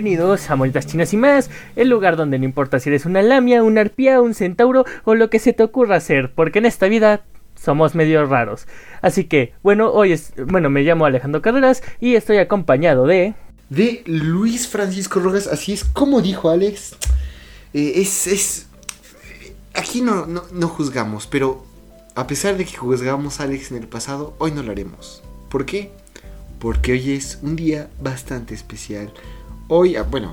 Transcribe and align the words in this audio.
Bienvenidos 0.00 0.48
a 0.48 0.54
Monitas 0.54 0.86
Chinas 0.86 1.12
y 1.12 1.16
más, 1.16 1.50
el 1.74 1.88
lugar 1.88 2.16
donde 2.16 2.38
no 2.38 2.44
importa 2.44 2.78
si 2.78 2.88
eres 2.88 3.04
una 3.04 3.20
lamia, 3.20 3.64
una 3.64 3.80
arpía, 3.80 4.20
un 4.20 4.32
centauro 4.32 4.84
o 5.02 5.16
lo 5.16 5.28
que 5.28 5.40
se 5.40 5.52
te 5.52 5.64
ocurra 5.64 5.96
hacer, 5.96 6.30
porque 6.36 6.60
en 6.60 6.66
esta 6.66 6.86
vida 6.86 7.24
somos 7.56 7.96
medio 7.96 8.24
raros. 8.24 8.68
Así 9.02 9.24
que, 9.24 9.54
bueno, 9.60 9.90
hoy 9.90 10.12
es, 10.12 10.34
bueno, 10.46 10.70
me 10.70 10.82
llamo 10.82 11.04
Alejandro 11.04 11.42
Carreras 11.42 11.82
y 11.98 12.14
estoy 12.14 12.36
acompañado 12.36 13.08
de... 13.08 13.34
De 13.70 14.04
Luis 14.06 14.68
Francisco 14.68 15.18
Rojas, 15.18 15.48
así 15.48 15.72
es 15.72 15.82
como 15.82 16.22
dijo 16.22 16.48
Alex. 16.48 16.94
Eh, 17.74 17.94
es, 17.96 18.28
es... 18.28 18.68
Aquí 19.74 20.00
no, 20.00 20.26
no, 20.26 20.44
no 20.52 20.68
juzgamos, 20.68 21.26
pero 21.26 21.66
a 22.14 22.28
pesar 22.28 22.56
de 22.56 22.66
que 22.66 22.76
juzgamos 22.76 23.40
a 23.40 23.42
Alex 23.42 23.72
en 23.72 23.78
el 23.78 23.88
pasado, 23.88 24.36
hoy 24.38 24.52
no 24.52 24.62
lo 24.62 24.70
haremos. 24.70 25.24
¿Por 25.48 25.66
qué? 25.66 25.90
Porque 26.60 26.92
hoy 26.92 27.14
es 27.14 27.40
un 27.42 27.56
día 27.56 27.90
bastante 28.00 28.54
especial. 28.54 29.12
Hoy, 29.70 29.96
ah, 29.96 30.02
bueno, 30.02 30.32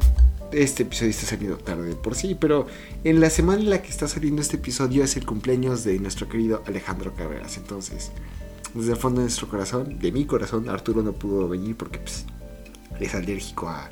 este 0.54 0.84
episodio 0.84 1.10
está 1.12 1.26
saliendo 1.26 1.58
tarde 1.58 1.94
por 1.96 2.16
sí, 2.16 2.38
pero 2.40 2.68
en 3.04 3.20
la 3.20 3.30
semana 3.30 3.60
en 3.60 3.70
la 3.70 3.82
que 3.82 3.90
está 3.90 4.08
saliendo 4.08 4.42
este 4.42 4.56
episodio 4.56 5.04
es 5.04 5.18
el 5.18 5.26
cumpleaños 5.26 5.84
de 5.84 6.00
nuestro 6.00 6.30
querido 6.30 6.64
Alejandro 6.66 7.14
Carreras. 7.14 7.58
Entonces, 7.58 8.14
desde 8.74 8.94
el 8.94 8.98
fondo 8.98 9.20
de 9.20 9.26
nuestro 9.26 9.50
corazón, 9.50 10.00
de 10.00 10.14
mi 10.14 10.24
corazón, 10.24 10.70
Arturo 10.70 11.04
no 11.04 11.12
pudo 11.12 11.50
venir 11.50 11.76
porque 11.76 12.00
pues, 12.00 12.24
es 12.98 13.14
alérgico 13.14 13.68
a, 13.68 13.90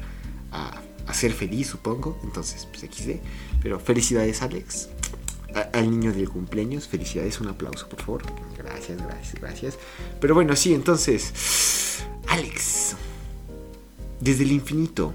a, 0.53 1.13
ser 1.13 1.33
feliz, 1.33 1.67
supongo. 1.67 2.17
Entonces, 2.23 2.65
pues 2.71 2.89
XD. 2.89 3.19
Pero 3.61 3.81
felicidades, 3.81 4.41
Alex. 4.41 4.87
Al 5.73 5.91
niño 5.91 6.13
del 6.13 6.29
cumpleaños, 6.29 6.87
felicidades, 6.87 7.41
un 7.41 7.49
aplauso, 7.49 7.89
por 7.89 8.01
favor. 8.01 8.23
Gracias, 8.57 8.97
gracias, 8.97 9.41
gracias. 9.41 9.77
Pero 10.21 10.35
bueno, 10.35 10.55
sí, 10.55 10.73
entonces, 10.73 12.01
Alex, 12.29 12.95
desde 14.21 14.43
el 14.45 14.53
infinito, 14.53 15.13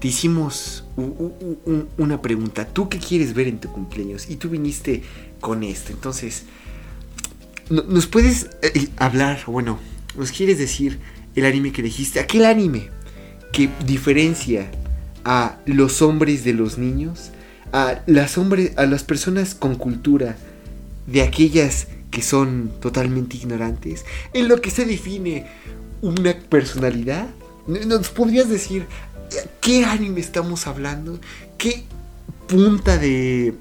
te 0.00 0.08
hicimos 0.08 0.84
una 1.98 2.22
pregunta. 2.22 2.66
¿Tú 2.66 2.88
qué 2.88 2.98
quieres 2.98 3.34
ver 3.34 3.48
en 3.48 3.58
tu 3.60 3.70
cumpleaños? 3.70 4.28
Y 4.30 4.36
tú 4.36 4.48
viniste 4.48 5.02
con 5.40 5.62
esto. 5.62 5.92
Entonces, 5.92 6.44
no- 7.68 7.82
¿nos 7.82 8.06
puedes 8.06 8.48
eh, 8.62 8.88
hablar? 8.96 9.40
Bueno, 9.46 9.78
¿nos 10.16 10.32
quieres 10.32 10.58
decir 10.58 10.98
el 11.34 11.44
anime 11.44 11.72
que 11.72 11.82
elegiste? 11.82 12.18
¿Aquel 12.20 12.44
anime 12.46 12.88
que 13.52 13.68
diferencia 13.86 14.70
a 15.24 15.58
los 15.66 16.02
hombres 16.02 16.44
de 16.44 16.54
los 16.54 16.78
niños? 16.78 17.30
A 17.72 18.00
las, 18.06 18.36
hombres, 18.38 18.72
a 18.76 18.86
las 18.86 19.04
personas 19.04 19.54
con 19.54 19.76
cultura 19.76 20.36
de 21.06 21.22
aquellas 21.22 21.88
que 22.10 22.22
son 22.22 22.72
totalmente 22.80 23.36
ignorantes? 23.36 24.04
¿En 24.32 24.48
lo 24.48 24.60
que 24.60 24.70
se 24.70 24.84
define 24.86 25.46
una 26.00 26.36
personalidad? 26.38 27.28
¿Nos 27.66 28.08
podrías 28.08 28.48
decir 28.48 28.86
qué 29.60 29.84
anime 29.84 30.20
estamos 30.20 30.66
hablando? 30.66 31.18
¿Qué 31.58 31.84
punta 32.48 32.98
de, 32.98 33.54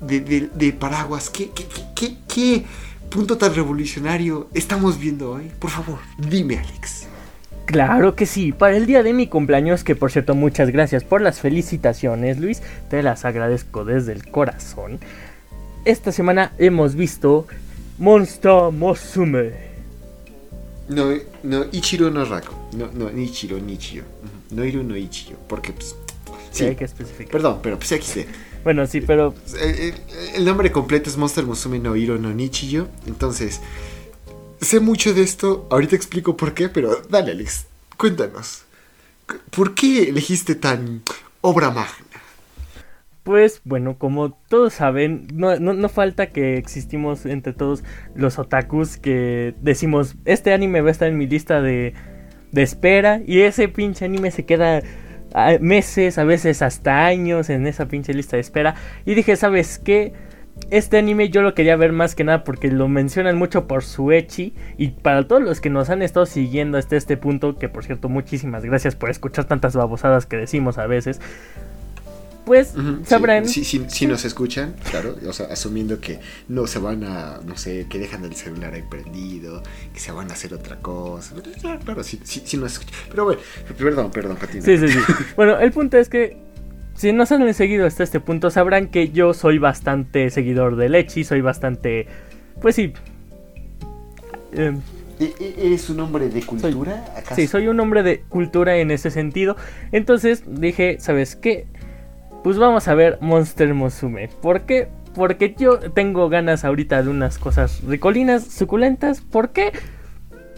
de, 0.00 0.20
de- 0.20 0.50
de 0.54 0.72
paraguas? 0.72 1.30
¿Qué, 1.30 1.50
qué, 1.50 1.64
qué- 1.66 1.84
qué- 1.94 2.16
qué 2.28 2.64
punto 3.10 3.38
tan 3.38 3.54
revolucionario 3.54 4.48
estamos 4.54 4.98
viendo 4.98 5.32
hoy? 5.32 5.50
Por 5.58 5.70
favor, 5.70 5.98
dime, 6.18 6.58
Alex. 6.58 7.06
Claro 7.64 8.14
que 8.14 8.26
sí, 8.26 8.52
para 8.52 8.76
el 8.76 8.86
día 8.86 9.02
de 9.02 9.12
mi 9.12 9.26
cumpleaños, 9.26 9.82
que 9.82 9.96
por 9.96 10.12
cierto 10.12 10.34
muchas 10.36 10.70
gracias 10.70 11.02
por 11.02 11.20
las 11.20 11.40
felicitaciones 11.40 12.38
Luis, 12.38 12.62
te 12.90 13.02
las 13.02 13.24
agradezco 13.24 13.84
desde 13.84 14.12
el 14.12 14.30
corazón. 14.30 15.00
Esta 15.84 16.12
semana 16.12 16.52
hemos 16.58 16.94
visto 16.94 17.46
Monster 17.98 18.70
Musume. 18.72 19.52
No, 20.88 21.06
no, 21.42 21.64
Ichiro 21.72 22.08
no 22.10 22.24
Rako. 22.24 22.54
No, 22.76 22.88
no, 22.92 23.10
ni 23.10 23.24
Ichiro, 23.24 23.58
ni 23.58 23.72
Ichiro. 23.72 24.04
Ujú. 24.50 24.82
No 24.82 24.96
Ichiro. 24.96 25.38
Porque, 25.48 25.72
pues. 25.72 25.96
Sí, 26.50 26.64
hay 26.64 26.76
que 26.76 26.84
especificar. 26.84 27.30
perdón, 27.30 27.60
pero 27.62 27.78
pues 27.78 27.90
XD. 27.90 28.20
Bueno, 28.64 28.86
sí, 28.86 29.00
pero 29.00 29.34
El, 29.60 29.70
el- 29.78 29.94
el 30.36 30.44
nombre 30.44 30.72
completo 30.72 31.10
es 31.10 31.16
Monster 31.16 31.44
Musume 31.44 31.78
no 31.78 31.94
Hiro 31.96 32.18
no 32.18 32.32
Nichiyo. 32.32 32.88
Entonces, 33.06 33.60
sé 34.60 34.80
mucho 34.80 35.12
de 35.14 35.22
esto. 35.22 35.66
Ahorita 35.70 35.94
explico 35.96 36.36
por 36.36 36.54
qué, 36.54 36.68
pero 36.68 37.02
dale, 37.10 37.32
Alex, 37.32 37.66
cuéntanos. 37.96 38.62
¿Por 39.50 39.74
qué 39.74 40.08
elegiste 40.08 40.54
tan 40.54 41.02
obra 41.42 41.70
magna? 41.70 41.92
Pues 43.22 43.60
bueno, 43.64 43.98
como 43.98 44.30
todos 44.48 44.74
saben, 44.74 45.26
no, 45.34 45.58
no, 45.58 45.74
no 45.74 45.88
falta 45.88 46.28
que 46.28 46.56
existimos 46.58 47.26
entre 47.26 47.52
todos 47.52 47.82
los 48.14 48.38
otakus 48.38 48.98
que 48.98 49.52
decimos, 49.60 50.14
este 50.26 50.52
anime 50.52 50.80
va 50.80 50.88
a 50.88 50.92
estar 50.92 51.08
en 51.08 51.18
mi 51.18 51.26
lista 51.26 51.60
de, 51.60 51.92
de 52.52 52.62
espera 52.62 53.20
y 53.26 53.40
ese 53.40 53.68
pinche 53.68 54.04
anime 54.04 54.30
se 54.30 54.44
queda 54.44 54.82
meses, 55.60 56.18
a 56.18 56.24
veces 56.24 56.62
hasta 56.62 57.04
años 57.04 57.50
en 57.50 57.66
esa 57.66 57.86
pinche 57.88 58.14
lista 58.14 58.36
de 58.36 58.40
espera. 58.40 58.74
Y 59.04 59.14
dije, 59.14 59.36
¿sabes 59.36 59.78
qué? 59.78 60.12
Este 60.70 60.96
anime 60.96 61.28
yo 61.28 61.42
lo 61.42 61.54
quería 61.54 61.76
ver 61.76 61.92
más 61.92 62.14
que 62.14 62.24
nada 62.24 62.42
porque 62.42 62.70
lo 62.70 62.88
mencionan 62.88 63.36
mucho 63.36 63.66
por 63.66 63.84
su 63.84 64.10
echi 64.10 64.54
y 64.78 64.88
para 64.88 65.28
todos 65.28 65.42
los 65.42 65.60
que 65.60 65.68
nos 65.68 65.90
han 65.90 66.00
estado 66.00 66.24
siguiendo 66.24 66.78
hasta 66.78 66.96
este 66.96 67.18
punto, 67.18 67.58
que 67.58 67.68
por 67.68 67.84
cierto 67.84 68.08
muchísimas 68.08 68.64
gracias 68.64 68.96
por 68.96 69.10
escuchar 69.10 69.44
tantas 69.44 69.76
babosadas 69.76 70.24
que 70.24 70.38
decimos 70.38 70.78
a 70.78 70.86
veces, 70.86 71.20
pues 72.46 72.72
sabrán... 73.04 73.48
Sí, 73.48 73.64
sí, 73.64 73.84
sí 73.88 74.06
nos 74.06 74.24
escuchan, 74.24 74.76
claro. 74.90 75.16
O 75.28 75.32
sea, 75.32 75.46
asumiendo 75.46 76.00
que 76.00 76.20
no 76.48 76.68
se 76.68 76.78
van 76.78 77.02
a, 77.02 77.40
no 77.44 77.58
sé, 77.58 77.86
que 77.90 77.98
dejan 77.98 78.24
el 78.24 78.36
celular 78.36 78.72
ahí 78.72 78.84
prendido, 78.88 79.64
que 79.92 79.98
se 79.98 80.12
van 80.12 80.30
a 80.30 80.34
hacer 80.34 80.54
otra 80.54 80.76
cosa. 80.76 81.34
Claro, 81.60 81.80
Claro, 81.80 82.02
sí 82.04 82.20
nos 82.56 82.72
escuchan. 82.74 82.94
Pero 83.10 83.24
bueno, 83.24 83.40
perdón, 83.76 84.10
perdón, 84.12 84.36
continúa. 84.36 84.64
Sí, 84.64 84.78
sí, 84.78 84.88
sí. 84.88 84.98
Bueno, 85.34 85.58
el 85.58 85.72
punto 85.72 85.98
es 85.98 86.08
que 86.08 86.36
si 86.94 87.12
nos 87.12 87.30
han 87.32 87.52
seguido 87.52 87.84
hasta 87.84 88.04
este 88.04 88.20
punto, 88.20 88.50
sabrán 88.50 88.88
que 88.88 89.10
yo 89.10 89.34
soy 89.34 89.58
bastante 89.58 90.30
seguidor 90.30 90.76
de 90.76 90.88
Lechi, 90.88 91.24
soy 91.24 91.40
bastante. 91.40 92.06
Pues 92.62 92.76
sí. 92.76 92.92
em, 94.52 94.80
¿E- 95.18 95.32
e- 95.40 95.66
¿Eres 95.66 95.88
un 95.90 96.00
hombre 96.00 96.28
de 96.28 96.42
cultura? 96.42 97.04
¿Acaso? 97.16 97.34
sí, 97.36 97.46
soy 97.46 97.68
un 97.68 97.80
hombre 97.80 98.02
de 98.02 98.20
cultura 98.20 98.76
en 98.76 98.90
ese 98.90 99.10
sentido. 99.10 99.56
Entonces 99.92 100.44
dije, 100.46 100.98
¿sabes 101.00 101.36
qué? 101.36 101.66
Pues 102.46 102.58
vamos 102.58 102.86
a 102.86 102.94
ver 102.94 103.18
Monster 103.20 103.74
Musume. 103.74 104.28
¿Por 104.28 104.60
qué? 104.66 104.86
Porque 105.16 105.56
yo 105.58 105.80
tengo 105.80 106.28
ganas 106.28 106.64
ahorita 106.64 107.02
de 107.02 107.10
unas 107.10 107.38
cosas 107.38 107.82
ricolinas, 107.82 108.44
suculentas. 108.44 109.20
¿Por 109.20 109.48
qué? 109.48 109.72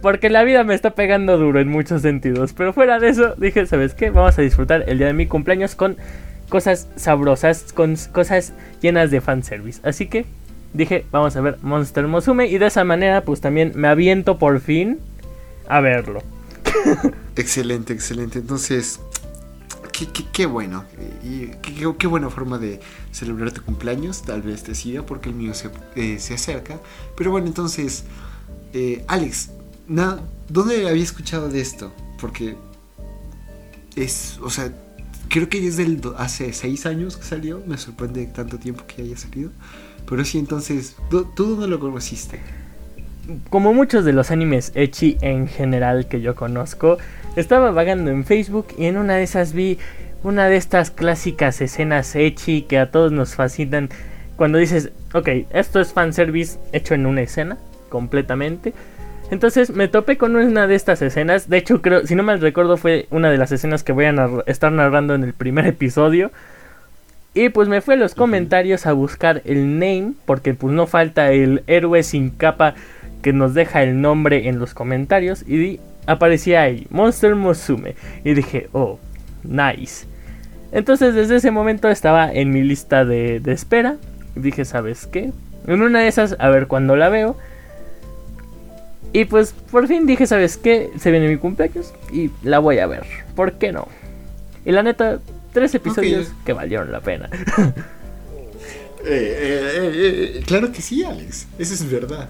Porque 0.03 0.29
la 0.29 0.45
vida 0.45 0.65
me 0.65 0.75
está 0.75 0.91
pegando 0.91 1.39
duro 1.39 1.61
en 1.61 1.69
muchos 1.69 2.03
sentidos. 2.03 2.53
Pero 2.53 2.75
fuera 2.75 2.99
de 2.99 3.09
eso, 3.09 3.35
dije, 3.39 3.65
¿sabes 3.65 3.95
qué? 3.95 4.11
Vamos 4.11 4.39
a 4.39 4.43
disfrutar 4.43 4.85
el 4.87 4.99
día 4.99 5.07
de 5.07 5.15
mi 5.15 5.25
cumpleaños 5.25 5.75
con 5.75 5.97
cosas 6.51 6.89
sabrosas, 6.97 7.73
con 7.73 7.97
cosas 8.13 8.53
llenas 8.83 9.11
de 9.11 9.23
fanservice. 9.23 9.81
Así 9.83 10.09
que 10.09 10.27
dije, 10.75 11.07
vamos 11.11 11.37
a 11.37 11.41
ver 11.41 11.57
Monster 11.63 12.07
Musume. 12.07 12.49
Y 12.49 12.59
de 12.59 12.67
esa 12.67 12.85
manera, 12.85 13.23
pues 13.23 13.41
también 13.41 13.73
me 13.77 13.89
aviento 13.89 14.37
por 14.37 14.61
fin 14.61 14.99
a 15.67 15.81
verlo. 15.81 16.23
Excelente, 17.37 17.95
excelente. 17.95 18.41
Entonces, 18.41 19.01
qué, 19.99 20.07
qué- 20.07 20.25
qué 20.33 20.47
bueno. 20.47 20.85
Y 21.25 21.49
qué, 21.63 21.95
qué- 21.99 22.07
buena 22.07 22.31
forma 22.31 22.59
de 22.59 22.81
celebrar 23.13 23.53
tu 23.53 23.63
cumpleaños. 23.63 24.23
Tal 24.23 24.43
vez 24.43 24.63
te 24.63 24.75
siga 24.75 25.03
porque 25.05 25.29
el 25.31 25.35
mío 25.35 25.55
se, 25.55 25.71
eh, 25.97 26.19
se 26.19 26.35
acerca. 26.35 26.79
Pero 27.17 27.31
bueno, 27.31 27.47
entonces, 27.47 28.05
eh, 28.73 29.05
Alex, 29.09 29.51
na- 29.89 30.21
¿dónde 30.49 30.89
había 30.89 31.03
escuchado 31.03 31.49
de 31.49 31.61
esto? 31.61 31.93
Porque 32.21 32.57
es, 33.97 34.39
o 34.43 34.51
sea, 34.51 34.73
creo 35.29 35.49
que 35.49 35.61
desde 35.61 35.83
el 35.83 36.01
hace 36.17 36.53
seis 36.53 36.87
años 36.87 37.17
que 37.17 37.25
salió. 37.25 37.63
Me 37.67 37.77
sorprende 37.79 38.27
tanto 38.27 38.59
tiempo 38.59 38.85
que 38.87 39.03
haya 39.03 39.17
salido. 39.17 39.51
Pero 40.09 40.25
sí, 40.25 40.39
entonces, 40.39 40.97
¿tú 41.11 41.25
tú 41.35 41.47
dónde 41.51 41.69
lo 41.69 41.81
conociste? 41.81 42.41
como 43.51 43.75
muchos 43.75 44.07
de 44.07 44.15
los 44.15 44.31
animes 44.31 44.73
echi 44.75 45.19
en 45.21 45.49
general 45.49 46.09
que 46.09 46.23
yo 46.23 46.35
conozco, 46.35 46.97
estaba 47.41 47.71
vagando 47.71 48.11
en 48.11 48.25
Facebook 48.25 48.67
y 48.77 48.87
en 48.87 48.97
una 48.97 49.17
de 49.17 49.23
esas 49.23 49.53
vi 49.53 49.79
una 50.23 50.49
de 50.49 50.57
estas 50.57 50.91
clásicas 50.91 51.61
escenas 51.61 52.15
echi 52.17 52.63
que 52.63 52.79
a 52.79 52.91
todos 52.91 53.13
nos 53.13 53.35
fascinan 53.35 53.89
cuando 54.37 54.59
dices, 54.59 54.91
ok, 55.15 55.29
esto 55.53 55.81
es 55.81 55.93
fanservice 55.93 56.59
hecho 56.73 56.95
en 56.95 57.07
una 57.07 57.23
escena 57.23 57.57
completamente. 57.89 58.73
Entonces 59.31 59.71
me 59.71 59.89
topé 59.89 60.17
con 60.17 60.37
una 60.37 60.67
de 60.67 60.75
estas 60.75 61.03
escenas, 61.03 61.49
de 61.51 61.59
hecho 61.59 61.83
creo, 61.83 62.07
si 62.07 62.15
no 62.15 62.23
mal 62.23 62.41
recuerdo 62.41 62.77
fue 62.77 63.07
una 63.11 63.31
de 63.31 63.37
las 63.39 63.53
escenas 63.53 63.85
que 63.85 63.93
voy 63.93 64.07
a 64.07 64.13
narr- 64.13 64.43
estar 64.47 64.73
narrando 64.73 65.15
en 65.15 65.23
el 65.25 65.35
primer 65.35 65.67
episodio. 65.67 66.31
Y 67.35 67.51
pues 67.51 67.69
me 67.69 67.81
fui 67.83 67.95
a 67.95 67.99
los 67.99 68.15
comentarios 68.15 68.87
a 68.87 68.93
buscar 68.95 69.43
el 69.45 69.79
name, 69.79 70.15
porque 70.25 70.55
pues 70.55 70.73
no 70.73 70.87
falta 70.87 71.31
el 71.31 71.63
héroe 71.67 72.03
sin 72.03 72.31
capa 72.31 72.75
que 73.23 73.33
nos 73.33 73.55
deja 73.55 73.83
el 73.83 74.01
nombre 74.01 74.49
en 74.49 74.59
los 74.59 74.75
comentarios. 74.75 75.45
Y 75.47 75.57
di- 75.59 75.81
aparecía 76.09 76.63
ahí, 76.63 76.87
Monster 76.91 77.35
Musume. 77.35 77.95
Y 78.25 78.35
dije, 78.35 78.69
oh, 78.73 78.99
nice. 79.45 80.07
Entonces 80.73 81.15
desde 81.15 81.37
ese 81.37 81.51
momento 81.51 81.89
estaba 81.89 82.33
en 82.33 82.51
mi 82.51 82.63
lista 82.63 83.05
de, 83.05 83.41
de 83.41 83.53
espera. 83.53 83.97
Dije, 84.35 84.65
¿sabes 84.65 85.07
qué? 85.07 85.33
En 85.67 85.83
una 85.83 86.01
de 86.01 86.09
esas, 86.09 86.37
a 86.39 86.49
ver 86.49 86.67
cuándo 86.67 86.97
la 86.97 87.09
veo. 87.09 87.37
Y 89.13 89.25
pues 89.27 89.55
por 89.71 89.87
fin 89.87 90.07
dije, 90.07 90.27
¿sabes 90.27 90.57
qué? 90.57 90.91
Se 90.99 91.11
viene 91.11 91.29
mi 91.29 91.37
cumpleaños 91.37 91.93
y 92.13 92.31
la 92.43 92.59
voy 92.59 92.79
a 92.79 92.87
ver. 92.87 93.05
¿Por 93.35 93.53
qué 93.53 93.73
no? 93.73 93.89
Y 94.65 94.73
la 94.73 94.83
neta, 94.83 95.19
tres 95.53 95.75
episodios 95.75 96.33
que 96.45 96.53
valieron 96.53 96.91
la 96.91 97.01
pena. 97.01 97.29
Eh, 99.11 100.43
claro 100.45 100.73
que 100.73 100.83
sí, 100.83 101.05
Alex. 101.05 101.47
Eso 101.57 101.73
es 101.73 101.89
verdad. 101.89 102.29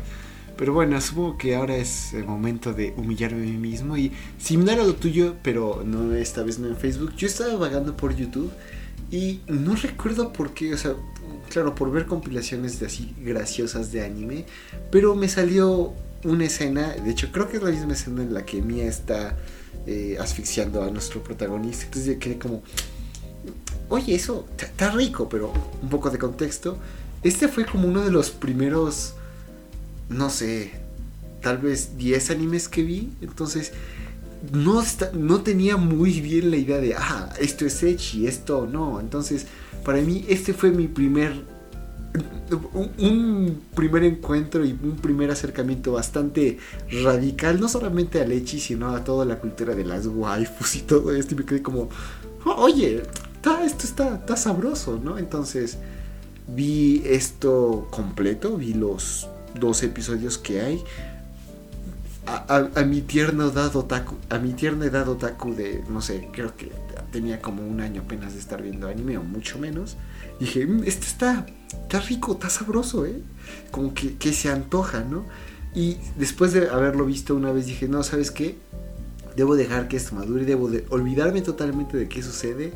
Pero 0.58 0.72
bueno, 0.72 1.00
supongo 1.00 1.38
que 1.38 1.54
ahora 1.54 1.76
es 1.76 2.12
el 2.14 2.24
momento 2.24 2.74
de 2.74 2.92
humillarme 2.96 3.42
a 3.42 3.50
mí 3.50 3.56
mismo 3.56 3.96
y 3.96 4.10
similar 4.38 4.80
a 4.80 4.84
lo 4.84 4.96
tuyo, 4.96 5.36
pero 5.40 5.84
no 5.86 6.12
esta 6.16 6.42
vez 6.42 6.58
no 6.58 6.66
en 6.66 6.76
Facebook. 6.76 7.14
Yo 7.16 7.28
estaba 7.28 7.54
vagando 7.54 7.96
por 7.96 8.16
YouTube 8.16 8.50
y 9.12 9.40
no 9.46 9.76
recuerdo 9.76 10.32
por 10.32 10.54
qué, 10.54 10.74
o 10.74 10.76
sea, 10.76 10.94
claro, 11.48 11.76
por 11.76 11.92
ver 11.92 12.06
compilaciones 12.06 12.80
de 12.80 12.86
así 12.86 13.14
graciosas 13.20 13.92
de 13.92 14.04
anime, 14.04 14.46
pero 14.90 15.14
me 15.14 15.28
salió 15.28 15.92
una 16.24 16.46
escena, 16.46 16.88
de 16.88 17.08
hecho 17.08 17.30
creo 17.30 17.48
que 17.48 17.58
es 17.58 17.62
la 17.62 17.70
misma 17.70 17.92
escena 17.92 18.24
en 18.24 18.34
la 18.34 18.44
que 18.44 18.60
Mia 18.60 18.86
está 18.86 19.36
eh, 19.86 20.18
asfixiando 20.20 20.82
a 20.82 20.90
nuestro 20.90 21.22
protagonista, 21.22 21.84
entonces 21.84 22.14
yo 22.14 22.18
quedé 22.18 22.36
como, 22.36 22.64
oye, 23.88 24.12
eso 24.16 24.44
está 24.58 24.90
rico, 24.90 25.28
pero 25.28 25.52
un 25.80 25.88
poco 25.88 26.10
de 26.10 26.18
contexto. 26.18 26.78
Este 27.22 27.46
fue 27.48 27.64
como 27.64 27.88
uno 27.88 28.02
de 28.02 28.10
los 28.10 28.30
primeros 28.30 29.14
no 30.08 30.30
sé, 30.30 30.72
tal 31.42 31.58
vez 31.58 31.96
10 31.96 32.30
animes 32.30 32.68
que 32.68 32.82
vi. 32.82 33.10
Entonces, 33.20 33.72
no, 34.52 34.82
no 35.14 35.40
tenía 35.42 35.76
muy 35.76 36.20
bien 36.20 36.50
la 36.50 36.56
idea 36.56 36.78
de, 36.78 36.94
ah, 36.94 37.32
esto 37.40 37.66
es 37.66 37.82
Echi, 37.82 38.26
esto 38.26 38.68
no. 38.70 39.00
Entonces, 39.00 39.46
para 39.84 40.00
mí, 40.00 40.24
este 40.28 40.52
fue 40.52 40.70
mi 40.70 40.88
primer. 40.88 41.58
Un, 42.98 43.60
primer 43.74 44.02
encuentro 44.04 44.64
y 44.64 44.72
un 44.72 44.96
primer 44.96 45.30
acercamiento 45.30 45.92
bastante 45.92 46.58
radical, 47.04 47.60
no 47.60 47.68
solamente 47.68 48.20
al 48.22 48.32
Echi, 48.32 48.58
sino 48.58 48.88
a 48.94 49.04
toda 49.04 49.26
la 49.26 49.38
cultura 49.38 49.74
de 49.74 49.84
las 49.84 50.06
waifus 50.06 50.76
y 50.76 50.80
todo 50.80 51.14
esto. 51.14 51.34
Y 51.34 51.38
me 51.38 51.44
quedé 51.44 51.62
como, 51.62 51.90
oye, 52.44 53.02
esto 53.64 53.84
está, 53.84 54.16
está 54.16 54.36
sabroso, 54.36 54.98
¿no? 55.02 55.18
Entonces, 55.18 55.78
vi 56.48 57.02
esto 57.04 57.86
completo, 57.90 58.56
vi 58.56 58.74
los 58.74 59.28
dos 59.58 59.82
episodios 59.82 60.38
que 60.38 60.60
hay. 60.60 60.84
A, 62.26 62.82
mi 62.84 63.00
tierna 63.00 63.46
edad 63.46 63.74
otaku, 63.74 64.16
a 64.28 64.38
mi 64.38 64.52
tierna 64.52 64.84
edad 64.84 65.08
otaku 65.08 65.54
de, 65.54 65.82
no 65.88 66.02
sé, 66.02 66.28
creo 66.30 66.54
que 66.54 66.70
tenía 67.10 67.40
como 67.40 67.66
un 67.66 67.80
año 67.80 68.02
apenas 68.02 68.34
de 68.34 68.40
estar 68.40 68.60
viendo 68.60 68.86
anime 68.86 69.16
o 69.16 69.22
mucho 69.22 69.58
menos. 69.58 69.96
Dije, 70.38 70.66
mm, 70.66 70.84
este 70.84 71.06
está, 71.06 71.46
está 71.72 72.00
rico, 72.00 72.32
está 72.32 72.50
sabroso, 72.50 73.06
¿eh? 73.06 73.22
Como 73.70 73.94
que, 73.94 74.16
que 74.16 74.34
se 74.34 74.50
antoja, 74.50 75.04
¿no? 75.04 75.24
Y 75.74 75.96
después 76.16 76.52
de 76.52 76.68
haberlo 76.68 77.06
visto 77.06 77.34
una 77.34 77.50
vez 77.50 77.64
dije, 77.64 77.88
no, 77.88 78.02
¿sabes 78.02 78.30
qué? 78.30 78.58
Debo 79.34 79.56
dejar 79.56 79.88
que 79.88 79.96
esto 79.96 80.14
madure, 80.14 80.44
debo 80.44 80.68
de 80.68 80.84
olvidarme 80.90 81.40
totalmente 81.40 81.96
de 81.96 82.08
qué 82.08 82.22
sucede 82.22 82.72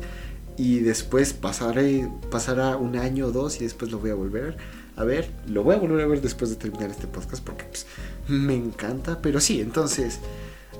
y 0.57 0.79
después 0.79 1.33
pasaré, 1.33 2.09
pasará 2.31 2.77
un 2.77 2.95
año 2.95 3.27
o 3.27 3.31
dos 3.31 3.59
y 3.59 3.63
después 3.63 3.91
lo 3.91 3.99
voy 3.99 4.11
a 4.11 4.15
volver 4.15 4.57
a 4.95 5.03
ver, 5.03 5.29
lo 5.47 5.63
voy 5.63 5.75
a 5.75 5.79
volver 5.79 6.03
a 6.03 6.07
ver 6.07 6.21
después 6.21 6.49
de 6.51 6.55
terminar 6.55 6.89
este 6.89 7.07
podcast 7.07 7.43
porque 7.43 7.63
pues, 7.65 7.87
me 8.27 8.55
encanta. 8.55 9.19
Pero 9.21 9.39
sí, 9.39 9.59
entonces, 9.61 10.19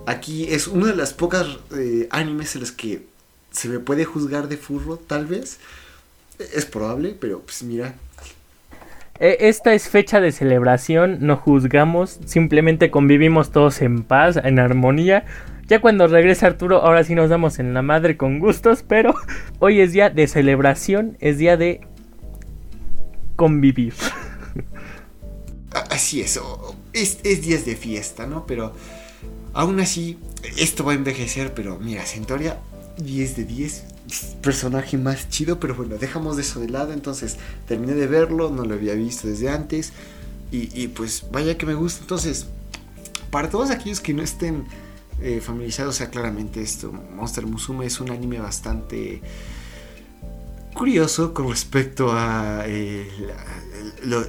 aquí 0.05 0.45
es 0.49 0.67
una 0.67 0.87
de 0.87 0.95
las 0.95 1.13
pocas 1.13 1.47
eh, 1.75 2.07
animes 2.11 2.55
en 2.55 2.61
las 2.61 2.71
que 2.71 3.05
se 3.51 3.69
me 3.69 3.79
puede 3.79 4.05
juzgar 4.05 4.47
de 4.47 4.57
furro, 4.57 4.97
tal 4.97 5.25
vez. 5.25 5.59
Es 6.53 6.65
probable, 6.65 7.15
pero 7.19 7.41
pues 7.41 7.63
mira. 7.63 7.95
E, 9.19 9.37
esta 9.41 9.73
es 9.73 9.89
fecha 9.89 10.19
de 10.19 10.31
celebración, 10.31 11.19
no 11.21 11.37
juzgamos, 11.37 12.19
simplemente 12.25 12.91
convivimos 12.91 13.51
todos 13.51 13.81
en 13.81 14.03
paz, 14.03 14.37
en 14.37 14.59
armonía. 14.59 15.25
Ya 15.67 15.79
cuando 15.79 16.07
regrese 16.07 16.45
Arturo, 16.45 16.81
ahora 16.81 17.03
sí 17.03 17.15
nos 17.15 17.29
damos 17.29 17.57
en 17.57 17.73
la 17.73 17.81
madre 17.81 18.17
con 18.17 18.39
gustos, 18.39 18.83
pero 18.87 19.15
hoy 19.59 19.79
es 19.79 19.93
día 19.93 20.09
de 20.09 20.27
celebración, 20.27 21.17
es 21.19 21.37
día 21.37 21.57
de 21.57 21.81
convivir. 23.35 23.93
Así 25.89 26.21
es, 26.21 26.39
es, 26.93 27.19
es 27.23 27.41
días 27.41 27.65
de 27.65 27.75
fiesta, 27.75 28.27
¿no? 28.27 28.45
Pero 28.45 28.73
aún 29.53 29.79
así, 29.79 30.17
esto 30.57 30.83
va 30.83 30.91
a 30.91 30.95
envejecer, 30.95 31.53
pero 31.53 31.79
mira, 31.79 32.05
Centoria, 32.05 32.59
10 32.97 33.37
de 33.37 33.43
10, 33.45 33.83
personaje 34.41 34.97
más 34.97 35.29
chido, 35.29 35.59
pero 35.59 35.75
bueno, 35.75 35.97
dejamos 35.97 36.35
de 36.35 36.43
eso 36.43 36.59
de 36.59 36.69
lado, 36.69 36.93
entonces 36.93 37.37
terminé 37.67 37.93
de 37.93 38.07
verlo, 38.07 38.49
no 38.49 38.65
lo 38.65 38.73
había 38.73 38.93
visto 38.93 39.27
desde 39.27 39.49
antes, 39.49 39.93
y, 40.51 40.87
pues 40.89 41.25
vaya 41.31 41.57
que 41.57 41.65
me 41.65 41.73
gusta, 41.73 42.01
entonces, 42.01 42.45
para 43.31 43.49
todos 43.49 43.71
aquellos 43.71 43.99
que 44.01 44.13
no 44.13 44.21
estén 44.21 44.65
eh, 45.19 45.41
familiarizados, 45.41 45.95
o 45.95 45.97
sea, 45.97 46.11
claramente 46.11 46.61
esto, 46.61 46.91
Monster 46.91 47.47
Musume 47.47 47.87
es 47.87 47.99
un 47.99 48.11
anime 48.11 48.37
bastante 48.37 49.19
curioso 50.83 51.33
con 51.33 51.49
respecto 51.49 52.11
a 52.11 52.65
eh, 52.67 53.07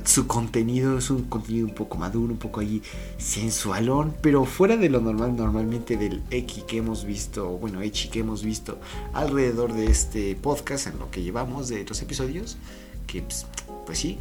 su 0.05 0.29
contenido. 0.29 0.99
Es 0.99 1.11
un 1.11 1.25
contenido 1.25 1.67
un 1.67 1.75
poco 1.75 1.99
maduro, 1.99 2.33
un 2.33 2.39
poco 2.39 2.61
ahí 2.61 2.81
sensualón, 3.19 4.15
pero 4.21 4.45
fuera 4.45 4.77
de 4.77 4.89
lo 4.89 5.01
normal, 5.01 5.35
normalmente 5.35 5.97
del 5.97 6.23
X 6.31 6.63
que 6.63 6.77
hemos 6.77 7.05
visto, 7.05 7.49
bueno, 7.59 7.83
Echi 7.83 8.09
que 8.09 8.21
hemos 8.21 8.45
visto 8.45 8.79
alrededor 9.15 9.73
de 9.73 9.87
este 9.87 10.37
podcast, 10.37 10.87
en 10.87 11.01
lo 11.01 11.11
que 11.11 11.25
llevamos 11.25 11.67
de 11.67 11.85
los 11.85 12.01
episodios, 12.03 12.57
que 13.09 13.23
pues, 13.23 13.47
pues 13.85 13.99
sí. 13.99 14.19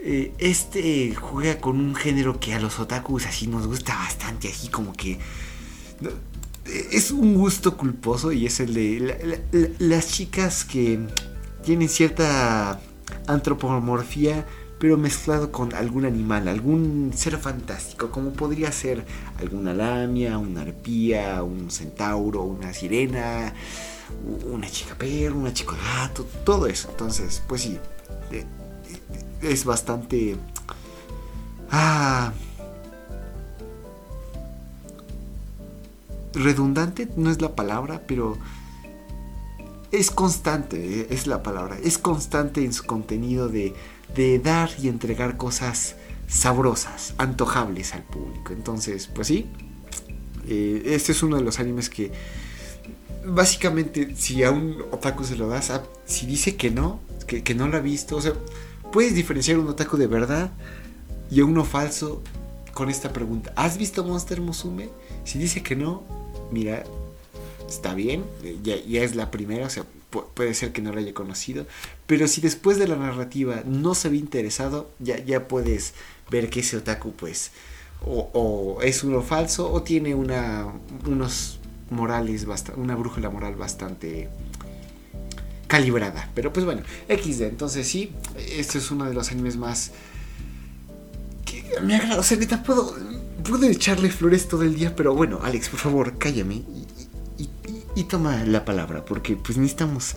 Eh, 0.00 0.32
este 0.38 1.14
juega 1.14 1.60
con 1.60 1.78
un 1.78 1.94
género 1.94 2.40
que 2.40 2.52
a 2.52 2.58
los 2.58 2.80
otakus 2.80 3.26
así 3.26 3.46
nos 3.46 3.68
gusta 3.68 3.94
bastante, 3.94 4.48
así 4.48 4.66
como 4.66 4.92
que 4.92 5.20
es 6.90 7.12
un 7.12 7.36
gusto 7.36 7.76
culposo 7.76 8.32
y 8.32 8.46
es 8.46 8.58
el 8.58 8.74
de 8.74 9.76
las 9.78 10.08
chicas 10.08 10.64
que 10.64 10.98
tiene 11.64 11.88
cierta 11.88 12.80
antropomorfía, 13.26 14.46
pero 14.78 14.96
mezclado 14.96 15.52
con 15.52 15.74
algún 15.74 16.06
animal, 16.06 16.48
algún 16.48 17.12
ser 17.14 17.36
fantástico, 17.36 18.10
como 18.10 18.30
podría 18.30 18.72
ser 18.72 19.04
alguna 19.38 19.74
lamia, 19.74 20.38
una 20.38 20.62
arpía, 20.62 21.42
un 21.42 21.70
centauro, 21.70 22.42
una 22.42 22.72
sirena, 22.72 23.52
una 24.50 24.68
chica 24.70 24.94
perro, 24.94 25.36
una 25.36 25.52
chica 25.52 25.74
gato, 25.76 26.26
todo 26.44 26.66
eso. 26.66 26.88
Entonces, 26.90 27.42
pues 27.46 27.62
sí, 27.62 27.78
eh, 28.32 28.44
es 29.42 29.64
bastante... 29.64 30.36
Ah, 31.70 32.32
redundante 36.32 37.08
no 37.16 37.30
es 37.30 37.40
la 37.40 37.54
palabra, 37.54 38.02
pero 38.06 38.38
es 39.92 40.10
constante, 40.10 41.12
es 41.12 41.26
la 41.26 41.42
palabra, 41.42 41.78
es 41.82 41.98
constante 41.98 42.64
en 42.64 42.72
su 42.72 42.84
contenido 42.84 43.48
de, 43.48 43.74
dar 44.42 44.70
y 44.80 44.88
entregar 44.88 45.36
cosas 45.36 45.96
sabrosas, 46.28 47.14
antojables 47.18 47.94
al 47.94 48.02
público. 48.02 48.52
Entonces, 48.52 49.08
pues 49.08 49.28
sí, 49.28 49.46
eh, 50.46 50.82
este 50.86 51.12
es 51.12 51.22
uno 51.22 51.36
de 51.36 51.42
los 51.42 51.58
animes 51.60 51.90
que 51.90 52.12
básicamente 53.24 54.14
si 54.16 54.42
a 54.42 54.50
un 54.50 54.82
otaku 54.90 55.24
se 55.24 55.36
lo 55.36 55.48
das, 55.48 55.72
si 56.04 56.26
dice 56.26 56.56
que 56.56 56.70
no, 56.70 57.00
que, 57.26 57.42
que 57.42 57.54
no 57.54 57.68
lo 57.68 57.76
ha 57.76 57.80
visto, 57.80 58.16
o 58.16 58.20
sea, 58.20 58.32
puedes 58.92 59.14
diferenciar 59.14 59.58
un 59.58 59.68
otaku 59.68 59.96
de 59.96 60.06
verdad 60.06 60.52
y 61.30 61.40
uno 61.40 61.64
falso 61.64 62.22
con 62.72 62.90
esta 62.90 63.12
pregunta. 63.12 63.52
¿Has 63.56 63.76
visto 63.76 64.04
Monster 64.04 64.40
Musume? 64.40 64.88
Si 65.24 65.38
dice 65.38 65.62
que 65.62 65.76
no, 65.76 66.02
mira, 66.50 66.84
está 67.70 67.94
bien, 67.94 68.24
eh, 68.42 68.58
ya, 68.62 69.02
es 69.02 69.14
la 69.14 69.30
primera, 69.30 69.66
o 69.66 69.70
sea, 69.70 69.84
puede 70.34 70.54
ser 70.54 70.72
que 70.72 70.82
no 70.82 70.92
la 70.92 71.00
haya 71.00 71.14
conocido, 71.14 71.66
pero 72.06 72.26
si 72.26 72.40
después 72.40 72.78
de 72.78 72.88
la 72.88 72.96
narrativa 72.96 73.62
no 73.64 73.94
se 73.94 74.08
ve 74.08 74.16
interesado, 74.16 74.90
ya, 74.98 75.24
ya 75.24 75.46
puedes 75.46 75.94
ver 76.30 76.50
que 76.50 76.60
ese 76.60 76.76
otaku 76.76 77.12
pues 77.12 77.52
o, 78.04 78.78
es 78.82 79.04
uno 79.04 79.22
falso 79.22 79.70
o 79.72 79.82
tiene 79.82 80.14
una, 80.14 80.66
unos 81.06 81.60
morales, 81.90 82.46
una 82.76 82.96
brújula 82.96 83.30
moral 83.30 83.54
bastante 83.54 84.28
calibrada. 85.66 86.30
Pero 86.34 86.52
pues 86.52 86.64
bueno, 86.64 86.82
XD, 87.08 87.42
entonces 87.42 87.86
sí, 87.86 88.12
este 88.36 88.78
es 88.78 88.90
uno 88.90 89.04
de 89.04 89.14
los 89.14 89.30
animes 89.30 89.56
más... 89.56 89.92
Que 91.44 91.62
me 91.82 91.96
agrada, 91.96 92.20
o 92.20 92.22
sea, 92.22 92.36
neta, 92.38 92.62
puedo, 92.62 92.96
puedo 93.44 93.66
echarle 93.66 94.10
flores 94.10 94.48
todo 94.48 94.62
el 94.62 94.74
día, 94.74 94.96
pero 94.96 95.14
bueno, 95.14 95.40
Alex, 95.42 95.68
por 95.68 95.78
favor, 95.78 96.18
cállame 96.18 96.62
y 97.94 98.04
toma 98.04 98.44
la 98.44 98.64
palabra, 98.64 99.04
porque 99.04 99.36
pues 99.36 99.58
necesitamos 99.58 100.16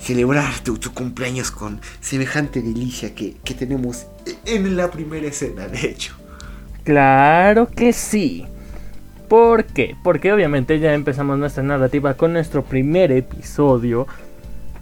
celebrar 0.00 0.60
tu, 0.60 0.78
cumpleaños 0.92 1.50
con 1.50 1.80
semejante 2.00 2.62
delicia 2.62 3.14
que, 3.14 3.34
tenemos 3.58 4.06
en 4.46 4.76
la 4.76 4.90
primera 4.90 5.26
escena, 5.26 5.68
de 5.68 5.90
hecho. 5.90 6.14
Claro 6.84 7.68
que 7.68 7.92
sí. 7.92 8.46
¿Por 9.28 9.64
qué? 9.64 9.94
Porque 10.02 10.32
obviamente 10.32 10.80
ya 10.80 10.94
empezamos 10.94 11.38
nuestra 11.38 11.62
narrativa 11.62 12.14
con 12.14 12.32
nuestro 12.32 12.64
primer 12.64 13.12
episodio. 13.12 14.08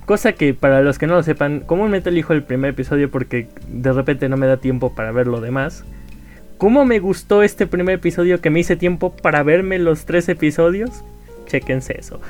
Cosa 0.07 0.33
que 0.33 0.54
para 0.54 0.80
los 0.80 0.99
que 0.99 1.07
no 1.07 1.16
lo 1.16 1.23
sepan, 1.23 1.61
comúnmente 1.61 2.09
elijo 2.09 2.33
el 2.33 2.42
primer 2.42 2.71
episodio 2.71 3.11
porque 3.11 3.49
de 3.68 3.92
repente 3.92 4.28
no 4.30 4.38
me 4.38 4.47
da 4.47 4.57
tiempo 4.57 4.95
para 4.95 5.12
ver 5.12 5.26
lo 5.26 5.42
demás. 5.42 5.85
¿Cómo 6.57 6.87
me 6.87 6.99
gustó 6.99 7.42
este 7.42 7.66
primer 7.66 7.97
episodio 7.97 8.40
que 8.40 8.49
me 8.49 8.61
hice 8.61 8.76
tiempo 8.76 9.14
para 9.14 9.42
verme 9.42 9.78
los 9.78 10.07
tres 10.07 10.28
episodios? 10.30 11.04
Chequense 11.48 11.98
eso. 11.98 12.20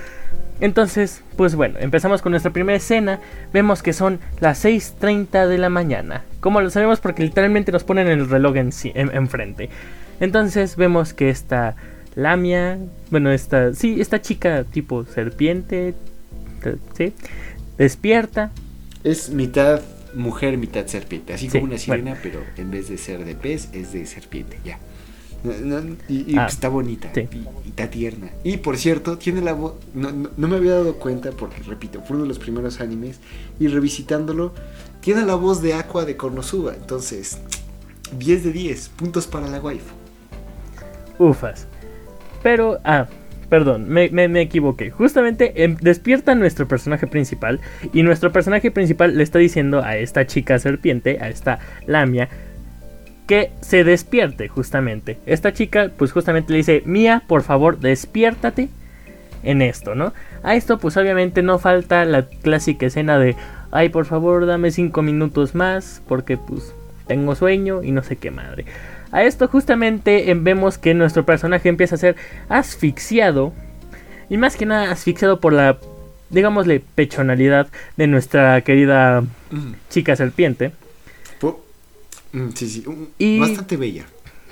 Entonces, 0.61 1.23
pues 1.37 1.55
bueno, 1.55 1.79
empezamos 1.79 2.23
con 2.23 2.33
nuestra 2.33 2.53
primera 2.53 2.77
escena. 2.77 3.21
Vemos 3.53 3.83
que 3.83 3.93
son 3.93 4.19
las 4.41 4.65
6.30 4.65 5.47
de 5.47 5.59
la 5.59 5.69
mañana. 5.69 6.25
Como 6.41 6.61
lo 6.61 6.71
sabemos 6.71 7.01
porque 7.01 7.23
literalmente 7.23 7.71
nos 7.71 7.85
ponen 7.85 8.09
el 8.09 8.29
reloj 8.29 8.57
en, 8.57 8.73
enfrente. 8.95 9.71
Entonces 10.21 10.77
vemos 10.77 11.13
que 11.13 11.31
esta 11.31 11.77
Lamia, 12.17 12.79
bueno, 13.11 13.31
esta, 13.31 13.73
sí, 13.75 14.01
esta 14.01 14.21
chica 14.21 14.65
tipo 14.65 15.05
serpiente, 15.05 15.95
¿sí? 16.97 17.13
Despierta. 17.77 18.51
Es 19.05 19.31
mitad 19.31 19.81
mujer, 20.15 20.59
mitad 20.59 20.87
serpiente. 20.87 21.35
Así 21.35 21.49
como 21.49 21.65
una 21.65 21.79
sirena, 21.79 22.17
pero 22.21 22.43
en 22.57 22.73
vez 22.73 22.89
de 22.89 22.99
ser 22.99 23.25
de 23.25 23.37
pez, 23.37 23.69
es 23.73 23.93
de 23.93 24.05
serpiente, 24.07 24.59
ya. 24.65 24.79
Y, 26.09 26.37
ah, 26.37 26.47
está 26.47 26.69
bonita 26.69 27.11
y, 27.15 27.69
está 27.69 27.89
tierna. 27.89 28.31
Y 28.43 28.57
por 28.59 28.77
cierto, 28.77 29.19
tiene 29.19 29.41
la 29.41 29.53
voz. 29.53 29.75
No, 29.95 30.11
me 30.37 30.57
había 30.57 30.73
dado 30.73 30.97
cuenta 30.97 31.31
porque, 31.31 31.63
repito, 31.63 32.03
fue 32.03 32.17
uno 32.17 32.25
de 32.25 32.29
los 32.29 32.39
primeros 32.39 32.81
animes. 32.81 33.21
Y 33.61 33.69
revisitándolo, 33.69 34.53
tiene 35.01 35.25
la 35.25 35.35
voz 35.35 35.63
de 35.63 35.75
Aqua 35.75 36.05
de 36.05 36.17
Konosuba. 36.17 36.75
Entonces, 36.75 37.39
10 38.19 38.45
de 38.45 38.53
10, 38.53 38.89
puntos 38.91 39.27
para 39.27 39.49
la 39.49 39.61
waifu. 39.61 39.95
Ufas. 41.19 41.67
Pero, 42.43 42.79
ah, 42.85 43.09
Perdón, 43.49 43.89
me, 43.89 44.11
me, 44.11 44.41
equivoqué. 44.43 44.91
Justamente 44.91 45.65
em, 45.65 45.77
despierta 45.81 46.35
nuestro 46.35 46.69
personaje 46.69 47.07
principal 47.07 47.61
y 47.95 48.03
nuestro 48.03 48.31
personaje 48.31 48.71
principal 48.71 49.17
le 49.17 49.23
está 49.23 49.39
diciendo 49.39 49.83
a 49.83 49.97
esta 49.97 50.27
chica 50.27 50.59
serpiente, 50.59 51.19
a 51.21 51.31
esta 51.31 51.59
Lamia, 51.87 52.29
que 53.29 53.53
se 53.61 53.85
despierte 53.85 54.49
justamente. 54.49 55.19
Esta 55.27 55.53
chica 55.53 55.91
pues 55.97 56.11
justamente 56.11 56.51
le 56.51 56.59
dice, 56.59 56.83
Mía, 56.87 57.23
por 57.29 57.43
favor, 57.43 57.79
despiértate 57.79 58.71
en 59.45 59.63
esto, 59.63 59.95
¿no? 59.95 60.15
A 60.43 60.57
esto 60.57 60.79
pues 60.79 60.97
obviamente 60.97 61.43
no 61.43 61.59
falta 61.59 62.05
la 62.07 62.25
clásica 62.27 62.87
escena 62.87 63.19
de, 63.19 63.37
ay, 63.71 63.91
por 63.91 64.07
favor, 64.07 64.47
dame 64.47 64.71
cinco 64.71 65.03
minutos 65.03 65.55
más 65.55 66.03
porque 66.09 66.39
pues 66.39 66.75
tengo 67.07 67.35
sueño 67.35 67.83
y 67.83 67.93
no 67.93 68.03
sé 68.03 68.17
qué 68.17 68.31
madre. 68.31 68.65
A 69.13 69.23
esto 69.23 69.47
justamente 69.47 70.33
vemos 70.35 70.79
que 70.79 70.95
nuestro 70.95 71.25
personaje 71.25 71.69
empieza 71.69 71.97
a 71.97 71.99
ser 71.99 72.17
asfixiado. 72.49 73.53
Y 74.31 74.39
más 74.39 74.57
que 74.57 74.67
nada 74.67 74.91
asfixiado 74.91 75.39
por 75.41 75.53
la, 75.53 75.79
digámosle, 76.31 76.83
pechonalidad 76.95 77.69
de 77.97 78.07
nuestra 78.07 78.61
querida 78.63 79.23
chica 79.91 80.17
serpiente. 80.17 80.73
Mm, 82.33 82.49
sí, 82.55 82.69
sí, 82.69 82.85
y... 83.19 83.39
bastante 83.39 83.77
bella. 83.77 84.07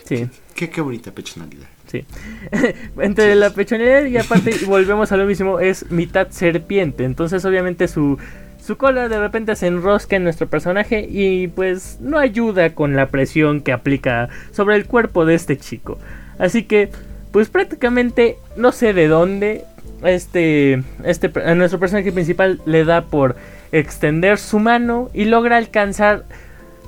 Sí. 0.04 0.28
Qué, 0.54 0.70
qué 0.70 0.80
bonita 0.80 1.10
pechonalidad. 1.12 1.66
Sí. 1.86 2.04
Entre 3.00 3.34
la 3.34 3.50
pechonalidad 3.50 4.04
y 4.06 4.16
aparte 4.16 4.52
volvemos 4.66 5.12
a 5.12 5.16
lo 5.16 5.26
mismo, 5.26 5.60
es 5.60 5.90
mitad 5.90 6.28
serpiente. 6.30 7.04
Entonces 7.04 7.44
obviamente 7.44 7.88
su 7.88 8.18
su 8.66 8.76
cola 8.76 9.08
de 9.08 9.20
repente 9.20 9.54
se 9.54 9.68
enrosca 9.68 10.16
en 10.16 10.24
nuestro 10.24 10.48
personaje 10.48 11.06
y 11.08 11.46
pues 11.46 11.98
no 12.00 12.18
ayuda 12.18 12.74
con 12.74 12.96
la 12.96 13.06
presión 13.10 13.60
que 13.60 13.72
aplica 13.72 14.28
sobre 14.50 14.74
el 14.74 14.86
cuerpo 14.86 15.24
de 15.24 15.36
este 15.36 15.56
chico. 15.56 15.98
Así 16.38 16.64
que 16.64 16.90
pues 17.30 17.48
prácticamente 17.48 18.38
no 18.56 18.72
sé 18.72 18.92
de 18.92 19.06
dónde 19.06 19.64
este, 20.02 20.82
este 21.04 21.30
a 21.44 21.54
nuestro 21.54 21.78
personaje 21.78 22.10
principal 22.10 22.60
le 22.66 22.84
da 22.84 23.02
por 23.02 23.36
extender 23.70 24.36
su 24.38 24.58
mano 24.58 25.10
y 25.14 25.26
logra 25.26 25.58
alcanzar 25.58 26.24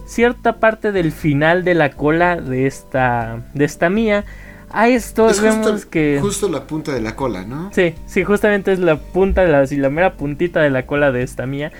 cierta 0.08 0.58
parte 0.58 0.90
del 0.90 1.12
final 1.12 1.62
de 1.62 1.74
la 1.74 1.90
cola 1.90 2.40
de 2.40 2.66
esta 2.66 3.44
de 3.54 3.64
esta 3.64 3.90
mía 3.90 4.24
a 4.70 4.88
esto 4.88 5.30
vemos 5.40 5.86
que. 5.86 6.18
Justo 6.20 6.48
la 6.48 6.66
punta 6.66 6.92
de 6.92 7.00
la 7.00 7.16
cola, 7.16 7.44
¿no? 7.44 7.70
Sí, 7.72 7.94
sí, 8.06 8.24
justamente 8.24 8.72
es 8.72 8.78
la 8.78 8.98
punta 8.98 9.42
de 9.42 9.48
la, 9.48 9.64
la 9.64 9.90
mera 9.90 10.14
puntita 10.14 10.60
de 10.60 10.70
la 10.70 10.84
cola 10.84 11.10
de 11.10 11.22
esta 11.22 11.46
Mía. 11.46 11.72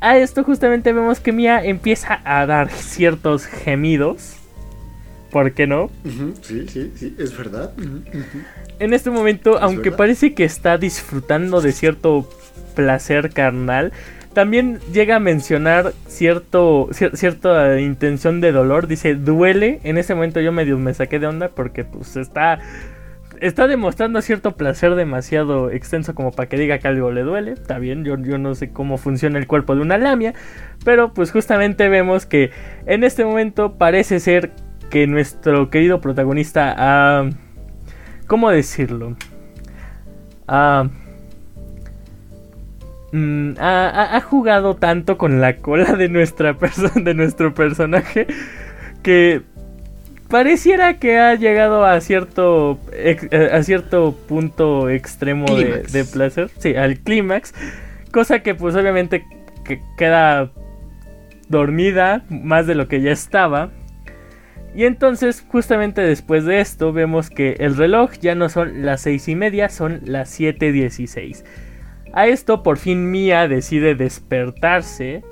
A 0.00 0.18
esto 0.18 0.44
justamente 0.44 0.92
vemos 0.92 1.20
que 1.20 1.32
Mía 1.32 1.64
empieza 1.64 2.20
a 2.24 2.44
dar 2.46 2.70
ciertos 2.70 3.46
gemidos. 3.46 4.34
¿Por 5.30 5.52
qué 5.52 5.66
no? 5.66 5.90
Sí, 6.42 6.66
sí, 6.68 6.92
sí, 6.96 7.14
es 7.18 7.36
verdad. 7.36 7.72
En 8.78 8.94
este 8.94 9.10
momento, 9.10 9.58
aunque 9.58 9.92
parece 9.92 10.32
que 10.34 10.44
está 10.44 10.78
disfrutando 10.78 11.60
de 11.60 11.72
cierto 11.72 12.28
placer 12.74 13.30
carnal, 13.30 13.92
también 14.32 14.78
llega 14.92 15.16
a 15.16 15.20
mencionar 15.20 15.92
cierto, 16.06 16.88
cierta 16.92 17.80
intención 17.80 18.40
de 18.40 18.52
dolor. 18.52 18.86
Dice, 18.86 19.14
duele. 19.14 19.80
En 19.84 19.98
ese 19.98 20.14
momento 20.14 20.40
yo 20.40 20.52
medio 20.52 20.78
me 20.78 20.94
saqué 20.94 21.18
de 21.18 21.26
onda 21.26 21.48
porque 21.48 21.84
pues 21.84 22.16
está... 22.16 22.58
Está 23.40 23.68
demostrando 23.68 24.20
cierto 24.20 24.56
placer 24.56 24.96
demasiado 24.96 25.70
extenso 25.70 26.12
como 26.12 26.32
para 26.32 26.48
que 26.48 26.56
diga 26.56 26.78
que 26.78 26.88
algo 26.88 27.12
le 27.12 27.22
duele. 27.22 27.52
Está 27.52 27.78
bien, 27.78 28.04
yo, 28.04 28.18
yo 28.18 28.36
no 28.36 28.56
sé 28.56 28.72
cómo 28.72 28.98
funciona 28.98 29.38
el 29.38 29.46
cuerpo 29.46 29.76
de 29.76 29.82
una 29.82 29.96
lamia. 29.96 30.34
Pero 30.84 31.14
pues 31.14 31.30
justamente 31.30 31.88
vemos 31.88 32.26
que 32.26 32.50
en 32.86 33.04
este 33.04 33.24
momento 33.24 33.78
parece 33.78 34.18
ser 34.18 34.50
que 34.90 35.06
nuestro 35.06 35.70
querido 35.70 36.00
protagonista 36.00 36.74
ha... 36.76 37.30
¿Cómo 38.26 38.50
decirlo? 38.50 39.16
Ha 40.48 40.88
Mm, 43.10 43.52
ha, 43.58 44.20
jugado 44.20 44.76
tanto 44.76 45.16
con 45.16 45.40
la 45.40 45.56
cola 45.56 45.92
de 45.92 46.08
nuestra 46.08 46.54
persona, 46.54 46.92
de 46.94 47.14
nuestro 47.14 47.54
personaje, 47.54 48.26
que 49.02 49.42
pareciera 50.28 50.98
que 50.98 51.18
ha 51.18 51.34
llegado 51.34 51.86
a 51.86 52.00
cierto 52.02 52.78
eh, 52.92 53.50
a 53.50 53.62
cierto 53.62 54.14
punto 54.28 54.90
extremo 54.90 55.46
de, 55.46 56.04
placer, 56.04 56.50
sí, 56.58 56.76
al 56.76 56.98
clímax, 56.98 57.54
cosa 58.12 58.40
que 58.40 58.54
pues 58.54 58.74
obviamente 58.74 59.24
que 59.64 59.80
queda 59.96 60.50
dormida 61.48 62.24
más 62.28 62.66
de 62.66 62.74
lo 62.74 62.88
que 62.88 63.00
ya 63.00 63.12
estaba. 63.12 63.70
Y 64.74 64.84
entonces, 64.84 65.44
justamente 65.48 66.02
después 66.02 66.44
de 66.44 66.60
esto, 66.60 66.92
vemos 66.92 67.30
que 67.30 67.56
el 67.58 67.74
reloj 67.74 68.12
ya 68.20 68.34
no 68.34 68.50
son 68.50 68.84
las 68.84 69.00
seis 69.00 69.26
y 69.28 69.34
media, 69.34 69.70
son 69.70 70.02
las 70.04 70.38
7.16. 70.38 71.42
A 72.12 72.26
esto 72.26 72.62
por 72.62 72.78
fin 72.78 73.10
Mia 73.10 73.48
decide 73.48 73.94
despertarse. 73.94 75.22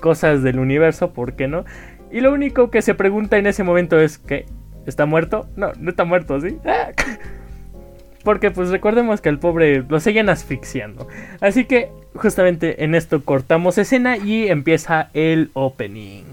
Cosas 0.00 0.42
del 0.42 0.58
universo, 0.58 1.12
¿por 1.12 1.34
qué 1.34 1.48
no? 1.48 1.64
Y 2.12 2.20
lo 2.20 2.32
único 2.32 2.70
que 2.70 2.82
se 2.82 2.94
pregunta 2.94 3.38
en 3.38 3.46
ese 3.46 3.64
momento 3.64 3.98
es 3.98 4.18
que 4.18 4.46
¿está 4.86 5.06
muerto? 5.06 5.48
No, 5.56 5.72
no 5.78 5.90
está 5.90 6.04
muerto, 6.04 6.40
¿sí? 6.40 6.58
Porque 8.24 8.50
pues 8.50 8.70
recordemos 8.70 9.20
que 9.20 9.28
al 9.28 9.38
pobre 9.38 9.84
lo 9.88 10.00
siguen 10.00 10.28
asfixiando. 10.28 11.06
Así 11.40 11.64
que 11.64 11.90
justamente 12.14 12.82
en 12.82 12.94
esto 12.94 13.24
cortamos 13.24 13.78
escena 13.78 14.16
y 14.16 14.48
empieza 14.48 15.10
el 15.14 15.50
opening. 15.52 16.24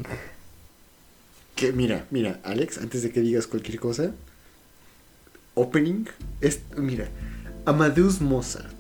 Que 1.56 1.72
mira, 1.72 2.06
mira, 2.10 2.40
Alex, 2.44 2.80
antes 2.80 3.04
de 3.04 3.12
que 3.12 3.22
digas 3.22 3.46
cualquier 3.46 3.80
cosa, 3.80 4.12
opening 5.54 6.06
es, 6.42 6.62
mira, 6.78 7.10
Amadeus 7.66 8.22
Mozart 8.22 8.73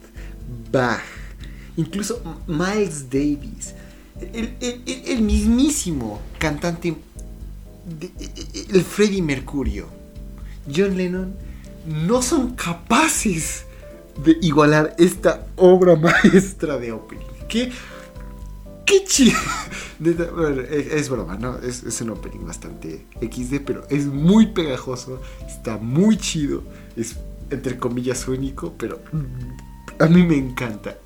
Bach, 0.71 1.01
incluso 1.77 2.21
Miles 2.47 3.09
Davis, 3.09 3.73
el, 4.21 5.21
mismísimo 5.21 6.21
cantante, 6.37 6.95
el 8.69 8.83
Freddie 8.83 9.21
Mercurio, 9.21 9.87
John 10.73 10.95
Lennon, 10.97 11.35
no 11.85 12.21
son 12.21 12.55
capaces 12.55 13.65
de 14.23 14.37
igualar 14.41 14.95
esta 14.97 15.47
obra 15.55 15.95
maestra 16.23 16.77
de 16.77 16.91
opening. 16.91 17.25
¿Qué? 17.47 17.71
¡Qué 18.85 19.03
chido! 19.05 19.39
Es, 20.03 21.07
broma, 21.07 21.37
¿no? 21.37 21.59
Es, 21.59 21.83
es, 21.83 22.01
un 22.01 22.09
opening 22.09 22.45
bastante 22.45 23.05
XD, 23.21 23.61
pero 23.65 23.87
es 23.89 24.05
muy 24.05 24.47
pegajoso, 24.47 25.21
está 25.47 25.77
muy 25.77 26.17
chido, 26.17 26.61
es 26.97 27.15
entre 27.49 27.77
comillas 27.77 28.27
único, 28.27 28.73
pero 28.77 28.99
a 29.99 30.05
mí 30.07 30.23
me 30.23 30.37
encanta. 30.37 30.97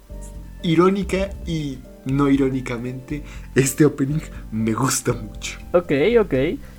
Irónica 0.63 1.29
y 1.45 1.77
no 2.07 2.29
irónicamente, 2.29 3.23
este 3.55 3.85
opening 3.85 4.21
me 4.51 4.73
gusta 4.73 5.13
mucho. 5.13 5.57
Ok, 5.73 5.91
ok. 6.19 6.33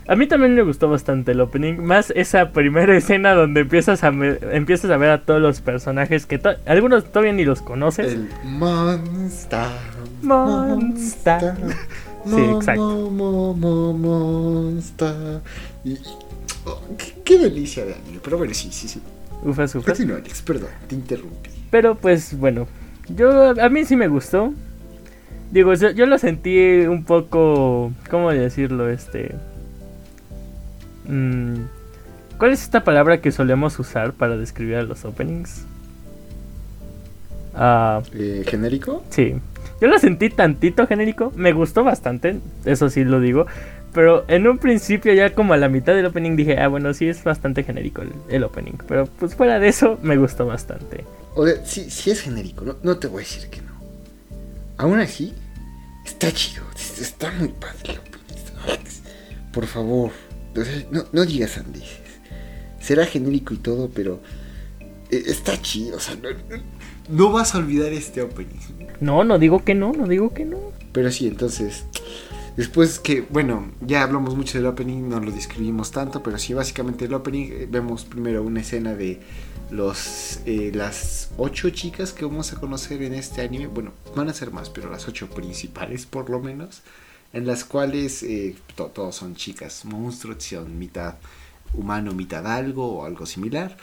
A 0.09 0.17
mí 0.17 0.27
también 0.27 0.55
me 0.55 0.63
gustó 0.63 0.89
bastante 0.89 1.33
el 1.33 1.41
opening. 1.41 1.77
Más 1.77 2.11
esa 2.17 2.53
primera 2.53 2.97
escena 3.01 3.35
donde 3.35 3.61
empiezas 3.61 4.03
a, 4.05 4.09
empiezas 4.09 4.91
a 4.91 4.97
ver 4.97 5.11
a 5.11 5.23
todos 5.23 5.41
los 5.41 5.61
personajes 5.61 6.25
que 6.27 6.41
algunos 6.67 7.05
todavía 7.05 7.33
ni 7.33 7.45
los 7.45 7.61
conoces. 7.61 8.15
El 8.15 8.29
Monster. 8.45 9.67
Monster. 10.23 11.55
sí, 12.25 12.41
exacto. 12.41 13.11
monster. 13.95 15.41
Oh, 16.65 16.81
qué, 17.25 17.39
delicia 17.39 17.85
de 17.85 17.95
anime. 17.95 18.21
Pero 18.23 18.39
bueno, 18.39 18.55
sí, 18.55 18.71
sí, 18.73 18.89
sí. 18.89 19.03
Ufas, 19.43 19.75
ufas. 19.75 19.93
Continúa, 19.93 20.17
Alex, 20.17 20.43
perdón, 20.43 20.71
te 20.89 20.95
interrumpí. 20.95 21.58
Pero 21.71 21.95
pues 21.97 22.39
bueno, 22.39 22.67
yo 23.09 23.61
a 23.61 23.69
mí 23.69 23.85
sí 23.85 23.97
me 23.97 24.09
gustó. 24.09 24.53
Digo, 25.51 25.73
yo, 25.75 26.05
lo 26.07 26.19
sentí 26.19 26.59
un 26.87 27.05
poco, 27.05 27.93
¿cómo 28.11 28.31
decirlo? 28.31 28.91
Este... 28.91 29.35
Mm, 31.07 31.63
¿Cuál 32.37 32.53
es 32.53 32.63
esta 32.63 32.85
palabra 32.85 33.21
que 33.21 33.33
solemos 33.33 33.79
usar 33.79 34.13
para 34.13 34.37
describir 34.37 34.77
a 34.77 34.83
los 34.83 35.05
openings? 35.05 35.65
Ah, 37.55 38.03
Eh, 38.13 38.45
¿Genérico? 38.47 39.03
sí. 39.11 39.37
Yo 39.81 39.87
lo 39.87 39.97
sentí 40.01 40.29
tantito 40.29 40.87
genérico. 40.89 41.33
Me 41.37 41.53
gustó 41.53 41.85
bastante, 41.85 42.41
eso 42.65 42.91
sí 42.91 43.05
lo 43.05 43.21
digo. 43.21 43.47
Pero 43.95 44.25
en 44.29 44.47
un 44.49 44.59
principio, 44.59 45.13
ya 45.15 45.35
como 45.35 45.55
a 45.55 45.57
la 45.57 45.69
mitad 45.69 45.95
del 45.95 46.07
opening, 46.07 46.35
dije, 46.37 46.59
ah, 46.59 46.67
bueno, 46.69 46.93
sí 46.95 47.09
es 47.09 47.23
bastante 47.23 47.63
genérico 47.63 48.03
el, 48.03 48.13
el 48.29 48.43
opening. 48.45 48.73
Pero 48.89 49.07
pues 49.07 49.35
fuera 49.37 49.61
de 49.61 49.69
eso, 49.69 49.99
me 50.03 50.17
gustó 50.17 50.47
bastante. 50.47 51.05
O 51.41 51.47
sea, 51.47 51.65
sí, 51.65 51.89
sí 51.89 52.11
es 52.11 52.21
genérico, 52.23 52.65
no, 52.65 52.77
no 52.83 52.99
te 52.99 53.07
voy 53.07 53.23
a 53.23 53.27
decir 53.27 53.49
que 53.49 53.61
no. 53.63 53.71
Aún 54.77 54.99
así, 54.99 55.33
está 56.05 56.33
chido, 56.33 56.65
es- 56.75 56.99
está 57.01 57.31
muy 57.31 57.49
padre. 57.49 58.01
Por 59.53 59.67
favor, 59.67 60.11
no, 60.91 61.05
no 61.13 61.25
digas 61.25 61.57
andeses. 61.59 62.01
Será 62.81 63.07
genérico 63.07 63.55
y 63.55 63.59
todo, 63.59 63.89
pero 63.89 64.21
eh, 65.11 65.23
está 65.27 65.61
chido, 65.63 65.97
o 65.99 66.01
sea, 66.01 66.17
no, 66.17 66.31
no- 66.31 66.63
no 67.09 67.31
vas 67.33 67.55
a 67.55 67.59
olvidar 67.59 67.93
este 67.93 68.21
opening. 68.21 68.59
No, 69.01 69.23
no 69.23 69.39
digo 69.39 69.65
que 69.65 69.77
no, 69.77 69.93
no 69.93 70.09
digo 70.09 70.35
que 70.35 70.45
no. 70.45 70.59
Pero 70.91 71.13
sí, 71.13 71.29
entonces, 71.29 71.85
después 72.57 72.99
que, 72.99 73.21
bueno, 73.21 73.71
ya 73.81 74.03
hablamos 74.03 74.35
mucho 74.37 74.59
del 74.59 74.67
opening, 74.67 75.09
no 75.09 75.21
lo 75.21 75.31
describimos 75.31 75.93
tanto, 75.93 76.21
pero 76.21 76.37
sí, 76.37 76.53
básicamente 76.53 77.05
el 77.05 77.15
opening, 77.15 77.47
eh, 77.53 77.69
vemos 77.71 78.05
primero 78.05 78.43
una 78.43 78.61
escena 78.61 78.95
de 78.97 79.21
los 79.71 80.41
eh, 80.47 80.71
las 80.75 81.31
ocho 81.37 81.71
chicas 81.71 82.13
que 82.13 82.25
vamos 82.25 82.53
a 82.53 82.61
conocer 82.61 83.03
en 83.03 83.15
este 83.15 83.43
anime, 83.43 83.67
bueno, 83.67 83.93
van 84.17 84.29
a 84.29 84.35
ser 84.35 84.51
más, 84.51 84.71
pero 84.71 84.91
las 84.91 85.07
ocho 85.09 85.29
principales 85.29 86.07
por 86.07 86.31
lo 86.31 86.41
menos, 86.41 86.83
en 87.33 87.47
las 87.47 87.65
cuales 87.65 88.23
eh, 88.23 88.57
to- 88.77 88.87
todos 88.87 89.17
son 89.17 89.35
chicas 89.37 89.85
monstruos, 89.85 90.39
mitad 90.69 91.17
humano, 91.75 92.13
mitad 92.13 92.47
algo 92.47 92.99
o 92.99 93.05
algo 93.05 93.27
similar. 93.27 93.77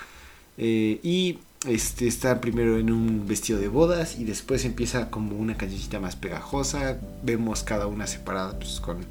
Eh, 0.57 0.99
y 1.03 1.39
este, 1.67 2.07
está 2.07 2.39
primero 2.41 2.77
en 2.77 2.91
un 2.91 3.27
vestido 3.27 3.59
de 3.59 3.67
bodas 3.67 4.17
y 4.17 4.23
después 4.23 4.65
empieza 4.65 5.09
como 5.09 5.35
una 5.35 5.57
cancioncita 5.57 5.99
más 5.99 6.15
pegajosa. 6.15 6.97
Vemos 7.23 7.63
cada 7.63 7.87
una 7.87 8.07
separada 8.07 8.57
pues, 8.57 8.79
con 8.79 9.05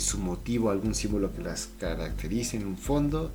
su 0.00 0.18
motivo, 0.18 0.70
algún 0.70 0.94
símbolo 0.94 1.32
que 1.32 1.42
las 1.42 1.68
caracterice 1.78 2.56
en 2.56 2.66
un 2.66 2.76
fondo. 2.76 3.32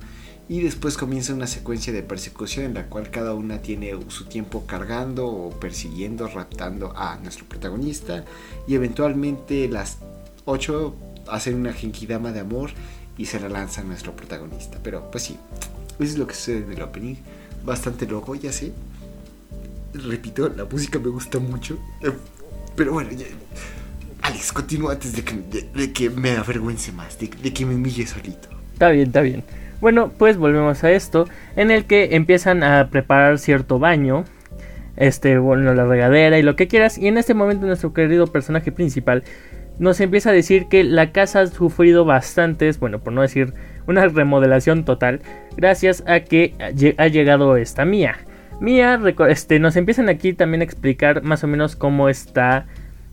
Y 0.48 0.60
después 0.60 0.98
comienza 0.98 1.32
una 1.32 1.46
secuencia 1.46 1.92
de 1.92 2.02
persecución 2.02 2.66
en 2.66 2.74
la 2.74 2.86
cual 2.88 3.10
cada 3.10 3.32
una 3.34 3.62
tiene 3.62 3.92
su 4.08 4.26
tiempo 4.26 4.66
cargando 4.66 5.26
o 5.26 5.50
persiguiendo, 5.58 6.28
raptando 6.28 6.92
a 6.96 7.16
nuestro 7.22 7.46
protagonista. 7.46 8.24
Y 8.68 8.74
eventualmente 8.74 9.68
las 9.68 9.98
ocho 10.44 10.94
hacen 11.28 11.54
una 11.56 11.72
genkidama 11.72 12.32
de 12.32 12.40
amor 12.40 12.70
y 13.16 13.24
se 13.26 13.40
la 13.40 13.48
lanza 13.48 13.80
a 13.80 13.84
nuestro 13.84 14.14
protagonista. 14.14 14.78
Pero 14.82 15.10
pues 15.10 15.24
sí, 15.24 15.38
eso 15.98 16.02
es 16.12 16.18
lo 16.18 16.26
que 16.26 16.34
sucede 16.34 16.58
en 16.64 16.72
el 16.72 16.82
opening. 16.82 17.14
Bastante 17.64 18.06
loco, 18.06 18.34
ya 18.34 18.52
sé. 18.52 18.72
Repito, 19.94 20.48
la 20.50 20.64
música 20.66 20.98
me 20.98 21.08
gusta 21.08 21.38
mucho. 21.38 21.78
Eh, 22.02 22.10
Pero 22.76 22.92
bueno, 22.92 23.10
ya- 23.12 23.24
Alex, 24.22 24.52
continúa 24.52 24.92
antes 24.92 25.12
de 25.14 25.22
que, 25.22 25.34
de- 25.36 25.70
de 25.74 25.92
que 25.92 26.10
me 26.10 26.32
avergüence 26.32 26.90
más, 26.92 27.18
de, 27.18 27.28
de 27.28 27.52
que 27.54 27.64
me 27.64 27.76
humille 27.76 28.04
solito. 28.06 28.48
Está 28.72 28.90
bien, 28.90 29.06
está 29.06 29.20
bien. 29.20 29.44
Bueno, 29.80 30.10
pues 30.16 30.36
volvemos 30.38 30.82
a 30.84 30.90
esto, 30.92 31.26
en 31.56 31.70
el 31.70 31.84
que 31.84 32.16
empiezan 32.16 32.62
a 32.62 32.88
preparar 32.90 33.38
cierto 33.38 33.78
baño, 33.78 34.24
este, 34.96 35.38
bueno, 35.38 35.74
la 35.74 35.84
regadera 35.84 36.38
y 36.38 36.42
lo 36.42 36.56
que 36.56 36.68
quieras, 36.68 36.96
y 36.98 37.08
en 37.08 37.18
este 37.18 37.34
momento 37.34 37.66
nuestro 37.66 37.92
querido 37.92 38.26
personaje 38.28 38.72
principal 38.72 39.24
nos 39.78 40.00
empieza 40.00 40.30
a 40.30 40.32
decir 40.32 40.66
que 40.68 40.84
la 40.84 41.10
casa 41.10 41.40
ha 41.40 41.46
sufrido 41.48 42.04
bastantes, 42.04 42.78
bueno, 42.78 43.00
por 43.00 43.12
no 43.12 43.22
decir 43.22 43.52
una 43.86 44.06
remodelación 44.06 44.84
total, 44.84 45.20
gracias 45.56 46.04
a 46.06 46.20
que 46.20 46.54
ha 46.60 46.70
lle- 46.70 46.94
ha 46.96 47.08
llegado 47.08 47.56
esta 47.56 47.84
Mía. 47.84 48.16
Mía, 48.60 49.00
este, 49.28 49.58
nos 49.58 49.74
empiezan 49.76 50.08
aquí 50.08 50.32
también 50.32 50.60
a 50.60 50.64
explicar 50.64 51.24
más 51.24 51.42
o 51.42 51.48
menos 51.48 51.74
cómo 51.74 52.08
está 52.08 52.66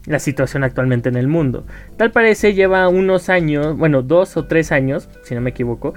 la 0.05 0.19
situación 0.19 0.63
actualmente 0.63 1.09
en 1.09 1.15
el 1.15 1.27
mundo. 1.27 1.65
Tal 1.97 2.11
parece 2.11 2.53
lleva 2.53 2.87
unos 2.89 3.29
años, 3.29 3.75
bueno, 3.75 4.03
dos 4.03 4.37
o 4.37 4.45
tres 4.45 4.71
años, 4.71 5.09
si 5.23 5.33
no 5.33 5.41
me 5.41 5.49
equivoco. 5.49 5.95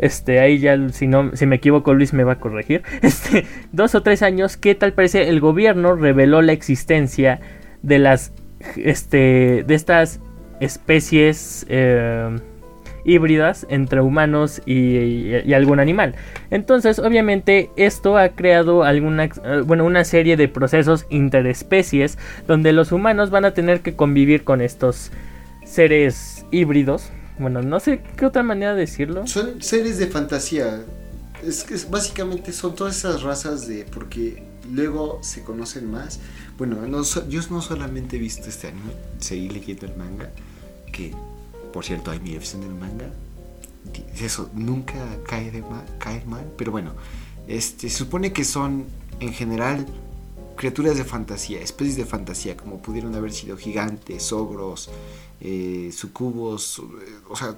Este, 0.00 0.40
ahí 0.40 0.58
ya, 0.58 0.76
si 0.88 1.06
no, 1.06 1.36
si 1.36 1.44
me 1.46 1.56
equivoco, 1.56 1.92
Luis 1.94 2.12
me 2.14 2.24
va 2.24 2.32
a 2.32 2.40
corregir. 2.40 2.82
Este, 3.02 3.46
dos 3.70 3.94
o 3.94 4.02
tres 4.02 4.22
años 4.22 4.56
que 4.56 4.74
tal 4.74 4.92
parece 4.94 5.28
el 5.28 5.40
gobierno 5.40 5.94
reveló 5.94 6.40
la 6.42 6.52
existencia 6.52 7.40
de 7.82 7.98
las, 7.98 8.32
este, 8.76 9.62
de 9.66 9.74
estas 9.74 10.20
especies 10.60 11.66
eh, 11.68 12.28
híbridas 13.04 13.66
entre 13.70 14.00
humanos 14.00 14.60
y, 14.66 15.32
y- 15.44 15.54
algún 15.54 15.80
animal. 15.80 16.14
Entonces, 16.50 16.98
obviamente, 16.98 17.70
esto 17.76 18.16
ha 18.18 18.30
creado 18.30 18.84
alguna, 18.84 19.24
eh, 19.24 19.62
bueno, 19.66 19.84
una 19.84 20.04
serie 20.04 20.36
de 20.36 20.48
procesos 20.48 21.06
interespecies 21.10 22.18
donde 22.46 22.72
los 22.72 22.92
humanos 22.92 23.30
van 23.30 23.44
a 23.44 23.52
tener 23.52 23.80
que 23.80 23.94
convivir 23.96 24.44
con 24.44 24.60
estos 24.60 25.12
seres 25.64 26.46
híbridos. 26.50 27.10
Bueno, 27.40 27.62
no 27.62 27.80
sé 27.80 28.02
qué 28.16 28.26
otra 28.26 28.42
manera 28.42 28.74
de 28.74 28.80
decirlo. 28.82 29.26
Son 29.26 29.62
seres 29.62 29.98
de 29.98 30.06
fantasía. 30.06 30.84
Es 31.44 31.64
que 31.64 31.74
básicamente 31.88 32.52
son 32.52 32.74
todas 32.74 32.96
esas 32.98 33.22
razas 33.22 33.66
de. 33.66 33.84
Porque 33.84 34.42
luego 34.70 35.18
se 35.22 35.42
conocen 35.42 35.90
más. 35.90 36.20
Bueno, 36.58 36.76
no, 36.86 37.02
yo 37.28 37.40
no 37.50 37.62
solamente 37.62 38.16
he 38.16 38.18
visto 38.18 38.48
este 38.48 38.68
anime, 38.68 38.92
seguí 39.18 39.48
leyendo 39.48 39.86
el 39.86 39.96
manga. 39.96 40.30
Que, 40.92 41.14
por 41.72 41.84
cierto, 41.84 42.10
hay 42.10 42.20
mi 42.20 42.34
versión 42.34 42.60
del 42.60 42.74
manga. 42.74 43.06
Eso 44.20 44.50
nunca 44.54 44.94
cae, 45.26 45.50
de 45.50 45.62
ma- 45.62 45.86
cae 45.98 46.22
mal. 46.26 46.44
Pero 46.58 46.70
bueno, 46.72 46.92
este, 47.48 47.88
supone 47.88 48.32
que 48.34 48.44
son 48.44 48.84
en 49.20 49.32
general 49.32 49.86
criaturas 50.56 50.98
de 50.98 51.04
fantasía, 51.04 51.62
especies 51.62 51.96
de 51.96 52.04
fantasía, 52.04 52.54
como 52.54 52.82
pudieron 52.82 53.14
haber 53.14 53.32
sido 53.32 53.56
gigantes, 53.56 54.30
ogros, 54.30 54.90
eh, 55.40 55.90
sucubos, 55.92 56.78
eh, 56.78 57.14
o 57.28 57.36
sea, 57.36 57.56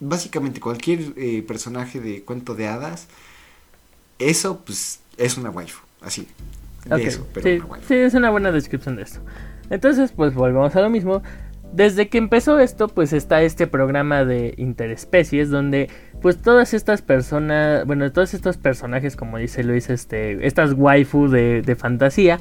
básicamente 0.00 0.60
cualquier 0.60 1.12
eh, 1.16 1.42
personaje 1.46 2.00
de 2.00 2.22
cuento 2.22 2.54
de 2.54 2.68
hadas, 2.68 3.06
eso 4.18 4.62
pues 4.64 5.00
es 5.16 5.36
una 5.36 5.50
waifu, 5.50 5.82
así, 6.00 6.28
de 6.84 7.04
eso, 7.04 7.26
pero 7.32 7.44
sí, 7.44 7.56
una 7.56 7.64
waifu. 7.66 7.88
sí, 7.88 7.94
es 7.94 8.14
una 8.14 8.30
buena 8.30 8.52
descripción 8.52 8.96
de 8.96 9.02
esto. 9.02 9.20
Entonces, 9.70 10.12
pues 10.12 10.34
volvemos 10.34 10.76
a 10.76 10.80
lo 10.82 10.90
mismo. 10.90 11.22
Desde 11.72 12.08
que 12.08 12.18
empezó 12.18 12.58
esto, 12.58 12.88
pues 12.88 13.14
está 13.14 13.40
este 13.42 13.66
programa 13.66 14.26
de 14.26 14.52
interespecies 14.58 15.48
donde 15.48 15.88
pues 16.20 16.36
todas 16.36 16.74
estas 16.74 17.00
personas, 17.00 17.86
bueno, 17.86 18.12
todos 18.12 18.34
estos 18.34 18.58
personajes, 18.58 19.16
como 19.16 19.38
dice 19.38 19.64
Luis, 19.64 19.88
este, 19.88 20.46
estas 20.46 20.74
waifu 20.74 21.28
de, 21.28 21.62
de 21.62 21.74
fantasía, 21.74 22.38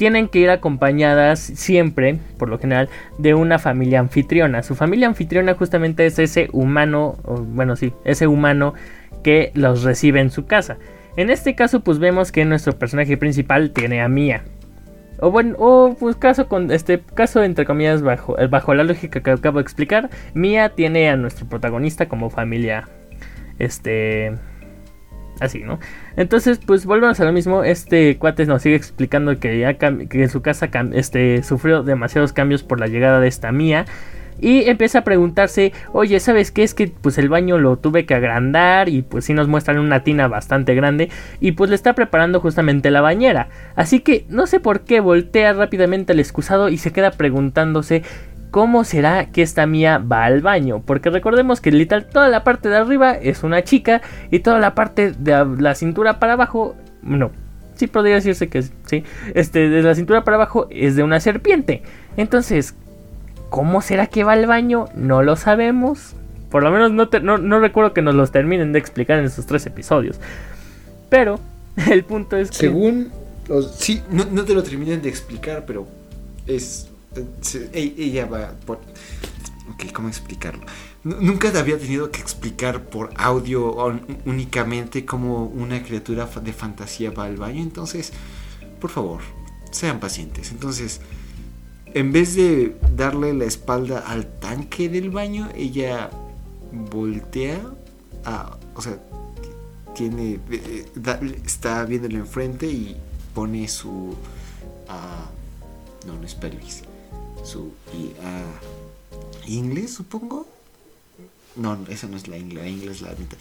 tienen 0.00 0.28
que 0.28 0.38
ir 0.38 0.48
acompañadas 0.48 1.38
siempre, 1.40 2.18
por 2.38 2.48
lo 2.48 2.58
general, 2.58 2.88
de 3.18 3.34
una 3.34 3.58
familia 3.58 4.00
anfitriona. 4.00 4.62
Su 4.62 4.74
familia 4.74 5.06
anfitriona 5.06 5.52
justamente 5.52 6.06
es 6.06 6.18
ese 6.18 6.48
humano, 6.54 7.18
bueno, 7.48 7.76
sí, 7.76 7.92
ese 8.06 8.26
humano 8.26 8.72
que 9.22 9.52
los 9.52 9.82
recibe 9.82 10.20
en 10.20 10.30
su 10.30 10.46
casa. 10.46 10.78
En 11.18 11.28
este 11.28 11.54
caso, 11.54 11.80
pues 11.80 11.98
vemos 11.98 12.32
que 12.32 12.46
nuestro 12.46 12.78
personaje 12.78 13.18
principal 13.18 13.72
tiene 13.72 14.00
a 14.00 14.08
Mia. 14.08 14.42
O 15.18 15.30
bueno, 15.30 15.54
o 15.58 15.94
pues 16.00 16.16
caso 16.16 16.48
con 16.48 16.70
este 16.70 17.02
caso 17.12 17.44
entre 17.44 17.66
comillas 17.66 18.00
bajo, 18.00 18.38
eh, 18.38 18.46
bajo 18.46 18.72
la 18.72 18.84
lógica 18.84 19.22
que 19.22 19.32
acabo 19.32 19.58
de 19.58 19.64
explicar, 19.64 20.08
Mia 20.32 20.70
tiene 20.70 21.10
a 21.10 21.16
nuestro 21.16 21.46
protagonista 21.46 22.08
como 22.08 22.30
familia 22.30 22.88
este 23.58 24.32
así, 25.40 25.60
¿no? 25.60 25.80
Entonces, 26.16 26.60
pues 26.64 26.86
volvemos 26.86 27.18
a 27.20 27.24
lo 27.24 27.32
mismo, 27.32 27.64
este 27.64 28.16
cuate 28.18 28.46
nos 28.46 28.62
sigue 28.62 28.76
explicando 28.76 29.38
que 29.38 29.58
ya 29.58 29.74
que 29.74 30.22
en 30.22 30.28
su 30.28 30.42
casa 30.42 30.70
este 30.92 31.42
sufrió 31.42 31.82
demasiados 31.82 32.32
cambios 32.32 32.62
por 32.62 32.78
la 32.78 32.86
llegada 32.86 33.20
de 33.20 33.28
esta 33.28 33.50
Mia 33.50 33.86
y 34.40 34.68
empieza 34.68 35.00
a 35.00 35.04
preguntarse, 35.04 35.72
oye, 35.92 36.18
¿sabes 36.18 36.50
qué? 36.50 36.62
Es 36.62 36.74
que 36.74 36.88
pues 36.88 37.18
el 37.18 37.28
baño 37.28 37.58
lo 37.58 37.76
tuve 37.76 38.06
que 38.06 38.14
agrandar 38.14 38.88
y 38.88 39.02
pues 39.02 39.26
sí 39.26 39.34
nos 39.34 39.48
muestran 39.48 39.78
una 39.78 40.02
tina 40.02 40.28
bastante 40.28 40.74
grande 40.74 41.10
y 41.40 41.52
pues 41.52 41.70
le 41.70 41.76
está 41.76 41.94
preparando 41.94 42.40
justamente 42.40 42.90
la 42.90 43.00
bañera. 43.00 43.48
Así 43.76 44.00
que 44.00 44.24
no 44.28 44.46
sé 44.46 44.60
por 44.60 44.80
qué 44.80 45.00
voltea 45.00 45.52
rápidamente 45.52 46.12
al 46.12 46.20
excusado 46.20 46.68
y 46.68 46.78
se 46.78 46.92
queda 46.92 47.10
preguntándose 47.10 48.02
cómo 48.50 48.84
será 48.84 49.26
que 49.26 49.42
esta 49.42 49.66
mía 49.66 49.98
va 49.98 50.24
al 50.24 50.40
baño. 50.40 50.82
Porque 50.84 51.10
recordemos 51.10 51.60
que 51.60 51.70
literal 51.70 52.06
toda 52.06 52.28
la 52.28 52.44
parte 52.44 52.68
de 52.68 52.76
arriba 52.76 53.12
es 53.12 53.42
una 53.42 53.62
chica 53.64 54.02
y 54.30 54.40
toda 54.40 54.58
la 54.58 54.74
parte 54.74 55.12
de 55.12 55.46
la 55.58 55.74
cintura 55.74 56.18
para 56.18 56.34
abajo, 56.34 56.76
no. 57.02 57.30
Sí, 57.76 57.86
podría 57.86 58.16
decirse 58.16 58.48
que 58.48 58.62
sí. 58.62 59.04
Este, 59.34 59.70
de 59.70 59.82
la 59.82 59.94
cintura 59.94 60.22
para 60.24 60.36
abajo 60.36 60.66
es 60.70 60.96
de 60.96 61.02
una 61.02 61.18
serpiente. 61.18 61.82
Entonces, 62.16 62.74
¿Cómo 63.50 63.82
será 63.82 64.06
que 64.06 64.22
va 64.22 64.32
al 64.32 64.46
baño? 64.46 64.86
No 64.94 65.22
lo 65.24 65.36
sabemos. 65.36 66.14
Por 66.50 66.62
lo 66.62 66.70
menos 66.70 66.92
no, 66.92 67.38
no, 67.38 67.60
recuerdo 67.60 67.92
que 67.92 68.00
nos 68.00 68.14
los 68.14 68.30
terminen 68.30 68.72
de 68.72 68.78
explicar 68.78 69.18
en 69.18 69.26
esos 69.26 69.44
tres 69.44 69.66
episodios. 69.66 70.18
Pero 71.10 71.40
el 71.90 72.04
punto 72.04 72.36
es 72.36 72.50
que... 72.50 72.56
Según, 72.56 73.10
sí, 73.76 74.02
no, 74.10 74.44
te 74.44 74.54
lo 74.54 74.62
terminan 74.62 75.02
de 75.02 75.08
explicar, 75.08 75.64
pero 75.66 75.86
es, 76.46 76.88
ella 77.72 78.26
va 78.26 78.52
por, 78.66 78.78
ok, 79.72 79.92
¿cómo 79.92 80.08
explicarlo? 80.08 80.64
Nu- 81.04 81.20
Nunca 81.20 81.48
había 81.58 81.78
tenido 81.78 82.10
que 82.10 82.20
explicar 82.20 82.84
por 82.84 83.10
audio 83.16 83.74
únicamente 84.26 85.04
cómo 85.04 85.44
una 85.46 85.82
criatura 85.82 86.26
de 86.26 86.52
fantasía 86.52 87.10
va 87.10 87.24
al 87.24 87.36
baño, 87.36 87.62
entonces 87.62 88.12
por 88.80 88.90
favor, 88.90 89.20
sean 89.70 90.00
pacientes. 90.00 90.52
Entonces, 90.52 91.00
en 91.92 92.12
vez 92.12 92.34
de 92.34 92.76
darle 92.96 93.34
la 93.34 93.44
espalda 93.44 93.98
al 94.06 94.26
tanque 94.38 94.88
del 94.88 95.10
baño, 95.10 95.48
ella 95.54 96.10
voltea 96.90 97.60
o 98.74 98.80
sea, 98.82 98.98
tiene, 99.94 100.38
eh, 100.50 100.86
está 101.44 101.84
viéndolo 101.84 102.16
enfrente 102.16 102.66
y 102.66 102.96
pone 103.34 103.66
su, 103.68 104.14
no, 106.06 106.14
no 106.18 106.24
es 106.24 106.34
pelvis, 106.34 106.82
su 107.44 107.72
inglés, 109.46 109.94
supongo. 109.94 110.46
No, 111.56 111.78
esa 111.88 112.06
no 112.06 112.16
es 112.16 112.28
la 112.28 112.38
inglés, 112.38 112.62
la 112.62 112.68
inglés 112.70 112.96
es 112.96 113.02
la 113.02 113.10
mitad. 113.10 113.38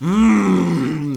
Mm, 0.00 1.16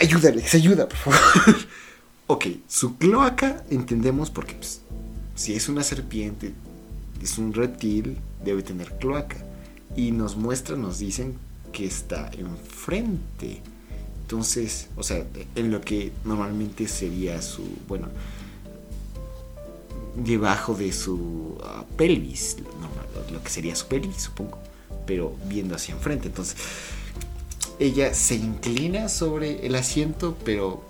ayúdale, 0.00 0.44
ayuda, 0.52 0.88
por 0.88 0.98
favor. 0.98 1.56
ok, 2.26 2.46
su 2.68 2.96
cloaca 2.96 3.64
entendemos 3.70 4.30
porque 4.30 4.54
pues, 4.54 4.82
si 5.34 5.54
es 5.54 5.68
una 5.68 5.82
serpiente, 5.82 6.52
es 7.22 7.38
un 7.38 7.52
reptil, 7.54 8.18
debe 8.44 8.62
tener 8.62 8.92
cloaca. 8.98 9.36
Y 9.96 10.10
nos 10.10 10.36
muestran, 10.36 10.82
nos 10.82 10.98
dicen 10.98 11.36
que 11.72 11.86
está 11.86 12.30
enfrente. 12.36 13.62
Entonces, 14.22 14.88
o 14.96 15.02
sea, 15.02 15.24
en 15.54 15.70
lo 15.70 15.80
que 15.80 16.12
normalmente 16.24 16.88
sería 16.88 17.40
su, 17.42 17.62
bueno, 17.86 18.08
debajo 20.16 20.74
de 20.74 20.92
su 20.92 21.58
ah, 21.62 21.84
pelvis, 21.96 22.56
lo 23.32 23.42
que 23.42 23.50
sería 23.50 23.74
su 23.74 23.86
pelvis, 23.86 24.16
supongo, 24.16 24.58
pero 25.06 25.34
viendo 25.46 25.74
hacia 25.74 25.94
enfrente. 25.94 26.28
Entonces, 26.28 26.56
ella 27.78 28.14
se 28.14 28.36
inclina 28.36 29.08
sobre 29.08 29.66
el 29.66 29.74
asiento, 29.74 30.36
pero 30.44 30.84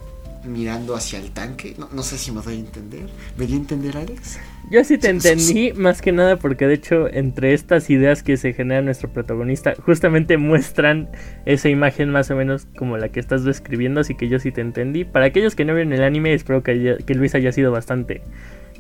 mirando 0.44 0.94
hacia 0.94 1.18
el 1.18 1.30
tanque. 1.30 1.74
No, 1.92 2.02
sé 2.02 2.18
si 2.18 2.30
me 2.30 2.42
doy 2.42 2.56
a 2.56 2.58
entender. 2.58 3.06
¿Me 3.36 3.46
di 3.46 3.54
a 3.54 3.56
entender, 3.56 3.96
Alex? 3.96 4.38
Yo 4.70 4.84
sí 4.84 4.98
te 4.98 5.08
entendí, 5.08 5.72
más 5.72 6.00
que 6.00 6.12
nada 6.12 6.36
porque 6.36 6.66
de 6.66 6.74
hecho 6.74 7.08
entre 7.08 7.52
estas 7.52 7.90
ideas 7.90 8.22
que 8.22 8.36
se 8.36 8.52
genera 8.52 8.80
nuestro 8.82 9.10
protagonista, 9.10 9.74
justamente 9.84 10.36
muestran 10.38 11.08
esa 11.44 11.68
imagen 11.68 12.10
más 12.10 12.30
o 12.30 12.36
menos 12.36 12.66
como 12.76 12.96
la 12.96 13.10
que 13.10 13.20
estás 13.20 13.44
describiendo, 13.44 14.00
así 14.00 14.14
que 14.14 14.28
yo 14.28 14.38
sí 14.38 14.52
te 14.52 14.60
entendí. 14.60 15.04
Para 15.04 15.26
aquellos 15.26 15.54
que 15.54 15.64
no 15.64 15.74
vieron 15.74 15.92
el 15.92 16.02
anime, 16.02 16.34
espero 16.34 16.62
que, 16.62 16.98
que 17.06 17.14
Luis 17.14 17.34
haya 17.34 17.52
sido 17.52 17.72
bastante 17.72 18.22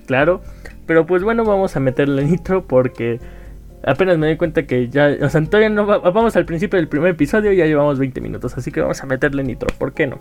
claro. 0.06 0.42
Pero 0.86 1.06
pues 1.06 1.22
bueno, 1.22 1.44
vamos 1.44 1.76
a 1.76 1.80
meterle 1.80 2.24
nitro 2.24 2.66
porque 2.66 3.20
apenas 3.86 4.18
me 4.18 4.26
doy 4.26 4.36
cuenta 4.36 4.66
que 4.66 4.88
ya, 4.88 5.16
o 5.20 5.28
sea, 5.28 5.42
todavía 5.44 5.70
no 5.70 5.86
vamos 5.86 6.36
al 6.36 6.44
principio 6.44 6.78
del 6.78 6.88
primer 6.88 7.10
episodio 7.10 7.52
y 7.52 7.56
ya 7.56 7.66
llevamos 7.66 7.98
20 7.98 8.20
minutos, 8.20 8.56
así 8.56 8.70
que 8.70 8.80
vamos 8.80 9.02
a 9.02 9.06
meterle 9.06 9.42
nitro, 9.44 9.68
¿por 9.78 9.92
qué 9.92 10.06
no? 10.06 10.18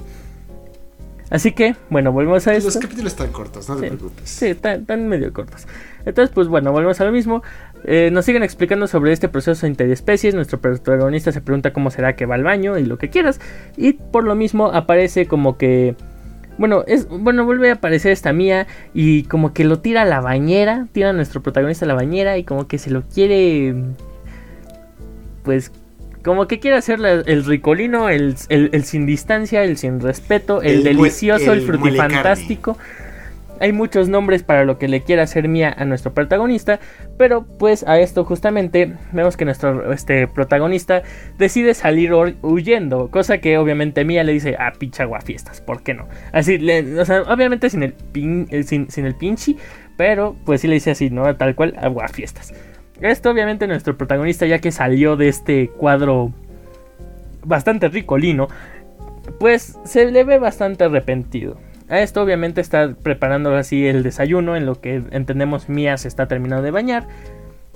Así 1.30 1.52
que, 1.52 1.76
bueno, 1.90 2.12
volvemos 2.12 2.46
a 2.46 2.54
esto. 2.54 2.68
Los 2.68 2.78
capítulos 2.78 3.14
están 3.14 3.32
cortos, 3.32 3.68
no 3.68 3.78
te 3.78 3.88
preocupes. 3.88 4.30
Sí, 4.30 4.48
están, 4.48 5.08
medio 5.08 5.34
cortos. 5.34 5.66
Entonces, 6.06 6.32
pues 6.32 6.48
bueno, 6.48 6.72
volvemos 6.72 7.02
a 7.02 7.06
lo 7.06 7.12
mismo. 7.12 7.42
Eh, 7.86 8.12
nos 8.12 8.26
siguen 8.26 8.44
explicando 8.44 8.86
sobre 8.86 9.14
este 9.14 9.30
proceso 9.30 9.66
interespecies. 9.66 10.36
Nuestro 10.36 10.62
protagonista 10.62 11.32
se 11.32 11.42
pregunta 11.42 11.74
cómo 11.74 11.90
será 11.90 12.16
que 12.16 12.28
va 12.28 12.36
al 12.36 12.44
baño 12.44 12.78
y 12.78 12.86
lo 12.86 13.00
que 13.00 13.10
quieras. 13.10 13.42
Y 13.78 13.94
por 13.94 14.26
lo 14.26 14.36
mismo 14.36 14.68
aparece 14.68 15.26
como 15.26 15.58
que 15.58 15.96
bueno, 16.58 16.84
es, 16.88 17.08
bueno, 17.08 17.46
vuelve 17.46 17.70
a 17.70 17.74
aparecer 17.74 18.12
esta 18.12 18.34
mía 18.34 18.68
y 18.94 19.24
como 19.24 19.54
que 19.54 19.64
lo 19.64 19.80
tira 19.80 20.04
a 20.04 20.06
la 20.06 20.22
bañera, 20.22 20.88
tira 20.92 21.10
a 21.10 21.14
nuestro 21.14 21.42
protagonista 21.42 21.86
a 21.86 21.88
la 21.88 21.96
bañera 21.96 22.38
y 22.38 22.44
como 22.44 22.68
que 22.68 22.78
se 22.78 22.92
lo 22.92 23.04
quiere, 23.04 23.76
pues, 25.44 25.72
como 26.24 26.48
que 26.48 26.60
quiere 26.60 26.78
hacer 26.78 27.00
el 27.04 27.44
ricolino, 27.46 28.08
el, 28.10 28.38
sin 28.38 29.06
distancia, 29.06 29.64
el 29.64 29.78
sin 29.78 30.00
respeto, 30.00 30.62
el, 30.62 30.84
delicioso, 30.84 31.52
el, 31.52 31.60
el 31.60 31.66
frutifantástico 31.66 32.78
hay 33.60 33.72
muchos 33.72 34.10
nombres 34.10 34.44
para 34.44 34.66
lo 34.66 34.78
que 34.78 34.88
le 34.88 35.02
quiera 35.02 35.24
hacer 35.24 35.48
Mía 35.48 35.74
a 35.78 35.86
nuestro 35.86 36.14
protagonista, 36.14 36.80
pero 37.18 37.44
pues 37.44 37.84
a 37.88 38.00
esto 38.00 38.26
justamente 38.26 38.94
vemos 39.12 39.38
que 39.38 39.46
nuestro 39.46 39.94
este, 39.94 40.28
protagonista 40.28 41.04
decide 41.38 41.74
salir 41.74 42.14
huyendo, 42.42 43.10
cosa 43.10 43.38
que 43.38 43.58
obviamente 43.58 44.06
Mía 44.06 44.24
le 44.24 44.34
dice, 44.34 44.56
ah, 44.60 44.74
pinche 44.78 45.04
fiestas, 45.24 45.62
¿por 45.62 45.84
qué 45.84 45.94
no? 45.94 46.08
Así, 46.32 46.60
sea, 47.06 47.22
obviamente 47.24 47.70
sin 47.70 47.84
el, 47.84 47.94
pin, 47.94 48.48
eh, 48.50 48.64
sin, 48.64 48.88
el 49.06 49.16
pinche, 49.16 49.56
pero 49.98 50.36
pues 50.46 50.62
sí 50.62 50.68
le 50.68 50.76
dice 50.76 50.92
así, 50.92 51.10
¿no? 51.10 51.36
Tal 51.36 51.56
cual, 51.56 51.76
fiestas. 52.12 52.54
Esto 53.02 53.32
obviamente 53.32 53.68
nuestro 53.68 53.98
protagonista 53.98 54.46
ya 54.46 54.60
que 54.60 54.72
salió 54.72 55.16
de 55.16 55.28
este 55.28 55.70
cuadro 55.70 56.32
bastante 57.44 57.88
ricolino, 57.90 58.48
pues 59.40 59.78
se 59.84 60.12
le 60.12 60.24
ve 60.24 60.38
bastante 60.38 60.84
arrepentido. 60.84 61.58
A 61.90 62.00
esto 62.00 62.22
obviamente 62.22 62.62
está 62.62 62.94
preparando 62.94 63.56
así 63.56 63.88
el 63.88 64.04
desayuno 64.04 64.56
en 64.56 64.66
lo 64.66 64.80
que 64.80 65.04
entendemos 65.12 65.70
Mía 65.70 65.98
se 65.98 66.08
está 66.08 66.28
terminando 66.28 66.64
de 66.64 66.72
bañar 66.72 67.08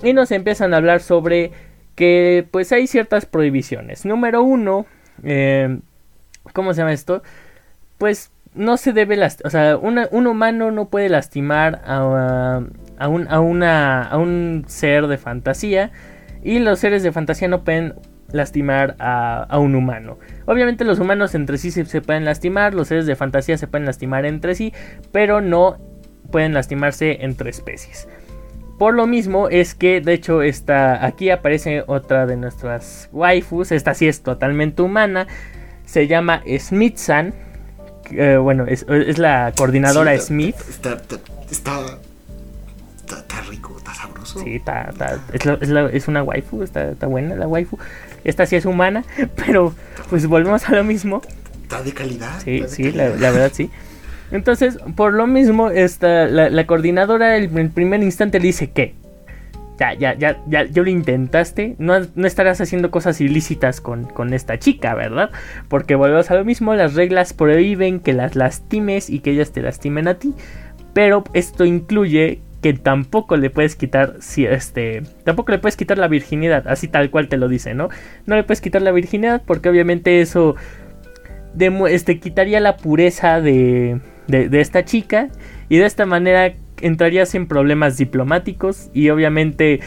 y 0.02 0.12
nos 0.12 0.30
empiezan 0.30 0.74
a 0.74 0.78
hablar 0.78 1.00
sobre 1.00 1.52
que 1.94 2.46
pues 2.50 2.72
hay 2.72 2.86
ciertas 2.86 3.26
prohibiciones. 3.26 4.04
Número 4.04 4.42
uno, 4.42 4.86
eh, 5.24 5.80
¿cómo 6.52 6.72
se 6.72 6.78
llama 6.78 6.92
esto? 6.92 7.22
Pues 7.98 8.30
no 8.54 8.76
se 8.76 8.92
debe 8.92 9.16
lastimar, 9.16 9.46
o 9.46 9.50
sea, 9.50 9.76
un 9.76 10.26
humano 10.26 10.70
no 10.70 10.88
puede 10.88 11.08
lastimar 11.08 11.82
a, 11.84 12.62
a, 12.98 13.08
un, 13.08 13.28
a 13.28 14.16
un 14.16 14.64
ser 14.66 15.06
de 15.06 15.18
fantasía 15.18 15.90
y 16.42 16.60
los 16.60 16.78
seres 16.78 17.02
de 17.02 17.12
fantasía 17.12 17.48
no 17.48 17.62
pueden 17.62 17.94
lastimar 18.32 18.96
a, 18.98 19.58
un 19.58 19.74
humano. 19.74 20.18
Obviamente 20.46 20.84
los 20.84 20.98
humanos 20.98 21.34
entre 21.34 21.58
sí 21.58 21.70
se, 21.70 22.00
pueden 22.00 22.24
lastimar, 22.24 22.74
los 22.74 22.88
seres 22.88 23.06
de 23.06 23.16
fantasía 23.16 23.58
se 23.58 23.66
pueden 23.66 23.86
lastimar 23.86 24.26
entre 24.26 24.54
sí, 24.54 24.72
pero 25.12 25.40
no 25.40 25.78
pueden 26.30 26.54
lastimarse 26.54 27.24
entre 27.24 27.50
especies. 27.50 28.08
Por 28.78 28.94
lo 28.94 29.06
mismo 29.06 29.48
es 29.48 29.74
que 29.74 30.00
de 30.00 30.12
hecho 30.12 30.42
esta, 30.42 31.04
aquí 31.04 31.30
aparece 31.30 31.82
otra 31.86 32.26
de 32.26 32.36
nuestras 32.36 33.08
waifus, 33.12 33.72
esta 33.72 33.94
sí 33.94 34.06
es 34.06 34.22
totalmente 34.22 34.82
humana, 34.82 35.26
se 35.84 36.06
llama 36.06 36.42
Smith-san, 36.58 37.34
eh, 38.10 38.36
bueno, 38.36 38.66
es, 38.66 38.86
la 39.18 39.52
coordinadora 39.56 40.16
Smith. 40.18 40.54
está 40.70 40.98
está, 43.16 43.40
rico, 43.42 43.74
está 43.76 43.94
sabroso. 43.94 44.40
Sí, 44.40 44.56
está, 44.56 44.92
es, 45.92 46.08
una 46.08 46.22
waifu, 46.22 46.62
está, 46.62 46.94
buena 47.06 47.34
la 47.36 47.46
waifu. 47.46 47.78
Esta 48.28 48.44
sí 48.44 48.56
es 48.56 48.66
humana, 48.66 49.04
pero 49.36 49.74
pues 50.10 50.26
volvemos 50.26 50.68
a 50.68 50.72
lo 50.74 50.84
mismo. 50.84 51.22
Está 51.62 51.82
de 51.82 51.92
calidad. 51.92 52.38
Sí, 52.44 52.62
sí, 52.68 52.92
La, 52.92 53.08
verdad 53.08 53.50
sí. 53.54 53.70
Entonces, 54.30 54.78
por 54.96 55.14
lo 55.14 55.26
mismo, 55.26 55.70
esta, 55.70 56.26
la, 56.26 56.66
coordinadora 56.66 57.38
en 57.38 57.56
el 57.56 57.70
primer 57.70 58.02
instante 58.02 58.38
le 58.38 58.48
dice 58.48 58.70
que 58.70 58.94
ya, 59.78 59.94
ya, 59.94 60.12
ya, 60.14 60.42
ya, 60.46 60.64
yo 60.64 60.82
lo 60.82 60.90
intentaste, 60.90 61.76
no, 61.78 61.94
no 62.14 62.26
estarás 62.26 62.60
haciendo 62.60 62.90
cosas 62.90 63.18
ilícitas 63.22 63.80
con, 63.80 64.04
con, 64.04 64.34
esta 64.34 64.58
chica, 64.58 64.94
¿verdad? 64.94 65.30
Porque 65.68 65.94
volvemos 65.94 66.30
a 66.30 66.34
lo 66.34 66.44
mismo, 66.44 66.74
las 66.74 66.94
reglas 66.94 67.32
prohíben 67.32 68.00
que 68.00 68.12
las 68.12 68.36
lastimes 68.36 69.08
y 69.08 69.20
que 69.20 69.30
ellas 69.30 69.52
te 69.52 69.62
lastimen 69.62 70.06
a 70.06 70.18
ti, 70.18 70.34
pero 70.92 71.24
esto 71.32 71.64
incluye 71.64 72.42
que 72.62 72.72
tampoco 72.72 73.36
le 73.36 73.50
puedes 73.50 73.76
quitar 73.76 74.16
si 74.20 74.44
este 74.44 75.02
tampoco 75.24 75.52
le 75.52 75.58
puedes 75.58 75.76
quitar 75.76 75.98
la 75.98 76.08
virginidad 76.08 76.66
así 76.66 76.88
tal 76.88 77.10
cual 77.10 77.28
te 77.28 77.36
lo 77.36 77.48
dice 77.48 77.74
no 77.74 77.88
no 78.26 78.34
le 78.34 78.42
puedes 78.42 78.60
quitar 78.60 78.82
la 78.82 78.90
virginidad 78.90 79.42
porque 79.46 79.68
obviamente 79.68 80.20
eso 80.20 80.56
este 81.88 82.20
quitaría 82.20 82.60
la 82.60 82.76
pureza 82.76 83.40
de, 83.40 84.00
de, 84.26 84.60
esta 84.60 84.84
chica 84.84 85.28
y 85.68 85.78
de 85.78 85.86
esta 85.86 86.06
manera 86.06 86.54
entrarías 86.80 87.34
en 87.34 87.48
problemas 87.48 87.96
diplomáticos 87.96 88.90
y 88.92 89.10
obviamente 89.10 89.80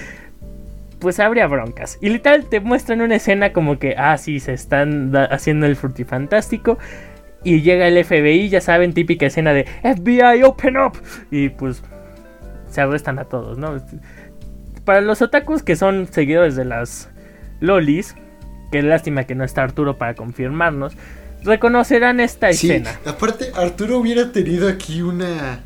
pues 1.00 1.20
habría 1.20 1.48
broncas. 1.48 1.98
Y 2.00 2.10
literal 2.10 2.46
te 2.48 2.60
muestran 2.60 3.02
una 3.02 3.16
escena 3.16 3.54
como 3.54 3.80
que, 3.80 3.96
ah, 3.98 4.18
sí, 4.18 4.40
se 4.40 4.54
están 4.54 5.12
haciendo 5.16 5.66
el 5.66 5.76
frutifantástico. 5.76 6.78
Y 7.44 7.62
llega 7.62 7.88
el 7.88 8.06
FBI, 8.06 8.50
ya 8.50 8.62
saben, 8.62 8.94
típica 8.94 9.26
escena 9.26 9.52
de 9.52 9.66
FBI, 9.82 10.44
open 10.44 10.78
up. 10.78 10.94
Y 11.32 11.50
pues 11.50 11.82
se 12.72 12.82
arrestan 12.82 13.20
a 13.20 13.26
todos, 13.26 13.58
¿no? 13.58 13.82
Para 14.86 15.02
los 15.02 15.22
otakus 15.22 15.62
que 15.62 15.76
son 15.76 16.08
seguidores 16.12 16.56
de 16.56 16.66
las 16.66 17.10
lolis, 17.60 18.16
que 18.72 18.82
lástima 18.82 19.26
que 19.26 19.36
no 19.36 19.44
está 19.44 19.64
Arturo 19.64 19.98
para 19.98 20.16
confirmarnos, 20.16 20.94
reconocerán 21.44 22.20
esta 22.20 22.52
sí, 22.54 22.72
escena. 22.72 23.00
Aparte, 23.06 23.52
Arturo 23.56 24.00
hubiera 24.00 24.32
tenido 24.32 24.68
aquí 24.68 25.02
una 25.02 25.62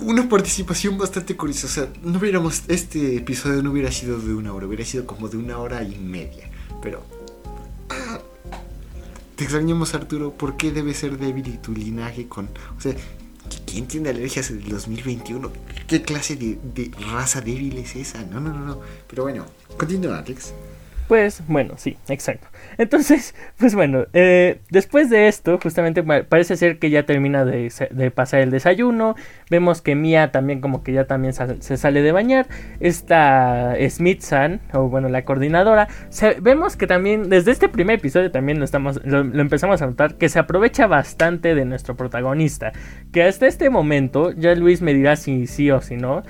una 0.00 0.28
participación 0.28 0.98
bastante 0.98 1.36
curiosa. 1.36 1.66
O 1.66 1.70
sea, 1.70 1.88
no 2.02 2.18
hubiéramos. 2.18 2.62
Este 2.68 3.16
episodio 3.16 3.62
no 3.62 3.70
hubiera 3.70 3.90
sido 3.90 4.18
de 4.18 4.34
una 4.34 4.52
hora, 4.52 4.66
hubiera 4.66 4.84
sido 4.84 5.06
como 5.06 5.28
de 5.28 5.36
una 5.36 5.58
hora 5.58 5.82
y 5.82 5.96
media. 5.96 6.50
Pero. 6.82 7.02
Ah, 7.88 8.20
te 9.36 9.44
extrañamos, 9.44 9.94
Arturo. 9.94 10.32
¿Por 10.32 10.56
qué 10.56 10.72
debe 10.72 10.94
ser 10.94 11.18
débil 11.18 11.58
tu 11.58 11.72
linaje 11.72 12.28
con. 12.28 12.48
O 12.76 12.80
sea, 12.80 12.94
¿Quién 13.66 13.86
tiene 13.86 14.10
alergias 14.10 14.50
en 14.50 14.62
el 14.62 14.68
2021? 14.68 15.50
¿Qué 15.88 16.02
clase 16.02 16.36
de, 16.36 16.90
raza 17.12 17.40
débil 17.40 17.78
es 17.78 17.96
esa? 17.96 18.22
No, 18.24 18.40
no, 18.40 18.52
no, 18.52 18.64
no. 18.64 18.80
Pero 19.08 19.24
bueno, 19.24 19.46
continúa, 19.76 20.18
Alex. 20.18 20.52
Pues 21.08 21.42
bueno, 21.48 21.74
sí, 21.76 21.98
exacto. 22.08 22.48
Entonces, 22.78 23.34
pues 23.58 23.74
bueno, 23.74 24.06
eh, 24.14 24.60
después 24.70 25.10
de 25.10 25.28
esto, 25.28 25.58
justamente 25.62 26.02
parece 26.02 26.56
ser 26.56 26.78
que 26.78 26.90
ya 26.90 27.04
termina 27.04 27.44
de, 27.44 27.70
pasar 28.14 28.40
el 28.40 28.50
desayuno. 28.50 29.14
Vemos 29.50 29.82
que 29.82 29.94
Mia 29.94 30.32
también 30.32 30.60
como 30.60 30.82
que 30.82 30.92
ya 30.92 31.04
también 31.04 31.34
se 31.34 31.76
sale 31.76 32.02
de 32.02 32.12
bañar. 32.12 32.46
Esta 32.80 33.74
Smith-san, 33.88 34.60
o 34.72 34.88
bueno, 34.88 35.08
la 35.08 35.24
coordinadora, 35.24 35.88
vemos 36.40 36.76
que 36.76 36.86
también 36.86 37.28
desde 37.28 37.50
este 37.50 37.68
primer 37.68 37.98
episodio 37.98 38.30
también 38.30 38.58
lo, 38.58 38.64
estamos, 38.64 39.04
lo, 39.04 39.20
empezamos 39.20 39.82
a 39.82 39.86
notar 39.86 40.14
que 40.14 40.28
se 40.28 40.38
aprovecha 40.38 40.86
bastante 40.86 41.54
de 41.54 41.66
nuestro 41.66 41.96
protagonista. 41.96 42.72
Que 43.12 43.24
hasta 43.24 43.46
este 43.46 43.68
momento, 43.68 44.32
ya 44.32 44.54
Luis 44.54 44.80
me 44.80 44.94
dirá 44.94 45.16
si 45.16 45.46
sí 45.46 45.70
o 45.70 45.82
si 45.82 45.96
no. 45.96 46.22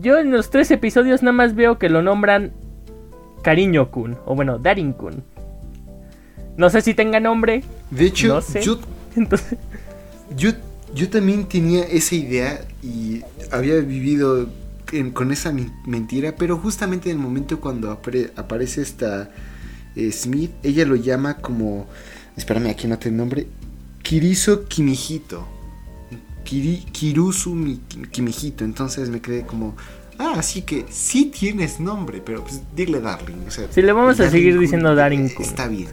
Yo 0.00 0.18
en 0.18 0.30
los 0.30 0.48
tres 0.48 0.70
episodios 0.70 1.22
nada 1.22 1.34
más 1.34 1.54
veo 1.54 1.78
que 1.78 1.90
lo 1.90 2.00
nombran 2.00 2.52
Cariño 3.42 3.90
Kun, 3.90 4.16
o 4.26 4.34
bueno, 4.34 4.58
Darin 4.58 4.92
Kun. 4.92 5.22
No 6.56 6.70
sé 6.70 6.82
si 6.82 6.94
tenga 6.94 7.20
nombre. 7.20 7.62
De 7.90 8.06
hecho, 8.06 8.40
yo, 10.36 10.50
yo, 10.94 11.08
también 11.10 11.46
tenía 11.46 11.84
esa 11.84 12.14
idea 12.14 12.60
y 12.82 13.22
había 13.50 13.76
vivido 13.80 14.48
con 15.14 15.32
esa 15.32 15.54
mentira, 15.86 16.34
pero 16.36 16.58
justamente 16.58 17.10
en 17.10 17.16
el 17.16 17.22
momento 17.22 17.60
cuando 17.60 17.90
aparece 17.90 18.82
esta 18.82 19.30
eh, 19.96 20.12
Smith, 20.12 20.50
ella 20.62 20.84
lo 20.84 20.96
llama 20.96 21.38
como, 21.38 21.86
espérame, 22.36 22.66
aquí 22.66 22.86
no 22.86 22.98
tengo 22.98 23.16
nombre, 23.16 23.46
Kiriso 24.02 24.66
Kimijito. 24.68 25.46
Kiri, 26.44 26.84
Kirusu 26.92 27.78
Kimijito. 28.10 28.64
Entonces 28.64 29.08
me 29.10 29.20
quedé 29.20 29.46
como, 29.46 29.74
Ah, 30.22 30.34
así 30.38 30.62
que 30.62 30.84
sí 30.88 31.32
tienes 31.36 31.80
nombre, 31.80 32.22
pero 32.24 32.42
pues 32.42 32.62
dile 32.76 33.00
Darling. 33.00 33.46
O 33.48 33.50
sea, 33.50 33.66
sí, 33.68 33.82
le 33.82 33.92
vamos 33.92 34.20
a 34.20 34.30
seguir 34.30 34.56
diciendo 34.56 34.94
Darling. 34.94 35.30
Está 35.40 35.66
bien. 35.66 35.88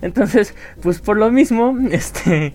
Entonces, 0.00 0.54
pues 0.82 1.00
por 1.00 1.16
lo 1.16 1.30
mismo, 1.30 1.78
este. 1.90 2.54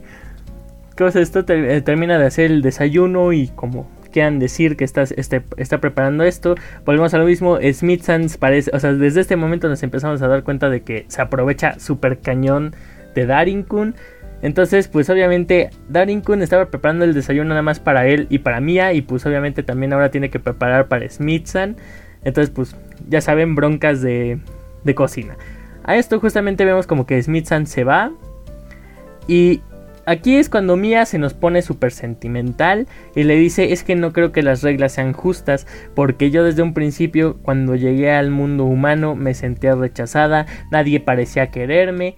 Cosa, 0.98 1.22
esto 1.22 1.46
eh, 1.48 1.82
termina 1.82 2.18
de 2.18 2.26
hacer 2.26 2.52
el 2.52 2.62
desayuno 2.62 3.32
y 3.32 3.48
como 3.50 3.88
quieran 4.12 4.40
decir 4.40 4.76
que 4.76 4.84
está, 4.84 5.04
este, 5.04 5.44
está 5.56 5.80
preparando 5.80 6.26
esto. 6.26 6.56
Volvemos 6.86 7.14
a 7.14 7.20
lo 7.20 7.26
mismo. 7.26 7.58
Smith 7.72 8.02
Sands 8.02 8.36
parece. 8.38 8.72
O 8.74 8.80
sea, 8.80 8.92
desde 8.94 9.22
este 9.22 9.38
momento 9.38 9.70
nos 9.70 9.84
empezamos 9.84 10.22
a 10.22 10.28
dar 10.28 10.44
cuenta 10.44 10.70
de 10.70 10.82
que 10.82 11.06
se 11.08 11.22
aprovecha 11.22 11.80
super 11.80 12.20
cañón 12.20 12.76
de 13.16 13.26
Daring-kun. 13.26 13.96
Entonces, 14.42 14.88
pues 14.88 15.10
obviamente 15.10 15.72
Darin 15.90 16.22
Kun 16.22 16.42
estaba 16.42 16.68
preparando 16.68 17.06
el 17.06 17.14
desayuno 17.14 17.50
nada 17.50 17.62
más 17.62 17.80
para 17.80 18.08
él 18.08 18.28
y 18.30 18.40
para 18.40 18.62
Mia. 18.62 18.94
Y 18.94 19.02
pues 19.02 19.26
obviamente 19.26 19.64
también 19.64 19.94
ahora 19.94 20.12
tiene 20.12 20.30
que 20.30 20.40
preparar 20.40 20.88
para 20.88 21.10
Smithson. 21.10 21.78
Entonces, 22.24 22.54
pues 22.54 22.76
ya 23.08 23.22
saben, 23.22 23.56
broncas 23.56 24.02
de, 24.02 24.40
de 24.84 24.96
cocina. 24.96 25.38
A 25.84 25.96
esto 25.96 26.20
justamente 26.20 26.66
vemos 26.66 26.86
como 26.86 27.06
que 27.06 27.22
Smithson 27.22 27.66
se 27.66 27.84
va. 27.84 28.12
Y 29.28 29.62
aquí 30.06 30.38
es 30.38 30.50
cuando 30.50 30.78
Mia 30.78 31.06
se 31.06 31.18
nos 31.18 31.34
pone 31.34 31.62
súper 31.62 31.92
sentimental 31.92 32.88
y 33.16 33.24
le 33.24 33.36
dice 33.36 33.74
es 33.74 33.84
que 33.84 33.96
no 33.96 34.14
creo 34.14 34.32
que 34.32 34.42
las 34.42 34.64
reglas 34.64 34.94
sean 34.94 35.12
justas 35.12 35.68
porque 35.96 36.32
yo 36.32 36.46
desde 36.46 36.62
un 36.62 36.74
principio 36.74 37.38
cuando 37.42 37.76
llegué 37.76 38.12
al 38.12 38.32
mundo 38.32 38.64
humano 38.64 39.16
me 39.16 39.34
sentía 39.34 39.76
rechazada, 39.76 40.46
nadie 40.72 41.02
parecía 41.02 41.52
quererme 41.52 42.16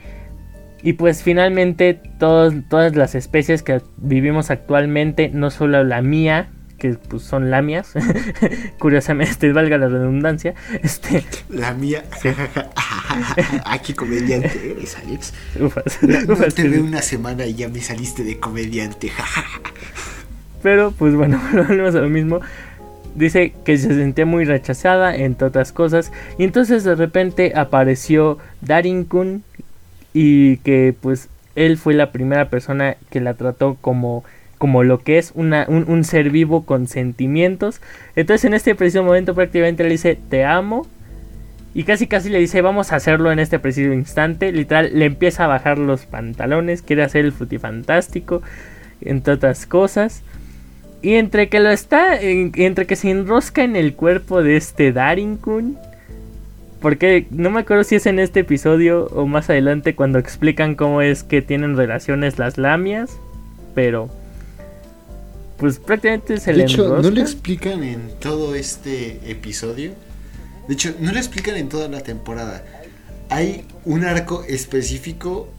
y 0.81 0.93
pues 0.93 1.23
finalmente 1.23 1.99
todas 2.19 2.95
las 2.95 3.15
especies 3.15 3.63
que 3.63 3.81
vivimos 3.97 4.49
actualmente, 4.49 5.29
no 5.29 5.51
solo 5.51 5.83
la 5.83 6.01
mía, 6.01 6.49
que 6.79 6.93
pues 6.93 7.23
son 7.23 7.51
lamias, 7.51 7.93
curiosamente, 8.79 9.51
valga 9.53 9.77
la 9.77 9.89
redundancia, 9.89 10.55
este... 10.81 11.23
La 11.49 11.73
mía, 11.73 12.03
aquí 13.65 13.93
comediante 13.95 14.71
eres, 14.71 14.97
Alex. 14.97 15.33
Ufas, 15.59 15.99
no, 16.01 16.35
te 16.35 16.67
veo 16.67 16.83
una 16.83 17.01
semana 17.01 17.45
y 17.45 17.53
ya 17.53 17.67
me 17.67 17.81
saliste 17.81 18.23
de 18.23 18.39
comediante, 18.39 19.11
Pero 20.63 20.91
pues 20.91 21.13
bueno, 21.13 21.39
volvemos 21.53 21.93
a 21.93 21.99
lo 21.99 22.09
mismo. 22.09 22.39
Dice 23.15 23.53
que 23.65 23.77
se 23.77 23.89
sentía 23.89 24.25
muy 24.25 24.45
rechazada, 24.45 25.15
entre 25.15 25.47
otras 25.47 25.71
cosas. 25.71 26.11
Y 26.37 26.43
entonces 26.43 26.83
de 26.83 26.95
repente 26.95 27.53
apareció 27.55 28.37
Darin 28.61 29.03
Kun, 29.03 29.43
y 30.13 30.57
que 30.57 30.93
pues 30.99 31.29
él 31.55 31.77
fue 31.77 31.93
la 31.93 32.11
primera 32.11 32.49
persona 32.49 32.95
que 33.09 33.19
la 33.19 33.33
trató 33.33 33.77
como 33.79 34.23
como 34.57 34.83
lo 34.83 34.99
que 34.99 35.17
es 35.17 35.31
una, 35.35 35.65
un, 35.69 36.03
ser 36.03 36.31
vivo 36.31 36.65
con 36.65 36.85
sentimientos. 36.85 37.79
Entonces 38.17 38.43
en 38.43 38.53
este 38.53 38.75
preciso 38.75 39.03
momento 39.03 39.33
prácticamente 39.33 39.83
le 39.83 39.91
dice 39.91 40.19
te 40.29 40.43
amo. 40.43 40.85
Y 41.73 41.83
casi 41.83 42.07
casi 42.07 42.29
le 42.29 42.39
dice 42.39 42.61
vamos 42.61 42.91
a 42.91 42.97
hacerlo 42.97 43.31
en 43.31 43.39
este 43.39 43.57
preciso 43.57 43.93
instante. 43.93 44.51
Literal 44.51 44.91
le 44.93 45.05
empieza 45.05 45.45
a 45.45 45.47
bajar 45.47 45.77
los 45.77 46.05
pantalones. 46.05 46.81
Quiere 46.81 47.03
hacer 47.03 47.23
el 47.23 47.31
frutifantástico. 47.31 48.41
Entre 48.99 49.33
otras 49.33 49.65
cosas. 49.65 50.23
Y 51.01 51.13
entre 51.13 51.47
que 51.47 51.61
lo 51.61 51.69
está. 51.69 52.19
Entre 52.19 52.85
que 52.85 52.97
se 52.97 53.11
enrosca 53.11 53.63
en 53.63 53.77
el 53.77 53.93
cuerpo 53.93 54.43
de 54.43 54.57
este 54.57 54.91
Darinkun. 54.91 55.77
Porque 56.81 57.27
no 57.31 57.49
me 57.49 57.61
acuerdo 57.61 57.83
si 57.83 57.95
es 57.95 58.05
en 58.05 58.19
este 58.19 58.41
episodio 58.41 59.07
o 59.07 59.25
más 59.25 59.49
adelante 59.49 59.95
cuando 59.95 60.17
explican 60.17 60.75
cómo 60.75 61.01
es 61.01 61.23
que 61.23 61.41
tienen 61.41 61.75
relaciones 61.75 62.39
las 62.39 62.57
lamias. 62.57 63.11
Pero. 63.75 64.09
Pues 65.57 65.77
prácticamente 65.77 66.39
se 66.39 66.53
le 66.53 66.59
De 66.59 66.71
hecho, 66.71 67.01
no 67.01 67.09
lo 67.09 67.21
explican 67.21 67.83
en 67.83 68.11
todo 68.19 68.55
este 68.55 69.19
episodio. 69.29 69.91
De 70.69 70.73
hecho, 70.73 70.95
no 70.99 71.11
lo 71.11 71.17
explican 71.17 71.57
en 71.57 71.67
toda 71.67 71.89
la 71.89 72.01
temporada. 72.01 72.63
Hay 73.29 73.65
un 73.83 74.05
arco 74.05 74.45
específico 74.47 75.49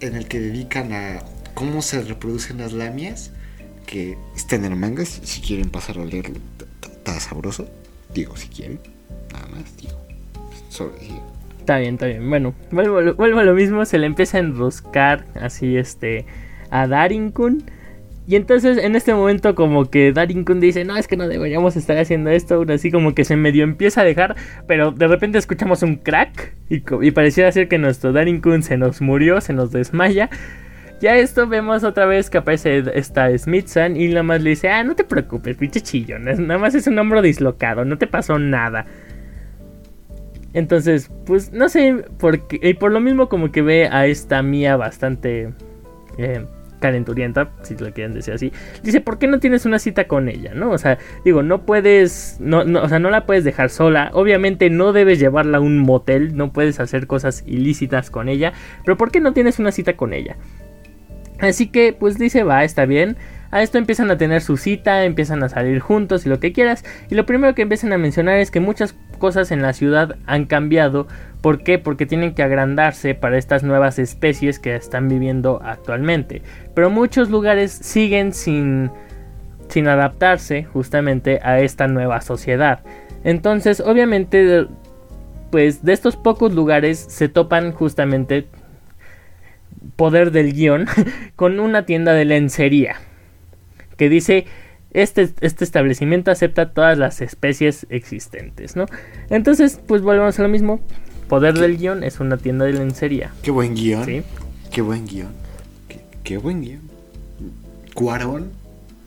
en 0.00 0.16
el 0.16 0.28
que 0.28 0.40
dedican 0.40 0.92
a 0.94 1.22
cómo 1.52 1.82
se 1.82 2.00
reproducen 2.00 2.56
las 2.58 2.72
lamias. 2.72 3.32
Que 3.84 4.16
está 4.34 4.56
en 4.56 4.64
el 4.64 4.76
manga, 4.76 5.04
si 5.04 5.42
quieren 5.42 5.68
pasar 5.68 5.98
a 5.98 6.04
leerlo. 6.06 6.36
Está 6.82 7.20
sabroso. 7.20 7.68
Digo, 8.14 8.36
si 8.38 8.48
quieren. 8.48 8.80
Nada 9.32 9.46
más, 9.48 9.76
digo. 9.76 10.09
Está 11.58 11.78
bien, 11.78 11.94
está 11.94 12.06
bien. 12.06 12.28
Bueno, 12.28 12.54
vuelvo, 12.70 13.38
a 13.38 13.44
lo 13.44 13.54
mismo. 13.54 13.84
Se 13.84 13.98
le 13.98 14.06
empieza 14.06 14.38
a 14.38 14.40
enroscar 14.40 15.26
así 15.40 15.76
este 15.76 16.24
a 16.70 16.86
Darinkun. 16.86 17.64
Y 18.26 18.36
entonces 18.36 18.78
en 18.78 18.94
este 18.94 19.12
momento 19.12 19.56
como 19.56 19.90
que 19.90 20.12
Darinkun 20.12 20.60
dice, 20.60 20.84
no, 20.84 20.96
es 20.96 21.08
que 21.08 21.16
no 21.16 21.26
deberíamos 21.26 21.76
estar 21.76 21.98
haciendo 21.98 22.30
esto. 22.30 22.54
Aún 22.54 22.70
así 22.70 22.90
como 22.90 23.14
que 23.14 23.24
se 23.24 23.36
medio 23.36 23.64
empieza 23.64 24.00
a 24.00 24.04
dejar. 24.04 24.36
Pero 24.66 24.92
de 24.92 25.06
repente 25.08 25.38
escuchamos 25.38 25.82
un 25.82 25.96
crack. 25.96 26.54
Y, 26.68 26.82
y 27.02 27.10
pareciera 27.10 27.50
ser 27.52 27.68
que 27.68 27.78
nuestro 27.78 28.12
Darinkun 28.12 28.62
se 28.62 28.76
nos 28.76 29.00
murió, 29.00 29.40
se 29.40 29.52
nos 29.52 29.72
desmaya. 29.72 30.30
Ya 31.00 31.16
esto 31.16 31.46
vemos 31.46 31.82
otra 31.82 32.04
vez 32.04 32.28
que 32.28 32.38
aparece 32.38 32.84
esta 32.94 33.36
Smithson 33.36 33.96
y 33.96 34.08
nada 34.08 34.22
más 34.22 34.42
le 34.42 34.50
dice, 34.50 34.68
ah, 34.68 34.84
no 34.84 34.94
te 34.94 35.02
preocupes, 35.02 35.56
pinche 35.56 35.80
chillón. 35.80 36.24
Nada 36.24 36.58
más 36.58 36.74
es 36.74 36.86
un 36.86 36.98
hombro 36.98 37.22
dislocado, 37.22 37.86
no 37.86 37.96
te 37.96 38.06
pasó 38.06 38.38
nada. 38.38 38.84
Entonces, 40.52 41.10
pues 41.26 41.52
no 41.52 41.68
sé, 41.68 42.04
porque, 42.18 42.58
y 42.62 42.74
por 42.74 42.92
lo 42.92 43.00
mismo 43.00 43.28
como 43.28 43.52
que 43.52 43.62
ve 43.62 43.88
a 43.88 44.06
esta 44.06 44.42
mía 44.42 44.76
bastante 44.76 45.52
eh, 46.18 46.44
calenturienta, 46.80 47.50
si 47.62 47.76
lo 47.76 47.92
quieren 47.92 48.14
decir 48.14 48.34
así. 48.34 48.52
Dice, 48.82 49.00
¿por 49.00 49.18
qué 49.18 49.28
no 49.28 49.38
tienes 49.38 49.64
una 49.64 49.78
cita 49.78 50.08
con 50.08 50.28
ella? 50.28 50.52
¿No? 50.54 50.70
O 50.70 50.78
sea, 50.78 50.98
digo, 51.24 51.42
no 51.42 51.64
puedes, 51.64 52.38
no, 52.40 52.64
no, 52.64 52.82
o 52.82 52.88
sea, 52.88 52.98
no 52.98 53.10
la 53.10 53.26
puedes 53.26 53.44
dejar 53.44 53.70
sola. 53.70 54.10
Obviamente 54.12 54.70
no 54.70 54.92
debes 54.92 55.20
llevarla 55.20 55.58
a 55.58 55.60
un 55.60 55.78
motel, 55.78 56.36
no 56.36 56.52
puedes 56.52 56.80
hacer 56.80 57.06
cosas 57.06 57.44
ilícitas 57.46 58.10
con 58.10 58.28
ella. 58.28 58.52
Pero 58.84 58.96
¿por 58.96 59.12
qué 59.12 59.20
no 59.20 59.32
tienes 59.32 59.60
una 59.60 59.70
cita 59.70 59.96
con 59.96 60.12
ella? 60.12 60.36
Así 61.38 61.68
que, 61.68 61.92
pues 61.92 62.18
dice, 62.18 62.42
va, 62.42 62.64
está 62.64 62.86
bien. 62.86 63.16
A 63.50 63.62
esto 63.62 63.78
empiezan 63.78 64.10
a 64.10 64.16
tener 64.16 64.42
su 64.42 64.56
cita, 64.56 65.04
empiezan 65.04 65.42
a 65.42 65.48
salir 65.48 65.80
juntos 65.80 66.24
y 66.24 66.28
lo 66.28 66.38
que 66.38 66.52
quieras. 66.52 66.84
Y 67.10 67.14
lo 67.14 67.26
primero 67.26 67.54
que 67.54 67.62
empiezan 67.62 67.92
a 67.92 67.98
mencionar 67.98 68.38
es 68.38 68.50
que 68.50 68.60
muchas 68.60 68.94
cosas 69.20 69.52
en 69.52 69.62
la 69.62 69.72
ciudad 69.72 70.16
han 70.26 70.46
cambiado. 70.46 71.06
¿Por 71.40 71.62
qué? 71.62 71.78
Porque 71.78 72.06
tienen 72.06 72.34
que 72.34 72.42
agrandarse 72.42 73.14
para 73.14 73.38
estas 73.38 73.62
nuevas 73.62 74.00
especies 74.00 74.58
que 74.58 74.74
están 74.74 75.06
viviendo 75.08 75.60
actualmente. 75.64 76.42
Pero 76.74 76.90
muchos 76.90 77.30
lugares 77.30 77.70
siguen 77.70 78.32
sin, 78.32 78.90
sin 79.68 79.86
adaptarse 79.86 80.64
justamente 80.64 81.38
a 81.44 81.60
esta 81.60 81.86
nueva 81.86 82.20
sociedad. 82.20 82.80
Entonces, 83.22 83.78
obviamente, 83.78 84.66
pues 85.52 85.84
de 85.84 85.92
estos 85.92 86.16
pocos 86.16 86.52
lugares 86.52 86.98
se 86.98 87.28
topan 87.28 87.70
justamente 87.70 88.48
poder 89.94 90.32
del 90.32 90.52
guion 90.52 90.86
con 91.36 91.60
una 91.60 91.86
tienda 91.86 92.12
de 92.12 92.24
lencería 92.24 92.96
que 94.00 94.08
dice 94.08 94.46
este, 94.92 95.30
este 95.40 95.64
establecimiento 95.64 96.30
acepta 96.30 96.72
todas 96.72 96.98
las 96.98 97.20
especies 97.20 97.86
existentes, 97.90 98.76
¿no? 98.76 98.86
Entonces, 99.28 99.80
pues 99.86 100.02
volvemos 100.02 100.38
a 100.38 100.42
lo 100.42 100.48
mismo. 100.48 100.80
Poder 101.28 101.54
del 101.54 101.78
guion 101.78 102.02
es 102.02 102.18
una 102.18 102.36
tienda 102.36 102.64
de 102.64 102.72
lencería. 102.72 103.32
Qué 103.42 103.52
buen 103.52 103.74
guion. 103.74 104.04
Sí. 104.04 104.22
Qué 104.72 104.82
buen 104.82 105.06
guion. 105.06 105.28
Qué, 106.24 106.36
buen 106.38 106.60
guion. 106.60 106.80
Cuarón 107.94 108.50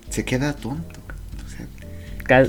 se 0.09 0.25
queda 0.25 0.53
tonto. 0.53 0.99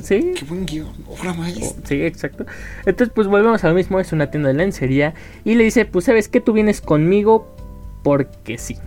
Sí. 0.03 0.33
Qué 0.37 0.45
buen 0.47 0.65
guion, 0.65 0.93
obra 1.07 1.35
maestra. 1.35 1.67
Oh, 1.67 1.77
Sí, 1.85 2.03
exacto. 2.03 2.47
Entonces, 2.87 3.13
pues 3.15 3.27
volvemos 3.27 3.65
a 3.65 3.69
lo 3.69 3.75
mismo, 3.75 4.01
es 4.01 4.13
una 4.13 4.31
tienda 4.31 4.49
de 4.49 4.55
lencería. 4.55 5.15
Y 5.45 5.57
le 5.57 5.65
dice, 5.65 5.85
pues 5.85 6.07
sabes 6.07 6.29
que 6.29 6.41
tú 6.41 6.53
vienes 6.53 6.81
conmigo 6.81 7.55
porque 8.03 8.57
sí. 8.57 8.79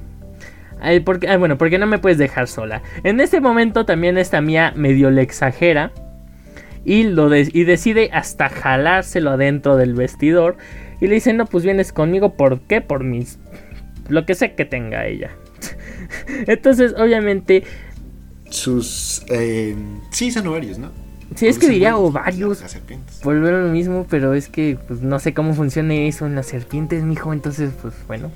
Ay, 0.79 0.99
porque, 0.99 1.35
bueno, 1.37 1.57
porque 1.57 1.77
no 1.79 1.87
me 1.87 1.97
puedes 1.97 2.17
dejar 2.17 2.47
sola. 2.47 2.81
En 3.03 3.19
este 3.19 3.41
momento 3.41 3.85
también 3.85 4.17
esta 4.17 4.41
mía 4.41 4.73
medio 4.75 5.09
le 5.11 5.21
exagera. 5.21 5.91
Y, 6.85 7.03
lo 7.03 7.27
de- 7.29 7.49
y 7.51 7.63
decide 7.65 8.09
hasta 8.13 8.47
jalárselo 8.49 9.31
adentro 9.31 9.75
del 9.75 9.93
vestidor. 9.93 10.57
Y 11.01 11.07
le 11.07 11.15
dice, 11.15 11.33
no, 11.33 11.45
pues 11.45 11.63
vienes 11.63 11.91
conmigo, 11.91 12.33
¿por 12.35 12.61
qué? 12.61 12.81
Por 12.81 13.03
mis... 13.03 13.39
Lo 14.07 14.25
que 14.25 14.35
sé 14.35 14.53
que 14.53 14.63
tenga 14.65 15.05
ella. 15.05 15.31
Entonces, 16.47 16.93
obviamente, 16.97 17.63
Sus. 18.49 19.23
Eh, 19.29 19.75
sí, 20.11 20.31
son 20.31 20.47
ovarios, 20.47 20.77
¿no? 20.79 20.91
sí, 21.35 21.47
es 21.47 21.59
que 21.59 21.67
diría 21.67 21.97
ovarios. 21.97 22.61
Las 22.61 22.71
serpientes. 22.71 23.21
volver 23.21 23.53
a 23.55 23.61
lo 23.61 23.67
mismo, 23.67 24.07
pero 24.09 24.33
es 24.33 24.47
que 24.47 24.77
pues, 24.87 25.01
no 25.01 25.19
sé 25.19 25.33
cómo 25.33 25.53
funcione 25.53 26.07
eso 26.07 26.25
en 26.25 26.35
las 26.35 26.45
serpientes, 26.47 27.03
mijo. 27.03 27.33
Entonces, 27.33 27.71
pues 27.81 27.93
bueno. 28.07 28.31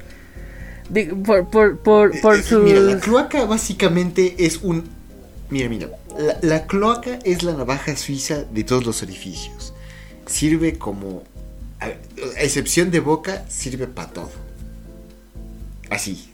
Por 1.25 1.47
por, 1.49 1.77
por, 1.79 2.21
por 2.21 2.35
Eh, 2.35 2.39
eh, 2.39 2.43
sus. 2.43 2.63
Mira, 2.63 2.79
la 2.81 2.99
cloaca 2.99 3.45
básicamente 3.45 4.35
es 4.45 4.57
un. 4.61 4.83
Mira, 5.49 5.69
mira. 5.69 5.87
La, 6.17 6.37
la 6.41 6.65
cloaca 6.67 7.19
es 7.23 7.43
la 7.43 7.53
navaja 7.53 7.95
suiza 7.95 8.43
de 8.43 8.63
todos 8.63 8.85
los 8.85 9.01
orificios. 9.01 9.73
Sirve 10.25 10.77
como. 10.77 11.23
A, 11.79 11.85
a 11.85 12.41
excepción 12.43 12.91
de 12.91 12.99
boca, 12.99 13.45
sirve 13.49 13.87
para 13.87 14.09
todo. 14.09 14.31
Así. 15.89 16.29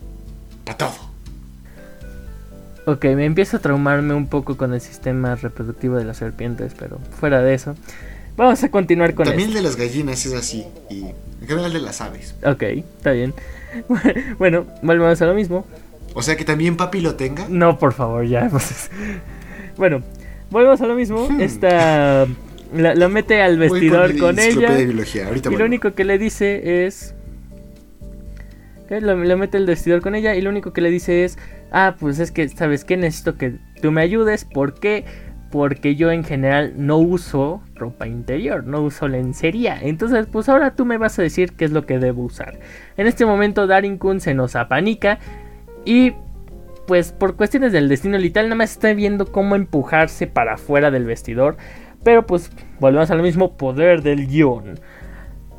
Para 0.65 0.78
todo. 0.78 1.08
Ok, 2.86 3.04
me 3.06 3.26
empiezo 3.26 3.58
a 3.58 3.60
traumarme 3.60 4.13
un 4.13 4.28
poco 4.28 4.56
con 4.56 4.74
el 4.74 4.80
sistema 4.82 5.36
reproductivo 5.36 5.98
de 5.98 6.06
las 6.06 6.17
serpientes, 6.17 6.74
pero 6.78 7.00
fuera 7.20 7.41
de 7.41 7.54
eso. 7.54 7.76
Vamos 8.38 8.63
a 8.63 8.70
continuar 8.70 9.13
con 9.13 9.26
También 9.26 9.50
esto. 9.50 9.58
el 9.60 9.63
de 9.63 9.70
las 9.70 9.78
gallinas 9.78 10.26
es 10.26 10.34
así. 10.34 10.65
Y 10.89 11.02
en 11.41 11.48
general 11.48 11.74
de 11.74 11.80
las 11.82 12.02
aves. 12.02 12.34
Ok, 12.46 12.62
está 12.63 13.12
bien. 13.12 13.34
bueno, 14.37 14.65
volvemos 14.81 15.21
a 15.21 15.25
lo 15.25 15.33
mismo. 15.33 15.65
O 16.13 16.21
sea 16.21 16.35
que 16.35 16.45
también 16.45 16.77
papi 16.77 17.01
lo 17.01 17.15
tenga. 17.15 17.45
No, 17.49 17.77
por 17.77 17.93
favor, 17.93 18.25
ya. 18.25 18.47
pues. 18.51 18.89
bueno, 19.77 20.01
volvemos 20.49 20.81
a 20.81 20.87
lo 20.87 20.95
mismo. 20.95 21.27
Hmm. 21.29 21.41
Esta. 21.41 22.25
La, 22.73 22.95
la 22.95 23.07
mete 23.07 23.41
al 23.41 23.57
vestidor 23.57 24.17
con 24.17 24.39
ella. 24.39 24.71
de 24.71 24.85
biología. 24.85 25.27
Ahorita 25.27 25.51
Y 25.51 25.55
lo 25.55 25.65
único 25.65 25.93
que 25.93 26.03
le 26.03 26.17
dice 26.17 26.85
es. 26.85 27.13
lo 28.89 29.37
mete 29.37 29.57
el 29.57 29.65
vestidor 29.65 30.01
con 30.01 30.15
ella 30.15 30.35
y 30.35 30.41
lo 30.41 30.49
único 30.49 30.73
que 30.73 30.81
le 30.81 30.89
dice 30.89 31.23
es. 31.23 31.37
Ah, 31.71 31.95
pues 31.99 32.19
es 32.19 32.31
que, 32.31 32.47
¿sabes 32.49 32.83
qué? 32.83 32.97
Necesito 32.97 33.37
que 33.37 33.55
tú 33.81 33.91
me 33.91 34.01
ayudes. 34.01 34.45
¿Por 34.45 34.79
qué? 34.79 35.05
Porque 35.51 35.95
yo 35.95 36.11
en 36.11 36.23
general 36.23 36.73
no 36.77 36.97
uso 36.97 37.61
ropa 37.77 38.07
interior, 38.07 38.65
no 38.65 38.81
uso 38.81 39.07
lencería. 39.07 39.79
Entonces, 39.81 40.27
pues 40.29 40.49
ahora 40.49 40.75
tú 40.75 40.85
me 40.85 40.97
vas 40.97 41.17
a 41.17 41.21
decir 41.21 41.53
qué 41.53 41.65
es 41.65 41.71
lo 41.71 41.85
que 41.85 41.99
debo 41.99 42.23
usar. 42.23 42.59
En 42.97 43.07
este 43.07 43.25
momento, 43.25 43.67
Darin 43.67 43.97
Kun 43.97 44.19
se 44.19 44.33
nos 44.33 44.55
apanica. 44.55 45.19
Y 45.85 46.13
pues 46.87 47.11
por 47.11 47.35
cuestiones 47.35 47.71
del 47.71 47.89
destino 47.89 48.17
literal, 48.17 48.47
nada 48.47 48.57
más 48.57 48.71
está 48.71 48.93
viendo 48.93 49.31
cómo 49.31 49.55
empujarse 49.55 50.27
para 50.27 50.55
afuera 50.55 50.91
del 50.91 51.05
vestidor. 51.05 51.57
Pero 52.03 52.25
pues 52.25 52.51
volvemos 52.79 53.11
a 53.11 53.15
lo 53.15 53.23
mismo, 53.23 53.57
poder 53.57 54.01
del 54.01 54.27
guion. 54.27 54.79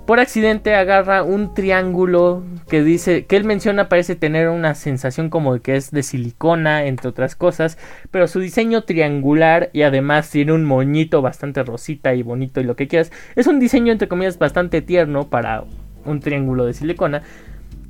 Por 0.08 0.20
accidente 0.20 0.74
agarra 0.74 1.22
un 1.22 1.52
triángulo 1.52 2.42
que 2.70 2.82
dice, 2.82 3.26
que 3.26 3.36
él 3.36 3.44
menciona 3.44 3.90
parece 3.90 4.16
tener 4.16 4.48
una 4.48 4.74
sensación 4.74 5.28
como 5.28 5.52
de 5.52 5.60
que 5.60 5.76
es 5.76 5.90
de 5.90 6.02
silicona, 6.02 6.86
entre 6.86 7.10
otras 7.10 7.36
cosas, 7.36 7.76
pero 8.10 8.26
su 8.26 8.40
diseño 8.40 8.84
triangular 8.84 9.68
y 9.74 9.82
además 9.82 10.30
tiene 10.30 10.54
un 10.54 10.64
moñito 10.64 11.20
bastante 11.20 11.62
rosita 11.62 12.14
y 12.14 12.22
bonito 12.22 12.58
y 12.58 12.64
lo 12.64 12.74
que 12.74 12.88
quieras, 12.88 13.12
es 13.36 13.46
un 13.46 13.60
diseño 13.60 13.92
entre 13.92 14.08
comillas 14.08 14.38
bastante 14.38 14.80
tierno 14.80 15.28
para 15.28 15.64
un 16.06 16.20
triángulo 16.20 16.64
de 16.64 16.72
silicona. 16.72 17.22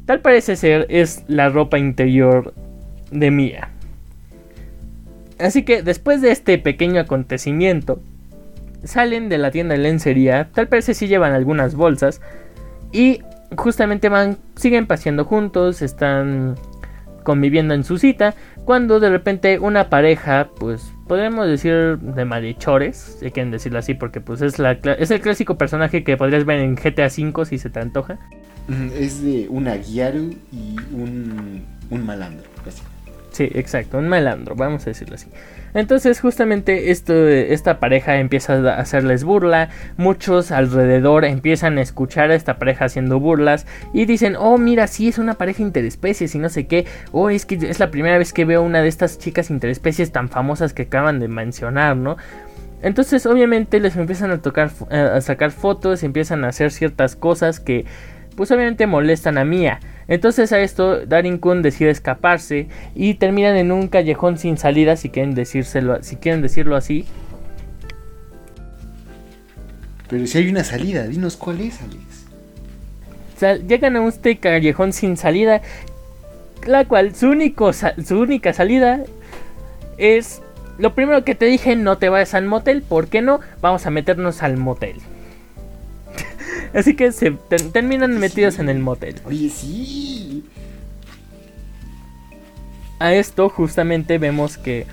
Tal 0.04 0.18
parece 0.18 0.56
ser 0.56 0.86
es 0.88 1.22
la 1.28 1.50
ropa 1.50 1.78
interior 1.78 2.52
de 3.12 3.30
Mia. 3.30 3.68
Así 5.38 5.62
que 5.62 5.84
después 5.84 6.20
de 6.20 6.32
este 6.32 6.58
pequeño 6.58 7.00
acontecimiento, 7.00 8.00
salen 8.84 9.28
de 9.28 9.38
la 9.38 9.50
tienda 9.50 9.74
de 9.74 9.80
lencería, 9.80 10.48
tal 10.52 10.68
parece 10.68 10.94
si 10.94 11.08
llevan 11.08 11.32
algunas 11.32 11.74
bolsas 11.74 12.20
y 12.92 13.20
justamente 13.56 14.08
van, 14.08 14.38
siguen 14.56 14.86
paseando 14.86 15.24
juntos, 15.24 15.82
están 15.82 16.56
conviviendo 17.22 17.74
en 17.74 17.84
su 17.84 17.98
cita, 17.98 18.34
cuando 18.64 19.00
de 19.00 19.10
repente 19.10 19.58
una 19.58 19.90
pareja, 19.90 20.48
pues 20.58 20.92
podríamos 21.06 21.46
decir 21.46 21.98
de 21.98 22.24
malhechores, 22.24 23.18
si 23.20 23.30
quieren 23.30 23.50
decirlo 23.50 23.78
así, 23.78 23.94
porque 23.94 24.20
pues 24.20 24.40
es, 24.40 24.58
la, 24.58 24.72
es 24.72 25.10
el 25.10 25.20
clásico 25.20 25.58
personaje 25.58 26.04
que 26.04 26.16
podrías 26.16 26.44
ver 26.44 26.60
en 26.60 26.74
GTA 26.74 27.06
V 27.06 27.44
si 27.44 27.58
se 27.58 27.70
te 27.70 27.80
antoja. 27.80 28.18
Es 28.98 29.22
de 29.22 29.46
una 29.48 29.76
Gyaru 29.76 30.34
y 30.52 30.76
un, 30.92 31.66
un 31.90 32.06
malandro. 32.06 32.47
Sí, 33.38 33.48
exacto, 33.54 33.98
un 33.98 34.08
malandro, 34.08 34.56
vamos 34.56 34.82
a 34.82 34.86
decirlo 34.86 35.14
así. 35.14 35.28
Entonces, 35.72 36.20
justamente 36.20 36.90
esto, 36.90 37.14
esta 37.28 37.78
pareja 37.78 38.16
empieza 38.16 38.54
a 38.54 38.80
hacerles 38.80 39.22
burla. 39.22 39.68
Muchos 39.96 40.50
alrededor 40.50 41.24
empiezan 41.24 41.78
a 41.78 41.82
escuchar 41.82 42.32
a 42.32 42.34
esta 42.34 42.58
pareja 42.58 42.86
haciendo 42.86 43.20
burlas. 43.20 43.64
Y 43.92 44.06
dicen, 44.06 44.34
oh, 44.34 44.58
mira, 44.58 44.88
sí, 44.88 45.06
es 45.06 45.18
una 45.18 45.34
pareja 45.34 45.62
interespecies 45.62 46.34
y 46.34 46.40
no 46.40 46.48
sé 46.48 46.66
qué. 46.66 46.84
Oh, 47.12 47.30
es 47.30 47.46
que 47.46 47.54
es 47.54 47.78
la 47.78 47.92
primera 47.92 48.18
vez 48.18 48.32
que 48.32 48.44
veo 48.44 48.60
una 48.60 48.82
de 48.82 48.88
estas 48.88 49.20
chicas 49.20 49.50
interespecies 49.50 50.10
tan 50.10 50.28
famosas 50.28 50.72
que 50.72 50.82
acaban 50.82 51.20
de 51.20 51.28
mencionar, 51.28 51.96
¿no? 51.96 52.16
Entonces, 52.82 53.24
obviamente, 53.24 53.78
les 53.78 53.94
empiezan 53.94 54.32
a 54.32 54.38
tocar, 54.42 54.72
eh, 54.90 54.96
a 54.98 55.20
sacar 55.20 55.52
fotos, 55.52 56.02
empiezan 56.02 56.44
a 56.44 56.48
hacer 56.48 56.72
ciertas 56.72 57.14
cosas 57.14 57.60
que, 57.60 57.84
pues, 58.34 58.50
obviamente 58.50 58.88
molestan 58.88 59.38
a 59.38 59.44
Mia. 59.44 59.78
Entonces 60.08 60.52
a 60.52 60.60
esto 60.60 61.04
Darin 61.06 61.38
Kun 61.38 61.60
decide 61.62 61.90
escaparse 61.90 62.68
y 62.94 63.14
terminan 63.14 63.56
en 63.56 63.70
un 63.70 63.88
callejón 63.88 64.38
sin 64.38 64.56
salida 64.56 64.96
si 64.96 65.10
quieren 65.10 65.34
decírselo, 65.34 66.02
si 66.02 66.16
quieren 66.16 66.40
decirlo 66.42 66.76
así. 66.76 67.04
Pero 70.08 70.26
si 70.26 70.38
hay 70.38 70.48
una 70.48 70.64
salida, 70.64 71.06
dinos 71.06 71.36
cuál 71.36 71.60
es, 71.60 71.80
Alex. 71.82 72.02
Sal- 73.36 73.68
llegan 73.68 73.96
a 73.96 74.06
este 74.08 74.38
callejón 74.38 74.92
sin 74.94 75.16
salida, 75.18 75.60
la 76.66 76.86
cual 76.86 77.14
su, 77.14 77.28
único 77.28 77.72
su 77.72 78.18
única 78.18 78.52
salida 78.54 79.00
es 79.98 80.40
lo 80.78 80.94
primero 80.94 81.24
que 81.24 81.34
te 81.34 81.44
dije, 81.44 81.76
no 81.76 81.98
te 81.98 82.08
vayas 82.08 82.34
al 82.34 82.46
motel, 82.46 82.82
¿por 82.82 83.08
qué 83.08 83.20
no? 83.20 83.40
Vamos 83.60 83.84
a 83.84 83.90
meternos 83.90 84.42
al 84.42 84.56
motel. 84.56 84.96
Así 86.74 86.94
que 86.94 87.12
se 87.12 87.30
ter- 87.32 87.70
terminan 87.72 88.18
metidos 88.18 88.58
en 88.58 88.68
el 88.68 88.78
motel. 88.78 89.16
Oye, 89.24 89.48
sí. 89.50 90.44
A 92.98 93.14
esto 93.14 93.48
justamente 93.48 94.18
vemos 94.18 94.58
que 94.58 94.86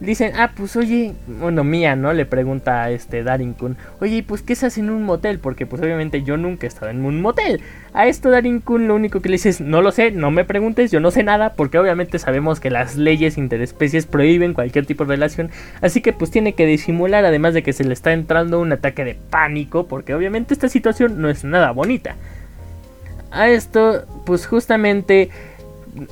dicen, 0.00 0.32
ah, 0.36 0.52
pues 0.56 0.76
oye, 0.76 1.14
bueno, 1.26 1.62
Mía, 1.62 1.94
¿no? 1.94 2.12
Le 2.12 2.24
pregunta 2.26 2.82
a 2.82 2.90
este 2.90 3.22
Darin 3.22 3.52
Kun, 3.52 3.76
oye, 4.00 4.22
pues 4.22 4.42
¿qué 4.42 4.54
se 4.54 4.66
hace 4.66 4.80
en 4.80 4.90
un 4.90 5.04
motel? 5.04 5.38
Porque 5.38 5.66
pues 5.66 5.82
obviamente 5.82 6.22
yo 6.22 6.36
nunca 6.36 6.66
he 6.66 6.68
estado 6.68 6.90
en 6.90 7.04
un 7.04 7.20
motel. 7.20 7.60
A 7.92 8.06
esto 8.06 8.30
Darin 8.30 8.60
Kun 8.60 8.88
lo 8.88 8.94
único 8.94 9.20
que 9.20 9.28
le 9.28 9.34
dice 9.34 9.50
es, 9.50 9.60
no 9.60 9.82
lo 9.82 9.92
sé, 9.92 10.10
no 10.10 10.30
me 10.30 10.44
preguntes, 10.44 10.90
yo 10.90 11.00
no 11.00 11.10
sé 11.10 11.22
nada, 11.22 11.52
porque 11.54 11.78
obviamente 11.78 12.18
sabemos 12.18 12.60
que 12.60 12.70
las 12.70 12.96
leyes 12.96 13.36
interespecies 13.38 14.06
prohíben 14.06 14.54
cualquier 14.54 14.86
tipo 14.86 15.04
de 15.04 15.14
relación, 15.14 15.50
así 15.82 16.00
que 16.00 16.12
pues 16.12 16.30
tiene 16.30 16.54
que 16.54 16.66
disimular, 16.66 17.24
además 17.24 17.54
de 17.54 17.62
que 17.62 17.72
se 17.72 17.84
le 17.84 17.92
está 17.92 18.12
entrando 18.12 18.60
un 18.60 18.72
ataque 18.72 19.04
de 19.04 19.14
pánico, 19.14 19.86
porque 19.86 20.14
obviamente 20.14 20.54
esta 20.54 20.68
situación 20.68 21.20
no 21.20 21.28
es 21.28 21.44
nada 21.44 21.72
bonita. 21.72 22.16
A 23.32 23.48
esto, 23.48 24.06
pues 24.26 24.46
justamente 24.46 25.30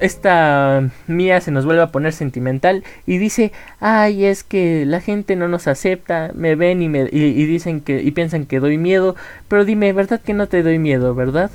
esta 0.00 0.90
Mía 1.06 1.40
se 1.40 1.50
nos 1.50 1.64
vuelve 1.64 1.82
a 1.82 1.92
poner 1.92 2.12
sentimental 2.12 2.84
y 3.06 3.18
dice, 3.18 3.52
ay, 3.80 4.24
es 4.24 4.44
que 4.44 4.84
la 4.86 5.00
gente 5.00 5.36
no 5.36 5.48
nos 5.48 5.66
acepta, 5.68 6.30
me 6.34 6.54
ven 6.54 6.82
y 6.82 6.88
me 6.88 7.08
y, 7.10 7.22
y 7.24 7.46
dicen 7.46 7.80
que 7.80 8.02
y 8.02 8.10
piensan 8.10 8.46
que 8.46 8.60
doy 8.60 8.78
miedo, 8.78 9.16
pero 9.48 9.64
dime, 9.64 9.92
¿verdad 9.92 10.20
que 10.20 10.34
no 10.34 10.46
te 10.48 10.62
doy 10.62 10.78
miedo, 10.78 11.14
verdad? 11.14 11.50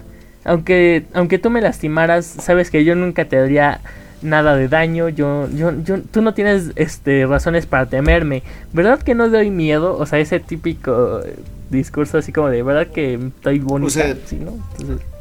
Aunque 0.45 1.05
aunque 1.13 1.39
tú 1.39 1.49
me 1.49 1.61
lastimaras, 1.61 2.25
sabes 2.25 2.69
que 2.69 2.83
yo 2.83 2.95
nunca 2.95 3.25
te 3.25 3.37
haría 3.37 3.81
nada 4.21 4.55
de 4.55 4.67
daño, 4.69 5.09
yo 5.09 5.49
yo 5.53 5.71
yo 5.83 6.01
tú 6.01 6.21
no 6.21 6.33
tienes 6.33 6.71
este 6.75 7.25
razones 7.25 7.65
para 7.65 7.87
temerme, 7.87 8.43
¿verdad 8.71 9.01
que 9.01 9.15
no 9.15 9.29
doy 9.29 9.49
miedo? 9.49 9.97
O 9.97 10.05
sea, 10.05 10.19
ese 10.19 10.39
típico 10.39 11.21
discurso 11.69 12.17
así 12.19 12.31
como 12.31 12.49
de, 12.49 12.63
¿verdad 12.63 12.87
que 12.87 13.15
estoy 13.15 13.59
bonita? 13.59 13.91
sea- 13.91 14.15
sí, 14.25 14.37
¿no? 14.37 14.53
Entonces, 14.79 14.99
sí. 14.99 15.12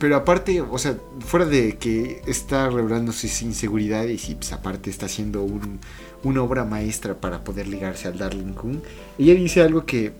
Pero 0.00 0.16
aparte, 0.16 0.62
o 0.62 0.78
sea, 0.78 0.96
fuera 1.20 1.44
de 1.44 1.76
que 1.76 2.22
está 2.26 2.70
revelando 2.70 3.12
sus 3.12 3.42
inseguridades 3.42 4.30
y 4.30 4.34
pues 4.34 4.50
aparte 4.54 4.88
está 4.88 5.04
haciendo 5.04 5.42
un, 5.42 5.78
una 6.24 6.42
obra 6.42 6.64
maestra 6.64 7.20
para 7.20 7.44
poder 7.44 7.68
ligarse 7.68 8.08
al 8.08 8.16
Darling 8.16 8.54
Kun, 8.54 8.82
ella 9.18 9.34
dice 9.34 9.60
algo 9.60 9.84
que 9.84 10.12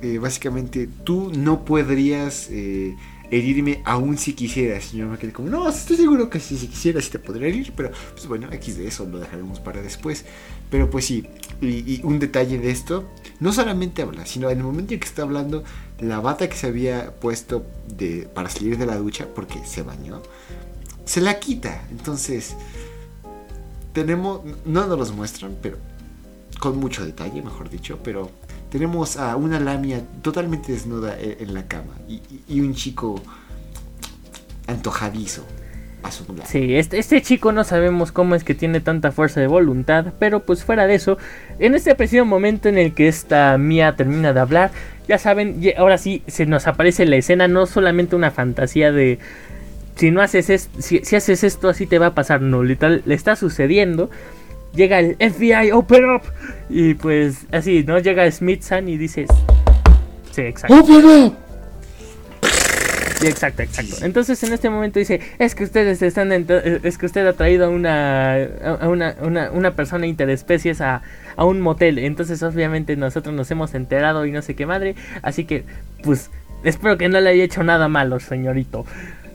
eh, 0.00 0.18
básicamente 0.18 0.88
tú 1.02 1.32
no 1.36 1.64
podrías 1.64 2.48
eh, 2.50 2.94
herirme 3.30 3.82
aún 3.84 4.16
si 4.16 4.34
quisieras. 4.34 4.94
Y 4.94 4.98
yo 4.98 5.08
me 5.08 5.18
quedé 5.18 5.32
como, 5.32 5.48
no, 5.48 5.68
estoy 5.68 5.96
seguro 5.96 6.30
que 6.30 6.38
si, 6.40 6.56
si 6.56 6.68
quisieras 6.68 7.04
sí 7.04 7.10
te 7.10 7.18
podría 7.18 7.48
herir, 7.48 7.72
pero 7.76 7.90
pues 8.12 8.26
bueno, 8.26 8.48
aquí 8.52 8.72
de 8.72 8.86
eso 8.86 9.06
lo 9.06 9.18
dejaremos 9.18 9.60
para 9.60 9.82
después. 9.82 10.24
Pero 10.70 10.90
pues 10.90 11.04
sí, 11.04 11.26
y, 11.60 12.00
un 12.04 12.18
detalle 12.18 12.58
de 12.58 12.70
esto, 12.70 13.08
no 13.40 13.52
solamente 13.52 14.02
habla, 14.02 14.26
sino 14.26 14.50
en 14.50 14.58
el 14.58 14.64
momento 14.64 14.94
en 14.94 15.00
que 15.00 15.06
está 15.06 15.22
hablando, 15.22 15.64
la 16.00 16.20
bata 16.20 16.48
que 16.48 16.56
se 16.56 16.66
había 16.66 17.12
puesto 17.12 17.64
de, 17.88 18.28
para 18.34 18.50
salir 18.50 18.78
de 18.78 18.86
la 18.86 18.96
ducha, 18.96 19.26
porque 19.34 19.64
se 19.64 19.82
bañó, 19.82 20.22
se 21.04 21.20
la 21.20 21.38
quita. 21.38 21.86
Entonces, 21.90 22.56
tenemos, 23.92 24.40
no 24.64 24.86
nos 24.86 24.98
los 24.98 25.12
muestran, 25.12 25.56
pero 25.62 25.78
con 26.58 26.78
mucho 26.78 27.04
detalle, 27.04 27.42
mejor 27.42 27.70
dicho, 27.70 27.98
pero 28.02 28.30
tenemos 28.70 29.16
a 29.16 29.36
una 29.36 29.60
lamia 29.60 30.02
totalmente 30.22 30.72
desnuda 30.72 31.18
e, 31.18 31.38
en, 31.40 31.54
la 31.54 31.66
cama 31.66 31.94
y, 32.08 32.60
un 32.60 32.74
chico 32.74 33.20
antojadizo 34.66 35.44
a 36.02 36.10
su 36.10 36.24
lado. 36.32 36.44
Sí, 36.46 36.76
este, 36.76 36.98
este, 36.98 37.22
chico 37.22 37.52
no 37.52 37.64
sabemos 37.64 38.12
cómo 38.12 38.34
es 38.34 38.44
que 38.44 38.54
tiene 38.54 38.80
tanta 38.80 39.12
fuerza 39.12 39.40
de 39.40 39.46
voluntad, 39.46 40.06
pero 40.18 40.40
pues 40.40 40.64
fuera 40.64 40.86
de 40.86 40.94
eso, 40.94 41.18
en 41.58 41.74
este 41.74 41.94
preciso 41.94 42.24
momento 42.24 42.68
en 42.68 42.78
el 42.78 42.92
que 42.94 43.08
esta 43.08 43.58
Mía 43.58 43.94
termina 43.96 44.32
de 44.32 44.40
hablar, 44.40 44.70
ya 45.08 45.18
saben, 45.18 45.60
ahora 45.76 45.98
sí 45.98 46.22
se 46.26 46.46
nos 46.46 46.66
aparece 46.66 47.06
la 47.06 47.16
escena, 47.16 47.48
no 47.48 47.66
solamente 47.66 48.16
una 48.16 48.30
fantasía 48.30 48.92
de 48.92 49.18
si 49.96 50.10
no 50.10 50.20
haces 50.20 50.50
esto, 50.50 50.82
si, 50.82 50.98
si 51.04 51.16
haces 51.16 51.42
esto 51.42 51.68
así 51.68 51.86
te 51.86 51.98
va 51.98 52.06
a 52.06 52.14
pasar, 52.14 52.42
no, 52.42 52.62
literal, 52.62 53.02
le 53.06 53.14
está 53.14 53.36
sucediendo 53.36 54.10
llega 54.76 55.00
el 55.00 55.16
FBI, 55.16 55.72
open 55.72 56.04
up. 56.10 56.22
Y 56.68 56.94
pues 56.94 57.46
así, 57.50 57.82
¿no? 57.84 57.98
Llega 57.98 58.30
Smithson 58.30 58.88
y 58.88 58.96
dices... 58.96 59.28
Sí, 60.30 60.42
exacto. 60.42 60.76
¡Open 60.76 61.04
up! 61.04 61.45
Exacto, 63.26 63.62
exacto. 63.62 63.96
Entonces 64.02 64.42
en 64.44 64.52
este 64.52 64.70
momento 64.70 64.98
dice, 64.98 65.20
es 65.38 65.54
que 65.54 65.64
ustedes 65.64 66.00
están, 66.02 66.32
es 66.32 66.98
que 66.98 67.06
usted 67.06 67.26
ha 67.26 67.32
traído 67.32 67.66
a 67.66 67.68
una, 67.68 68.34
a 68.34 68.88
una, 68.88 69.16
una, 69.20 69.50
una 69.50 69.74
persona 69.74 70.06
interespecies 70.06 70.80
a, 70.80 71.02
a 71.36 71.44
un 71.44 71.60
motel. 71.60 71.98
Entonces 71.98 72.42
obviamente 72.42 72.96
nosotros 72.96 73.34
nos 73.34 73.50
hemos 73.50 73.74
enterado 73.74 74.26
y 74.26 74.32
no 74.32 74.42
sé 74.42 74.54
qué 74.54 74.66
madre. 74.66 74.94
Así 75.22 75.44
que, 75.44 75.64
pues, 76.02 76.30
espero 76.64 76.96
que 76.96 77.08
no 77.08 77.20
le 77.20 77.30
haya 77.30 77.44
hecho 77.44 77.62
nada 77.62 77.88
malo, 77.88 78.20
señorito. 78.20 78.86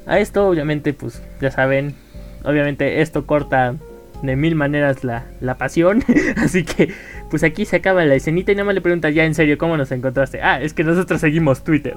A 0.06 0.20
esto 0.20 0.48
obviamente, 0.48 0.94
pues, 0.94 1.22
ya 1.42 1.52
saben, 1.52 1.96
obviamente 2.44 3.02
esto 3.02 3.26
corta 3.26 3.76
de 4.22 4.36
mil 4.36 4.56
maneras 4.56 5.04
la, 5.04 5.26
la 5.42 5.58
pasión. 5.58 6.04
Así 6.38 6.64
que, 6.64 6.94
pues 7.30 7.44
aquí 7.44 7.66
se 7.66 7.78
acaba 7.78 8.06
la 8.06 8.16
escenita 8.16 8.52
y 8.52 8.56
nada 8.56 8.66
más 8.66 8.76
le 8.76 8.82
pregunta 8.82 9.10
ya 9.10 9.26
en 9.26 9.36
serio 9.36 9.58
cómo 9.58 9.78
nos 9.78 9.92
encontraste. 9.92 10.42
Ah, 10.42 10.62
es 10.62 10.74
que 10.74 10.84
nosotros 10.84 11.20
seguimos 11.20 11.64
Twitter. 11.64 11.96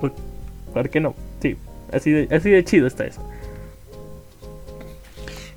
¿Por 0.72 0.90
qué 0.90 1.00
no? 1.00 1.14
Sí, 1.40 1.56
así 1.94 2.10
de, 2.10 2.34
así 2.34 2.50
de 2.50 2.64
chido 2.64 2.86
está 2.86 3.04
eso. 3.04 3.22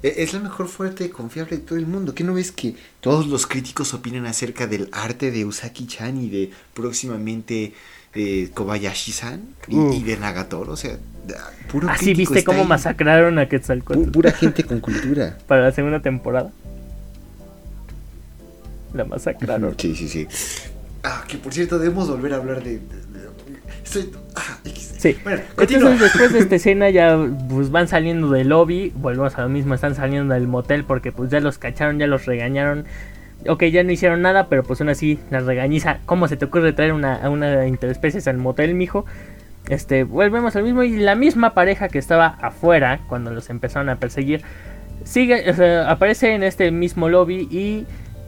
E, 0.03 0.23
es 0.23 0.33
la 0.33 0.39
mejor 0.39 0.67
fuente 0.67 1.09
confiable 1.09 1.57
de 1.57 1.63
todo 1.63 1.77
el 1.77 1.88
mundo. 1.88 2.13
¿Qué 2.13 2.23
no 2.23 2.33
ves 2.33 2.51
que 2.51 2.75
todos 3.01 3.27
los 3.27 3.47
críticos 3.47 3.93
opinan 3.93 4.25
acerca 4.25 4.67
del 4.67 4.89
arte 4.91 5.31
de 5.31 5.45
Usaki-chan 5.45 6.21
y 6.21 6.29
de 6.29 6.51
próximamente 6.73 7.73
eh, 8.13 8.49
Kobayashi-san 8.53 9.41
y, 9.67 10.03
de 10.03 10.17
Nagatoro? 10.17 10.73
O 10.73 10.77
sea, 10.77 10.97
puro 11.71 11.89
Así 11.89 12.13
viste 12.13 12.43
cómo 12.43 12.63
masacraron 12.63 13.39
a 13.39 13.49
Quetzalcoatl. 13.49 14.11
Pura 14.11 14.31
gente 14.31 14.63
con 14.63 14.79
cultura. 14.79 15.38
Para 15.47 15.63
la 15.63 15.71
segunda 15.71 16.01
temporada. 16.01 16.51
La 18.93 19.05
masacraron. 19.05 19.75
Sí, 19.77 19.95
sí, 19.95 20.07
sí. 20.07 20.27
Ah, 21.03 21.23
que 21.27 21.38
por 21.38 21.53
cierto, 21.53 21.77
debemos 21.79 22.09
volver 22.09 22.33
a 22.33 22.38
hablar 22.38 22.63
de. 22.63 22.79
Ah, 24.35 24.57
sí. 24.63 25.17
Bueno, 25.23 25.41
Entonces, 25.57 25.99
después 25.99 26.33
de 26.33 26.39
esta 26.39 26.55
escena, 26.55 26.89
ya 26.89 27.17
pues 27.49 27.71
van 27.71 27.88
saliendo 27.88 28.29
del 28.29 28.49
lobby. 28.49 28.91
Volvemos 28.95 29.38
a 29.38 29.43
lo 29.43 29.49
mismo, 29.49 29.73
están 29.73 29.95
saliendo 29.95 30.33
del 30.33 30.47
motel 30.47 30.83
porque 30.83 31.11
pues 31.11 31.29
ya 31.31 31.39
los 31.39 31.57
cacharon, 31.57 31.99
ya 31.99 32.07
los 32.07 32.25
regañaron. 32.25 32.85
Ok, 33.47 33.63
ya 33.65 33.83
no 33.83 33.91
hicieron 33.91 34.21
nada, 34.21 34.47
pero 34.47 34.63
pues 34.63 34.81
aún 34.81 34.89
así 34.89 35.19
las 35.29 35.45
regañiza. 35.45 35.99
¿Cómo 36.05 36.27
se 36.27 36.38
te 36.38 36.45
ocurre 36.45 36.73
traer 36.73 36.93
una, 36.93 37.15
a 37.15 37.29
una 37.29 37.67
interespecies 37.67 38.27
al 38.27 38.38
motel, 38.38 38.73
mijo? 38.73 39.05
Este, 39.69 40.03
volvemos 40.03 40.55
al 40.55 40.63
mismo 40.63 40.83
y 40.83 40.97
la 40.97 41.15
misma 41.15 41.53
pareja 41.53 41.89
que 41.89 41.99
estaba 41.99 42.27
afuera 42.41 43.01
cuando 43.07 43.31
los 43.31 43.49
empezaron 43.49 43.89
a 43.89 43.97
perseguir 43.97 44.43
sigue, 45.07 45.49
aparece 45.88 46.33
en 46.33 46.43
este 46.43 46.71
mismo 46.71 47.09
lobby 47.09 47.47
y 47.49 47.85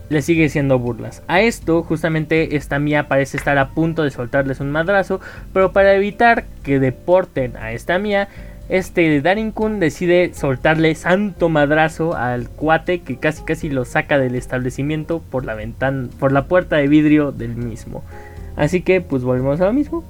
le 0.09 0.21
sigue 0.21 0.49
siendo 0.49 0.79
burlas. 0.79 1.23
A 1.27 1.41
esto, 1.41 1.83
justamente, 1.83 2.55
esta 2.55 2.79
Mía 2.79 3.07
parece 3.07 3.37
estar 3.37 3.57
a 3.57 3.69
punto 3.69 4.03
de 4.03 4.11
soltarles 4.11 4.59
un 4.59 4.71
madrazo, 4.71 5.19
pero 5.53 5.71
para 5.71 5.93
evitar 5.93 6.45
que 6.63 6.79
deporten 6.79 7.55
a 7.57 7.71
esta 7.71 7.99
Mía, 7.99 8.27
este 8.67 9.21
Darin 9.21 9.51
Kun 9.51 9.79
decide 9.79 10.33
soltarle 10.33 10.93
santo 10.95 11.49
madrazo 11.49 12.15
al 12.15 12.49
cuate 12.49 13.01
que 13.01 13.17
casi 13.17 13.43
casi 13.43 13.69
lo 13.69 13.85
saca 13.85 14.19
del 14.19 14.35
establecimiento 14.35 15.21
por 15.31 15.45
la 15.45 15.55
ventana, 15.55 16.09
por 16.19 16.31
la 16.31 16.45
puerta 16.45 16.75
de 16.75 16.87
vidrio 16.87 17.31
del 17.31 17.55
mismo. 17.55 18.03
Así 18.55 18.81
que, 18.81 19.01
pues 19.01 19.23
volvemos 19.23 19.61
a 19.61 19.65
lo 19.65 19.73
mismo 19.73 20.03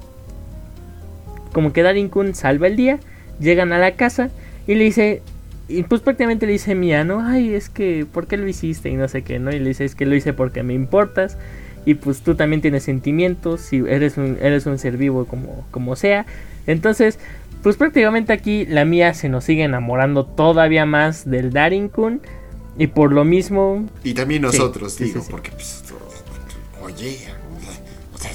como 1.53 1.73
que 1.73 1.83
Darin 1.83 2.09
Kun 2.09 2.35
salva 2.35 2.67
el 2.67 2.75
día, 2.75 2.99
llegan 3.39 3.73
a 3.73 3.79
la 3.79 3.91
casa 3.91 4.29
y 4.67 4.75
le 4.75 4.83
dice, 4.83 5.21
y 5.69 5.83
pues 5.83 6.01
prácticamente 6.01 6.45
le 6.45 6.53
dice 6.53 6.75
Mía, 6.75 7.03
¿no? 7.03 7.21
Ay, 7.25 7.53
es 7.53 7.69
que, 7.69 8.05
¿por 8.11 8.27
qué 8.27 8.37
lo 8.37 8.47
hiciste? 8.47 8.89
Y 8.89 8.95
no 8.95 9.07
sé 9.07 9.21
qué, 9.21 9.39
¿no? 9.39 9.51
Y 9.51 9.59
le 9.59 9.69
dice, 9.69 9.85
es 9.85 9.95
que 9.95 10.05
lo 10.05 10.15
hice 10.15 10.33
porque 10.33 10.63
me 10.63 10.73
importas. 10.73 11.37
Y 11.85 11.93
pues 11.93 12.21
tú 12.21 12.35
también 12.35 12.61
tienes 12.61 12.83
sentimientos, 12.83 13.71
y 13.71 13.77
eres 13.77 14.17
un, 14.17 14.37
eres 14.41 14.65
un 14.65 14.77
ser 14.77 14.97
vivo 14.97 15.25
como, 15.25 15.65
como 15.71 15.95
sea. 15.95 16.25
Entonces, 16.67 17.19
pues 17.63 17.77
prácticamente 17.77 18.33
aquí 18.33 18.65
la 18.65 18.83
Mía 18.83 19.13
se 19.13 19.29
nos 19.29 19.45
sigue 19.45 19.63
enamorando 19.63 20.25
todavía 20.25 20.85
más 20.85 21.29
del 21.29 21.51
Darin 21.51 21.87
Kun. 21.87 22.21
Y 22.77 22.87
por 22.87 23.11
lo 23.11 23.25
mismo... 23.25 23.87
Y 24.03 24.13
también 24.13 24.41
nosotros, 24.41 24.97
digo, 24.97 25.23
porque 25.29 25.51
pues... 25.51 25.83
Oye, 26.81 27.17
o 28.13 28.17
sea, 28.17 28.31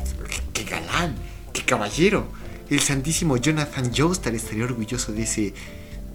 qué 0.52 0.64
galán, 0.64 1.14
qué 1.52 1.62
caballero 1.62 2.26
el 2.70 2.80
santísimo 2.80 3.36
Jonathan 3.36 3.90
Joestar 3.94 4.34
estaría 4.34 4.64
orgulloso 4.64 5.12
de 5.12 5.22
ese 5.22 5.54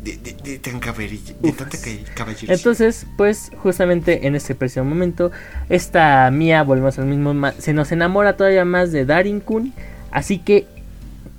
de, 0.03 0.17
de, 0.17 0.59
tan 0.59 0.79
de 0.79 1.51
tanta 1.51 1.77
caballería. 2.15 2.53
Entonces, 2.53 3.05
pues 3.17 3.51
justamente 3.57 4.27
en 4.27 4.35
este 4.35 4.55
preciso 4.55 4.83
momento, 4.83 5.31
esta 5.69 6.29
Mía, 6.31 6.63
volvemos 6.63 6.97
al 6.99 7.05
mismo, 7.05 7.33
se 7.57 7.73
nos 7.73 7.91
enamora 7.91 8.37
todavía 8.37 8.65
más 8.65 8.91
de 8.91 9.05
Darin 9.05 9.39
Kun, 9.41 9.73
así 10.11 10.39
que, 10.39 10.65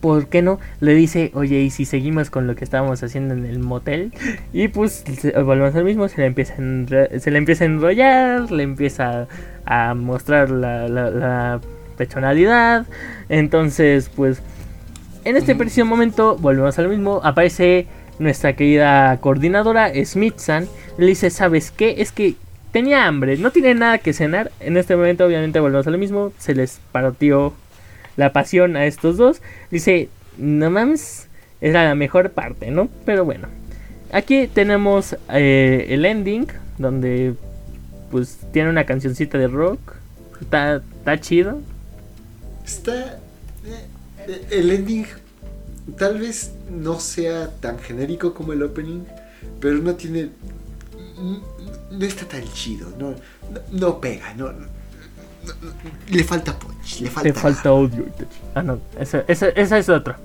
¿por 0.01 0.29
qué 0.29 0.43
no? 0.43 0.61
Le 0.81 0.95
dice, 0.95 1.31
oye, 1.35 1.61
¿y 1.61 1.71
si 1.71 1.85
seguimos 1.85 2.31
con 2.31 2.47
lo 2.47 2.55
que 2.55 2.65
estábamos 2.65 3.03
haciendo 3.03 3.35
en 3.35 3.47
el 3.47 3.59
motel? 3.61 4.13
Y 4.53 4.69
pues 4.69 5.05
volvemos 5.35 5.75
al 5.75 5.85
mismo, 5.85 6.09
se 6.09 6.19
le 6.19 6.27
empieza 6.27 6.55
a, 6.55 7.19
se 7.19 7.31
le 7.31 7.39
empieza 7.39 7.65
a 7.65 7.67
enrollar, 7.67 8.51
le 8.51 8.63
empieza 8.63 9.27
a 9.65 9.95
mostrar 9.95 10.51
la, 10.51 10.89
la, 10.89 11.11
la 11.11 11.61
personalidad, 11.97 12.87
entonces, 13.29 14.11
pues 14.15 14.43
en 15.25 15.37
este 15.37 15.55
preciso 15.55 15.85
momento, 15.85 16.37
volvemos 16.39 16.79
al 16.79 16.89
mismo, 16.89 17.21
aparece 17.23 17.87
nuestra 18.21 18.55
querida 18.55 19.19
coordinadora 19.21 19.93
Smith-san. 20.05 20.69
Le 20.97 21.07
dice, 21.07 21.31
¿sabes 21.31 21.73
qué? 21.73 21.97
Es 21.99 22.13
que 22.13 22.37
tenía 22.71 23.07
hambre, 23.07 23.37
no 23.37 23.51
tiene 23.51 23.75
nada 23.75 23.99
que 23.99 24.13
cenar. 24.13 24.53
En 24.61 24.77
este 24.77 24.95
momento, 24.95 25.27
obviamente, 25.27 25.59
volvemos 25.59 25.87
a 25.87 25.91
lo 25.91 25.99
mismo. 25.99 26.33
Se 26.39 26.55
les 26.55 26.79
partió 26.93 27.53
la 28.17 28.33
pasión 28.33 28.77
a 28.77 28.87
estos 28.87 29.17
dos. 29.17 29.43
Dice, 29.71 30.09
no 30.39 30.71
mames, 30.71 31.27
era 31.61 31.85
la 31.85 31.95
mejor 31.95 32.31
parte, 32.31 32.71
¿no? 32.71 32.89
Pero 33.05 33.25
bueno. 33.25 33.49
Aquí 34.13 34.49
tenemos 34.49 35.17
eh, 35.33 35.87
el 35.89 36.05
ending, 36.05 36.47
donde 36.79 37.35
pues 38.11 38.39
tiene 38.53 38.69
una 38.69 38.85
cancioncita 38.85 39.39
de 39.39 39.49
rock. 39.49 39.79
Está, 40.41 40.83
está 40.99 41.21
chido. 41.21 41.61
Está 42.65 43.19
el 44.51 44.71
ending 44.71 45.07
tal 45.97 46.19
vez 46.19 46.53
no 46.71 47.01
sea 47.01 47.51
tan 47.61 47.79
genérico 47.79 48.35
como 48.35 48.53
el 48.53 48.63
opening, 48.63 49.05
pero 49.61 49.79
no 49.79 49.95
tiene. 49.95 50.31
No, 51.91 52.07
está 52.07 52.27
tan 52.27 52.45
chido, 52.53 52.89
no, 52.99 53.15
no, 53.73 54.01
pega, 54.01 54.33
no, 54.35 54.51
le 56.09 56.25
falta 56.25 56.59
punch, 56.59 57.01
le 57.01 57.11
falta. 57.11 57.29
Le 57.29 57.35
falta 57.35 57.69
audio. 57.69 58.05
Ah, 58.55 58.63
no, 58.63 58.81
esa, 58.99 59.25
esa, 59.27 59.49
esa 59.49 59.79
es 59.79 59.89
otra. 59.89 60.19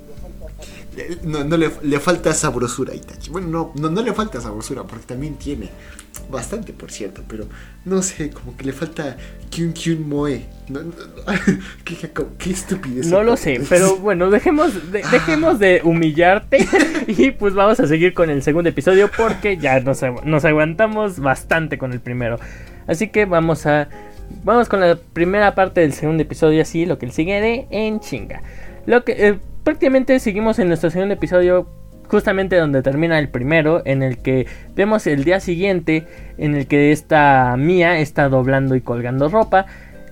No, 1.24 1.44
no 1.44 1.58
le, 1.58 1.72
le, 1.82 2.00
falta 2.00 2.34
sabrosura 2.34 2.94
a 2.94 2.96
Itachi. 2.96 3.30
Bueno, 3.30 3.48
no, 3.48 3.72
no, 3.76 3.90
no, 3.90 4.02
le 4.02 4.14
falta 4.14 4.40
sabrosura 4.40 4.84
porque 4.84 5.06
también 5.06 5.36
tiene 5.36 5.70
bastante, 6.30 6.74
por 6.74 6.92
cierto, 6.92 7.24
pero 7.28 7.46
no 7.86 8.02
sé, 8.02 8.30
como 8.30 8.56
que 8.58 8.66
le 8.66 8.74
falta 8.74 9.18
Kyun 9.50 9.74
Kyun 9.74 10.08
Moe. 10.08 10.46
¿Qué, 11.86 11.96
qué, 12.38 12.50
estupidez. 12.50 13.08
No 13.08 13.24
lo 13.24 13.38
sé, 13.38 13.62
pero 13.70 13.98
bueno, 14.02 14.30
dejemos 14.30 14.92
de, 14.92 15.04
dejemos 15.12 15.60
de 15.60 15.82
humillarte 15.84 16.68
y 17.08 17.32
pues 17.32 17.54
vamos 17.54 17.80
a 17.80 17.88
seguir 17.88 18.14
con 18.14 18.30
el 18.30 18.42
segundo 18.42 18.70
episodio 18.70 19.10
porque 19.16 19.58
ya 19.58 19.80
nos, 19.80 20.02
nos 20.24 20.46
aguantamos 20.46 21.20
bastante 21.20 21.78
con 21.78 21.94
el 21.94 22.00
primero. 22.00 22.40
Así 22.88 23.10
que 23.10 23.26
vamos 23.26 23.66
a 23.66 23.90
vamos 24.44 24.70
con 24.70 24.80
la 24.80 24.96
primera 24.96 25.54
parte 25.56 25.82
del 25.82 25.94
segundo 25.94 26.24
episodio 26.24 26.62
así, 26.62 26.86
lo 26.86 26.98
que 26.98 27.12
sigue 27.12 27.40
de 27.42 27.68
en 27.70 28.00
chinga. 28.00 28.42
Lo 28.86 29.04
que 29.04 29.14
eh, 29.14 29.40
prácticamente 29.64 30.20
seguimos 30.20 30.60
en 30.60 30.68
nuestro 30.68 30.90
segundo 30.90 31.14
episodio 31.14 31.68
justamente 32.08 32.56
donde 32.58 32.82
termina 32.82 33.20
el 33.20 33.30
primero, 33.30 33.82
en 33.86 34.04
el 34.04 34.18
que 34.18 34.48
vemos 34.76 35.08
el 35.08 35.24
día 35.24 35.40
siguiente, 35.40 36.06
en 36.38 36.56
el 36.56 36.68
que 36.68 36.92
esta 36.92 37.56
Mía 37.58 38.00
está 38.00 38.30
doblando 38.30 38.76
y 38.76 38.82
colgando 38.82 39.30
ropa, 39.30 39.66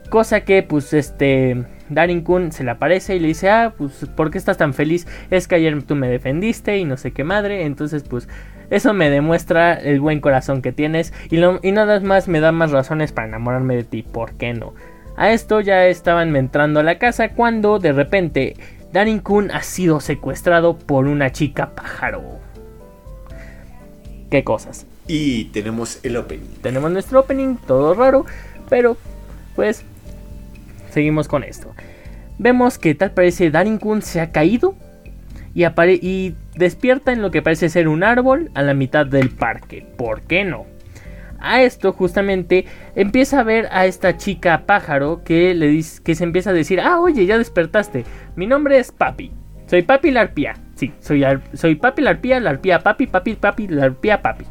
cosa 0.09 0.41
que 0.41 0.63
pues 0.63 0.93
este 0.93 1.65
Darin 1.89 2.21
Kun 2.21 2.51
se 2.51 2.63
le 2.63 2.71
aparece 2.71 3.15
y 3.15 3.19
le 3.19 3.29
dice, 3.29 3.49
ah, 3.49 3.73
pues 3.77 4.05
¿por 4.15 4.31
qué 4.31 4.37
estás 4.37 4.57
tan 4.57 4.73
feliz? 4.73 5.07
Es 5.31 5.47
que 5.47 5.55
ayer 5.55 5.81
tú 5.83 5.95
me 5.95 6.07
defendiste 6.07 6.77
y 6.77 6.85
no 6.85 6.97
sé 6.97 7.11
qué 7.11 7.23
madre, 7.23 7.65
entonces 7.65 8.03
pues 8.03 8.27
eso 8.69 8.93
me 8.93 9.09
demuestra 9.09 9.73
el 9.73 9.99
buen 9.99 10.19
corazón 10.19 10.61
que 10.61 10.71
tienes 10.71 11.13
y, 11.29 11.37
y 11.37 11.71
nada 11.71 11.99
más 11.99 12.27
me 12.27 12.39
da 12.39 12.51
más 12.51 12.71
razones 12.71 13.11
para 13.11 13.27
enamorarme 13.27 13.75
de 13.75 13.83
ti, 13.83 14.03
¿por 14.03 14.33
qué 14.33 14.53
no? 14.53 14.73
A 15.15 15.31
esto 15.31 15.61
ya 15.61 15.85
estaban 15.85 16.35
entrando 16.35 16.79
a 16.79 16.83
la 16.83 16.97
casa 16.97 17.29
cuando 17.29 17.77
de 17.79 17.91
repente 17.91 18.55
Darin 18.93 19.21
Kun 19.21 19.49
ha 19.49 19.63
sido 19.63 19.99
secuestrado 19.99 20.77
por 20.77 21.07
una 21.07 21.31
chica 21.31 21.71
pájaro. 21.73 22.21
¿Qué 24.29 24.43
cosas? 24.43 24.85
Y 25.07 25.45
tenemos 25.45 25.99
el 26.05 26.15
opening. 26.15 26.61
Tenemos 26.61 26.91
nuestro 26.91 27.21
opening, 27.21 27.55
todo 27.55 27.95
raro, 27.95 28.27
pero 28.69 28.95
pues 29.55 29.83
seguimos 30.91 31.27
con 31.27 31.43
esto. 31.43 31.73
Vemos 32.37 32.77
que 32.77 32.93
tal 32.93 33.09
parece 33.09 33.49
Darin 33.49 33.79
Kun 33.79 34.03
se 34.03 34.21
ha 34.21 34.31
caído 34.31 34.75
y, 35.55 35.65
y 35.65 36.35
despierta 36.55 37.11
en 37.13 37.23
lo 37.23 37.31
que 37.31 37.41
parece 37.41 37.69
ser 37.69 37.87
un 37.87 38.03
árbol 38.03 38.51
a 38.53 38.61
la 38.61 38.75
mitad 38.75 39.07
del 39.07 39.31
parque. 39.31 39.87
¿Por 39.97 40.21
qué 40.21 40.45
no? 40.45 40.67
A 41.43 41.61
esto 41.61 41.93
justamente 41.93 42.65
empieza 42.95 43.41
a 43.41 43.43
ver 43.43 43.67
a 43.71 43.85
esta 43.85 44.17
chica 44.17 44.63
pájaro 44.65 45.21
que 45.23 45.53
le 45.53 45.67
dice 45.67 46.01
que 46.03 46.15
se 46.15 46.23
empieza 46.23 46.49
a 46.49 46.53
decir, 46.53 46.81
"Ah, 46.81 46.99
oye, 46.99 47.25
ya 47.25 47.37
despertaste. 47.37 48.05
Mi 48.35 48.47
nombre 48.47 48.79
es 48.79 48.91
Papi. 48.91 49.31
Soy 49.67 49.83
Papi 49.83 50.11
la 50.11 50.21
arpía. 50.21 50.55
Sí, 50.75 50.93
soy 50.99 51.23
soy 51.53 51.75
Papi 51.75 52.01
la 52.01 52.11
arpía, 52.11 52.39
la 52.39 52.49
arpía 52.49 52.79
Papi, 52.79 53.07
Papi, 53.07 53.35
Papi, 53.35 53.67
la 53.67 53.85
arpía 53.85 54.21
Papi." 54.21 54.45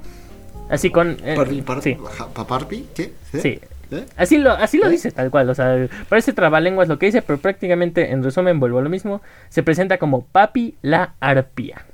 Así 0.69 0.91
con 0.91 1.17
eh, 1.25 1.37
sí. 1.83 1.99
¿Paparpi? 2.35 2.87
¿Qué? 2.95 3.13
Sí. 3.33 3.61
¿Eh? 3.91 4.07
Así 4.17 4.39
lo, 4.39 4.53
así 4.53 4.79
lo 4.79 4.87
¿Eh? 4.87 4.91
dice 4.91 5.11
tal 5.11 5.31
cual, 5.31 5.51
o 5.51 5.55
sea, 5.55 5.87
parece 6.09 6.33
trabalenguas 6.33 6.89
lo 6.89 6.99
que 6.99 7.07
dice, 7.07 7.21
pero 7.21 7.39
prácticamente 7.39 8.11
en 8.11 8.23
resumen 8.23 8.59
vuelvo 8.59 8.79
a 8.79 8.83
lo 8.83 8.89
mismo, 8.89 9.21
se 9.51 9.63
presenta 9.63 9.99
como 9.99 10.25
Papi 10.25 10.77
la 10.81 11.15
arpía. 11.21 11.85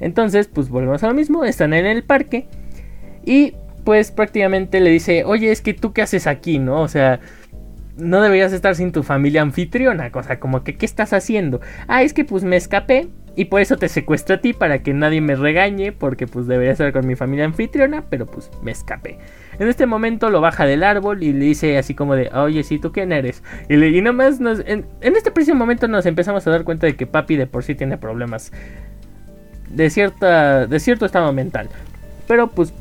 Entonces, 0.00 0.48
pues 0.48 0.68
volvemos 0.68 1.02
a 1.02 1.08
lo 1.08 1.14
mismo, 1.14 1.44
están 1.44 1.72
en 1.72 1.86
el 1.86 2.04
parque 2.04 2.46
y 3.24 3.54
pues 3.84 4.10
prácticamente 4.10 4.80
le 4.80 4.90
dice, 4.90 5.24
oye, 5.24 5.52
es 5.52 5.60
que 5.62 5.72
tú 5.72 5.92
qué 5.92 6.02
haces 6.02 6.26
aquí, 6.26 6.58
¿no? 6.58 6.80
O 6.82 6.88
sea, 6.88 7.20
no 7.96 8.20
deberías 8.20 8.52
estar 8.52 8.74
sin 8.74 8.92
tu 8.92 9.02
familia 9.02 9.42
anfitriona, 9.42 10.10
cosa 10.10 10.38
como 10.38 10.64
que, 10.64 10.76
¿qué 10.76 10.86
estás 10.86 11.12
haciendo? 11.12 11.60
Ah, 11.88 12.02
es 12.02 12.12
que 12.12 12.24
pues 12.24 12.44
me 12.44 12.56
escapé 12.56 13.08
y 13.36 13.46
por 13.46 13.60
eso 13.60 13.76
te 13.76 13.88
secuestro 13.88 14.36
a 14.36 14.40
ti 14.40 14.54
para 14.54 14.82
que 14.82 14.94
nadie 14.94 15.20
me 15.20 15.34
regañe, 15.34 15.92
porque 15.92 16.26
pues 16.26 16.46
debería 16.46 16.72
estar 16.72 16.92
con 16.92 17.06
mi 17.06 17.16
familia 17.16 17.44
anfitriona, 17.44 18.04
pero 18.08 18.26
pues 18.26 18.50
me 18.62 18.72
escapé. 18.72 19.18
En 19.58 19.68
este 19.68 19.86
momento 19.86 20.30
lo 20.30 20.40
baja 20.40 20.66
del 20.66 20.82
árbol 20.82 21.22
y 21.22 21.32
le 21.32 21.44
dice 21.44 21.78
así 21.78 21.94
como 21.94 22.16
de, 22.16 22.28
oye, 22.30 22.62
¿sí 22.62 22.78
tú 22.78 22.92
quién 22.92 23.12
eres? 23.12 23.42
Y, 23.68 23.76
le, 23.76 23.88
y 23.90 24.00
nomás 24.00 24.40
nos, 24.40 24.60
en, 24.60 24.86
en 25.00 25.16
este 25.16 25.30
preciso 25.30 25.54
momento 25.54 25.86
nos 25.86 26.06
empezamos 26.06 26.46
a 26.46 26.50
dar 26.50 26.64
cuenta 26.64 26.86
de 26.86 26.96
que 26.96 27.06
papi 27.06 27.36
de 27.36 27.46
por 27.46 27.62
sí 27.62 27.74
tiene 27.74 27.98
problemas 27.98 28.52
de 29.68 29.90
cierta 29.90 30.66
de 30.66 30.80
cierto 30.80 31.06
estado 31.06 31.32
mental. 31.32 31.68
Pero 32.26 32.48
pues 32.48 32.72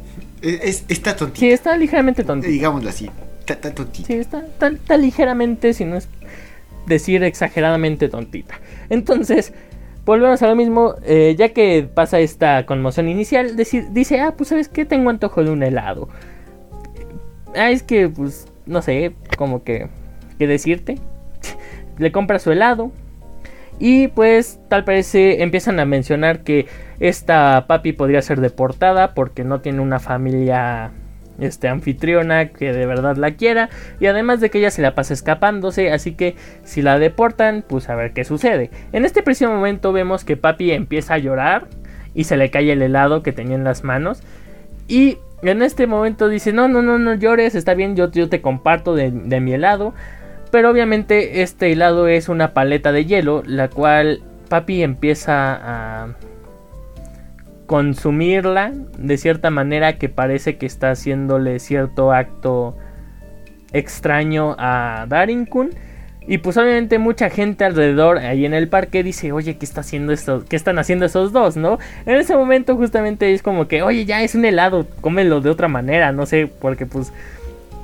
está 0.41 1.15
tontita. 1.15 1.39
Sí, 1.39 1.51
está 1.51 1.77
ligeramente 1.77 2.23
tontita. 2.23 2.51
Digámoslo 2.51 2.89
así, 2.89 3.09
está, 3.47 3.73
tontita. 3.73 4.07
Sí, 4.07 4.13
está, 4.13 4.43
está, 4.59 4.97
ligeramente, 4.97 5.73
si 5.73 5.85
no 5.85 5.97
es 5.97 6.07
decir 6.85 7.23
exageradamente 7.23 8.09
tontita. 8.09 8.59
Entonces, 8.89 9.53
volvemos 10.05 10.41
a 10.41 10.47
lo 10.47 10.55
mismo, 10.55 10.95
eh, 11.03 11.35
ya 11.37 11.49
que 11.49 11.87
pasa 11.91 12.19
esta 12.19 12.65
conmoción 12.65 13.09
inicial, 13.09 13.55
dice, 13.55 14.19
ah, 14.19 14.33
pues 14.37 14.49
sabes 14.49 14.69
que 14.69 14.85
tengo 14.85 15.09
antojo 15.09 15.43
de 15.43 15.49
un 15.49 15.63
helado. 15.63 16.09
Ah, 17.55 17.71
es 17.71 17.83
que, 17.83 18.09
pues, 18.09 18.47
no 18.65 18.81
sé, 18.81 19.13
como 19.37 19.63
que, 19.63 19.87
¿qué 20.37 20.47
decirte? 20.47 20.99
Le 21.97 22.11
compra 22.11 22.39
su 22.39 22.51
helado, 22.51 22.91
y 23.79 24.07
pues 24.09 24.59
tal 24.69 24.83
parece 24.85 25.43
empiezan 25.43 25.79
a 25.79 25.85
mencionar 25.85 26.39
que 26.39 26.67
esta 26.99 27.65
papi 27.67 27.91
podría 27.91 28.21
ser 28.21 28.39
deportada 28.39 29.13
porque 29.13 29.43
no 29.43 29.59
tiene 29.59 29.81
una 29.81 29.99
familia 29.99 30.91
este, 31.39 31.67
anfitriona 31.67 32.49
que 32.49 32.71
de 32.71 32.85
verdad 32.85 33.17
la 33.17 33.31
quiera. 33.31 33.69
Y 33.99 34.05
además 34.05 34.39
de 34.39 34.49
que 34.49 34.59
ella 34.59 34.71
se 34.71 34.81
la 34.81 34.95
pasa 34.95 35.13
escapándose. 35.13 35.91
Así 35.91 36.13
que 36.13 36.35
si 36.63 36.81
la 36.81 36.99
deportan, 36.99 37.63
pues 37.67 37.89
a 37.89 37.95
ver 37.95 38.13
qué 38.13 38.23
sucede. 38.23 38.69
En 38.93 39.05
este 39.05 39.23
preciso 39.23 39.51
momento 39.51 39.91
vemos 39.91 40.23
que 40.23 40.37
papi 40.37 40.71
empieza 40.71 41.15
a 41.15 41.17
llorar 41.17 41.67
y 42.13 42.23
se 42.23 42.37
le 42.37 42.49
cae 42.49 42.71
el 42.71 42.81
helado 42.81 43.23
que 43.23 43.33
tenía 43.33 43.55
en 43.55 43.65
las 43.65 43.83
manos. 43.83 44.21
Y 44.87 45.17
en 45.41 45.61
este 45.61 45.85
momento 45.85 46.29
dice, 46.29 46.53
no, 46.53 46.69
no, 46.69 46.81
no, 46.81 46.97
no 46.97 47.13
llores, 47.15 47.55
está 47.55 47.73
bien, 47.73 47.95
yo, 47.95 48.09
yo 48.11 48.29
te 48.29 48.41
comparto 48.41 48.95
de 48.95 49.11
mi 49.11 49.53
helado. 49.53 49.93
Pero 50.55 50.69
obviamente 50.69 51.41
este 51.41 51.73
helado 51.73 52.07
es 52.07 52.29
una 52.29 52.53
paleta 52.53 52.93
de 52.93 53.03
hielo, 53.03 53.43
la 53.45 53.67
cual 53.67 54.21
papi 54.47 54.83
empieza 54.83 55.59
a 55.61 56.15
consumirla 57.65 58.71
de 58.97 59.17
cierta 59.17 59.49
manera 59.49 59.97
que 59.97 60.07
parece 60.07 60.55
que 60.55 60.65
está 60.65 60.91
haciéndole 60.91 61.59
cierto 61.59 62.13
acto 62.13 62.77
extraño 63.73 64.55
a 64.57 65.05
Darinkun. 65.09 65.71
Y 66.25 66.37
pues 66.37 66.55
obviamente 66.55 66.99
mucha 66.99 67.29
gente 67.29 67.65
alrededor 67.65 68.19
ahí 68.19 68.45
en 68.45 68.53
el 68.53 68.69
parque 68.69 69.03
dice, 69.03 69.33
oye, 69.33 69.57
¿qué 69.57 69.65
está 69.65 69.81
haciendo 69.81 70.13
esto? 70.13 70.45
¿Qué 70.47 70.55
están 70.55 70.79
haciendo 70.79 71.05
esos 71.05 71.33
dos, 71.33 71.57
no? 71.57 71.79
En 72.05 72.15
ese 72.15 72.33
momento 72.33 72.77
justamente 72.77 73.33
es 73.33 73.41
como 73.41 73.67
que, 73.67 73.83
oye, 73.83 74.05
ya 74.05 74.23
es 74.23 74.35
un 74.35 74.45
helado, 74.45 74.87
cómelo 75.01 75.41
de 75.41 75.49
otra 75.49 75.67
manera, 75.67 76.13
no 76.13 76.25
sé, 76.25 76.47
porque 76.47 76.85
pues 76.85 77.11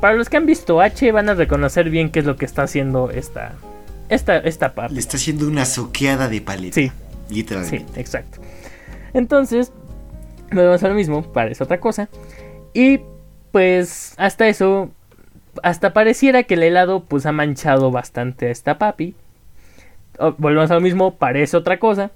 para 0.02 0.16
los 0.16 0.28
que 0.30 0.38
han 0.38 0.46
visto 0.46 0.82
H 0.82 1.12
van 1.12 1.30
a 1.30 1.36
reconocer 1.36 1.90
bien 1.90 2.10
qué 2.10 2.20
es 2.20 2.26
lo 2.26 2.36
que 2.36 2.46
está 2.46 2.64
haciendo 2.64 3.12
esta, 3.12 3.54
esta, 4.10 4.38
esta 4.38 4.74
parte. 4.74 4.96
Le 4.96 5.00
está 5.00 5.16
haciendo 5.16 5.48
una 5.48 5.64
soqueada 5.64 6.28
de 6.28 6.42
paleta. 6.42 6.76
Sí. 6.76 6.92
Literalmente. 7.30 7.94
Sí, 7.94 8.00
exacto. 8.00 8.42
Entonces, 9.14 9.72
vamos 10.52 10.84
a 10.84 10.88
lo 10.90 10.96
mismo, 10.96 11.24
parece 11.32 11.64
otra 11.64 11.80
cosa. 11.80 12.10
Y 12.74 13.00
pues 13.52 14.14
hasta 14.18 14.48
eso, 14.48 14.90
hasta 15.64 15.94
pareciera 15.94 16.44
que 16.44 16.56
el 16.56 16.64
helado 16.64 17.04
pues 17.04 17.26
ha 17.26 17.32
manchado 17.32 17.92
bastante 17.92 18.48
a 18.48 18.52
esta 18.52 18.78
papi. 18.78 19.16
Volvemos 20.38 20.70
a 20.72 20.76
lo 20.76 20.82
mismo, 20.82 21.16
parece 21.16 21.58
otra 21.58 21.80
cosa. 21.80 22.12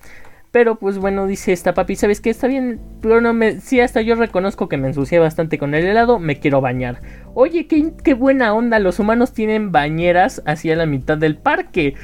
Pero 0.55 0.75
pues 0.75 0.99
bueno, 0.99 1.27
dice 1.27 1.51
esta 1.51 1.73
papi, 1.73 1.97
¿sabes 1.97 2.21
qué? 2.21 2.29
Está 2.29 2.47
bien, 2.47 2.79
pero 3.01 3.19
no 3.19 3.33
me... 3.33 3.59
Sí, 3.59 3.81
hasta 3.81 3.99
yo 4.01 4.15
reconozco 4.15 4.69
que 4.69 4.77
me 4.77 4.87
ensucié 4.87 5.19
bastante 5.19 5.57
con 5.57 5.75
el 5.75 5.85
helado, 5.85 6.17
me 6.17 6.39
quiero 6.39 6.61
bañar. 6.61 7.01
Oye, 7.33 7.67
qué, 7.67 7.91
qué 8.05 8.13
buena 8.13 8.53
onda, 8.53 8.79
los 8.79 8.97
humanos 8.99 9.33
tienen 9.33 9.73
bañeras 9.73 10.41
hacia 10.45 10.77
la 10.77 10.85
mitad 10.85 11.17
del 11.17 11.35
parque. 11.35 11.95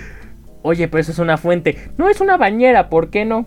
Oye, 0.63 0.89
pero 0.89 0.99
eso 0.99 1.13
es 1.13 1.19
una 1.19 1.37
fuente. 1.37 1.77
No 1.97 2.09
es 2.09 2.19
una 2.19 2.35
bañera, 2.35 2.89
¿por 2.89 3.09
qué 3.09 3.23
no? 3.23 3.45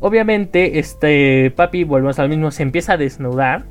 Obviamente, 0.00 0.80
este 0.80 1.50
papi, 1.56 1.84
volvemos 1.84 2.18
al 2.18 2.28
mismo, 2.28 2.50
se 2.50 2.62
empieza 2.62 2.92
a 2.92 2.96
desnudar 2.98 3.64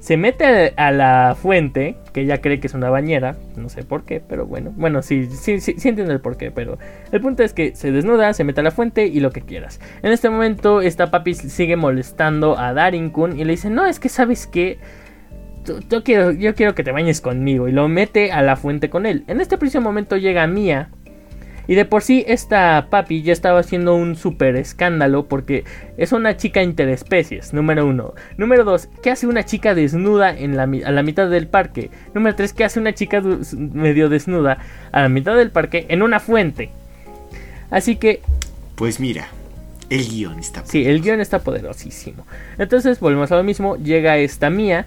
se 0.00 0.16
mete 0.16 0.72
a 0.76 0.90
la 0.90 1.36
fuente, 1.40 1.96
que 2.12 2.22
ella 2.22 2.40
cree 2.40 2.58
que 2.58 2.66
es 2.66 2.74
una 2.74 2.88
bañera, 2.88 3.36
no 3.56 3.68
sé 3.68 3.84
por 3.84 4.04
qué, 4.04 4.20
pero 4.26 4.46
bueno, 4.46 4.72
bueno, 4.74 5.02
sí, 5.02 5.26
sí, 5.26 5.60
sí, 5.60 5.74
sí 5.76 5.88
entiendo 5.88 6.12
el 6.12 6.20
por 6.20 6.38
qué, 6.38 6.50
pero 6.50 6.78
el 7.12 7.20
punto 7.20 7.42
es 7.42 7.52
que 7.52 7.76
se 7.76 7.92
desnuda, 7.92 8.32
se 8.32 8.42
mete 8.42 8.60
a 8.60 8.64
la 8.64 8.70
fuente 8.70 9.06
y 9.06 9.20
lo 9.20 9.30
que 9.30 9.42
quieras. 9.42 9.78
En 10.02 10.10
este 10.10 10.30
momento 10.30 10.80
esta 10.80 11.10
papi 11.10 11.34
sigue 11.34 11.76
molestando 11.76 12.58
a 12.58 12.72
Darinkun 12.72 13.38
y 13.38 13.44
le 13.44 13.52
dice, 13.52 13.68
no, 13.68 13.84
es 13.84 14.00
que 14.00 14.08
sabes 14.08 14.46
que 14.46 14.78
yo 15.90 16.02
quiero, 16.02 16.32
yo 16.32 16.54
quiero 16.54 16.74
que 16.74 16.82
te 16.82 16.92
bañes 16.92 17.20
conmigo 17.20 17.68
y 17.68 17.72
lo 17.72 17.86
mete 17.88 18.32
a 18.32 18.40
la 18.42 18.56
fuente 18.56 18.88
con 18.88 19.04
él. 19.04 19.24
En 19.26 19.40
este 19.40 19.58
preciso 19.58 19.82
momento 19.82 20.16
llega 20.16 20.46
Mia 20.46 20.88
y 21.66 21.74
de 21.74 21.84
por 21.84 22.02
sí 22.02 22.24
esta 22.26 22.88
papi 22.90 23.22
ya 23.22 23.32
estaba 23.32 23.60
haciendo 23.60 23.94
un 23.94 24.16
super 24.16 24.56
escándalo 24.56 25.26
porque 25.26 25.64
es 25.96 26.12
una 26.12 26.36
chica 26.36 26.62
interespecies, 26.62 27.52
número 27.52 27.86
uno. 27.86 28.14
Número 28.36 28.64
dos, 28.64 28.88
¿qué 29.02 29.10
hace 29.10 29.26
una 29.26 29.44
chica 29.44 29.74
desnuda 29.74 30.36
en 30.36 30.56
la, 30.56 30.64
a 30.64 30.90
la 30.90 31.02
mitad 31.02 31.28
del 31.30 31.46
parque? 31.46 31.90
Número 32.14 32.36
tres, 32.36 32.52
¿qué 32.52 32.64
hace 32.64 32.80
una 32.80 32.94
chica 32.94 33.22
medio 33.56 34.08
desnuda 34.08 34.58
a 34.92 35.02
la 35.02 35.08
mitad 35.08 35.36
del 35.36 35.50
parque 35.50 35.86
en 35.88 36.02
una 36.02 36.20
fuente? 36.20 36.70
Así 37.70 37.96
que... 37.96 38.20
Pues 38.74 38.98
mira, 38.98 39.28
el 39.90 40.08
guion 40.08 40.38
está 40.38 40.60
poderoso. 40.62 40.72
Sí, 40.72 40.86
el 40.86 41.02
guion 41.02 41.20
está 41.20 41.40
poderosísimo. 41.40 42.26
Entonces 42.58 43.00
volvemos 43.00 43.30
a 43.32 43.36
lo 43.36 43.42
mismo, 43.42 43.76
llega 43.76 44.16
esta 44.18 44.50
mía 44.50 44.86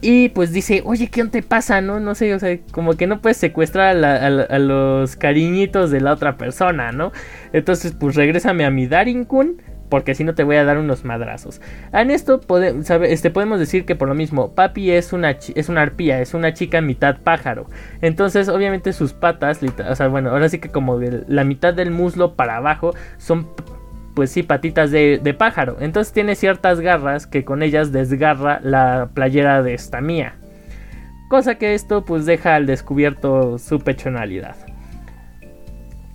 y 0.00 0.28
pues 0.30 0.52
dice, 0.52 0.82
oye, 0.84 1.08
¿qué 1.08 1.24
te 1.24 1.42
pasa? 1.42 1.80
No, 1.80 2.00
no 2.00 2.14
sé, 2.14 2.34
o 2.34 2.38
sea, 2.38 2.58
como 2.70 2.96
que 2.96 3.06
no 3.06 3.20
puedes 3.20 3.38
secuestrar 3.38 4.04
a, 4.04 4.58
los 4.58 5.16
cariñitos 5.16 5.90
de 5.90 6.00
la 6.00 6.12
otra 6.12 6.36
persona, 6.36 6.92
¿no? 6.92 7.12
Entonces, 7.52 7.92
pues 7.98 8.14
regrésame 8.14 8.64
a 8.64 8.70
mi 8.70 8.86
Darinkun 8.86 9.62
porque 9.88 10.14
si 10.14 10.24
no 10.24 10.34
te 10.34 10.42
voy 10.42 10.56
a 10.56 10.64
dar 10.64 10.78
unos 10.78 11.04
madrazos. 11.04 11.60
En 11.92 12.10
esto 12.10 12.40
este, 13.02 13.30
podemos 13.30 13.58
decir 13.58 13.84
que 13.84 13.94
por 13.94 14.08
lo 14.08 14.14
mismo, 14.14 14.52
Papi 14.52 14.90
es 14.90 15.12
una, 15.12 15.30
es 15.30 15.68
una 15.68 15.82
arpía, 15.82 16.20
es 16.20 16.34
una 16.34 16.52
chica 16.54 16.80
mitad 16.80 17.18
pájaro. 17.18 17.66
Entonces, 18.00 18.48
obviamente 18.48 18.92
sus 18.92 19.12
patas, 19.12 19.60
o 19.62 19.94
sea, 19.94 20.08
bueno, 20.08 20.30
ahora 20.30 20.48
sí 20.48 20.58
que 20.58 20.68
como 20.68 20.98
la 21.00 21.44
mitad 21.44 21.74
del 21.74 21.90
muslo 21.90 22.34
para 22.34 22.56
abajo 22.56 22.94
son 23.18 23.48
pues 24.16 24.30
sí, 24.32 24.42
patitas 24.42 24.90
de, 24.90 25.20
de, 25.22 25.34
pájaro. 25.34 25.76
Entonces 25.78 26.12
tiene 26.12 26.34
ciertas 26.34 26.80
garras 26.80 27.26
que 27.26 27.44
con 27.44 27.62
ellas 27.62 27.92
desgarra 27.92 28.60
la 28.62 29.10
playera 29.12 29.62
de 29.62 29.74
esta 29.74 30.00
mía. 30.00 30.36
Cosa 31.28 31.56
que 31.56 31.74
esto 31.74 32.04
pues 32.06 32.24
deja 32.24 32.54
al 32.54 32.64
descubierto 32.64 33.58
su 33.58 33.78
pechonalidad. 33.78 34.56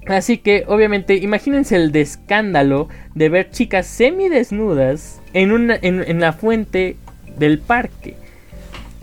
Así 0.08 0.40
que 0.40 0.66
obviamente 0.68 1.16
imagínense 1.16 1.76
el 1.76 1.96
escándalo 1.96 2.90
de 3.14 3.30
ver 3.30 3.52
chicas 3.52 3.86
semidesnudas 3.86 5.22
en, 5.34 5.52
una, 5.52 5.78
en, 5.80 6.20
la 6.20 6.34
fuente 6.34 6.98
del 7.38 7.60
parque. 7.60 8.16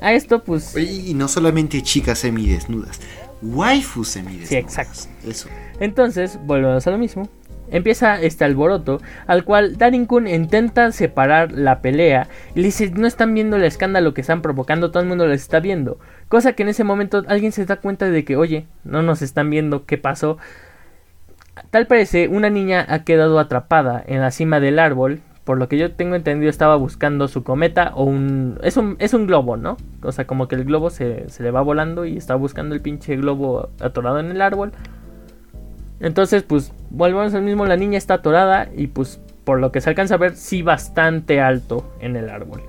A 0.01 0.13
esto 0.13 0.43
pues... 0.43 0.77
y 0.77 1.15
no 1.15 1.29
solamente 1.29 1.83
chicas 1.83 2.19
semidesnudas, 2.19 3.01
waifus 3.43 4.09
semidesnudas. 4.09 4.49
Sí, 4.49 4.57
exacto. 4.57 5.01
Eso. 5.25 5.49
Entonces, 5.79 6.39
volvemos 6.45 6.85
a 6.87 6.91
lo 6.91 6.99
mismo. 6.99 7.29
Empieza 7.71 8.21
este 8.21 8.45
alboroto, 8.45 9.01
al 9.27 9.45
cual 9.45 9.77
Darin-kun 9.77 10.27
intenta 10.27 10.91
separar 10.93 11.53
la 11.53 11.81
pelea 11.81 12.29
y 12.55 12.61
le 12.61 12.67
dice, 12.67 12.91
no 12.91 13.07
están 13.07 13.35
viendo 13.35 13.57
el 13.57 13.65
escándalo 13.65 14.15
que 14.15 14.21
están 14.23 14.43
provocando, 14.43 14.91
todo 14.91 15.03
el 15.03 15.09
mundo 15.09 15.27
les 15.27 15.43
está 15.43 15.61
viendo. 15.61 15.99
Cosa 16.29 16.55
que 16.55 16.63
en 16.63 16.71
ese 16.71 16.85
momento 16.85 17.25
alguien 17.29 17.53
se 17.53 17.67
da 17.67 17.77
cuenta 17.77 18.11
de 18.11 18.25
que, 18.25 18.37
oye, 18.37 18.67
no 18.85 19.03
nos 19.03 19.23
están 19.23 19.51
viendo, 19.51 19.85
¿qué 19.87 19.99
pasó? 19.99 20.39
Tal 21.71 21.87
parece, 21.87 22.29
una 22.29 22.51
niña 22.51 22.85
ha 22.89 23.05
quedado 23.05 23.39
atrapada 23.39 24.03
en 24.07 24.21
la 24.21 24.31
cima 24.31 24.61
del 24.61 24.79
árbol. 24.79 25.21
Por 25.45 25.59
lo 25.59 25.69
que 25.69 25.79
yo 25.79 25.93
tengo 25.93 26.15
entendido, 26.15 26.51
estaba 26.51 26.77
buscando 26.77 27.27
su 27.27 27.43
cometa 27.43 27.93
o 27.95 28.05
un. 28.05 28.59
Es 28.63 28.77
un, 28.77 28.97
es 28.99 29.15
un 29.15 29.27
globo, 29.27 29.57
¿no? 29.57 29.79
O 30.03 30.13
sea, 30.13 30.27
como 30.27 30.47
que 30.47 30.57
el 30.57 30.65
globo 30.65 30.91
se, 30.91 31.29
se 31.31 31.43
le 31.43 31.51
va 31.51 31.63
volando 31.63 32.05
y 32.05 32.19
está 32.19 32.35
buscando 32.35 32.75
el 32.75 32.83
pinche 32.83 33.17
globo 33.17 33.71
atorado 33.81 34.21
en 34.21 34.31
el 34.31 34.43
árbol. 34.43 34.73
Entonces, 36.01 36.43
pues, 36.43 36.73
volvemos 36.91 37.35
al 37.35 37.43
mismo. 37.43 37.67
La 37.67 37.77
niña 37.77 37.99
está 37.99 38.15
atorada 38.15 38.69
y, 38.77 38.89
pues, 38.89 39.21
por 39.45 39.61
lo 39.61 39.73
que 39.73 39.81
se 39.81 39.91
alcanza 39.91 40.15
a 40.15 40.19
ver, 40.19 40.37
sí 40.37 40.63
bastante 40.63 41.41
alto 41.41 41.93
en 42.01 42.17
el 42.17 42.29
árbol. 42.29 42.63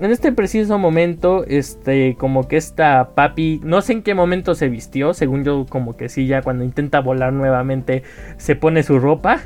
En 0.00 0.10
este 0.10 0.32
preciso 0.32 0.78
momento, 0.78 1.44
este, 1.46 2.16
como 2.18 2.48
que 2.48 2.56
esta 2.56 3.10
papi, 3.14 3.60
no 3.62 3.82
sé 3.82 3.92
en 3.92 4.02
qué 4.02 4.14
momento 4.14 4.54
se 4.54 4.68
vistió, 4.68 5.14
según 5.14 5.44
yo, 5.44 5.64
como 5.68 5.96
que 5.96 6.08
sí, 6.08 6.26
ya 6.26 6.42
cuando 6.42 6.64
intenta 6.64 7.00
volar 7.00 7.32
nuevamente 7.32 8.02
se 8.36 8.56
pone 8.56 8.82
su 8.82 8.98
ropa. 8.98 9.40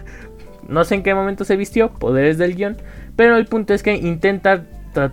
No 0.69 0.85
sé 0.85 0.95
en 0.97 1.03
qué 1.03 1.15
momento 1.15 1.45
se 1.45 1.57
vistió, 1.57 1.91
poderes 1.91 2.39
del 2.39 2.57
guion, 2.57 2.77
pero 3.17 3.37
el 3.37 3.47
punto 3.47 3.75
es 3.75 3.83
que 3.83 3.97
intenta, 3.97 4.65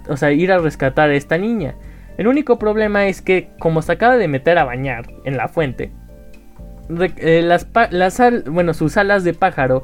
o 0.08 0.18
sea, 0.18 0.32
ir 0.32 0.52
a 0.52 0.60
rescatar 0.60 1.10
a 1.10 1.16
esta 1.16 1.38
niña. 1.38 1.76
El 2.18 2.28
único 2.28 2.58
problema 2.58 3.08
es 3.08 3.22
que, 3.22 3.50
como 3.60 3.82
se 3.82 3.92
acaba 3.92 4.18
de 4.18 4.28
meter 4.28 4.58
a 4.58 4.64
bañar 4.64 5.12
en 5.26 5.36
la 5.36 5.50
fuente, 5.50 5.92
eh, 6.90 7.42
las, 7.44 7.68
las, 7.92 8.22
bueno, 8.46 8.74
sus 8.74 8.98
alas 8.98 9.24
de 9.24 9.34
pájaro 9.34 9.84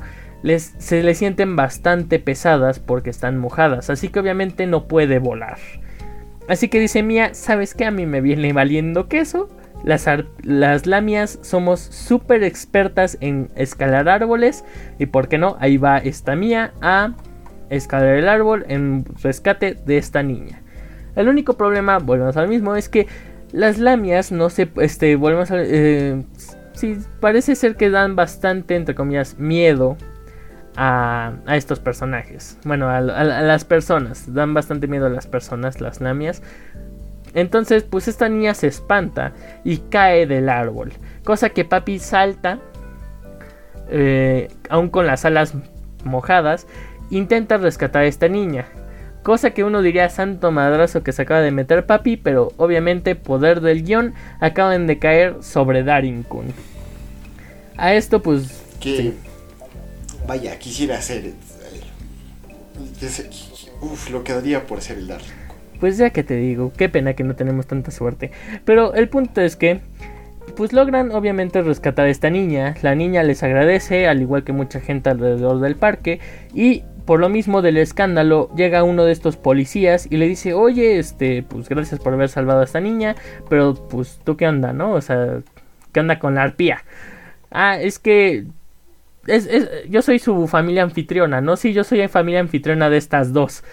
se 0.77 1.03
le 1.03 1.15
sienten 1.15 1.55
bastante 1.55 2.19
pesadas 2.19 2.79
porque 2.79 3.09
están 3.09 3.37
mojadas, 3.37 3.89
así 3.89 4.09
que 4.09 4.19
obviamente 4.19 4.67
no 4.67 4.87
puede 4.87 5.19
volar. 5.19 5.57
Así 6.47 6.67
que 6.67 6.79
dice 6.79 7.03
Mía, 7.03 7.33
¿sabes 7.33 7.75
qué? 7.75 7.85
A 7.85 7.91
mí 7.91 8.05
me 8.05 8.21
viene 8.21 8.53
valiendo 8.53 9.07
queso. 9.07 9.49
Las, 9.83 10.07
las 10.43 10.87
lamias 10.87 11.39
somos 11.41 11.79
súper 11.79 12.43
expertas 12.43 13.17
en 13.21 13.49
escalar 13.55 14.09
árboles 14.09 14.65
y 14.97 15.05
por 15.05 15.29
qué 15.29 15.37
no, 15.37 15.57
ahí 15.59 15.77
va 15.77 15.99
esta 15.99 16.35
Mía 16.35 16.73
a 16.81 17.13
escalar 17.69 18.15
el 18.15 18.27
árbol 18.27 18.65
en 18.67 19.05
rescate 19.21 19.75
de 19.85 19.97
esta 19.97 20.23
niña. 20.23 20.61
El 21.15 21.27
único 21.27 21.53
problema, 21.53 21.99
volvemos 21.99 22.35
al 22.37 22.47
mismo, 22.47 22.75
es 22.75 22.89
que 22.89 23.07
las 23.51 23.77
lamias 23.77 24.31
no 24.31 24.49
se, 24.49 24.69
este, 24.77 25.15
volvemos 25.15 25.51
a, 25.51 25.57
eh, 25.59 26.23
sí, 26.79 26.97
parece 27.19 27.55
ser 27.55 27.75
que 27.75 27.89
dan 27.89 28.15
bastante, 28.15 28.75
entre 28.75 28.95
comillas, 28.95 29.37
miedo 29.37 29.97
a, 30.75 31.33
estos 31.47 31.79
personajes. 31.79 32.57
Bueno, 32.63 32.89
a, 32.89 33.01
las 33.01 33.65
personas. 33.65 34.33
Dan 34.33 34.53
bastante 34.53 34.87
miedo 34.87 35.07
a 35.07 35.09
las 35.09 35.27
personas, 35.27 35.81
las 35.81 36.01
lamias. 36.01 36.41
Entonces, 37.33 37.83
pues 37.83 38.07
esta 38.07 38.29
niña 38.29 38.53
se 38.53 38.67
espanta 38.67 39.33
y 39.63 39.77
cae 39.77 40.25
del 40.25 40.49
árbol. 40.49 40.93
Cosa 41.23 41.49
que 41.49 41.65
papi 41.65 41.99
salta, 41.99 42.59
eh, 43.89 44.47
aún 44.69 44.89
con 44.89 45.05
las 45.05 45.25
alas 45.25 45.53
mojadas, 46.03 46.65
intenta 47.09 47.57
rescatar 47.57 48.03
a 48.03 48.07
esta 48.07 48.29
niña. 48.29 48.65
Cosa 49.21 49.51
que 49.51 49.65
uno 49.65 49.81
diría 49.81 50.09
santo 50.09 50.49
madrazo 50.51 51.03
que 51.03 51.11
se 51.11 51.23
acaba 51.23 51.41
de 51.41 51.51
meter 51.51 51.85
papi, 51.85 52.17
pero 52.17 52.53
obviamente 52.57 53.15
poder 53.15 53.59
del 53.59 53.83
guion 53.83 54.13
acaban 54.39 54.87
de 54.87 54.97
caer 54.97 55.35
sobre 55.41 55.83
Darin 55.83 56.23
Kun. 56.23 56.53
A 57.79 57.93
esto 57.93 58.21
pues... 58.21 58.61
Que 58.79 59.13
Vaya, 60.29 60.59
quisiera 60.59 61.01
ser. 61.01 61.25
Eh, 61.25 61.33
uf, 63.81 64.11
lo 64.11 64.23
quedaría 64.23 64.67
por 64.67 64.79
ser 64.81 64.99
el 64.99 65.07
Darling. 65.07 65.27
Pues 65.79 65.97
ya 65.97 66.11
que 66.11 66.23
te 66.23 66.35
digo, 66.35 66.71
qué 66.77 66.87
pena 66.87 67.15
que 67.15 67.23
no 67.23 67.35
tenemos 67.35 67.65
tanta 67.65 67.89
suerte. 67.89 68.29
Pero 68.63 68.93
el 68.93 69.09
punto 69.09 69.41
es 69.41 69.55
que, 69.55 69.81
pues 70.55 70.71
logran 70.71 71.11
obviamente 71.11 71.63
rescatar 71.63 72.05
a 72.05 72.09
esta 72.09 72.29
niña. 72.29 72.75
La 72.83 72.93
niña 72.93 73.23
les 73.23 73.41
agradece, 73.41 74.07
al 74.07 74.21
igual 74.21 74.43
que 74.43 74.51
mucha 74.51 74.81
gente 74.81 75.09
alrededor 75.09 75.61
del 75.61 75.75
parque. 75.75 76.19
Y 76.53 76.83
por 77.05 77.19
lo 77.19 77.29
mismo 77.29 77.63
del 77.63 77.77
escándalo, 77.77 78.51
llega 78.55 78.83
uno 78.83 79.05
de 79.05 79.13
estos 79.13 79.35
policías 79.35 80.07
y 80.11 80.17
le 80.17 80.27
dice, 80.27 80.53
oye, 80.53 80.99
este, 80.99 81.41
pues 81.41 81.69
gracias 81.69 81.99
por 81.99 82.13
haber 82.13 82.29
salvado 82.29 82.61
a 82.61 82.65
esta 82.65 82.81
niña. 82.81 83.15
Pero 83.49 83.73
pues 83.73 84.19
tú 84.23 84.37
qué 84.37 84.47
onda, 84.47 84.73
¿no? 84.73 84.91
O 84.91 85.01
sea, 85.01 85.39
¿qué 85.91 86.01
onda 86.01 86.19
con 86.19 86.35
la 86.35 86.43
arpía? 86.43 86.83
Ah, 87.51 87.79
es 87.79 87.99
que 87.99 88.45
yo 89.89 90.01
soy 90.01 90.19
su 90.19 90.47
familia 90.47 90.83
anfitriona, 90.83 91.41
¿no? 91.41 91.55
Sí, 91.55 91.73
yo 91.73 91.83
soy 91.83 92.07
familia 92.07 92.39
anfitriona 92.39 92.89
de 92.89 92.97
estas 92.97 93.33
dos. 93.33 93.63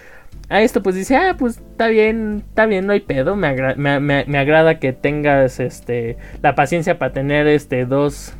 A 0.49 0.61
esto 0.61 0.83
pues 0.83 0.95
dice, 0.95 1.15
ah, 1.15 1.35
pues 1.37 1.57
está 1.57 1.87
bien, 1.87 2.43
está 2.47 2.65
bien, 2.65 2.85
no 2.85 2.93
hay 2.93 3.01
pedo. 3.01 3.35
Me, 3.35 3.99
me, 3.99 4.37
agrada 4.37 4.79
que 4.79 4.93
tengas 4.93 5.59
este, 5.59 6.17
la 6.41 6.55
paciencia 6.55 6.99
para 6.99 7.11
tener 7.11 7.47
este, 7.47 7.85
dos, 7.85 8.33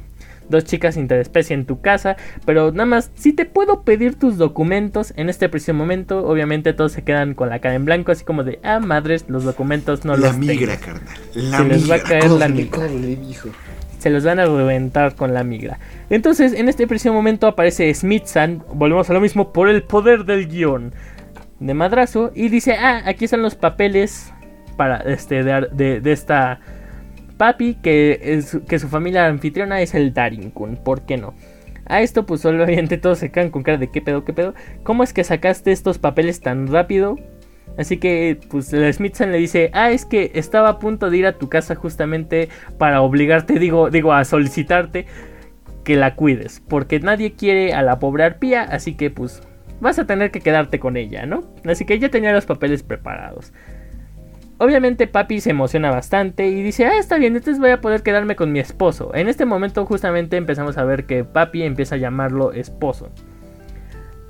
dos 0.48 0.64
chicas 0.64 0.96
interespecie 0.96 1.54
en 1.54 1.66
tu 1.66 1.82
casa. 1.82 2.16
Pero 2.46 2.72
nada 2.72 2.86
más, 2.86 3.12
si 3.16 3.34
te 3.34 3.46
puedo 3.46 3.82
pedir 3.82 4.16
tus 4.16 4.38
documentos 4.38 5.14
en 5.18 5.30
este 5.30 5.50
preciso 5.50 5.74
momento, 5.74 6.26
obviamente 6.26 6.74
todos 6.74 6.94
se 6.94 7.04
quedan 7.04 7.34
con 7.34 7.50
la 7.50 7.60
cara 7.60 7.76
en 7.76 7.86
blanco, 7.86 8.12
así 8.12 8.24
como 8.24 8.44
de, 8.44 8.60
ah, 8.64 8.80
madres, 8.80 9.26
los 9.28 9.44
documentos 9.44 10.06
no 10.06 10.16
la 10.16 10.28
los 10.28 10.38
migra, 10.38 10.78
carnal. 10.78 11.18
La 11.34 11.58
se 11.58 11.64
les 11.66 11.92
va 11.92 11.96
a 11.96 12.04
caer 12.04 12.30
la 12.32 12.48
migra 12.48 12.88
se 13.98 14.10
los 14.10 14.24
van 14.24 14.40
a 14.40 14.46
reventar 14.46 15.16
con 15.16 15.34
la 15.34 15.44
migra. 15.44 15.80
Entonces, 16.10 16.54
en 16.54 16.70
este 16.70 16.88
preciso 16.88 17.14
momento 17.14 17.48
aparece 17.48 17.94
Smithson, 17.94 18.64
volvemos 18.74 19.10
a 19.10 19.14
lo 19.14 19.22
mismo, 19.22 19.52
por 19.52 19.70
el 19.70 19.84
poder 19.84 20.26
del 20.26 20.48
guion 20.48 20.94
de 21.60 21.74
madrazo, 21.74 22.32
y 22.36 22.50
dice, 22.50 22.74
ah, 22.74 23.02
aquí 23.06 23.26
están 23.26 23.42
los 23.42 23.56
papeles 23.56 24.32
para 24.76 24.98
este, 24.98 25.44
de, 25.44 26.02
de, 26.02 26.12
esta 26.12 26.60
papi, 27.38 27.76
que, 27.76 28.20
es, 28.22 28.58
que 28.68 28.80
su 28.80 28.88
familia 28.88 29.26
anfitriona 29.26 29.82
es 29.82 29.96
el 29.96 30.14
Darinkun, 30.14 30.78
¿por 30.78 31.02
qué 31.02 31.18
no? 31.18 31.34
A 31.90 32.02
esto, 32.02 32.26
pues 32.26 32.46
obviamente 32.46 32.98
todos 32.98 33.20
se 33.20 33.32
quedan 33.32 33.50
con 33.50 33.64
cara 33.64 33.78
de 33.78 33.90
qué 33.90 34.02
pedo, 34.02 34.26
qué 34.26 34.34
pedo. 34.34 34.54
¿Cómo 34.84 35.04
es 35.04 35.14
que 35.14 35.24
sacaste 35.24 35.72
estos 35.72 35.98
papeles 36.00 36.42
tan 36.42 36.68
rápido? 36.68 37.18
Así 37.78 37.98
que, 37.98 38.40
pues, 38.50 38.74
el 38.74 38.92
Smithson 38.92 39.32
le 39.32 39.38
dice, 39.38 39.70
ah, 39.74 39.92
es 39.92 40.06
que 40.06 40.32
estaba 40.34 40.70
a 40.70 40.80
punto 40.80 41.10
de 41.10 41.18
ir 41.18 41.28
a 41.28 41.38
tu 41.38 41.48
casa 41.48 41.76
justamente 41.76 42.50
para 42.78 43.02
obligarte, 43.02 43.60
digo, 43.60 43.90
digo, 43.90 44.14
a 44.14 44.26
solicitarte 44.26 45.06
que 45.84 45.96
la 45.96 46.16
cuides, 46.16 46.62
porque 46.68 47.00
nadie 47.00 47.34
quiere 47.34 47.74
a 47.74 47.82
la 47.84 48.00
pobre 48.00 48.24
arpía, 48.24 48.64
así 48.64 48.96
que, 48.96 49.12
pues, 49.12 49.42
vas 49.80 50.00
a 50.00 50.06
tener 50.06 50.32
que 50.32 50.42
quedarte 50.42 50.80
con 50.80 50.98
ella, 50.98 51.26
¿no? 51.26 51.44
Así 51.66 51.86
que 51.86 52.00
ya 52.00 52.10
tenía 52.10 52.34
los 52.34 52.46
papeles 52.46 52.84
preparados. 52.84 53.54
Obviamente 54.60 55.06
papi 55.06 55.40
se 55.40 55.52
emociona 55.52 55.92
bastante 55.92 56.48
y 56.48 56.64
dice, 56.64 56.88
ah, 56.88 56.98
está 56.98 57.20
bien, 57.20 57.36
entonces 57.36 57.60
voy 57.60 57.70
a 57.70 57.80
poder 57.80 58.02
quedarme 58.02 58.36
con 58.36 58.52
mi 58.52 58.60
esposo. 58.60 59.14
En 59.14 59.30
este 59.30 59.46
momento 59.46 59.86
justamente 59.86 60.36
empezamos 60.36 60.80
a 60.80 60.84
ver 60.84 61.06
que 61.06 61.24
papi 61.24 61.62
empieza 61.62 61.94
a 61.94 62.00
llamarlo 62.00 62.54
esposo. 62.54 63.12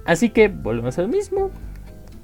Así 0.06 0.30
que 0.30 0.50
volvemos 0.50 1.00
al 1.00 1.08
mismo 1.08 1.50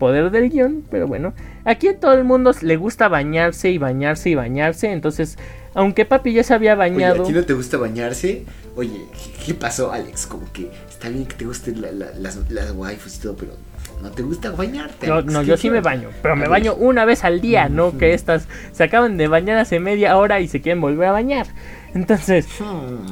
poder 0.04 0.32
del 0.32 0.49
guion, 0.49 0.84
pero 0.91 1.08
bueno, 1.08 1.34
aquí 1.64 1.88
a 1.88 1.97
todo 1.97 2.12
el 2.12 2.26
mundo 2.26 2.51
le 2.62 2.76
gusta 2.76 3.08
bañarse 3.08 3.72
y 3.72 3.78
bañarse 3.78 4.32
y 4.32 4.36
bañarse, 4.36 4.91
entonces, 4.91 5.38
aunque 5.74 6.04
papi 6.04 6.34
ya 6.34 6.43
se 6.43 6.54
había 6.54 6.76
bañado... 6.76 7.24
Oye, 7.24 7.24
¿A 7.24 7.28
ti 7.28 7.32
no 7.32 7.45
te 7.45 7.54
gusta 7.54 7.78
bañarse? 7.78 8.43
Oye, 8.76 9.06
¿qué 9.45 9.54
pasó, 9.54 9.93
Alex? 9.93 10.28
Como 10.28 10.51
que 10.51 10.70
está 10.89 11.08
bien 11.08 11.26
que 11.26 11.36
te 11.36 11.45
gusten 11.45 11.82
las, 11.82 12.38
las 12.49 12.72
waifus 12.74 13.16
y 13.16 13.22
todo, 13.22 13.38
pero 13.38 13.54
no 14.01 14.12
te 14.12 14.24
gusta 14.24 14.51
bañarte. 14.51 15.08
No, 15.08 15.22
no 15.22 15.41
yo 15.41 15.56
sí 15.56 15.70
me 15.70 15.80
baño, 15.80 16.10
pero 16.22 16.36
me 16.36 16.49
baño 16.49 16.76
una 16.76 17.06
vez 17.06 17.24
al 17.24 17.39
día, 17.39 17.70
no 17.70 17.97
que 17.97 18.14
estas 18.14 18.49
se 18.74 18.84
acaban 18.84 19.16
de 19.16 19.30
bañar 19.30 19.58
hace 19.58 19.80
media 19.80 20.18
hora 20.18 20.41
y 20.41 20.49
se 20.49 20.60
quieren 20.60 20.82
volver 20.82 21.08
a 21.08 21.12
bañar. 21.14 21.47
Entonces... 21.93 22.45
Hmm, 22.60 23.06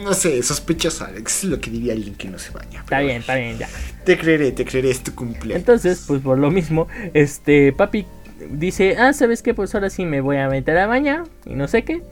no 0.00 0.14
sé, 0.14 0.42
sospechoso, 0.42 1.04
Alex. 1.04 1.44
Es 1.44 1.44
lo 1.44 1.60
que 1.60 1.70
diría 1.70 1.92
alguien 1.92 2.14
que 2.14 2.28
no 2.28 2.38
se 2.38 2.50
baña. 2.50 2.80
Está 2.80 3.00
bien, 3.00 3.18
está 3.18 3.36
bien, 3.36 3.58
ya. 3.58 3.68
Te 4.04 4.16
creeré, 4.18 4.52
te 4.52 4.64
creeré, 4.64 4.90
es 4.90 5.02
tu 5.02 5.14
cumpleaños. 5.14 5.60
Entonces, 5.60 6.04
pues 6.06 6.22
por 6.22 6.38
lo 6.38 6.50
mismo, 6.50 6.88
este 7.14 7.72
papi 7.72 8.06
dice, 8.50 8.96
ah, 8.98 9.12
¿sabes 9.12 9.42
qué? 9.42 9.54
Pues 9.54 9.74
ahora 9.74 9.90
sí 9.90 10.04
me 10.04 10.20
voy 10.20 10.38
a 10.38 10.48
meter 10.48 10.76
a 10.78 10.86
bañar 10.86 11.24
y 11.44 11.54
no 11.54 11.68
sé 11.68 11.84
qué. 11.84 12.02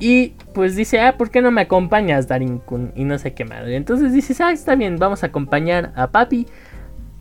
Y 0.00 0.34
pues 0.52 0.74
dice, 0.74 1.00
ah, 1.00 1.16
¿por 1.16 1.30
qué 1.30 1.40
no 1.40 1.52
me 1.52 1.60
acompañas, 1.60 2.26
Darin 2.26 2.58
Kun? 2.58 2.92
Y 2.96 3.04
no 3.04 3.18
sé 3.18 3.34
qué 3.34 3.44
madre. 3.44 3.76
Entonces 3.76 4.12
dices, 4.12 4.40
ah, 4.40 4.50
está 4.50 4.74
bien, 4.74 4.98
vamos 4.98 5.22
a 5.22 5.26
acompañar 5.26 5.92
a 5.94 6.10
papi 6.10 6.46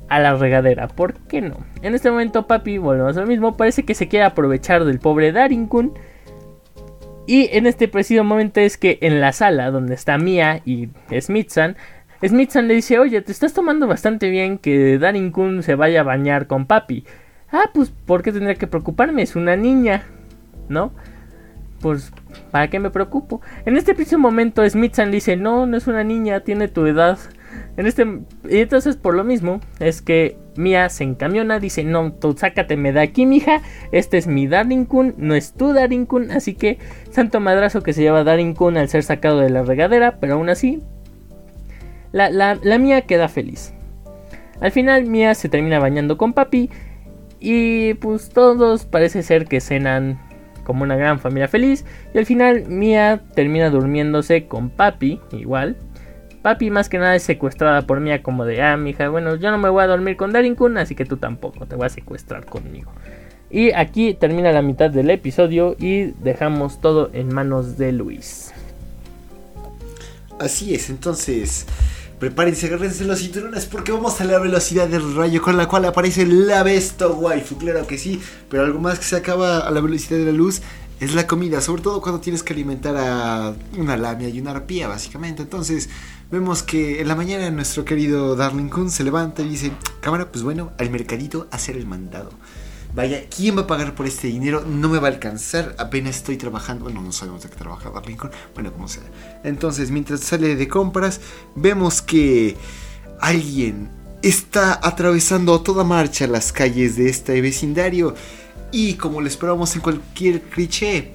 a 0.10 0.20
la 0.20 0.36
regadera. 0.36 0.88
¿Por 0.88 1.14
qué 1.14 1.42
no? 1.42 1.58
En 1.84 1.94
este 1.94 2.10
momento, 2.10 2.48
papi, 2.48 2.80
volvemos 2.80 3.16
a 3.18 3.22
lo 3.22 3.28
mismo. 3.28 3.56
Parece 3.56 3.84
que 3.84 3.94
se 3.94 4.08
quiere 4.08 4.26
aprovechar 4.26 4.84
del 4.84 5.00
pobre 5.00 5.32
Darin 5.32 5.68
Kun. 5.68 5.94
Y 7.28 7.50
en 7.52 7.68
este 7.68 7.88
preciso 7.88 8.24
momento 8.24 8.60
es 8.60 8.78
que 8.78 8.98
en 9.02 9.22
la 9.22 9.32
sala 9.32 9.72
donde 9.72 9.94
está 9.94 10.18
Mia 10.18 10.62
y 10.66 10.90
Smithson, 11.18 11.76
Smithson 12.24 12.68
le 12.68 12.76
dice, 12.76 13.00
oye, 13.00 13.22
te 13.22 13.32
estás 13.32 13.54
tomando 13.54 13.88
bastante 13.88 14.30
bien 14.30 14.58
que 14.58 14.98
Darin 14.98 15.32
Kun 15.32 15.64
se 15.64 15.76
vaya 15.76 16.02
a 16.02 16.04
bañar 16.04 16.48
con 16.48 16.66
papi. 16.66 17.06
Ah, 17.52 17.70
pues, 17.74 17.90
¿por 17.90 18.22
qué 18.22 18.32
tendría 18.32 18.56
que 18.56 18.68
preocuparme? 18.68 19.24
Es 19.24 19.36
una 19.36 19.56
niña, 19.56 20.04
¿no? 20.70 20.92
Pues, 21.82 22.12
¿para 22.52 22.70
qué 22.70 22.80
me 22.80 22.92
preocupo? 22.92 23.42
En 23.66 23.76
este 23.76 23.96
preciso 23.96 24.20
momento 24.20 24.68
Smithson 24.68 25.08
le 25.08 25.16
dice, 25.16 25.36
no, 25.36 25.66
no 25.66 25.78
es 25.78 25.88
una 25.88 26.04
niña, 26.04 26.42
tiene 26.42 26.68
tu 26.68 26.86
edad. 26.86 27.18
En 27.78 27.88
este, 27.88 28.06
y 28.50 28.60
entonces 28.60 28.98
por 28.98 29.16
lo 29.16 29.24
mismo 29.24 29.62
es 29.80 30.02
que 30.02 30.38
Mia 30.56 30.90
se 30.90 31.04
encamiona, 31.04 31.60
dice, 31.60 31.84
no, 31.84 32.12
tú 32.12 32.36
sácateme 32.38 32.92
de 32.92 33.00
aquí, 33.00 33.26
mija, 33.26 33.62
este 33.92 34.18
es 34.18 34.28
mi 34.28 34.48
Darling 34.48 34.86
Kun, 34.86 35.16
no 35.18 35.36
es 35.36 35.54
tu 35.54 35.74
Darling 35.74 36.06
Kun, 36.06 36.32
así 36.32 36.54
que 36.54 36.80
santo 37.12 37.40
madrazo 37.40 37.82
que 37.82 37.94
se 37.94 38.02
lleva 38.02 38.24
Darling 38.24 38.54
Kun 38.54 38.78
al 38.78 38.90
ser 38.90 39.04
sacado 39.04 39.40
de 39.40 39.50
la 39.50 39.64
regadera, 39.64 40.18
pero 40.20 40.34
aún 40.34 40.50
así, 40.50 40.82
la, 42.12 42.30
la, 42.30 42.60
la 42.62 42.78
Mia 42.78 43.02
queda 43.02 43.30
feliz. 43.30 43.74
Al 44.60 44.72
final 44.72 45.06
Mia 45.06 45.34
se 45.34 45.50
termina 45.50 45.80
bañando 45.80 46.18
con 46.18 46.34
papi 46.34 46.70
y 47.40 47.96
pues 47.96 48.30
todos 48.30 48.86
parece 48.86 49.24
ser 49.24 49.48
que 49.48 49.62
cenan 49.62 50.20
como 50.64 50.84
una 50.84 50.96
gran 50.96 51.20
familia 51.20 51.48
feliz. 51.48 51.86
Y 52.14 52.20
al 52.20 52.26
final 52.26 52.66
Mia 52.68 53.22
termina 53.34 53.70
durmiéndose 53.70 54.46
con 54.46 54.70
papi 54.70 55.20
igual 55.32 55.78
Papi 56.42 56.72
más 56.72 56.90
que 56.90 56.98
nada 56.98 57.16
es 57.16 57.24
secuestrada 57.24 57.84
por 57.84 58.00
Mia 58.00 58.24
como 58.24 58.46
de, 58.46 58.62
ah, 58.62 58.76
mija, 58.76 59.10
bueno, 59.10 59.36
yo 59.36 59.52
no 59.52 59.58
me 59.58 59.70
voy 59.70 59.84
a 59.84 59.88
dormir 59.88 60.18
con 60.18 60.32
Darin 60.32 60.56
Kun, 60.56 60.78
así 60.78 60.96
que 60.96 61.06
tú 61.06 61.18
tampoco, 61.18 61.68
te 61.68 61.76
voy 61.76 61.86
a 61.86 61.90
secuestrar 61.90 62.46
conmigo. 62.46 62.92
Y 63.52 63.72
aquí 63.74 64.14
termina 64.14 64.52
la 64.52 64.62
mitad 64.62 64.90
del 64.90 65.10
episodio 65.10 65.76
y 65.78 66.14
dejamos 66.24 66.82
todo 66.82 67.12
en 67.14 67.34
manos 67.34 67.78
de 67.78 67.92
Luis. 67.92 68.54
Así 70.40 70.74
es, 70.74 70.90
entonces 70.90 71.68
prepárense, 72.18 72.68
agárrense 72.68 73.04
los 73.04 73.20
cinturones 73.20 73.66
porque 73.66 73.92
vamos 73.92 74.22
a 74.22 74.26
la 74.26 74.38
velocidad 74.38 74.88
del 74.88 75.16
rayo 75.16 75.42
con 75.42 75.58
la 75.58 75.68
cual 75.68 75.86
aparece 75.86 76.26
la 76.28 76.62
besto 76.62 77.16
waifu, 77.16 77.58
claro 77.58 77.88
que 77.88 77.98
sí, 77.98 78.22
pero 78.48 78.64
algo 78.64 78.80
más 78.80 79.00
que 79.00 79.06
se 79.06 79.16
acaba 79.16 79.60
a 79.60 79.72
la 79.72 79.82
velocidad 79.82 80.20
de 80.20 80.26
la 80.26 80.32
luz 80.32 80.62
es 81.02 81.16
la 81.16 81.26
comida, 81.26 81.62
sobre 81.62 81.82
todo 81.82 82.00
cuando 82.00 82.22
tienes 82.22 82.44
que 82.44 82.54
alimentar 82.54 82.96
a 82.96 83.56
una 83.76 83.98
lamia 83.98 84.30
y 84.30 84.40
una 84.40 84.52
arpía, 84.52 84.88
básicamente. 84.88 85.42
Entonces, 85.42 85.90
vemos 86.32 86.64
que 86.64 87.02
en 87.02 87.08
la 87.08 87.16
mañana 87.16 87.50
nuestro 87.52 87.86
querido 87.86 88.36
Darling 88.36 88.70
Kun 88.70 88.90
se 88.90 89.04
levanta 89.04 89.42
y 89.42 89.50
dice: 89.50 89.72
Cámara, 90.00 90.32
pues 90.32 90.44
bueno, 90.44 90.72
al 90.78 90.90
mercadito 90.90 91.48
a 91.52 91.58
hacer 91.58 91.76
el 91.76 91.86
mandado. 91.86 92.32
Vaya, 92.94 93.24
¿quién 93.30 93.56
va 93.56 93.62
a 93.62 93.68
pagar 93.68 93.96
por 93.96 94.06
este 94.06 94.28
dinero? 94.28 94.66
No 94.68 94.90
me 94.90 95.00
va 95.00 95.08
a 95.08 95.12
alcanzar, 95.12 95.76
apenas 95.78 96.18
estoy 96.18 96.36
trabajando. 96.38 96.86
Bueno, 96.86 97.02
no 97.02 97.12
sabemos 97.14 97.44
de 97.44 97.50
qué 97.50 97.56
trabaja 97.56 97.90
Darling 97.90 98.18
Kun. 98.18 98.32
Bueno, 98.54 98.74
como 98.74 98.88
sea. 98.88 99.04
Entonces, 99.44 99.92
mientras 99.92 100.20
sale 100.22 100.56
de 100.56 100.68
compras, 100.68 101.22
vemos 101.56 102.02
que 102.02 102.58
alguien 103.22 103.90
está 104.22 104.80
atravesando 104.84 105.56
a 105.56 105.64
toda 105.64 105.84
marcha 105.84 106.28
las 106.28 106.52
calles 106.52 106.96
de 106.96 107.10
este 107.10 107.40
vecindario 107.42 108.14
y 108.72 108.96
como 108.96 109.22
lo 109.22 109.28
esperábamos 109.28 109.76
en 109.76 109.82
cualquier 109.82 110.42
cliché, 110.42 111.14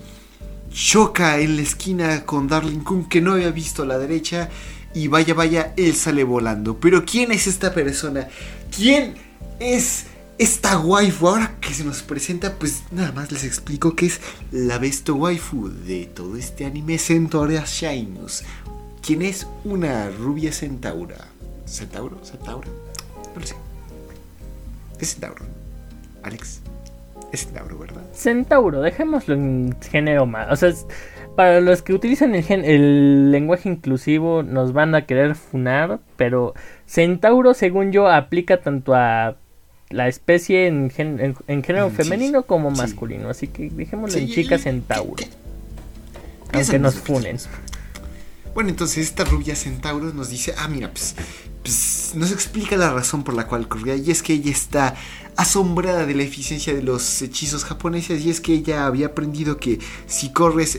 choca 0.71 1.39
en 1.39 1.57
la 1.57 1.63
esquina 1.63 2.25
con 2.25 2.49
Darling 2.49 2.81
Kun 2.81 3.09
que 3.09 3.21
no 3.21 3.33
había 3.33 3.51
visto 3.51 3.83
a 3.83 3.87
la 3.87 3.99
derecha 3.99 4.51
y 4.97 5.09
vaya 5.09 5.35
vaya, 5.35 5.75
él 5.77 5.95
sale 5.95 6.25
volando. 6.25 6.81
Pero 6.81 7.05
¿quién 7.05 7.31
es 7.31 7.47
esta 7.47 7.75
persona? 7.75 8.29
¿Quién 8.75 9.15
es 9.61 10.07
esta 10.39 10.79
waifu? 10.79 11.29
Ahora 11.29 11.57
que 11.61 11.75
se 11.75 11.85
nos 11.85 12.03
presenta, 12.03 12.55
pues 12.55 12.83
nada 12.91 13.13
más 13.13 13.31
les 13.31 13.45
explico 13.45 13.95
que 13.95 14.07
es 14.07 14.23
la 14.53 14.79
besto 14.79 15.15
waifu 15.15 15.69
de 15.69 16.07
todo 16.07 16.37
este 16.37 16.65
anime 16.65 16.97
Centaura 16.97 17.63
Shinus. 17.67 18.43
¿Quién 19.03 19.21
es 19.21 19.47
una 19.65 20.09
rubia 20.09 20.51
centaura? 20.51 21.19
¿Centauro? 21.67 22.25
¿Centaura? 22.25 22.69
No 23.35 23.41
lo 23.41 23.47
sé. 23.47 23.55
¿Qué 24.99 25.05
centauro? 25.05 25.45
Alex. 26.23 26.61
Es 27.33 27.45
Centauro, 27.45 27.79
¿verdad? 27.79 28.03
Centauro, 28.15 28.81
dejémoslo 28.81 29.35
en 29.35 29.77
género 29.91 30.25
más. 30.25 30.51
O 30.51 30.57
sea, 30.57 30.73
para 31.37 31.61
los 31.61 31.83
que 31.83 31.93
utilizan 31.93 32.35
el, 32.35 32.45
el, 32.65 33.31
lenguaje 33.31 33.69
inclusivo 33.69 34.43
nos 34.43 34.73
van 34.73 34.95
a 34.95 35.07
querer 35.07 35.35
funar, 35.35 36.01
pero 36.17 36.55
Centauro, 36.87 37.55
según 37.55 37.93
yo, 37.93 38.09
aplica 38.09 38.61
tanto 38.61 38.95
a 38.95 39.37
la 39.91 40.09
especie 40.09 40.67
en, 40.67 40.91
en, 40.97 41.63
género 41.63 41.91
femenino 41.91 42.43
como 42.43 42.71
masculino. 42.71 43.29
Así 43.29 43.47
que 43.47 43.71
dejémoslo 43.71 44.19
en 44.19 44.29
chica 44.29 44.59
Centauro. 44.59 45.23
aunque 46.53 46.79
nos 46.79 46.97
funen. 46.97 47.37
Bueno, 48.57 48.71
entonces 48.71 49.05
esta 49.05 49.23
rubia 49.23 49.55
Centauro 49.55 50.15
nos 50.15 50.31
dice, 50.31 50.55
ah, 50.57 50.67
mira, 50.67 50.91
pues, 50.91 51.15
pues 51.63 52.13
nos 52.15 52.33
explica 52.33 52.75
la 52.79 52.91
razón 52.91 53.23
por 53.23 53.35
la 53.35 53.47
cual 53.47 53.69
corría 53.69 53.97
y 53.97 54.11
es 54.11 54.23
que 54.23 54.33
ella 54.33 54.51
está 54.51 54.95
asombrada 55.37 56.07
de 56.07 56.15
la 56.15 56.23
eficiencia 56.23 56.73
de 56.73 56.83
los 56.83 57.21
hechizos 57.21 57.67
japoneses 57.67 58.25
y 58.25 58.31
es 58.31 58.41
que 58.41 58.55
ella 58.55 58.87
había 58.87 59.09
aprendido 59.09 59.59
que 59.59 59.79
si 60.07 60.33
corres 60.33 60.79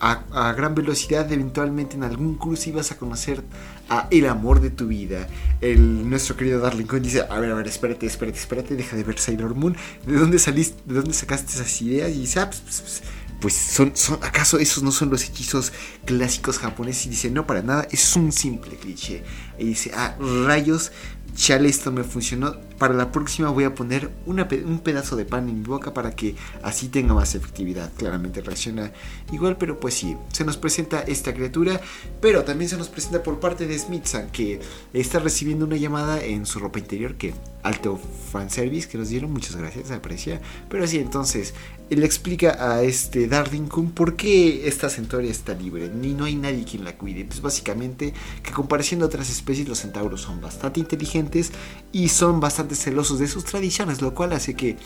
a, 0.00 0.52
gran 0.54 0.74
velocidad 0.74 1.30
eventualmente 1.30 1.94
en 1.94 2.02
algún 2.02 2.34
cruce 2.34 2.70
ibas 2.70 2.90
a 2.90 2.96
conocer 2.96 3.44
a 3.88 4.08
el 4.10 4.26
amor 4.26 4.60
de 4.60 4.70
tu 4.70 4.88
vida. 4.88 5.28
El, 5.60 6.10
nuestro 6.10 6.36
querido 6.36 6.58
Darling 6.58 6.86
Coin 6.86 7.04
dice, 7.04 7.24
a 7.30 7.38
ver, 7.38 7.52
a 7.52 7.54
ver, 7.54 7.68
espérate, 7.68 8.06
espérate, 8.06 8.40
espérate, 8.40 8.74
deja 8.74 8.96
de 8.96 9.04
ver 9.04 9.20
Sailor 9.20 9.54
Moon. 9.54 9.76
¿De 10.04 10.14
dónde 10.14 10.40
saliste? 10.40 10.82
¿De 10.84 10.94
dónde 10.94 11.12
sacaste 11.12 11.52
esas 11.52 11.80
ideas? 11.80 12.10
Y 12.10 12.22
dice, 12.22 12.40
ah, 12.40 12.50
pues, 12.50 12.60
pues, 12.60 12.80
pues, 12.80 13.02
pues 13.44 13.56
son, 13.56 13.94
son, 13.94 14.18
¿acaso 14.22 14.58
esos 14.58 14.82
no 14.82 14.90
son 14.90 15.10
los 15.10 15.22
hechizos 15.22 15.70
clásicos 16.06 16.58
japoneses? 16.58 17.04
Y 17.04 17.10
dice, 17.10 17.30
no, 17.30 17.46
para 17.46 17.60
nada, 17.60 17.86
es 17.90 18.16
un 18.16 18.32
simple 18.32 18.74
cliché. 18.76 19.22
Y 19.58 19.66
dice, 19.66 19.90
ah, 19.94 20.16
rayos, 20.46 20.92
chale, 21.36 21.68
esto 21.68 21.92
me 21.92 22.04
funcionó. 22.04 22.56
Para 22.78 22.94
la 22.94 23.12
próxima 23.12 23.50
voy 23.50 23.64
a 23.64 23.74
poner 23.74 24.10
un 24.26 24.80
pedazo 24.80 25.16
de 25.16 25.24
pan 25.24 25.48
en 25.48 25.60
mi 25.60 25.64
boca 25.64 25.94
para 25.94 26.10
que 26.16 26.34
así 26.62 26.88
tenga 26.88 27.14
más 27.14 27.34
efectividad. 27.34 27.92
Claramente 27.96 28.40
reacciona 28.40 28.92
igual, 29.32 29.56
pero 29.56 29.78
pues 29.78 29.94
sí, 29.94 30.16
se 30.32 30.44
nos 30.44 30.56
presenta 30.56 31.00
esta 31.00 31.32
criatura, 31.32 31.80
pero 32.20 32.44
también 32.44 32.68
se 32.68 32.76
nos 32.76 32.88
presenta 32.88 33.22
por 33.22 33.40
parte 33.40 33.66
de 33.66 33.78
Smithson 33.78 34.30
que 34.30 34.60
está 34.92 35.18
recibiendo 35.18 35.66
una 35.66 35.76
llamada 35.76 36.22
en 36.22 36.46
su 36.46 36.58
ropa 36.58 36.78
interior 36.78 37.14
que 37.14 37.34
alto 37.62 37.98
fanservice 38.30 38.88
que 38.88 38.98
nos 38.98 39.08
dieron, 39.08 39.32
muchas 39.32 39.56
gracias, 39.56 39.88
se 39.88 39.94
aprecia. 39.94 40.40
Pero 40.68 40.86
sí, 40.86 40.98
entonces 40.98 41.54
él 41.90 42.02
explica 42.02 42.56
a 42.58 42.82
este 42.82 43.28
Darling 43.28 43.68
Kun 43.68 43.90
por 43.92 44.16
qué 44.16 44.66
esta 44.66 44.88
centauria 44.88 45.30
está 45.30 45.54
libre, 45.54 45.88
ni 45.88 46.12
no 46.12 46.24
hay 46.24 46.34
nadie 46.34 46.64
quien 46.64 46.84
la 46.84 46.96
cuide. 46.96 47.24
Pues 47.24 47.40
básicamente 47.40 48.12
que 48.42 48.52
compareciendo 48.52 49.06
a 49.06 49.08
otras 49.08 49.30
especies 49.30 49.68
los 49.68 49.78
centauros 49.78 50.22
son 50.22 50.40
bastante 50.40 50.80
inteligentes 50.80 51.52
y 51.92 52.08
son 52.08 52.40
bastante 52.40 52.63
celosos 52.70 53.18
de 53.18 53.28
sus 53.28 53.44
tradiciones, 53.44 54.00
lo 54.00 54.14
cual 54.14 54.32
hace 54.32 54.54
que 54.54 54.76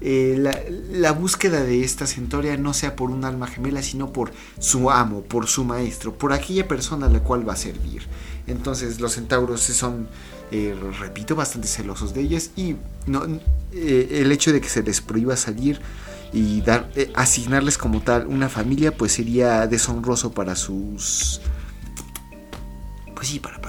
eh, 0.00 0.36
la, 0.92 1.10
búsqueda 1.12 1.62
de 1.64 1.82
esta 1.82 2.06
centauria 2.06 2.56
no 2.56 2.72
sea 2.72 2.94
por 2.94 3.10
un 3.10 3.24
alma 3.24 3.48
gemela, 3.48 3.82
sino 3.82 4.12
por 4.12 4.32
su 4.60 4.90
amo, 4.90 5.22
por 5.22 5.48
su 5.48 5.64
maestro, 5.64 6.14
por 6.14 6.32
aquella 6.32 6.68
persona 6.68 7.06
a 7.06 7.08
la 7.08 7.20
cual 7.20 7.48
va 7.48 7.54
a 7.54 7.56
servir. 7.56 8.06
Entonces 8.46 9.00
los 9.00 9.12
centauros 9.12 9.60
son 9.60 10.08
eh, 10.52 10.74
repito, 11.00 11.34
bastante 11.34 11.66
celosos 11.68 12.14
de 12.14 12.20
ellas 12.20 12.50
y 12.56 12.76
no, 13.06 13.24
eh, 13.72 14.08
el 14.22 14.30
hecho 14.32 14.52
de 14.52 14.60
que 14.60 14.68
se 14.68 14.82
les 14.82 15.00
prohíba 15.00 15.36
salir 15.36 15.80
y 16.32 16.60
dar, 16.60 16.90
asignarles 17.14 17.76
como 17.76 18.00
tal 18.00 18.26
una 18.26 18.48
familia, 18.48 18.96
pues 18.96 19.12
sería 19.12 19.66
deshonroso 19.66 20.32
para 20.32 20.54
sus... 20.54 21.40
Pues 23.14 23.28
sí, 23.28 23.40
para, 23.40 23.60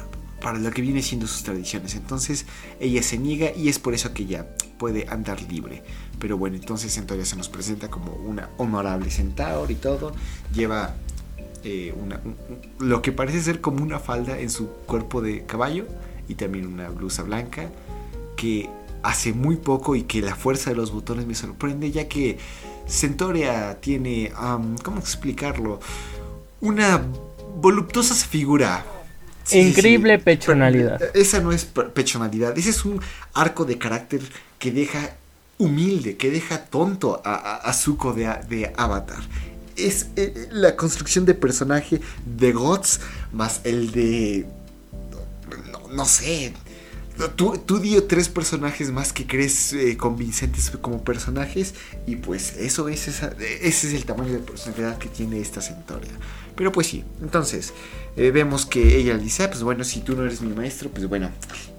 lo 0.42 0.72
que 0.72 0.82
viene 0.82 1.02
siendo 1.02 1.28
sus 1.28 1.44
tradiciones. 1.44 1.96
Entonces 1.96 2.46
ella 2.80 3.04
se 3.04 3.18
niega 3.18 3.52
y 3.56 3.70
es 3.70 3.80
por 3.80 3.94
eso 3.94 4.14
que 4.14 4.24
ella 4.24 4.48
puede 4.78 5.08
andar 5.10 5.42
libre. 5.42 5.84
Pero 6.20 6.38
bueno, 6.38 6.56
entonces 6.56 6.98
entonces 6.98 7.30
se 7.30 7.36
nos 7.36 7.50
presenta 7.50 7.90
como 7.90 8.14
una 8.14 8.50
honorable 8.58 9.10
centaur 9.12 9.70
y 9.72 9.76
todo. 9.76 10.14
Lleva 10.54 10.96
una, 12.02 12.22
lo 12.80 13.02
que 13.02 13.12
parece 13.12 13.42
ser 13.42 13.62
como 13.62 13.84
una 13.84 14.00
falda 14.00 14.40
en 14.40 14.50
su 14.50 14.68
cuerpo 14.68 15.22
de 15.22 15.46
caballo 15.46 15.86
y 16.28 16.36
también 16.36 16.66
una 16.66 16.90
blusa 16.90 17.24
blanca 17.24 17.70
que 18.38 18.70
hace 19.04 19.34
muy 19.34 19.58
poco 19.58 19.96
y 19.96 20.04
que 20.04 20.22
la 20.22 20.36
fuerza 20.36 20.70
de 20.70 20.76
los 20.76 20.92
botones 20.92 21.26
me 21.26 21.36
sorprende 21.36 21.92
ya 21.92 22.08
que 22.08 22.38
Centoria 22.88 23.80
tiene, 23.80 24.32
¿cómo 24.84 25.00
explicarlo? 25.00 25.80
Una 26.62 27.06
voluptuosa 27.58 28.16
figura. 28.16 28.86
Increíble 29.52 30.20
pechonalidad. 30.20 31.02
Esa 31.16 31.40
no 31.40 31.52
es 31.52 31.66
pechonalidad, 31.66 32.58
ese 32.58 32.70
es 32.70 32.86
un 32.86 33.02
arco 33.34 33.66
de 33.66 33.78
carácter 33.78 34.22
que 34.60 34.72
deja 34.72 35.16
humilde, 35.58 36.18
que 36.18 36.30
deja 36.30 36.66
tonto 36.66 37.22
a, 37.26 37.56
a, 37.58 37.74
Zuko 37.74 38.14
de, 38.14 38.34
de 38.48 38.72
Avatar 38.78 39.20
es 39.80 40.04
eh, 40.16 40.34
eh, 40.36 40.48
la 40.52 40.76
construcción 40.76 41.26
de 41.26 41.34
personaje 41.34 42.02
de 42.26 42.52
Gods 42.52 43.00
más 43.32 43.62
el 43.64 43.92
de. 43.92 44.46
No, 45.92 46.06
sé. 46.06 46.54
Tú, 47.36 47.58
tú, 47.58 47.80
dio 47.80 48.06
tres 48.06 48.30
personajes 48.30 48.92
más 48.92 49.12
que 49.12 49.28
crees 49.28 49.74
eh, 49.74 49.98
convincentes 49.98 50.72
como 50.82 51.04
personajes. 51.04 51.74
Y 52.06 52.18
pues 52.18 52.56
eso 52.58 52.88
es 52.88 53.08
esa, 53.08 53.34
ese 53.40 53.88
es 53.88 53.94
el 53.94 54.06
tamaño 54.06 54.34
de 54.34 54.40
personalidad 54.40 54.98
que 54.98 55.10
tiene 55.10 55.40
esta 55.40 55.62
Centoria. 55.62 56.12
Pero 56.60 56.72
pues 56.72 56.88
sí, 56.88 57.06
entonces 57.22 57.74
vemos 58.18 58.66
que 58.66 58.98
ella 58.98 59.18
dice, 59.18 59.44
ah, 59.44 59.50
pues 59.50 59.64
bueno, 59.64 59.86
si 59.86 60.02
tú 60.02 60.14
no 60.14 60.26
eres 60.26 60.42
mi 60.42 60.54
maestro, 60.54 60.90
pues 60.90 61.08
bueno, 61.08 61.30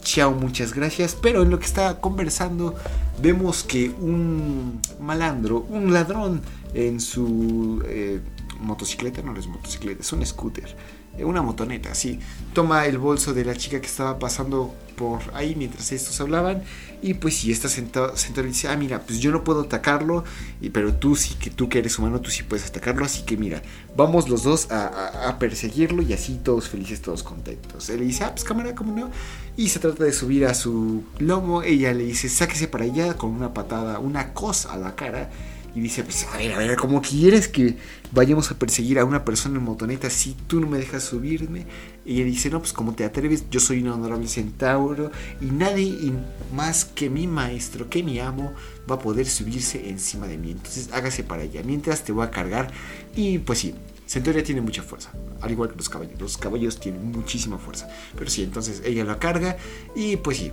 chao, 0.00 0.30
muchas 0.32 0.72
gracias. 0.72 1.14
Pero 1.20 1.42
en 1.42 1.50
lo 1.50 1.58
que 1.58 1.66
está 1.66 2.00
conversando, 2.00 2.74
vemos 3.20 3.62
que 3.62 3.90
un 3.90 4.80
malandro, 4.98 5.66
un 5.68 5.92
ladrón, 5.92 6.40
en 6.74 7.00
su 7.00 7.82
eh, 7.86 8.20
motocicleta, 8.60 9.22
no 9.22 9.36
es 9.36 9.46
motocicleta, 9.46 10.02
es 10.02 10.12
un 10.12 10.24
scooter, 10.24 10.64
eh, 10.66 10.74
una 11.18 11.42
motoneta, 11.42 11.94
sí. 11.94 12.18
Toma 12.54 12.86
el 12.86 12.98
bolso 12.98 13.34
de 13.34 13.44
la 13.44 13.54
chica 13.54 13.80
que 13.80 13.86
estaba 13.86 14.18
pasando 14.18 14.74
por 14.96 15.20
ahí 15.32 15.54
mientras 15.56 15.92
estos 15.92 16.20
hablaban 16.20 16.62
y 17.02 17.14
pues 17.14 17.38
si 17.38 17.50
está 17.50 17.68
sentado, 17.68 18.14
sentado 18.18 18.46
y 18.46 18.50
dice, 18.50 18.68
ah 18.68 18.76
mira, 18.76 19.00
pues 19.00 19.18
yo 19.20 19.30
no 19.30 19.42
puedo 19.42 19.62
atacarlo, 19.62 20.24
y, 20.60 20.68
pero 20.68 20.94
tú 20.94 21.16
sí, 21.16 21.34
que 21.34 21.48
tú 21.48 21.70
que 21.70 21.78
eres 21.78 21.98
humano, 21.98 22.20
tú 22.20 22.30
sí 22.30 22.42
puedes 22.42 22.66
atacarlo, 22.66 23.06
así 23.06 23.22
que 23.22 23.38
mira, 23.38 23.62
vamos 23.96 24.28
los 24.28 24.42
dos 24.42 24.70
a, 24.70 25.36
perseguirlo 25.38 26.02
y 26.02 26.12
así 26.12 26.38
todos 26.44 26.68
felices, 26.68 27.00
todos 27.00 27.22
contentos. 27.22 27.88
Él 27.88 28.00
le 28.00 28.06
dice, 28.06 28.24
ah 28.24 28.32
pues 28.32 28.44
cámara, 28.44 28.74
¿cómo 28.74 28.94
no? 28.94 29.10
Y 29.56 29.70
se 29.70 29.78
trata 29.78 30.04
de 30.04 30.12
subir 30.12 30.44
a 30.44 30.52
su 30.52 31.02
lomo, 31.18 31.62
ella 31.62 31.94
le 31.94 32.04
dice, 32.04 32.28
sáquese 32.28 32.68
para 32.68 32.84
allá 32.84 33.14
con 33.14 33.30
una 33.30 33.54
patada, 33.54 33.98
una 33.98 34.34
cosa 34.34 34.74
a 34.74 34.76
la 34.76 34.94
cara 34.94 35.30
y 35.74 35.80
dice, 35.80 36.02
pues 36.02 36.26
a 36.32 36.36
ver, 36.36 36.52
a 36.52 36.58
ver, 36.58 36.76
¿cómo 36.76 37.00
quieres 37.00 37.48
que 37.48 37.76
vayamos 38.12 38.50
a 38.50 38.58
perseguir 38.58 38.98
a 38.98 39.04
una 39.04 39.24
persona 39.24 39.58
en 39.58 39.64
motoneta 39.64 40.10
si 40.10 40.34
tú 40.46 40.60
no 40.60 40.66
me 40.66 40.78
dejas 40.78 41.04
subirme? 41.04 41.66
Y 42.04 42.16
ella 42.16 42.24
dice, 42.24 42.50
no, 42.50 42.60
pues 42.60 42.72
como 42.72 42.94
te 42.94 43.04
atreves, 43.04 43.44
yo 43.50 43.60
soy 43.60 43.82
un 43.82 43.88
honorable 43.88 44.26
centauro 44.26 45.10
y 45.40 45.46
nadie 45.46 46.12
más 46.54 46.84
que 46.84 47.08
mi 47.08 47.26
maestro, 47.26 47.88
que 47.88 48.02
mi 48.02 48.18
amo, 48.18 48.52
va 48.90 48.96
a 48.96 48.98
poder 48.98 49.26
subirse 49.26 49.88
encima 49.88 50.26
de 50.26 50.38
mí. 50.38 50.50
Entonces 50.50 50.90
hágase 50.92 51.22
para 51.22 51.42
allá, 51.42 51.62
mientras 51.62 52.04
te 52.04 52.12
voy 52.12 52.24
a 52.24 52.30
cargar. 52.30 52.72
Y 53.14 53.38
pues 53.38 53.60
sí, 53.60 53.74
Centauria 54.06 54.42
tiene 54.42 54.60
mucha 54.60 54.82
fuerza, 54.82 55.12
al 55.40 55.52
igual 55.52 55.70
que 55.70 55.76
los 55.76 55.88
caballos. 55.88 56.20
Los 56.20 56.36
caballos 56.36 56.80
tienen 56.80 57.12
muchísima 57.12 57.58
fuerza. 57.58 57.88
Pero 58.18 58.28
sí, 58.28 58.42
entonces 58.42 58.82
ella 58.84 59.04
lo 59.04 59.16
carga 59.20 59.56
y 59.94 60.16
pues 60.16 60.38
sí, 60.38 60.50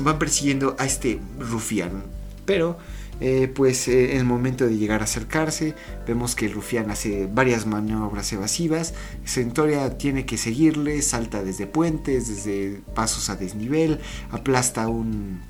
van 0.00 0.18
persiguiendo 0.18 0.76
a 0.78 0.84
este 0.84 1.18
rufián. 1.38 2.04
Pero 2.44 2.76
eh, 3.20 3.48
pues 3.54 3.88
eh, 3.88 4.12
en 4.12 4.18
el 4.18 4.24
momento 4.24 4.66
de 4.66 4.76
llegar 4.76 5.00
a 5.00 5.04
acercarse, 5.04 5.74
vemos 6.06 6.34
que 6.34 6.46
el 6.46 6.52
rufián 6.52 6.90
hace 6.90 7.26
varias 7.26 7.66
maniobras 7.66 8.32
evasivas. 8.32 8.94
Centoria 9.24 9.96
tiene 9.98 10.26
que 10.26 10.36
seguirle, 10.36 11.00
salta 11.02 11.42
desde 11.42 11.66
puentes, 11.66 12.28
desde 12.28 12.80
pasos 12.94 13.30
a 13.30 13.36
desnivel, 13.36 14.00
aplasta 14.30 14.88
un 14.88 15.40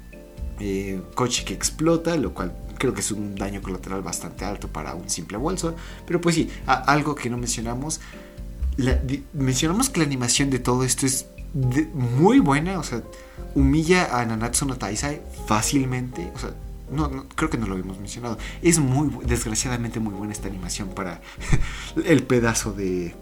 eh, 0.60 1.00
coche 1.14 1.44
que 1.44 1.54
explota, 1.54 2.16
lo 2.16 2.34
cual 2.34 2.54
creo 2.78 2.92
que 2.92 3.00
es 3.00 3.10
un 3.10 3.34
daño 3.34 3.62
colateral 3.62 4.02
bastante 4.02 4.44
alto 4.44 4.68
para 4.68 4.94
un 4.94 5.08
simple 5.08 5.38
bolso. 5.38 5.74
Pero 6.06 6.20
pues 6.20 6.34
sí, 6.34 6.50
algo 6.66 7.14
que 7.14 7.30
no 7.30 7.38
mencionamos. 7.38 8.00
mencionamos 9.32 9.88
que 9.88 10.00
la 10.00 10.06
animación 10.06 10.50
de 10.50 10.58
todo 10.58 10.84
esto 10.84 11.06
es 11.06 11.26
muy 11.94 12.40
buena, 12.40 12.78
o 12.78 12.82
sea, 12.82 13.02
humilla 13.54 14.18
a 14.18 14.24
Nanatsu 14.26 14.66
no 14.66 14.76
Taisai 14.76 15.22
fácilmente, 15.46 16.32
o 16.34 16.38
sea, 16.38 16.54
no, 16.91 17.26
creo 17.35 17.51
que 17.51 17.59
no 17.59 17.66
lo 17.66 17.72
habíamos 17.72 17.99
mencionado. 17.99 18.39
Es 18.62 18.78
muy, 18.78 19.11
desgraciadamente, 19.24 20.01
muy 20.01 20.14
buena 20.14 20.32
esta 20.32 20.49
animación 20.49 20.91
para 20.91 21.20
el 22.05 22.22
pedazo 22.24 22.72
de 22.72 23.14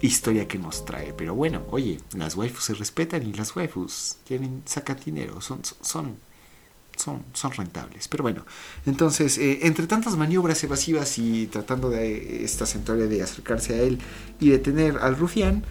historia 0.00 0.46
que 0.46 0.58
nos 0.58 0.84
trae. 0.84 1.12
Pero 1.12 1.34
bueno, 1.34 1.62
oye, 1.70 2.00
las 2.16 2.36
waifus 2.36 2.64
se 2.64 2.74
respetan 2.74 3.26
y 3.26 3.32
las 3.32 3.54
waifus 3.56 4.16
tienen, 4.24 4.62
sacan 4.64 4.98
dinero, 5.04 5.40
son, 5.40 5.60
son, 5.80 6.16
son, 6.96 7.22
son 7.32 7.52
rentables. 7.52 8.08
Pero 8.08 8.22
bueno, 8.22 8.44
entonces, 8.86 9.38
eh, 9.38 9.60
entre 9.62 9.86
tantas 9.86 10.16
maniobras 10.16 10.62
evasivas 10.64 11.18
y 11.18 11.46
tratando 11.46 11.90
de 11.90 12.44
esta 12.44 12.66
centuria 12.66 13.06
de 13.06 13.22
acercarse 13.22 13.74
a 13.74 13.82
él 13.82 13.98
y 14.40 14.50
detener 14.50 14.98
al 14.98 15.16
rufián, 15.16 15.64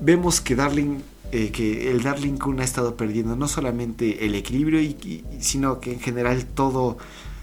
vemos 0.00 0.40
que 0.40 0.56
Darling 0.56 1.00
eh, 1.32 1.50
que 1.50 1.90
el 1.90 2.02
Darling 2.02 2.36
Kun 2.36 2.60
ha 2.60 2.64
estado 2.64 2.96
perdiendo 2.96 3.34
no 3.34 3.48
solamente 3.48 4.26
el 4.26 4.36
equilibrio, 4.36 4.80
sino 5.40 5.80
que 5.80 5.92
en 5.92 6.00
general 6.00 6.44
todo 6.44 6.98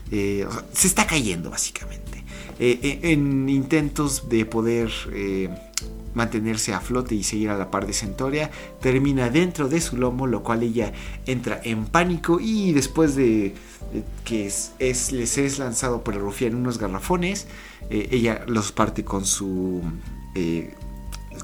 eh, 0.10 0.48
se 0.72 0.88
está 0.88 1.06
cayendo 1.06 1.50
básicamente. 1.50 2.24
Eh, 2.60 3.00
en 3.04 3.50
intentos 3.50 4.30
de 4.30 4.46
poder 4.46 4.90
mantenerse 6.14 6.74
a 6.74 6.80
flote 6.80 7.16
y 7.16 7.24
seguir 7.24 7.50
a 7.50 7.58
la 7.58 7.72
par 7.72 7.86
de 7.86 7.94
Centoria, 7.94 8.52
termina 8.80 9.30
dentro 9.30 9.68
de 9.68 9.82
su 9.82 9.98
lomo, 9.98 10.28
lo 10.28 10.44
cual 10.44 10.64
ella 10.64 10.94
entra 11.26 11.60
en 11.64 11.86
pánico 11.86 12.40
y 12.40 12.72
después 12.72 13.16
de, 13.16 13.54
que 14.24 14.46
es, 14.46 15.12
les 15.12 15.38
es 15.38 15.60
lanzado 15.60 16.04
por 16.04 16.14
el 16.14 16.22
rufián 16.22 16.56
unos 16.56 16.78
garrafones, 16.78 17.48
ella 17.90 18.46
los 18.48 18.72
parte 18.72 19.04
con 19.04 19.26
su 19.26 19.82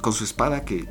con 0.02 0.14
su 0.14 0.24
espada, 0.24 0.66
que, 0.66 0.84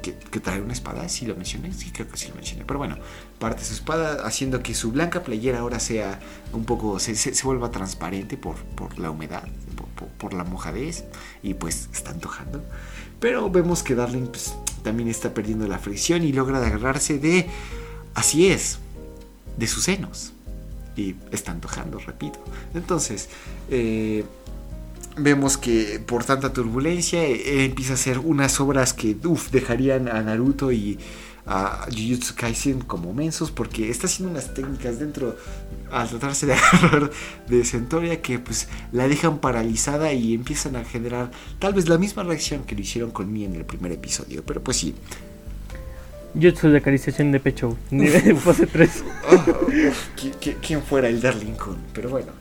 trae 0.42 0.60
una 0.60 0.72
espada, 0.72 1.08
si 1.08 1.26
lo 1.26 1.34
mencioné, 1.34 1.72
sí 1.72 1.90
creo 1.90 2.08
que 2.08 2.16
sí 2.16 2.28
lo 2.28 2.34
mencioné, 2.34 2.64
pero 2.64 2.78
bueno, 2.78 2.96
parte 3.38 3.64
su 3.64 3.74
espada 3.74 4.26
haciendo 4.26 4.62
que 4.62 4.74
su 4.74 4.92
blanca 4.92 5.22
playera 5.22 5.60
ahora 5.60 5.80
sea 5.80 6.20
un 6.52 6.64
poco, 6.64 6.98
se, 6.98 7.14
se, 7.14 7.42
vuelva 7.44 7.70
transparente 7.70 8.36
por, 8.36 8.56
por 8.56 8.98
la 8.98 9.10
humedad, 9.10 9.44
por, 10.18 10.34
la 10.34 10.44
mojadez, 10.44 11.04
y 11.42 11.54
pues 11.54 11.88
está 11.92 12.10
antojando. 12.10 12.62
Pero 13.20 13.50
vemos 13.50 13.82
que 13.82 13.94
Darling 13.94 14.26
pues, 14.26 14.54
también 14.82 15.08
está 15.08 15.34
perdiendo 15.34 15.66
la 15.66 15.78
fricción 15.78 16.22
y 16.22 16.32
logra 16.32 16.58
agarrarse 16.58 17.18
de, 17.18 17.48
así 18.14 18.48
es, 18.48 18.78
de 19.56 19.66
sus 19.66 19.84
senos. 19.84 20.32
Y 20.96 21.14
está 21.30 21.52
antojando, 21.52 21.98
repito. 21.98 22.40
Entonces, 22.74 23.28
eh, 23.70 24.24
vemos 25.18 25.56
que 25.56 26.00
por 26.04 26.24
tanta 26.24 26.52
turbulencia 26.52 27.24
él 27.24 27.60
empieza 27.60 27.92
a 27.92 27.94
hacer 27.94 28.18
unas 28.18 28.60
obras 28.60 28.92
que 28.92 29.16
dejarían 29.52 30.08
a 30.08 30.22
Naruto 30.22 30.72
y 30.72 30.98
a 31.46 31.86
Jujutsu 31.86 32.34
Kaisen 32.34 32.80
como 32.82 33.14
mensos 33.14 33.50
porque 33.50 33.90
está 33.90 34.06
haciendo 34.06 34.32
unas 34.32 34.52
técnicas 34.52 34.98
dentro 34.98 35.36
al 35.90 36.08
tratarse 36.08 36.46
de 36.46 36.52
agarrar 36.72 37.10
de 37.48 37.64
Centoria 37.64 38.20
que 38.20 38.38
pues 38.38 38.68
la 38.92 39.08
dejan 39.08 39.38
paralizada 39.38 40.12
y 40.12 40.34
empiezan 40.34 40.76
a 40.76 40.84
generar 40.84 41.30
tal 41.58 41.72
vez 41.72 41.88
la 41.88 41.96
misma 41.96 42.22
reacción 42.22 42.64
que 42.64 42.74
lo 42.74 42.82
hicieron 42.82 43.10
con 43.10 43.32
mí 43.32 43.44
en 43.44 43.54
el 43.54 43.64
primer 43.64 43.92
episodio, 43.92 44.44
pero 44.44 44.62
pues 44.62 44.76
sí. 44.76 44.94
Jutsu 46.40 46.68
de 46.68 46.78
acariciación 46.78 47.32
de 47.32 47.40
pecho, 47.40 47.78
nivel 47.90 48.36
fase 48.36 48.66
3. 48.66 49.04
¿Quién 50.60 50.82
fuera 50.82 51.08
el 51.08 51.20
Darlington? 51.20 51.78
Pero 51.94 52.10
bueno. 52.10 52.32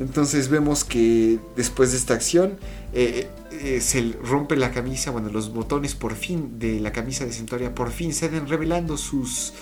Entonces 0.00 0.48
vemos 0.48 0.84
que 0.84 1.38
después 1.56 1.92
de 1.92 1.98
esta 1.98 2.14
acción 2.14 2.58
eh, 2.92 3.28
eh, 3.52 3.80
se 3.80 4.12
rompe 4.22 4.56
la 4.56 4.72
camisa, 4.72 5.10
bueno, 5.10 5.30
los 5.30 5.52
botones 5.52 5.94
por 5.94 6.14
fin 6.14 6.58
de 6.58 6.80
la 6.80 6.92
camisa 6.92 7.24
de 7.24 7.32
Centauria 7.32 7.74
por 7.74 7.90
fin 7.92 8.12
se 8.12 8.28
ven 8.28 8.48
revelando 8.48 8.96
sus... 8.96 9.52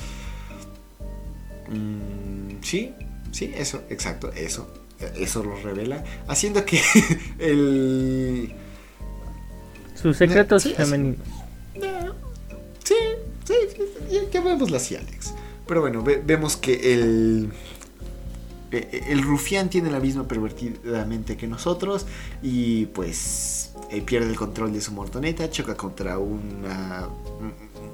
Mm, 1.69 2.63
sí, 2.63 2.95
sí, 3.31 3.53
eso, 3.55 3.83
exacto, 3.91 4.33
eso. 4.33 4.73
Eso 5.17 5.43
lo 5.43 5.57
revela, 5.57 6.05
haciendo 6.29 6.65
que 6.65 6.81
el... 7.39 8.55
Sus 10.01 10.17
secretos 10.17 10.65
femeninos. 10.75 11.19
Sí, 12.85 12.95
sí, 13.45 13.55
sí, 14.09 14.21
vemos 14.33 14.73
así, 14.73 14.97
Alex. 14.97 15.35
Pero 15.67 15.81
bueno, 15.81 16.03
vemos 16.03 16.57
que 16.57 16.95
el 16.95 17.49
eh, 17.49 17.49
eh, 17.49 17.82
el 18.73 19.23
rufián 19.23 19.71
tiene 19.71 19.91
la 19.91 20.01
misma 20.01 20.27
pervertidamente 20.27 21.37
que 21.37 21.47
nosotros 21.47 22.07
y 22.43 22.87
pues 22.87 23.73
eh, 23.91 24.01
pierde 24.03 24.31
el 24.31 24.37
control 24.37 24.73
de 24.73 24.81
su 24.81 24.93
mortoneta, 24.93 25.51
choca 25.51 25.77
contra 25.77 26.19
una, 26.19 27.09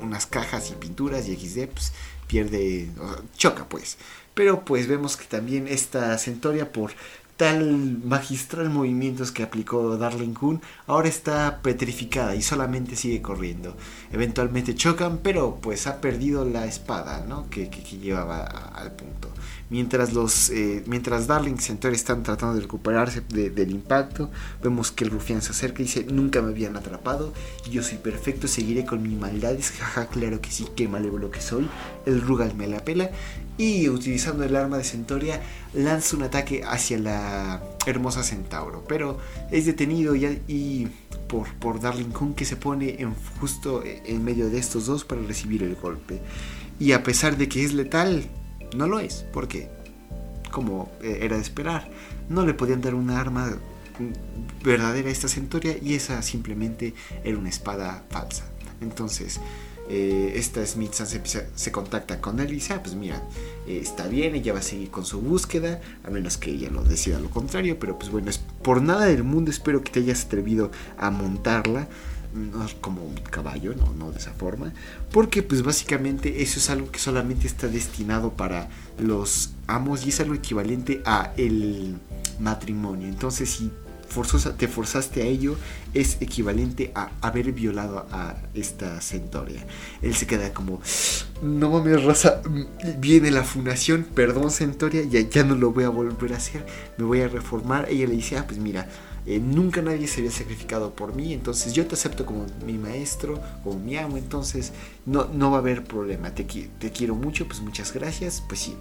unas 0.01 0.26
cajas 0.26 0.70
y 0.70 0.74
pinturas 0.74 1.29
y 1.29 1.37
XD, 1.37 1.68
pues 1.68 1.93
pierde, 2.26 2.89
choca 3.37 3.68
pues. 3.68 3.99
Pero 4.35 4.64
pues 4.64 4.87
vemos 4.87 5.16
que 5.16 5.24
también 5.24 5.66
esta 5.66 6.16
Centoria 6.18 6.72
por 6.72 6.93
tal 7.39 8.01
magistral 8.05 8.68
movimientos 8.68 9.31
que 9.31 9.45
aplicó 9.45 9.97
Darling 9.97 10.35
Kun, 10.35 10.61
ahora 10.89 11.09
está 11.09 11.61
petrificada 11.62 12.35
y 12.35 12.43
solamente 12.43 12.97
sigue 12.97 13.22
corriendo. 13.22 13.76
Eventualmente 14.12 14.74
chocan, 14.74 15.18
pero 15.22 15.59
pues 15.62 15.87
ha 15.87 16.01
perdido 16.01 16.45
la 16.45 16.66
espada, 16.66 17.24
¿no? 17.29 17.49
Que, 17.49 17.70
llevaba 17.70 18.43
al 18.43 18.91
punto. 18.93 19.29
Mientras 19.71 20.14
los 20.14 20.49
eh, 20.51 20.83
mientras 20.87 21.27
Darling 21.27 21.55
y 21.55 21.61
Centauri 21.61 21.95
están 21.95 22.23
tratando 22.23 22.55
de 22.55 22.62
recuperarse 22.62 23.21
del 23.21 23.71
impacto, 23.71 24.31
vemos 24.62 24.93
que 24.93 25.05
el 25.05 25.11
rufián 25.11 25.43
se 25.43 25.53
acerca 25.53 25.83
y 25.83 25.85
dice, 25.85 26.05
nunca 26.05 26.41
me 26.41 26.53
habían 26.53 26.77
atrapado, 26.77 27.35
yo 27.71 27.83
soy 27.83 27.99
perfecto, 27.99 28.49
seguiré 28.49 28.87
con 28.87 29.03
mis 29.03 29.19
maldades, 29.19 29.73
jaja, 29.73 30.07
claro 30.07 30.41
que 30.41 30.51
sí, 30.51 30.66
qué 30.75 30.89
malévolo 30.89 31.31
que 31.31 31.43
soy. 31.43 31.69
El 32.07 32.23
Rugal 32.23 32.55
me 32.55 32.66
la 32.66 32.83
pela 32.83 33.11
y 33.59 33.89
utilizando 33.91 34.45
el 34.45 34.57
arma 34.57 34.79
de 34.79 34.85
Centoria 34.85 35.43
lanza 35.75 36.16
un 36.16 36.23
ataque 36.23 36.62
hacia 36.64 36.99
la 36.99 37.62
hermosa 37.85 38.23
Centauro, 38.23 38.85
pero 38.89 39.19
es 39.51 39.66
detenido 39.66 40.14
y, 40.16 40.89
por, 41.29 41.53
por 41.57 41.81
Darling 41.81 42.11
Kun 42.11 42.35
que 42.35 42.47
se 42.47 42.57
pone 42.57 43.03
en, 43.03 43.14
justo 43.39 43.83
en 43.85 44.25
medio 44.25 44.49
de 44.49 44.59
estos 44.59 44.87
dos 44.87 45.05
para 45.05 45.21
recibir 45.21 45.62
el 45.62 45.75
golpe. 45.75 46.21
Y 46.81 46.93
a 46.93 47.03
pesar 47.03 47.37
de 47.37 47.49
que 47.49 47.64
es 47.64 47.75
letal, 47.75 48.25
no 48.77 48.87
lo 48.87 49.01
es, 49.01 49.25
porque, 49.33 49.69
como 50.51 50.91
eh, 51.03 51.21
era 51.23 51.37
de 51.37 51.43
esperar, 51.43 51.89
no 52.29 52.45
le 52.45 52.55
podían 52.55 52.81
dar 52.81 52.95
una 52.95 53.21
arma 53.21 53.57
verdadera 54.62 55.09
a 55.09 55.12
esta 55.12 55.29
Centoria 55.29 55.77
y 55.81 55.95
esa 55.95 56.23
simplemente 56.23 56.95
era 57.25 57.39
una 57.39 57.49
espada 57.49 58.05
falsa. 58.11 58.45
Entonces, 58.81 59.41
eh, 59.91 60.35
esta 60.37 60.64
Smith 60.66 60.93
se, 60.93 61.47
se, 61.55 61.73
contacta 61.73 62.21
con 62.21 62.41
él 62.41 62.51
y 62.51 62.57
dice, 62.57 62.75
ah, 62.75 62.83
pues 62.83 62.95
mira, 62.95 63.23
eh, 63.66 63.81
está 63.83 64.07
bien, 64.07 64.35
ella 64.35 64.53
va 64.53 64.59
a 64.59 64.62
seguir 64.62 64.91
con 64.91 65.07
su 65.07 65.21
búsqueda, 65.21 65.81
a 66.05 66.11
menos 66.11 66.37
que 66.37 66.51
ella 66.51 66.69
lo 66.69 66.85
decida 66.85 67.19
lo 67.19 67.31
contrario, 67.31 67.79
pero 67.79 67.99
pues 67.99 68.11
bueno, 68.11 68.29
es, 68.29 68.39
por 68.62 68.83
nada 68.83 69.07
del 69.07 69.25
mundo 69.25 69.51
espero 69.51 69.83
que 69.83 69.91
te 69.91 70.01
hayas 70.01 70.27
atrevido 70.27 70.71
a 70.99 71.11
montarla, 71.11 71.89
no 72.35 72.66
como 72.81 73.03
un 73.03 73.14
caballo, 73.14 73.74
no, 73.74 73.93
no 73.95 74.11
de 74.12 74.18
esa 74.18 74.33
forma, 74.33 74.72
porque 75.12 75.43
pues 75.43 75.62
básicamente 75.62 76.43
eso 76.43 76.59
es 76.59 76.70
algo 76.70 76.91
que 76.91 76.99
solamente 76.99 77.47
está 77.47 77.68
destinado 77.68 78.33
para 78.33 78.68
los 78.99 79.51
amos 79.66 80.05
y 80.07 80.11
es 80.11 80.20
algo 80.20 80.35
equivalente 80.35 81.03
a 81.05 81.33
el 81.37 81.97
matrimonio. 82.39 83.09
Entonces 83.09 83.51
si 83.51 83.70
forzosa, 84.09 84.57
te 84.57 84.68
forzaste 84.68 85.22
a 85.22 85.26
ello 85.26 85.57
es 85.95 86.18
equivalente 86.20 86.93
a 86.95 87.11
haber 87.20 87.53
violado 87.53 88.07
a 88.11 88.37
esta 88.55 89.01
centoria. 89.01 89.64
Él 90.03 90.14
se 90.14 90.26
queda 90.26 90.53
como, 90.53 90.81
no 91.43 91.70
mames, 91.70 92.03
raza, 92.05 92.43
viene 92.99 93.31
la 93.31 93.45
fundación, 93.45 94.07
perdón 94.14 94.51
centoria, 94.51 95.03
ya, 95.05 95.20
ya 95.20 95.45
no 95.45 95.55
lo 95.55 95.72
voy 95.72 95.85
a 95.85 95.89
volver 95.89 96.33
a 96.33 96.37
hacer, 96.37 96.64
me 96.97 97.05
voy 97.05 97.20
a 97.20 97.29
reformar. 97.29 97.87
Ella 97.91 98.07
le 98.07 98.14
dice, 98.14 98.37
ah, 98.37 98.45
pues 98.47 98.59
mira, 98.59 98.89
eh, 99.31 99.41
nunca 99.41 99.83
nadie 99.83 100.07
se 100.07 100.20
había 100.20 100.31
sacrificado 100.31 100.95
por 100.95 101.14
mí, 101.14 101.35
entonces 101.35 101.74
yo 101.74 101.87
te 101.87 101.97
acepto 101.97 102.24
como 102.24 102.47
mi 102.64 102.79
maestro, 102.79 103.39
como 103.62 103.79
mi 103.79 103.95
amo, 103.99 104.16
entonces 104.16 104.72
no, 105.05 105.26
no 105.26 105.51
va 105.51 105.59
a 105.59 105.61
haber 105.61 105.85
problema, 105.85 106.35
te, 106.35 106.45
te 106.45 106.91
quiero 106.91 107.14
mucho, 107.14 107.47
pues 107.47 107.61
muchas 107.61 107.93
gracias, 107.93 108.43
pues 108.49 108.61
sí. 108.61 108.74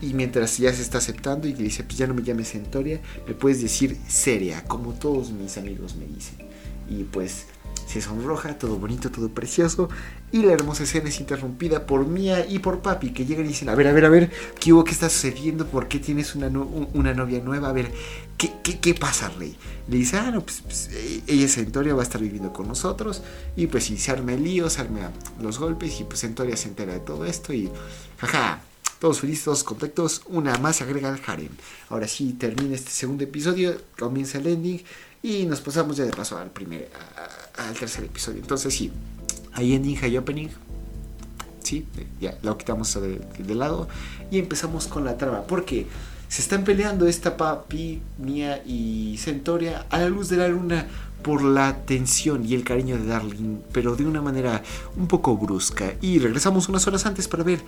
Y 0.00 0.14
mientras 0.14 0.56
ya 0.58 0.72
se 0.72 0.82
está 0.82 0.98
aceptando 0.98 1.48
y 1.48 1.52
dice, 1.52 1.82
pues 1.82 1.98
ya 1.98 2.06
no 2.06 2.14
me 2.14 2.22
llames 2.22 2.50
Centoria, 2.50 3.00
me 3.26 3.34
puedes 3.34 3.60
decir 3.60 3.98
Seria, 4.06 4.62
como 4.68 4.92
todos 4.92 5.32
mis 5.32 5.58
amigos 5.58 5.96
me 5.96 6.06
dicen. 6.06 6.46
Y 6.88 7.02
pues 7.02 7.46
se 7.92 8.00
sonroja, 8.00 8.58
todo 8.58 8.76
bonito, 8.76 9.10
todo 9.10 9.28
precioso. 9.28 9.90
Y 10.30 10.42
la 10.42 10.52
hermosa 10.52 10.84
escena 10.84 11.10
es 11.10 11.20
interrumpida 11.20 11.84
por 11.84 12.06
Mia 12.06 12.46
y 12.48 12.58
por 12.58 12.80
Papi, 12.80 13.12
que 13.12 13.26
llegan 13.26 13.44
y 13.44 13.48
dicen, 13.48 13.68
a 13.68 13.74
ver, 13.74 13.86
a 13.86 13.92
ver, 13.92 14.06
a 14.06 14.08
ver, 14.08 14.30
¿qué 14.58 14.72
hubo? 14.72 14.82
¿Qué 14.82 14.92
está 14.92 15.10
sucediendo? 15.10 15.66
¿Por 15.66 15.88
qué 15.88 15.98
tienes 15.98 16.34
una, 16.34 16.48
una 16.48 17.12
novia 17.12 17.40
nueva? 17.40 17.68
A 17.68 17.72
ver, 17.72 17.92
¿qué, 18.38 18.50
qué, 18.62 18.94
pasa, 18.94 19.28
Rey? 19.38 19.54
Le 19.88 19.98
dice, 19.98 20.16
ah, 20.16 20.30
no, 20.30 20.42
pues, 20.42 20.62
pues 20.62 20.88
eh, 20.92 21.22
ella, 21.26 21.48
Centoria, 21.48 21.94
va 21.94 22.00
a 22.00 22.04
estar 22.04 22.20
viviendo 22.20 22.50
con 22.52 22.66
nosotros. 22.66 23.22
Y 23.56 23.66
pues 23.66 23.84
si 23.84 23.98
se 23.98 24.10
arma 24.10 24.32
el 24.32 24.42
lío, 24.42 24.70
se 24.70 24.80
arma 24.80 25.12
los 25.40 25.58
golpes 25.58 26.00
y 26.00 26.04
pues 26.04 26.20
Centoria 26.20 26.56
se 26.56 26.68
entera 26.68 26.94
de 26.94 27.00
todo 27.00 27.26
esto 27.26 27.52
y, 27.52 27.70
jaja, 28.16 28.62
todos 29.00 29.20
felices, 29.20 29.44
todos 29.44 29.64
contentos, 29.64 30.22
una 30.28 30.56
más 30.56 30.80
agrega 30.80 31.12
al 31.12 31.20
harem. 31.26 31.50
Ahora 31.90 32.08
sí, 32.08 32.32
termina 32.32 32.74
este 32.74 32.90
segundo 32.90 33.24
episodio, 33.24 33.76
comienza 33.98 34.38
el 34.38 34.46
ending 34.46 34.82
y 35.22 35.46
nos 35.46 35.60
pasamos 35.60 35.96
ya 35.96 36.04
de 36.04 36.10
paso 36.10 36.36
al 36.36 36.50
primer, 36.50 36.90
al 37.56 37.74
tercer 37.74 38.04
episodio. 38.04 38.40
Entonces 38.40 38.74
sí, 38.74 38.90
hay 39.52 39.74
ending, 39.74 39.98
hay 40.02 40.16
opening. 40.16 40.48
Sí, 41.62 41.86
ya 42.20 42.36
lo 42.42 42.58
quitamos 42.58 42.92
de, 43.00 43.20
de 43.38 43.54
lado 43.54 43.88
y 44.30 44.38
empezamos 44.38 44.88
con 44.88 45.04
la 45.04 45.16
trama. 45.16 45.42
Porque 45.42 45.86
se 46.28 46.42
están 46.42 46.64
peleando 46.64 47.06
esta 47.06 47.36
papi, 47.36 48.00
Mia 48.18 48.62
y 48.66 49.16
Centoria 49.18 49.86
a 49.90 49.98
la 49.98 50.08
luz 50.08 50.28
de 50.28 50.38
la 50.38 50.48
luna 50.48 50.86
por 51.22 51.44
la 51.44 51.68
atención 51.68 52.44
y 52.44 52.54
el 52.54 52.64
cariño 52.64 52.98
de 52.98 53.06
Darling, 53.06 53.58
pero 53.72 53.94
de 53.94 54.04
una 54.04 54.20
manera 54.20 54.62
un 54.96 55.06
poco 55.06 55.36
brusca. 55.36 55.94
Y 56.00 56.18
regresamos 56.18 56.68
unas 56.68 56.86
horas 56.86 57.06
antes 57.06 57.28
para 57.28 57.44
ver 57.44 57.60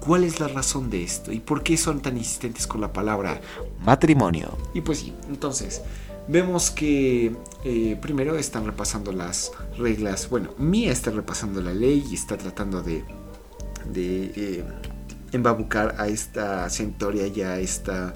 cuál 0.00 0.24
es 0.24 0.40
la 0.40 0.48
razón 0.48 0.88
de 0.88 1.04
esto 1.04 1.30
y 1.30 1.40
por 1.40 1.62
qué 1.62 1.76
son 1.76 2.00
tan 2.00 2.16
insistentes 2.16 2.66
con 2.66 2.80
la 2.80 2.92
palabra 2.92 3.40
matrimonio. 3.84 4.56
Y 4.72 4.80
pues 4.80 5.00
sí, 5.00 5.12
entonces 5.28 5.82
vemos 6.28 6.70
que 6.70 7.36
eh, 7.64 7.98
primero 8.00 8.36
están 8.36 8.66
repasando 8.66 9.12
las 9.12 9.52
reglas. 9.76 10.28
Bueno, 10.28 10.54
Mia 10.58 10.92
está 10.92 11.10
repasando 11.10 11.60
la 11.60 11.72
ley 11.74 12.04
y 12.10 12.14
está 12.14 12.36
tratando 12.36 12.82
de, 12.82 13.04
eh, 13.94 14.64
embabucar 15.32 15.96
a 15.98 16.08
esta 16.08 16.68
Centoria 16.70 17.26
y 17.26 17.40
a 17.42 17.58
esta 17.58 18.14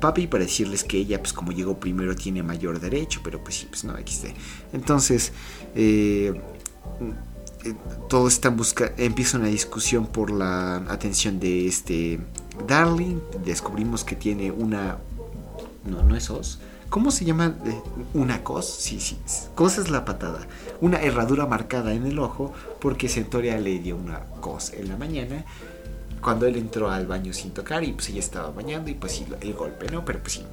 papi 0.00 0.26
para 0.26 0.44
decirles 0.44 0.84
que 0.84 0.98
ella, 0.98 1.18
pues 1.18 1.32
como 1.32 1.52
llegó 1.52 1.78
primero, 1.78 2.14
tiene 2.14 2.42
mayor 2.42 2.80
derecho, 2.80 3.20
pero 3.22 3.42
pues 3.42 3.56
sí, 3.56 3.66
pues 3.68 3.84
no, 3.84 3.94
XD. 3.94 4.26
Entonces, 4.72 5.32
eh, 5.74 6.40
eh, 7.64 7.74
todo 8.08 8.28
está 8.28 8.48
en 8.48 8.56
busca, 8.56 8.92
empieza 8.96 9.38
una 9.38 9.48
discusión 9.48 10.06
por 10.06 10.30
la 10.30 10.76
atención 10.88 11.40
de 11.40 11.66
este 11.66 12.20
Darling. 12.66 13.18
Descubrimos 13.44 14.04
que 14.04 14.16
tiene 14.16 14.50
una, 14.50 14.98
no, 15.84 16.02
no 16.02 16.16
es 16.16 16.30
os. 16.30 16.60
¿Cómo 16.90 17.10
se 17.10 17.24
llama? 17.24 17.54
Eh, 17.66 17.80
¿Una 18.14 18.42
cos? 18.42 18.66
Sí, 18.66 18.98
sí. 18.98 19.18
Cos 19.54 19.78
es 19.78 19.90
la 19.90 20.04
patada. 20.04 20.40
Una 20.80 21.00
herradura 21.02 21.46
marcada 21.46 21.92
en 21.92 22.06
el 22.06 22.18
ojo 22.18 22.52
porque 22.80 23.08
Centoria 23.08 23.58
le 23.58 23.78
dio 23.78 23.96
una 23.96 24.20
cos 24.40 24.72
en 24.72 24.88
la 24.88 24.96
mañana 24.96 25.44
cuando 26.20 26.46
él 26.46 26.56
entró 26.56 26.90
al 26.90 27.06
baño 27.06 27.32
sin 27.32 27.52
tocar 27.52 27.84
y 27.84 27.92
pues 27.92 28.08
ella 28.08 28.20
estaba 28.20 28.50
bañando 28.50 28.90
y 28.90 28.94
pues 28.94 29.12
sí, 29.12 29.26
el 29.40 29.54
golpe, 29.54 29.90
¿no? 29.90 30.04
Pero 30.04 30.20
pues 30.20 30.34
sí. 30.34 30.44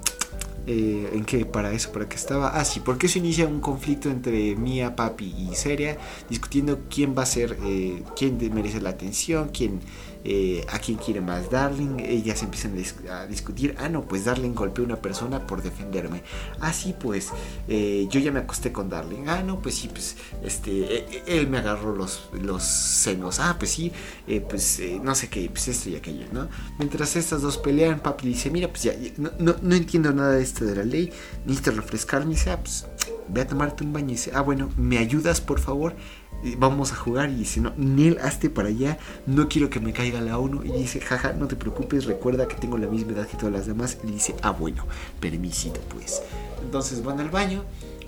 Eh, 0.67 1.11
¿En 1.13 1.25
qué? 1.25 1.45
¿Para 1.45 1.71
eso? 1.71 1.91
¿Para 1.91 2.09
qué 2.09 2.15
estaba? 2.15 2.59
Ah, 2.59 2.65
sí, 2.65 2.79
porque 2.79 3.07
se 3.07 3.19
inicia 3.19 3.45
un 3.45 3.61
conflicto 3.61 4.09
entre 4.09 4.55
Mia, 4.55 4.95
Papi 4.95 5.25
y 5.25 5.55
Seria, 5.55 5.97
discutiendo 6.27 6.79
quién 6.89 7.15
va 7.15 7.23
a 7.23 7.27
ser, 7.27 7.57
eh, 7.63 8.03
quién 8.15 8.37
merece 8.53 8.81
la 8.81 8.89
atención, 8.89 9.49
quién 9.53 9.79
eh, 10.27 10.65
a 10.71 10.79
quién 10.79 10.97
quiere 10.97 11.21
más 11.21 11.51
Darling, 11.51 11.99
ellas 11.99 12.41
empiezan 12.41 12.73
a 13.11 13.27
discutir, 13.27 13.75
ah 13.77 13.89
no, 13.89 14.01
pues 14.01 14.25
Darling 14.25 14.53
golpeó 14.55 14.83
a 14.83 14.87
una 14.87 14.95
persona 14.95 15.45
por 15.45 15.61
defenderme, 15.61 16.23
ah 16.59 16.73
sí, 16.73 16.95
pues 16.99 17.29
eh, 17.67 18.07
yo 18.09 18.19
ya 18.19 18.31
me 18.31 18.39
acosté 18.39 18.71
con 18.71 18.89
Darling, 18.89 19.27
ah 19.27 19.43
no, 19.43 19.61
pues 19.61 19.75
sí, 19.75 19.87
pues 19.87 20.15
este, 20.43 20.71
e, 20.71 21.23
e, 21.27 21.37
él 21.37 21.47
me 21.47 21.59
agarró 21.59 21.95
los, 21.95 22.23
los 22.33 22.63
senos, 22.63 23.39
ah 23.39 23.55
pues 23.59 23.69
sí, 23.69 23.91
eh, 24.27 24.41
pues 24.41 24.81
no 25.03 25.13
sé 25.13 25.29
qué, 25.29 25.47
pues 25.47 25.67
esto 25.67 25.91
y 25.91 25.95
aquello, 25.95 26.25
¿no? 26.31 26.49
Mientras 26.79 27.15
estas 27.15 27.43
dos 27.43 27.59
pelean, 27.59 27.99
papi 27.99 28.27
dice, 28.27 28.49
mira, 28.49 28.67
pues 28.69 28.81
ya, 28.81 28.93
no, 29.17 29.31
no, 29.37 29.55
no 29.61 29.75
entiendo 29.75 30.11
nada 30.11 30.31
de 30.31 30.41
esto 30.41 30.65
de 30.65 30.75
la 30.75 30.83
ley, 30.83 31.13
necesito 31.45 31.69
refrescarme, 31.69 32.31
y 32.31 32.35
dice, 32.35 32.49
ah 32.49 32.59
pues 32.59 32.87
ve 33.27 33.41
a 33.41 33.47
tomarte 33.47 33.83
un 33.83 33.93
baño 33.93 34.07
dice, 34.07 34.31
ah 34.33 34.41
bueno, 34.41 34.69
¿me 34.77 34.97
ayudas 34.97 35.41
por 35.41 35.59
favor? 35.59 35.95
Vamos 36.57 36.91
a 36.91 36.95
jugar 36.95 37.29
y 37.29 37.35
dice, 37.35 37.61
no, 37.61 37.73
Nel, 37.77 38.19
hazte 38.19 38.49
para 38.49 38.69
allá, 38.69 38.97
no 39.25 39.47
quiero 39.47 39.69
que 39.69 39.79
me 39.79 39.93
caiga 39.93 40.21
la 40.21 40.37
1 40.37 40.65
y 40.65 40.71
dice, 40.71 40.99
jaja, 40.99 41.33
no 41.33 41.47
te 41.47 41.55
preocupes, 41.55 42.05
recuerda 42.05 42.47
que 42.47 42.55
tengo 42.55 42.77
la 42.77 42.87
misma 42.87 43.13
edad 43.13 43.27
que 43.27 43.37
todas 43.37 43.53
las 43.53 43.65
demás 43.65 43.97
y 44.03 44.11
dice, 44.11 44.35
ah 44.41 44.51
bueno, 44.51 44.85
permisito 45.19 45.79
pues. 45.89 46.21
Entonces 46.63 47.03
van 47.03 47.19
al 47.19 47.29
baño, 47.29 47.63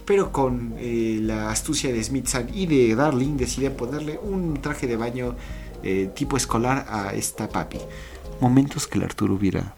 pero 0.06 0.32
con 0.32 0.74
eh, 0.78 1.20
la 1.22 1.50
astucia 1.50 1.92
de 1.92 2.04
Smith 2.04 2.30
y 2.54 2.66
de 2.66 2.96
Darling 2.96 3.38
deciden 3.38 3.76
ponerle 3.76 4.20
un 4.22 4.62
traje 4.62 4.88
de 4.88 4.98
baño 4.98 5.36
eh, 5.84 6.12
tipo 6.16 6.38
escolar 6.38 6.86
a 6.90 7.14
esta 7.14 7.50
papi. 7.50 7.80
Momentos 8.40 8.88
que 8.88 8.98
el 8.98 9.06
Arturo 9.06 9.34
hubiera 9.34 9.77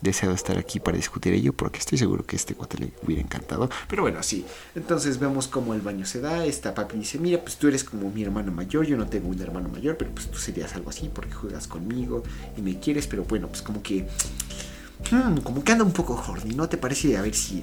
deseado 0.00 0.34
estar 0.34 0.58
aquí 0.58 0.80
para 0.80 0.96
discutir 0.96 1.32
ello 1.32 1.52
porque 1.52 1.78
estoy 1.78 1.98
seguro 1.98 2.24
que 2.24 2.36
este 2.36 2.54
cuate 2.54 2.78
le 2.78 2.92
hubiera 3.04 3.22
encantado. 3.22 3.68
Pero 3.88 4.02
bueno, 4.02 4.22
sí. 4.22 4.44
Entonces 4.74 5.18
vemos 5.18 5.48
cómo 5.48 5.74
el 5.74 5.80
baño 5.80 6.06
se 6.06 6.20
da. 6.20 6.44
Esta 6.44 6.74
papi 6.74 6.98
dice, 6.98 7.18
mira, 7.18 7.40
pues 7.40 7.56
tú 7.56 7.68
eres 7.68 7.84
como 7.84 8.10
mi 8.10 8.22
hermano 8.22 8.52
mayor. 8.52 8.86
Yo 8.86 8.96
no 8.96 9.06
tengo 9.06 9.28
un 9.28 9.40
hermano 9.40 9.68
mayor, 9.68 9.96
pero 9.96 10.10
pues 10.12 10.30
tú 10.30 10.38
serías 10.38 10.74
algo 10.74 10.90
así 10.90 11.10
porque 11.12 11.32
juegas 11.32 11.66
conmigo 11.66 12.22
y 12.56 12.62
me 12.62 12.78
quieres. 12.78 13.06
Pero 13.06 13.24
bueno, 13.24 13.48
pues 13.48 13.62
como 13.62 13.82
que... 13.82 14.06
Hmm, 15.10 15.38
como 15.38 15.62
que 15.62 15.72
anda 15.72 15.84
un 15.84 15.92
poco 15.92 16.14
horny, 16.14 16.54
¿no 16.54 16.68
te 16.68 16.76
parece? 16.76 17.16
A 17.16 17.22
ver 17.22 17.34
si 17.34 17.62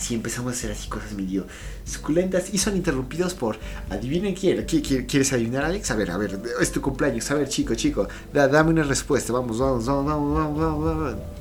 si 0.00 0.14
empezamos 0.14 0.52
a 0.52 0.56
hacer 0.56 0.72
así 0.72 0.88
cosas 0.88 1.12
medio 1.12 1.46
suculentas 1.84 2.54
y 2.54 2.58
son 2.58 2.76
interrumpidos 2.76 3.34
por 3.34 3.58
adivinen 3.90 4.34
quién, 4.34 4.64
¿quieres 4.64 5.32
adivinar 5.32 5.64
Alex? 5.64 5.90
A 5.90 5.94
ver, 5.94 6.10
a 6.10 6.16
ver, 6.16 6.40
es 6.60 6.72
tu 6.72 6.80
cumpleaños, 6.80 7.30
a 7.30 7.34
ver 7.34 7.48
chico, 7.48 7.74
chico, 7.74 8.08
dame 8.32 8.70
una 8.70 8.82
respuesta, 8.82 9.32
vamos, 9.32 9.58
vamos, 9.58 9.84
vamos, 9.84 10.06
vamos, 10.06 10.58
vamos, 10.58 10.84
vamos. 10.84 11.39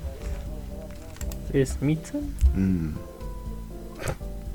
Smithson. 1.54 2.22
Mm. 2.56 2.93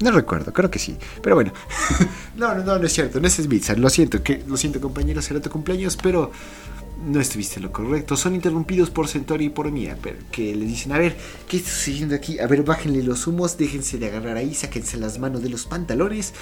No 0.01 0.11
recuerdo, 0.11 0.53
creo 0.53 0.71
que 0.71 0.79
sí. 0.79 0.97
Pero 1.23 1.37
bueno. 1.37 1.53
no, 2.37 2.55
no, 2.55 2.65
no, 2.65 2.79
no 2.79 2.87
es 2.87 2.93
cierto. 2.93 3.21
No 3.21 3.27
es 3.27 3.35
Smithson. 3.35 3.81
Lo 3.81 3.89
siento, 3.91 4.23
que, 4.23 4.43
lo 4.47 4.57
siento 4.57 4.81
compañeros, 4.81 5.31
era 5.31 5.41
tu 5.41 5.51
cumpleaños, 5.51 5.97
pero 5.97 6.31
no 7.07 7.21
estuviste 7.21 7.61
lo 7.61 7.73
correcto. 7.73 8.17
Son 8.17 8.35
interrumpidos 8.35 8.91
por 8.91 9.09
Centauri 9.09 9.47
y 9.47 9.51
por 9.51 9.71
Mía, 9.71 9.97
pero 10.03 10.19
que 10.31 10.55
les 10.55 10.69
dicen, 10.69 10.93
a 10.93 10.99
ver, 10.99 11.17
¿qué 11.49 11.59
está 11.59 11.71
sucediendo 11.71 12.15
aquí? 12.15 12.39
A 12.39 12.47
ver, 12.47 12.63
bájenle 12.63 13.03
los 13.03 13.27
humos, 13.27 13.57
déjense 13.57 13.99
de 13.99 14.07
agarrar 14.07 14.37
ahí, 14.37 14.55
sáquense 14.55 14.97
las 14.97 15.19
manos 15.19 15.43
de 15.43 15.51
los 15.51 15.67
pantalones. 15.67 16.33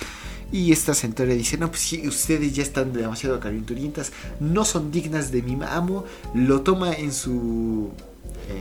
Y 0.51 0.71
esta 0.71 0.95
Centauri 0.95 1.35
dice, 1.35 1.57
no, 1.57 1.69
pues 1.71 1.81
si 1.81 2.07
ustedes 2.07 2.55
ya 2.55 2.63
están 2.63 2.93
demasiado 2.93 3.41
calenturientas, 3.41 4.13
no 4.39 4.65
son 4.65 4.91
dignas 4.91 5.33
de 5.33 5.43
mi 5.43 5.59
amo, 5.67 6.05
lo 6.35 6.61
toma 6.61 6.93
en 6.93 7.13
su, 7.13 7.91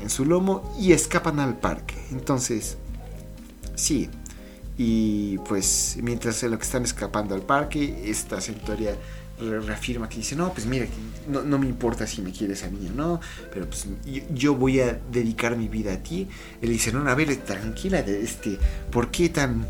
en 0.01 0.09
su 0.09 0.25
lomo 0.25 0.75
y 0.79 0.91
escapan 0.91 1.39
al 1.39 1.57
parque. 1.57 1.95
Entonces, 2.11 2.77
sí. 3.75 4.09
Y 4.77 5.37
pues 5.39 5.97
mientras 6.01 6.41
lo 6.43 6.57
que 6.57 6.63
están 6.63 6.83
escapando 6.83 7.35
al 7.35 7.41
parque, 7.41 8.03
esta 8.09 8.41
Centauria 8.41 8.95
reafirma 9.41 10.07
que 10.07 10.17
dice, 10.17 10.35
no, 10.35 10.53
pues 10.53 10.65
mira, 10.65 10.85
no, 11.27 11.57
me 11.57 11.67
importa 11.67 12.05
si 12.05 12.21
me 12.21 12.31
quieres 12.31 12.63
a 12.63 12.69
mí 12.69 12.87
o 12.87 12.93
no, 12.93 13.19
pero 13.51 13.67
pues 13.67 13.87
yo, 14.33 14.55
voy 14.55 14.79
a 14.81 14.99
dedicar 15.11 15.57
mi 15.57 15.67
vida 15.67 15.93
a 15.93 15.97
ti. 15.97 16.27
Él 16.61 16.69
dice, 16.69 16.91
no, 16.91 17.07
a 17.09 17.15
ver, 17.15 17.35
tranquila, 17.37 17.99
este, 17.99 18.57
¿por 18.91 19.09
qué 19.09 19.29
tan, 19.29 19.65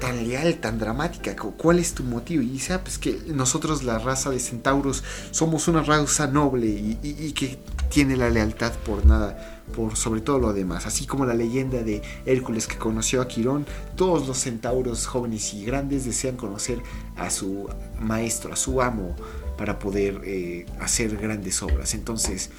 tan, 0.00 0.28
leal, 0.28 0.56
tan 0.56 0.78
dramática? 0.78 1.34
¿Cuál 1.34 1.78
es 1.78 1.94
tu 1.94 2.04
motivo? 2.04 2.42
Y 2.42 2.50
dice, 2.50 2.74
ah, 2.74 2.82
pues 2.82 2.98
que 2.98 3.18
nosotros, 3.26 3.82
la 3.82 3.98
raza 3.98 4.30
de 4.30 4.38
centauros, 4.38 5.02
somos 5.30 5.68
una 5.68 5.82
raza 5.82 6.26
noble 6.26 6.66
y 6.66 7.32
que 7.32 7.58
tiene 7.88 8.16
la 8.16 8.30
lealtad 8.30 8.72
por 8.84 9.04
nada 9.06 9.56
por 9.74 9.96
sobre 9.96 10.20
todo 10.20 10.38
lo 10.38 10.52
demás, 10.52 10.86
así 10.86 11.06
como 11.06 11.26
la 11.26 11.34
leyenda 11.34 11.82
de 11.82 12.02
Hércules 12.24 12.66
que 12.66 12.76
conoció 12.76 13.20
a 13.20 13.28
Quirón, 13.28 13.66
todos 13.96 14.26
los 14.28 14.38
centauros 14.38 15.06
jóvenes 15.06 15.52
y 15.54 15.64
grandes 15.64 16.04
desean 16.04 16.36
conocer 16.36 16.80
a 17.16 17.30
su 17.30 17.68
maestro, 18.00 18.52
a 18.52 18.56
su 18.56 18.80
amo, 18.80 19.16
para 19.58 19.78
poder 19.78 20.20
eh, 20.24 20.66
hacer 20.80 21.16
grandes 21.16 21.62
obras. 21.62 21.94
Entonces, 21.94 22.50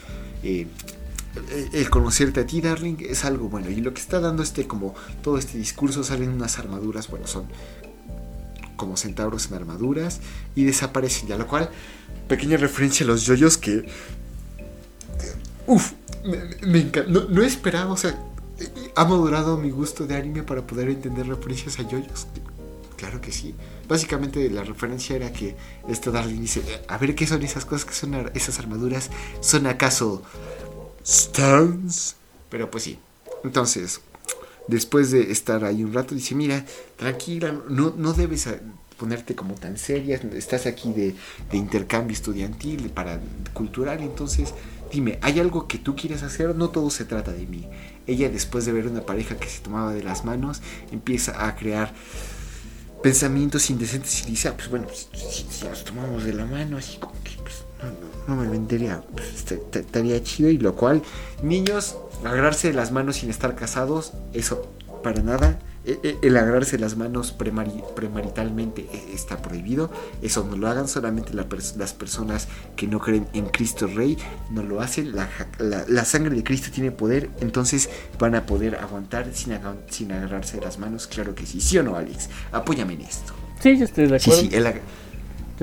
eh, 0.43 0.67
el 1.73 1.89
conocerte 1.89 2.41
a 2.41 2.45
ti, 2.45 2.61
Darling, 2.61 2.97
es 2.99 3.23
algo 3.23 3.47
bueno. 3.49 3.69
Y 3.69 3.78
lo 3.78 3.93
que 3.93 4.01
está 4.01 4.19
dando 4.19 4.43
este, 4.43 4.67
como 4.67 4.95
todo 5.21 5.38
este 5.38 5.57
discurso, 5.57 6.03
salen 6.03 6.30
unas 6.30 6.59
armaduras, 6.59 7.07
bueno, 7.09 7.28
son 7.28 7.45
como 8.75 8.97
centauros 8.97 9.47
en 9.47 9.55
armaduras 9.55 10.19
y 10.55 10.65
desaparecen 10.65 11.28
ya, 11.28 11.38
lo 11.38 11.47
cual, 11.47 11.69
pequeña 12.28 12.57
referencia 12.57 13.05
a 13.05 13.07
los 13.07 13.25
yoyos 13.25 13.57
que... 13.57 13.86
Uf, 15.68 15.91
me, 16.65 16.80
encanta. 16.80 17.11
No, 17.11 17.43
he 17.43 17.45
esperado, 17.45 17.91
o 17.91 17.97
sea, 17.97 18.18
ha 18.95 19.05
madurado 19.05 19.57
mi 19.57 19.70
gusto 19.70 20.07
de 20.07 20.15
anime 20.15 20.43
para 20.43 20.65
poder 20.65 20.89
entender 20.89 21.28
referencias 21.28 21.78
a 21.80 21.84
yoyos. 21.84 22.28
Claro 22.95 23.22
que 23.22 23.32
sí. 23.32 23.53
Básicamente 23.88 24.49
la 24.49 24.63
referencia 24.63 25.15
era 25.15 25.32
que 25.32 25.55
este 25.88 26.09
Darling 26.09 26.41
dice, 26.41 26.61
a 26.88 26.97
ver 26.97 27.13
qué 27.15 27.28
son 27.28 27.43
esas 27.43 27.65
cosas, 27.65 27.86
que 27.86 27.93
son 27.93 28.32
esas 28.34 28.59
armaduras, 28.59 29.09
¿son 29.41 29.68
acaso 29.68 30.24
stands? 31.05 32.15
Pero 32.49 32.72
pues 32.72 32.86
sí. 32.86 32.97
Entonces, 33.43 34.01
después 34.68 35.11
de 35.11 35.32
estar 35.32 35.63
ahí 35.63 35.84
un 35.84 35.93
rato, 35.93 36.15
dice, 36.15 36.34
mira, 36.34 36.65
tranquila, 36.95 37.53
no, 37.70 37.93
no 37.95 38.13
debes 38.13 38.49
ponerte 38.97 39.36
como 39.36 39.53
tan 39.53 39.78
seria, 39.78 40.20
estás 40.34 40.65
aquí 40.65 40.91
de, 40.91 41.13
de 41.51 41.57
intercambio 41.57 42.13
estudiantil, 42.13 42.89
para 42.89 43.20
cultural, 43.53 44.01
entonces 44.01 44.53
Dime, 44.92 45.20
¿hay 45.22 45.40
algo 45.40 45.68
que 45.68 45.78
tú 45.78 45.96
quieres 45.96 46.24
hacer? 46.24 46.56
No 46.56 46.70
todo 46.70 46.90
se 46.90 47.06
trata 47.06 47.32
de 47.32 47.46
mí. 47.46 47.68
Ella, 48.06 48.30
después 48.30 48.66
de 48.66 48.72
ver 48.72 48.88
una 48.88 49.02
pareja 49.02 49.38
que 49.38 49.48
se 49.48 49.62
tomaba 49.62 49.94
de 49.94 50.04
las 50.04 50.26
manos, 50.26 50.62
empieza 50.92 51.48
a 51.48 51.56
crear 51.56 51.94
pensamientos 53.04 53.70
indecentes 53.70 54.24
y 54.24 54.32
dice, 54.32 54.48
ah, 54.50 54.54
pues 54.56 54.70
bueno, 54.70 54.88
pues, 54.88 55.10
si, 55.14 55.66
nos 55.66 55.84
tomamos 55.84 56.24
de 56.24 56.34
la 56.34 56.46
mano, 56.46 56.78
así 56.78 56.98
como 56.98 57.14
que 57.24 57.32
pues, 57.42 57.64
no, 58.28 58.36
me 58.36 58.48
vendería, 58.48 59.04
pues, 59.16 59.52
estaría 59.52 60.24
chido. 60.24 60.50
Y 60.50 60.58
lo 60.58 60.76
cual, 60.76 61.04
niños, 61.44 61.98
agarrarse 62.24 62.70
de 62.70 62.74
las 62.74 62.92
manos 62.92 63.18
sin 63.18 63.30
estar 63.30 63.56
casados, 63.56 64.14
eso 64.34 64.72
para 65.04 65.22
nada 65.22 65.60
el 66.22 66.38
agarrarse 66.38 66.78
las 66.78 66.98
manos 66.98 67.32
premaritalmente 67.32 68.88
e, 68.92 69.14
está 69.14 69.42
prohibido. 69.42 69.90
Eso 70.22 70.46
no 70.50 70.58
lo 70.58 70.68
hagan. 70.68 70.88
Solamente 70.88 71.34
las 71.34 71.94
personas 71.94 72.48
que 72.76 72.88
no 72.88 73.00
creen 73.00 73.28
en 73.34 73.46
Cristo 73.48 73.88
Rey 73.88 74.18
no 74.52 74.64
lo 74.64 74.82
hacen. 74.82 75.14
La, 75.16 76.06
sangre 76.06 76.36
de 76.36 76.44
Cristo 76.44 76.70
tiene 76.74 76.92
poder. 76.92 77.30
Entonces 77.40 77.90
van 78.20 78.36
a 78.36 78.46
poder 78.46 78.76
aguantar 78.76 79.34
sin, 79.34 79.58
sin 79.90 80.12
agarrarse 80.12 80.60
las 80.62 80.78
manos. 80.78 81.08
Claro 81.08 81.34
que 81.36 81.46
sí. 81.46 81.62
¿Sí 81.62 81.78
o 81.78 81.84
no, 81.84 81.96
Alex? 81.96 82.30
Apóyame 82.52 82.94
en 82.94 83.02
esto. 83.02 83.34
Sí, 83.62 83.78
yo 83.78 83.86
estoy 83.86 84.08
de 84.08 84.18
acuerdo. 84.18 84.42
Sí, 84.42 84.50
sí, 84.50 84.56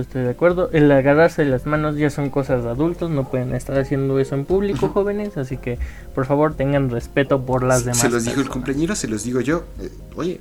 estoy 0.03 0.23
de 0.23 0.31
acuerdo. 0.31 0.71
El 0.73 0.91
agarrarse 0.91 1.45
las 1.45 1.67
manos 1.67 1.97
ya 1.97 2.11
son 2.11 2.31
cosas 2.31 2.65
de 2.65 2.71
adultos, 2.71 3.11
no 3.11 3.29
pueden 3.29 3.55
estar 3.55 3.79
haciendo 3.79 4.19
eso 4.19 4.35
en 4.35 4.45
público, 4.45 4.89
jóvenes, 4.89 5.37
así 5.37 5.57
que 5.57 5.79
por 6.15 6.27
favor 6.27 6.55
tengan 6.55 6.91
respeto 6.91 7.45
por 7.45 7.63
las 7.63 7.85
demás. 7.85 8.01
Se 8.01 8.09
los 8.09 8.25
dijo 8.25 8.41
el 8.41 8.49
compañero, 8.49 8.95
se 8.95 9.09
los 9.09 9.25
digo 9.25 9.41
yo. 9.41 9.65
Eh, 9.81 9.91
oye, 10.17 10.41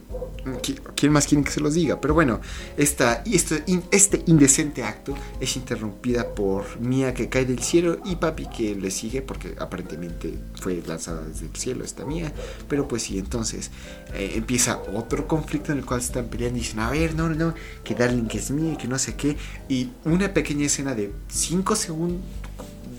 ¿quién 0.95 1.11
más 1.11 1.27
quiere 1.27 1.43
que 1.43 1.51
se 1.51 1.61
los 1.61 1.73
diga? 1.73 1.99
Pero 2.01 2.13
bueno, 2.13 2.39
esta, 2.77 3.23
este, 3.25 3.63
este 3.91 4.23
indecente 4.27 4.83
acto 4.83 5.13
es 5.39 5.55
interrumpida 5.55 6.29
por 6.29 6.79
Mía 6.79 7.13
que 7.13 7.29
cae 7.29 7.45
del 7.45 7.59
cielo 7.59 7.99
y 8.05 8.15
Papi 8.15 8.47
que 8.47 8.75
le 8.75 8.91
sigue 8.91 9.21
porque 9.21 9.55
aparentemente 9.59 10.37
fue 10.55 10.81
lanzada 10.85 11.21
desde 11.21 11.45
el 11.45 11.55
cielo 11.55 11.83
esta 11.83 12.05
Mía. 12.05 12.31
Pero 12.67 12.87
pues 12.87 13.03
sí, 13.03 13.17
entonces 13.17 13.71
eh, 14.13 14.33
empieza 14.35 14.79
otro 14.93 15.27
conflicto 15.27 15.71
en 15.71 15.79
el 15.79 15.85
cual 15.85 16.01
se 16.01 16.07
están 16.07 16.25
peleando 16.25 16.57
y 16.57 16.61
dicen, 16.61 16.79
a 16.79 16.89
ver, 16.89 17.15
no, 17.15 17.29
no, 17.29 17.53
que 17.83 17.95
Darling 17.95 18.27
que 18.27 18.37
es 18.37 18.51
mía, 18.51 18.77
que 18.77 18.87
no 18.87 18.99
sé 18.99 19.15
qué. 19.15 19.37
Y 19.67 19.89
una 20.05 20.33
pequeña 20.33 20.65
escena 20.65 20.93
de 20.93 21.11
5 21.29 21.75
segundos 21.75 22.21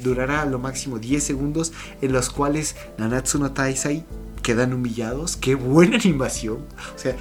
durará 0.03 0.43
a 0.43 0.45
lo 0.47 0.59
máximo 0.59 0.99
10 0.99 1.23
segundos 1.23 1.73
en 2.03 2.13
los 2.13 2.31
cuales 2.31 2.77
Nanatsu 2.99 3.39
no 3.39 3.53
Taisai 3.53 4.05
quedan 4.43 4.75
humillados. 4.75 5.37
Qué 5.37 5.55
buena 5.55 5.97
animación. 5.97 6.59
O 6.95 6.99
sea, 6.99 7.17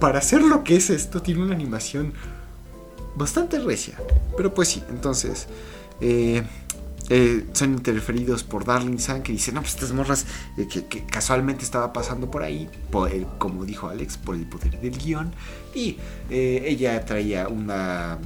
para 0.00 0.18
hacer 0.18 0.42
lo 0.42 0.64
que 0.64 0.76
es 0.76 0.90
esto, 0.90 1.22
tiene 1.22 1.42
una 1.42 1.54
animación 1.54 2.14
bastante 3.16 3.58
recia. 3.58 3.98
Pero 4.36 4.54
pues 4.54 4.68
sí, 4.68 4.82
entonces... 4.90 5.46
Eh, 6.00 6.42
eh, 7.08 7.44
son 7.52 7.72
interferidos 7.72 8.44
por 8.44 8.64
Darling 8.64 8.98
San 8.98 9.22
que 9.22 9.32
dice, 9.32 9.52
no, 9.52 9.60
pues 9.60 9.74
estas 9.74 9.92
morras 9.92 10.26
eh, 10.56 10.66
que, 10.66 11.04
casualmente 11.04 11.64
estaba 11.64 11.92
pasando 11.92 12.30
por 12.30 12.42
ahí, 12.42 12.68
como 13.38 13.64
dijo 13.64 13.88
Alex, 13.88 14.16
por 14.18 14.36
el 14.36 14.46
poder 14.46 14.80
del 14.80 14.98
guion. 14.98 15.32
Y 15.74 15.98
ella 16.30 17.04
traía 17.04 17.48
una 17.48 18.18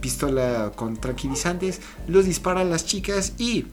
pistola 0.00 0.72
con 0.74 0.96
tranquilizantes, 0.96 1.80
los 2.06 2.24
dispara 2.24 2.60
a 2.60 2.64
las 2.64 2.86
chicas 2.86 3.34
y 3.38 3.66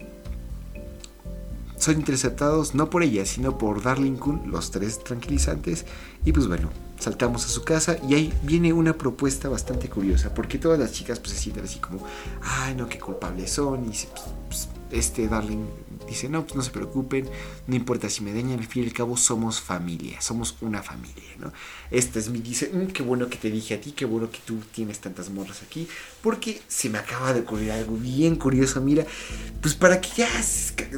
son 1.80 1.96
interceptados 1.96 2.76
no 2.76 2.90
por 2.90 3.02
ella, 3.02 3.26
sino 3.26 3.58
por 3.58 3.82
Darling 3.82 4.18
Kun, 4.18 4.52
los 4.52 4.70
tres 4.70 5.04
tranquilizantes. 5.04 5.86
Y 6.26 6.32
pues 6.34 6.48
bueno, 6.48 6.70
saltamos 7.00 7.46
a 7.46 7.50
su 7.50 7.64
casa 7.64 7.98
y 8.08 8.14
ahí 8.14 8.34
viene 8.44 8.74
una 8.74 8.94
propuesta 8.94 9.50
bastante 9.50 9.90
curiosa, 9.90 10.34
porque 10.34 10.60
todas 10.60 10.78
las 10.78 10.92
chicas 10.92 11.20
pues 11.20 11.32
se 11.32 11.40
sienten 11.40 11.64
así 11.64 11.80
como, 11.80 12.06
ay 12.42 12.76
no, 12.76 12.88
qué 12.88 13.00
culpables 13.00 13.52
son, 13.52 13.86
y 13.86 13.88
pues, 13.88 14.08
pues, 14.48 14.70
este 14.92 15.28
Darling 15.28 15.66
dice, 16.08 16.30
no, 16.30 16.44
pues 16.44 16.56
no 16.56 16.62
se 16.62 16.72
preocupen, 16.72 17.30
no 17.68 17.76
importa 17.76 18.10
si 18.10 18.24
me 18.24 18.34
dañan, 18.34 18.60
al 18.60 18.66
fin 18.66 18.84
y 18.84 18.88
al 18.88 18.94
cabo 18.94 19.18
somos 19.18 19.62
familia, 19.62 20.22
somos 20.22 20.56
una 20.62 20.82
familia, 20.82 21.36
¿no? 21.38 21.52
Esta 21.92 22.20
es 22.20 22.30
mi, 22.30 22.40
dice, 22.40 22.72
mm, 22.74 22.88
qué 22.88 23.04
bueno 23.04 23.30
que 23.30 23.38
te 23.38 23.50
dije 23.50 23.76
a 23.76 23.82
ti, 23.82 23.92
qué 23.92 24.06
bueno 24.06 24.32
que 24.32 24.40
tú 24.46 24.58
tienes 24.74 25.00
tantas 25.00 25.30
morras 25.30 25.62
aquí, 25.64 25.88
porque 26.22 26.62
se 26.68 26.90
me 26.90 26.98
acaba 26.98 27.34
de 27.34 27.42
ocurrir 27.42 27.72
algo 27.72 27.96
bien 27.96 28.36
curioso, 28.36 28.82
mira, 28.82 29.06
pues 29.62 29.76
para 29.76 30.02
que 30.02 30.10
ya 30.16 30.30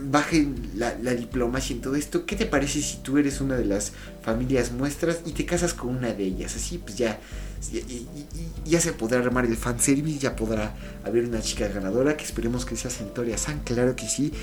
baje 0.04 0.48
la, 0.76 0.92
diplomacia 1.12 1.76
en 1.76 1.82
todo 1.82 1.96
esto, 1.96 2.26
¿qué 2.26 2.36
te 2.36 2.46
parece 2.46 2.82
si 2.82 2.98
tú 2.98 3.18
eres 3.18 3.42
una 3.42 3.56
de 3.56 3.66
las 3.66 3.94
familias 4.24 4.72
muestras 4.72 5.22
y 5.26 5.32
te 5.32 5.46
casas 5.46 5.74
con 5.74 5.96
una 5.96 6.14
de 6.14 6.24
ellas? 6.24 6.56
Así 6.56 6.78
pues 6.78 6.98
ya 6.98 7.20
ya 8.66 8.82
se 8.82 8.94
podrá 8.94 9.20
armar 9.20 9.46
el 9.46 9.56
fanservice, 9.56 10.20
ya 10.20 10.36
podrá 10.36 10.76
haber 11.04 11.26
una 11.26 11.42
chica 11.42 11.68
ganadora, 11.68 12.18
que 12.18 12.24
esperemos 12.24 12.66
que 12.66 12.76
sea 12.76 12.90
Centoria 12.90 13.38
San, 13.38 13.60
claro 13.60 13.96
que 13.96 14.08
sí. 14.08 14.34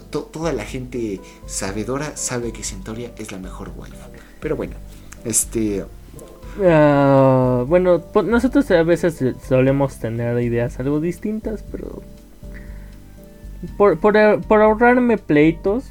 Toda 0.00 0.52
la 0.52 0.64
gente 0.64 1.20
sabedora 1.46 2.16
sabe 2.16 2.52
que 2.52 2.64
Centoria 2.64 3.12
es 3.18 3.32
la 3.32 3.38
mejor 3.38 3.72
waifu. 3.76 3.96
Pero 4.40 4.56
bueno, 4.56 4.74
este... 5.24 5.84
Ah, 6.62 7.64
bueno, 7.66 8.02
nosotros 8.24 8.70
a 8.70 8.82
veces 8.82 9.22
solemos 9.48 9.98
tener 9.98 10.40
ideas 10.42 10.78
algo 10.80 11.00
distintas, 11.00 11.64
pero... 11.70 12.02
Por, 13.76 13.98
por, 13.98 14.16
ahorrarme 14.60 15.18
pleitos, 15.18 15.84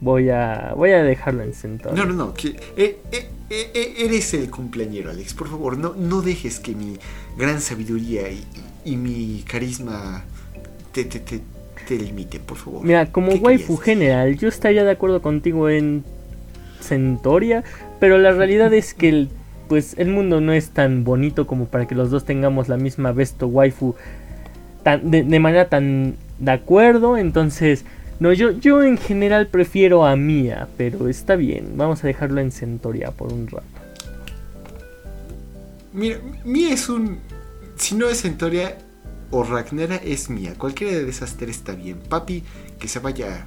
voy 0.00 0.28
a 0.28 0.74
voy 0.76 0.90
a 0.90 1.02
dejarlo 1.02 1.42
en 1.42 1.54
Centoria. 1.54 2.04
No, 2.04 2.04
no, 2.04 2.26
no, 2.26 2.34
que, 2.34 2.48
eh, 2.76 3.00
eh, 3.10 3.30
e, 3.48 3.70
e, 3.72 4.04
eres 4.04 4.34
el 4.34 4.50
cumpleañero, 4.50 5.10
Alex. 5.10 5.32
Por 5.32 5.48
favor, 5.48 5.78
no, 5.78 5.94
no 5.94 6.20
dejes 6.20 6.60
que 6.60 6.74
mi 6.74 6.98
gran 7.38 7.60
sabiduría 7.60 8.22
y, 8.84 8.96
mi 8.96 9.42
carisma 9.46 10.24
te, 10.92 11.04
limiten, 11.90 12.42
por 12.42 12.56
favor. 12.56 12.84
Mira, 12.84 13.06
como 13.06 13.32
waifu 13.34 13.76
general, 13.76 14.36
yo 14.36 14.48
estaría 14.48 14.84
de 14.84 14.90
acuerdo 14.90 15.22
contigo 15.22 15.68
en 15.68 16.04
Centoria, 16.80 17.64
pero 18.00 18.18
la 18.18 18.32
realidad 18.32 18.72
es 18.72 18.94
que 18.94 19.08
el, 19.08 19.28
pues 19.68 19.94
el 19.98 20.08
mundo 20.08 20.40
no 20.40 20.52
es 20.52 20.70
tan 20.70 21.04
bonito 21.04 21.46
como 21.46 21.66
para 21.66 21.86
que 21.86 21.94
los 21.94 22.10
dos 22.10 22.24
tengamos 22.24 22.68
la 22.68 22.76
misma 22.76 23.12
besto 23.12 23.46
waifu 23.46 23.94
tan, 24.82 25.10
de, 25.10 25.38
manera 25.40 25.68
tan 25.68 26.16
de 26.38 26.50
acuerdo, 26.50 27.16
entonces 27.16 27.84
no, 28.20 28.32
yo, 28.32 28.52
yo 28.52 28.82
en 28.82 28.98
general 28.98 29.48
prefiero 29.48 30.04
a 30.04 30.14
Mia, 30.16 30.68
pero 30.76 31.08
está 31.08 31.36
bien, 31.36 31.76
vamos 31.76 32.04
a 32.04 32.06
dejarlo 32.06 32.40
en 32.40 32.52
Centoria 32.52 33.10
por 33.10 33.32
un 33.32 33.48
rato. 33.48 33.64
Mira, 35.92 36.18
Mia 36.44 36.72
es 36.72 36.88
un... 36.88 37.18
Si 37.76 37.94
no 37.94 38.08
es 38.08 38.20
Centoria 38.20 38.76
o 39.34 39.42
Ragnera 39.42 39.96
es 39.96 40.30
Mia. 40.30 40.54
Cualquiera 40.54 40.96
de 40.96 41.10
esas 41.10 41.34
tres 41.34 41.56
está 41.56 41.74
bien. 41.74 41.98
Papi, 41.98 42.44
que 42.78 42.86
se 42.86 43.00
vaya 43.00 43.44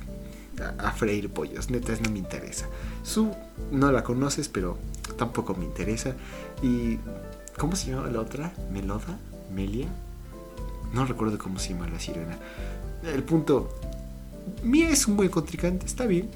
a, 0.80 0.91
freír 0.91 1.30
pollos. 1.30 1.69
Neta, 1.69 1.93
no 2.03 2.11
me 2.11 2.19
interesa. 2.19 2.65
Su 3.03 3.31
no 3.72 3.89
la 3.93 4.03
conoces, 4.03 4.49
pero 4.49 4.77
tampoco 5.18 5.55
me 5.55 5.64
interesa. 5.64 6.14
Y. 6.61 6.99
¿Cómo 7.57 7.77
se 7.77 7.91
llama 7.91 8.09
la 8.09 8.19
otra? 8.19 8.53
¿Meloda? 8.69 9.18
¿Melia? 9.55 9.88
No 10.93 11.05
recuerdo 11.05 11.38
cómo 11.38 11.57
se 11.57 11.69
llama 11.69 11.88
la 11.88 12.01
sirena. 12.01 12.38
El 13.03 13.23
punto. 13.23 13.69
Mia 14.64 14.89
es 14.89 15.07
un 15.07 15.15
buen 15.15 15.30
contrincante, 15.30 15.85
está 15.85 16.05
bien. 16.05 16.30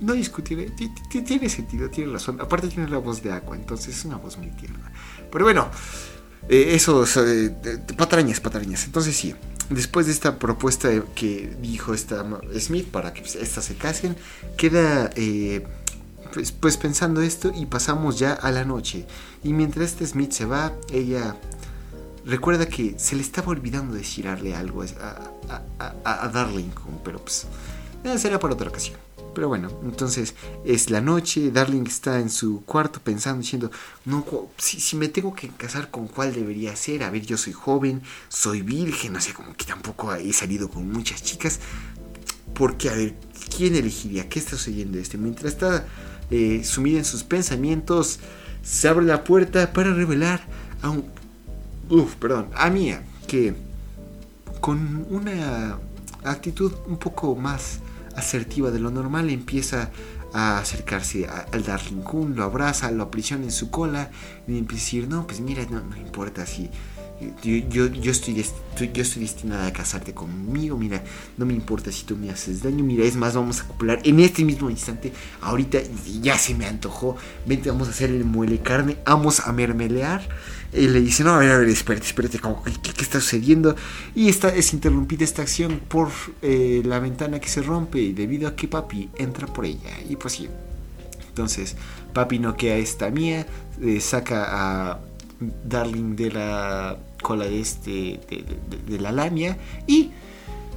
No 0.00 0.14
discutiré. 0.14 0.72
Tiene 1.10 1.50
sentido, 1.50 1.90
tiene 1.90 2.10
razón. 2.10 2.40
Aparte, 2.40 2.68
tiene 2.68 2.88
la 2.88 2.98
voz 2.98 3.22
de 3.22 3.32
agua, 3.32 3.54
entonces 3.54 3.98
es 3.98 4.04
una 4.06 4.16
voz 4.16 4.38
muy 4.38 4.48
tierna. 4.48 4.90
Pero 5.30 5.44
bueno, 5.44 5.68
eh, 6.48 6.74
eso, 6.74 7.04
eh, 7.04 7.50
patrañas, 7.96 8.40
patrañas. 8.40 8.84
Entonces, 8.84 9.16
sí, 9.16 9.34
después 9.70 10.06
de 10.06 10.12
esta 10.12 10.38
propuesta 10.38 10.88
que 11.14 11.56
dijo 11.60 11.94
esta 11.94 12.24
Smith 12.58 12.88
para 12.88 13.12
que 13.12 13.22
estas 13.22 13.64
se 13.64 13.74
casen, 13.74 14.16
queda 14.56 15.10
eh, 15.16 15.64
pues, 16.32 16.52
pues, 16.52 16.76
pensando 16.76 17.22
esto 17.22 17.52
y 17.54 17.66
pasamos 17.66 18.18
ya 18.18 18.32
a 18.32 18.50
la 18.50 18.64
noche. 18.64 19.06
Y 19.44 19.52
mientras 19.52 19.92
este 19.92 20.06
Smith 20.06 20.32
se 20.32 20.44
va, 20.44 20.72
ella 20.90 21.36
recuerda 22.24 22.66
que 22.66 22.94
se 22.98 23.16
le 23.16 23.22
estaba 23.22 23.48
olvidando 23.48 23.94
decirle 23.94 24.54
algo 24.54 24.82
a, 24.82 25.62
a, 25.78 26.24
a, 26.24 26.28
Darling, 26.28 26.70
pero 27.04 27.18
pues 27.18 27.46
será 28.18 28.38
para 28.38 28.54
otra 28.54 28.68
ocasión. 28.68 28.96
Pero 29.34 29.48
bueno, 29.48 29.70
entonces 29.82 30.34
es 30.64 30.90
la 30.90 31.00
noche, 31.00 31.50
Darling 31.50 31.86
está 31.86 32.20
en 32.20 32.28
su 32.28 32.62
cuarto 32.64 33.00
pensando, 33.02 33.40
diciendo, 33.40 33.70
no, 34.04 34.24
si, 34.58 34.78
si, 34.80 34.96
me 34.96 35.08
tengo 35.08 35.34
que 35.34 35.48
casar 35.48 35.90
con 35.90 36.06
cuál 36.06 36.34
debería 36.34 36.76
ser, 36.76 37.02
a 37.02 37.10
ver, 37.10 37.22
yo 37.22 37.38
soy 37.38 37.52
joven, 37.52 38.02
soy 38.28 38.62
virgen, 38.62 39.14
no 39.14 39.20
sé, 39.20 39.32
como 39.32 39.54
que 39.54 39.64
tampoco 39.64 40.14
he 40.14 40.32
salido 40.32 40.68
con 40.68 40.90
muchas 40.90 41.22
chicas, 41.22 41.60
porque 42.54 42.90
a 42.90 42.94
ver, 42.94 43.14
¿quién 43.56 43.74
elegiría? 43.74 44.28
¿Qué 44.28 44.38
está 44.38 44.52
sucediendo 44.52 44.98
este? 44.98 45.16
Mientras 45.16 45.52
está 45.52 45.86
eh, 46.30 46.62
sumida 46.64 46.98
en 46.98 47.04
sus 47.04 47.24
pensamientos, 47.24 48.20
se 48.62 48.88
abre 48.88 49.06
la 49.06 49.24
puerta 49.24 49.72
para 49.72 49.92
revelar 49.92 50.46
a 50.82 50.90
un... 50.90 51.04
Uf, 51.88 52.14
perdón, 52.16 52.48
a 52.54 52.70
Mía, 52.70 53.02
que 53.26 53.54
con 54.60 55.06
una 55.10 55.78
actitud 56.24 56.72
un 56.86 56.98
poco 56.98 57.34
más 57.34 57.80
asertiva 58.16 58.70
de 58.70 58.80
lo 58.80 58.90
normal, 58.90 59.30
empieza 59.30 59.90
a 60.32 60.58
acercarse 60.58 61.26
al 61.26 61.62
Darling 61.62 62.02
Kun, 62.02 62.34
lo 62.36 62.44
abraza, 62.44 62.90
lo 62.90 63.02
aprisiona 63.02 63.44
en 63.44 63.52
su 63.52 63.70
cola 63.70 64.10
y 64.48 64.56
empieza 64.56 64.82
a 64.82 64.84
decir, 64.84 65.08
no, 65.08 65.26
pues 65.26 65.40
mira, 65.40 65.64
no, 65.70 65.80
no 65.80 65.96
importa 65.96 66.46
si 66.46 66.70
yo, 67.42 67.86
yo, 67.86 68.10
estoy, 68.10 68.34
yo 68.34 69.02
estoy 69.02 69.22
destinada 69.22 69.66
a 69.66 69.72
casarte 69.72 70.12
conmigo, 70.12 70.76
mira, 70.76 71.02
no 71.36 71.46
me 71.46 71.54
importa 71.54 71.92
si 71.92 72.04
tú 72.04 72.16
me 72.16 72.30
haces 72.30 72.62
daño, 72.62 72.84
mira, 72.84 73.04
es 73.04 73.16
más, 73.16 73.34
vamos 73.34 73.60
a 73.60 73.64
acoplar 73.64 74.00
en 74.04 74.20
este 74.20 74.44
mismo 74.44 74.70
instante, 74.70 75.12
ahorita 75.40 75.78
ya 76.20 76.38
se 76.38 76.54
me 76.54 76.66
antojó, 76.66 77.16
vente, 77.46 77.70
vamos 77.70 77.88
a 77.88 77.90
hacer 77.92 78.10
el 78.10 78.24
muele 78.24 78.58
carne, 78.60 78.96
vamos 79.04 79.40
a 79.40 79.52
mermelear. 79.52 80.22
Y 80.74 80.88
le 80.88 81.02
dice, 81.02 81.22
no, 81.22 81.34
a 81.34 81.38
ver, 81.38 81.50
a 81.50 81.58
ver, 81.58 81.68
espérate, 81.68 82.06
espérate, 82.06 82.40
¿qué, 82.82 83.02
está 83.02 83.20
sucediendo? 83.20 83.76
Y 84.14 84.28
esta, 84.30 84.48
es 84.48 84.72
interrumpida 84.72 85.22
esta 85.22 85.42
acción 85.42 85.80
por 85.86 86.08
eh, 86.40 86.82
la 86.84 86.98
ventana 86.98 87.40
que 87.40 87.48
se 87.48 87.60
rompe 87.60 88.14
debido 88.14 88.48
a 88.48 88.56
que 88.56 88.68
papi 88.68 89.10
entra 89.16 89.46
por 89.46 89.66
ella. 89.66 89.90
Y 90.08 90.16
pues 90.16 90.34
sí. 90.34 90.48
Entonces, 91.28 91.76
papi 92.14 92.38
noquea 92.38 92.74
a 92.74 92.78
esta 92.78 93.10
mía, 93.10 93.46
eh, 93.82 94.00
saca 94.00 94.46
a 94.48 95.00
Darling 95.64 96.16
de 96.16 96.30
la 96.30 96.98
cola 97.22 97.44
de, 97.44 97.60
este, 97.60 98.20
de, 98.86 98.98
la 98.98 99.12
lamia 99.12 99.56
y 99.86 100.10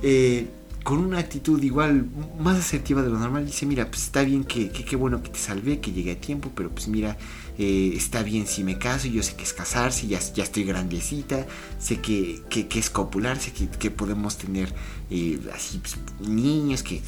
eh, 0.02 0.48
con 0.84 1.00
una 1.00 1.20
actitud 1.20 1.62
igual 1.64 2.06
más 2.40 2.58
asertiva 2.58 3.02
de 3.02 3.10
lo 3.10 3.18
normal 3.18 3.46
dice, 3.46 3.66
mira, 3.66 3.88
pues 3.88 4.04
está 4.04 4.24
bien 4.24 4.44
que 4.44 4.70
qué 4.70 4.96
bueno 4.96 5.24
que 5.24 5.30
te 5.30 5.40
salvé, 5.40 5.80
que 5.80 5.92
llegué 5.92 6.12
a 6.12 6.22
tiempo, 6.22 6.52
pero 6.56 6.70
pues 6.70 6.88
mira, 6.88 7.18
eh, 7.58 7.94
está 7.96 8.22
bien 8.24 8.48
si 8.48 8.64
me 8.64 8.78
caso, 8.78 9.08
yo 9.08 9.24
sé 9.24 9.36
que 9.36 9.44
es 9.44 9.54
casarse, 9.54 10.08
ya, 10.08 10.20
ya 10.20 10.44
estoy 10.44 10.64
grandecita, 10.64 11.46
sé 11.80 12.02
que, 12.02 12.42
que, 12.50 12.68
es 12.78 12.90
copular, 12.90 13.40
sé 13.40 13.54
que, 13.54 13.92
podemos 13.92 14.38
tener 14.38 14.74
eh, 15.10 15.40
así 15.54 15.80
pues, 15.80 15.98
niños, 16.28 16.84
que, 16.84 17.02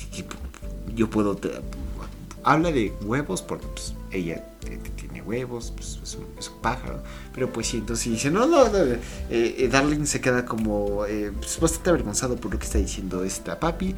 yo 0.95 1.10
puedo... 1.10 1.40
Habla 2.44 2.72
de 2.72 2.94
huevos 3.02 3.41
porque 3.41 3.68
pues, 3.68 3.94
ella 4.10 4.41
tiene 4.95 5.22
huevos, 5.22 5.74
pues, 5.76 5.99
es, 6.02 6.15
un, 6.15 6.61
pájaro. 6.61 7.03
Pero 7.34 7.52
pues 7.52 7.68
sí, 7.68 7.78
entonces 7.78 8.10
dice, 8.10 8.32
no, 8.32 8.45
no. 8.48 8.64
Eh, 9.30 9.68
Darling 9.69 10.06
se 10.06 10.22
queda 10.22 10.45
como 10.45 11.03
pues, 11.40 11.60
bastante 11.60 11.90
avergonzado 11.90 12.38
por 12.38 12.53
lo 12.53 12.60
que 12.60 12.65
está 12.65 12.78
diciendo 12.78 13.26
esta 13.26 13.60
papi. 13.60 13.95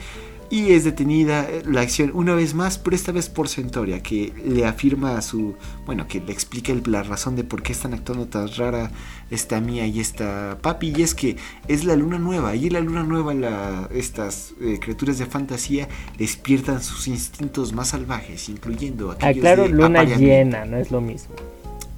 Y 0.51 0.71
es 0.71 0.84
detenida 0.84 1.47
la 1.65 1.81
acción 1.81 2.11
una 2.15 2.34
vez 2.34 2.55
más, 2.55 2.80
pero 2.80 2.95
esta 2.95 3.11
vez 3.11 3.30
por 3.30 3.47
Centoria, 3.47 4.01
que 4.01 4.34
le 4.43 4.65
afirma 4.65 5.15
a 5.15 5.21
su. 5.21 5.53
Bueno, 5.85 6.07
que 6.07 6.19
le 6.19 6.31
explica 6.31 6.73
la 6.85 7.03
razón 7.03 7.35
de 7.35 7.43
por 7.43 7.61
qué 7.61 7.71
están 7.71 7.93
actuando 7.93 8.26
tan 8.26 8.49
rara 8.55 8.89
esta 9.30 9.61
mía 9.61 9.85
y 9.85 9.99
esta 9.99 10.57
papi. 10.61 10.91
Y 10.95 11.03
es 11.03 11.13
que 11.13 11.38
es 11.67 11.85
la 11.85 11.95
luna 11.95 12.17
nueva. 12.17 12.55
Y 12.55 12.65
en 12.65 12.73
la 12.73 12.80
luna 12.80 13.03
nueva, 13.03 13.35
la, 13.35 13.89
estas 13.93 14.53
criaturas 14.81 15.19
de 15.19 15.27
fantasía 15.27 15.88
despiertan 16.17 16.81
sus 16.81 17.07
instintos 17.07 17.71
más 17.71 17.89
salvajes, 17.89 18.49
incluyendo 18.49 19.11
aquellos 19.11 19.38
ah, 19.38 19.39
claro, 19.39 19.67
luna 19.67 20.03
llena, 20.03 20.65
no 20.65 20.77
es 20.77 20.89
lo 20.89 20.99
mismo. 20.99 21.35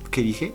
¿Qué 0.09 0.21
dije? 0.21 0.53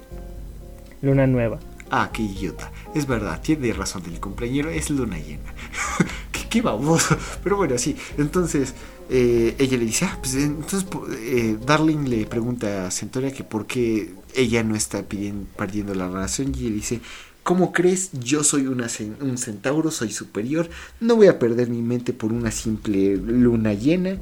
Luna 1.01 1.27
nueva. 1.27 1.59
Ah, 1.91 2.11
qué 2.13 2.23
idiota. 2.23 2.73
Es 2.95 3.07
verdad, 3.07 3.41
tiene 3.41 3.73
razón 3.73 4.03
el 4.07 4.19
compañero, 4.19 4.71
es 4.71 4.91
luna 4.91 5.19
llena. 5.19 5.55
qué, 6.51 6.61
baboso. 6.63 7.17
Pero 7.43 7.57
bueno, 7.57 7.79
sí. 7.79 7.97
Entonces, 8.19 8.75
eh, 9.09 9.55
ella 9.59 9.79
le 9.79 9.85
dice, 9.85 10.05
ah, 10.05 10.19
pues 10.21 10.35
entonces 10.35 10.87
eh, 11.19 11.57
Darling 11.65 12.09
le 12.09 12.27
pregunta 12.27 12.87
a 12.87 12.91
Centoria 12.91 13.33
que 13.33 13.45
por 13.45 13.67
qué 13.67 14.15
ella 14.35 14.63
no 14.63 14.75
está 14.75 15.05
perdiendo 15.05 15.95
la 15.95 16.09
relación 16.09 16.53
y 16.59 16.67
él 16.67 16.75
dice, 16.75 17.01
¿cómo 17.45 17.73
crees? 17.73 18.11
Yo 18.13 18.43
soy 18.43 18.67
un 18.67 19.39
centauro, 19.39 19.93
soy 19.93 20.11
superior, 20.11 20.69
no 20.99 21.15
voy 21.15 21.29
a 21.29 21.39
perder 21.39 21.71
mi 21.71 21.83
mente 21.83 22.13
por 22.13 22.33
una 22.33 22.51
simple 22.51 23.17
luna 23.17 23.73
llena 23.73 24.19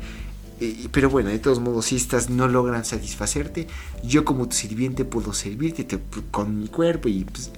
pero 0.93 1.11
bueno, 1.11 1.31
de 1.31 1.39
todos 1.39 1.61
modos, 1.61 1.87
si 1.87 1.97
estas 1.97 2.31
no 2.31 2.49
logran 2.49 2.85
satisfacerte, 2.85 3.67
yo 4.03 4.25
como 4.25 4.49
tu 4.49 4.57
sirviente 4.57 5.05
puedo 5.05 5.33
servirte 5.33 5.87
con 6.31 6.61
mi 6.61 6.69
cuerpo 6.69 7.09
y 7.09 7.25
pues, 7.25 7.51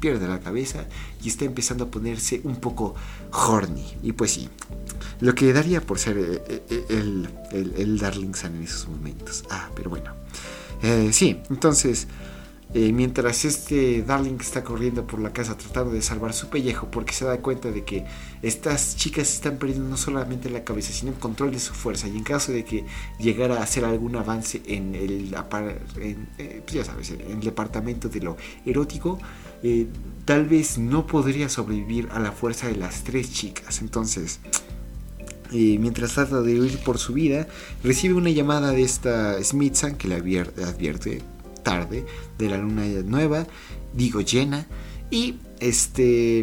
pierde 0.00 0.26
la 0.26 0.40
cabeza 0.40 0.86
y 1.22 1.28
está 1.28 1.44
empezando 1.44 1.84
a 1.84 1.90
ponerse 1.90 2.40
un 2.44 2.56
poco 2.56 2.94
horny. 3.32 3.86
Y 4.02 4.12
pues 4.12 4.32
sí, 4.32 4.48
lo 5.20 5.34
que 5.34 5.52
daría 5.52 5.80
por 5.80 5.98
ser 5.98 6.18
eh, 6.18 6.42
eh, 6.48 6.84
el, 6.88 7.28
el, 7.52 7.74
el 7.76 7.98
Darling 7.98 8.34
Sun 8.34 8.56
en 8.56 8.62
esos 8.62 8.88
momentos. 8.88 9.44
Ah, 9.50 9.68
pero 9.76 9.90
bueno. 9.90 10.12
Eh, 10.82 11.10
sí, 11.12 11.38
entonces 11.50 12.06
eh, 12.72 12.92
mientras 12.92 13.44
este 13.44 14.02
Darling 14.02 14.36
está 14.40 14.62
corriendo 14.62 15.04
por 15.04 15.18
la 15.18 15.32
casa 15.32 15.56
tratando 15.56 15.92
de 15.92 16.02
salvar 16.02 16.32
su 16.32 16.50
pellejo 16.50 16.88
porque 16.88 17.12
se 17.12 17.24
da 17.24 17.38
cuenta 17.38 17.72
de 17.72 17.82
que 17.84 18.04
estas 18.42 18.94
chicas 18.94 19.34
están 19.34 19.56
perdiendo 19.56 19.88
no 19.88 19.96
solamente 19.96 20.48
la 20.50 20.62
cabeza 20.62 20.92
sino 20.92 21.10
el 21.10 21.18
control 21.18 21.50
de 21.50 21.58
su 21.58 21.74
fuerza. 21.74 22.06
Y 22.06 22.16
en 22.16 22.22
caso 22.22 22.52
de 22.52 22.64
que 22.64 22.84
llegara 23.18 23.58
a 23.58 23.64
hacer 23.64 23.84
algún 23.84 24.14
avance 24.14 24.62
en 24.66 24.94
el, 24.94 25.34
eh, 25.98 26.62
pues 26.64 26.72
ya 26.72 26.84
sabes, 26.84 27.10
en 27.10 27.22
el 27.22 27.40
departamento 27.40 28.08
de 28.08 28.20
lo 28.20 28.36
erótico 28.64 29.18
eh, 29.64 29.88
tal 30.24 30.46
vez 30.46 30.78
no 30.78 31.08
podría 31.08 31.48
sobrevivir 31.48 32.08
a 32.12 32.20
la 32.20 32.30
fuerza 32.30 32.68
de 32.68 32.76
las 32.76 33.02
tres 33.02 33.32
chicas. 33.32 33.80
Entonces 33.80 34.38
mientras 35.50 36.14
trata 36.14 36.40
de 36.42 36.60
huir 36.60 36.78
por 36.84 36.98
su 36.98 37.12
vida, 37.14 37.48
recibe 37.82 38.14
una 38.14 38.30
llamada 38.30 38.70
de 38.70 38.82
esta 38.82 39.42
Smithson 39.42 39.96
que 39.96 40.06
le 40.06 40.14
advierte 40.14 41.22
tarde 41.62 42.04
de 42.38 42.48
la 42.48 42.58
luna 42.58 42.84
nueva, 43.04 43.46
digo 43.92 44.20
llena, 44.20 44.66
y 45.10 45.36
este 45.60 46.40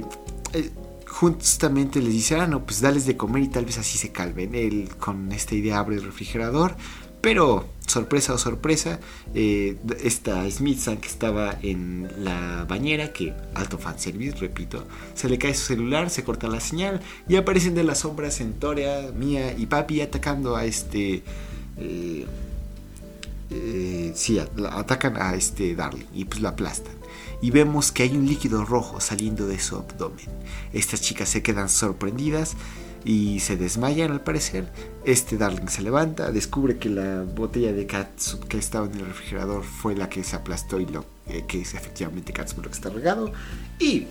eh, 0.54 0.72
justamente 1.08 2.02
les 2.02 2.14
dice, 2.14 2.36
ah, 2.36 2.48
no, 2.48 2.66
pues 2.66 2.82
dales 2.82 3.06
de 3.06 3.18
comer 3.18 3.44
y 3.44 3.48
tal 3.48 3.66
vez 3.66 3.78
así 3.78 3.98
se 3.98 4.12
calven. 4.12 4.54
Él 4.56 4.90
con 5.00 5.32
esta 5.32 5.56
idea 5.56 5.80
abre 5.80 5.96
el 5.96 6.04
refrigerador, 6.04 6.76
pero 7.22 7.66
sorpresa 7.88 8.34
o 8.34 8.38
sorpresa, 8.38 9.00
eh, 9.34 9.78
esta 10.04 10.50
Smithson 10.50 10.98
que 10.98 11.08
estaba 11.08 11.58
en 11.62 12.08
la 12.18 12.66
bañera, 12.66 13.14
que 13.14 13.34
alto 13.56 13.78
fanservice, 13.78 14.38
repito, 14.38 14.86
se 15.16 15.30
le 15.30 15.38
cae 15.38 15.56
su 15.56 15.66
celular, 15.66 16.10
se 16.10 16.24
corta 16.24 16.48
la 16.48 16.60
señal 16.60 17.02
y 17.28 17.38
aparecen 17.38 17.74
de 17.76 17.84
las 17.84 18.00
sombras 18.00 18.42
en 18.42 18.54
Toria, 18.54 19.12
Mía 19.18 19.56
y 19.58 19.66
Papi 19.66 20.02
atacando 20.02 20.56
a 20.56 20.66
este... 20.66 21.24
Eh, 21.78 22.26
eh, 23.50 24.12
sí, 24.16 24.40
atacan 24.40 25.18
a 25.18 25.36
este 25.36 25.76
Darling 25.76 26.06
y 26.14 26.26
pues 26.26 26.42
lo 26.42 26.50
aplastan. 26.50 26.94
Y 27.42 27.52
vemos 27.52 27.92
que 27.92 28.04
hay 28.04 28.18
un 28.18 28.26
líquido 28.26 28.66
rojo 28.66 29.00
saliendo 29.00 29.48
de 29.48 29.60
su 29.60 29.76
abdomen. 29.76 30.26
Estas 30.74 31.02
chicas 31.02 31.30
se 31.30 31.44
quedan 31.44 31.70
sorprendidas 31.70 32.56
y 33.06 33.40
se 33.40 33.56
desmayan 33.56 34.12
al 34.12 34.22
parecer. 34.22 34.72
Este 35.06 35.38
Darling 35.38 35.68
se 35.68 35.82
levanta, 35.82 36.32
descubre 36.32 36.78
que 36.78 36.90
la 36.90 37.24
botella 37.24 37.72
de 37.72 37.86
catsup 37.86 38.48
que 38.48 38.58
estaba 38.58 38.88
en 38.88 38.96
el 38.96 39.06
refrigerador 39.06 39.64
fue 39.64 39.96
la 39.96 40.10
que 40.10 40.24
se 40.24 40.36
aplastó 40.36 40.80
y 40.80 40.88
lo 40.88 41.06
eh, 41.28 41.46
que 41.48 41.62
es 41.62 41.74
efectivamente 41.74 42.34
catsup 42.34 42.64
lo 42.64 42.70
que 42.70 42.76
está 42.76 42.90
regado. 42.90 43.32
Y 43.80 44.08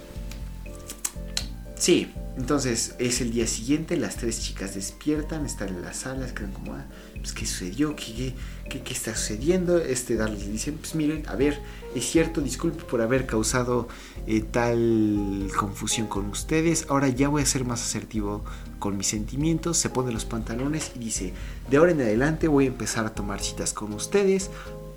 sí, 1.74 2.12
entonces 2.38 2.94
es 2.98 3.20
el 3.20 3.32
día 3.32 3.46
siguiente, 3.46 3.96
las 3.96 4.16
tres 4.16 4.40
chicas 4.40 4.74
despiertan, 4.74 5.44
están 5.44 5.68
en 5.68 5.82
la 5.82 5.92
sala, 5.92 6.26
quedan 6.32 6.52
como, 6.52 6.74
ah, 6.74 6.84
pues, 7.26 7.34
¿qué 7.34 7.46
sucedió? 7.46 7.96
¿Qué, 7.96 8.34
qué, 8.68 8.92
está 8.92 9.12
sucediendo? 9.16 9.78
Este 9.78 10.14
Darling 10.14 10.52
dice, 10.52 10.70
pues 10.70 10.94
miren, 10.94 11.26
a 11.26 11.34
ver, 11.34 11.60
es 11.92 12.08
cierto, 12.08 12.40
disculpe 12.40 12.84
por 12.84 13.02
haber 13.02 13.26
causado 13.26 13.88
eh, 14.28 14.42
tal 14.42 15.48
confusión 15.58 16.06
con 16.06 16.26
ustedes, 16.26 16.86
ahora 16.88 17.08
ya 17.08 17.28
voy 17.28 17.42
a 17.42 17.46
ser 17.46 17.64
más 17.64 17.82
asertivo 17.82 18.44
con 18.78 18.96
mis 18.96 19.08
sentimientos, 19.08 19.76
se 19.76 19.90
pone 19.90 20.12
los 20.12 20.24
pantalones 20.24 20.92
y 20.94 21.00
dice, 21.00 21.32
de 21.68 21.76
ahora 21.78 21.90
en 21.90 22.00
adelante 22.00 22.46
voy 22.46 22.66
a 22.66 22.68
empezar 22.68 23.06
a 23.06 23.14
tomar 23.14 23.42
citas 23.42 23.72
con 23.72 23.92
ustedes 23.92 24.50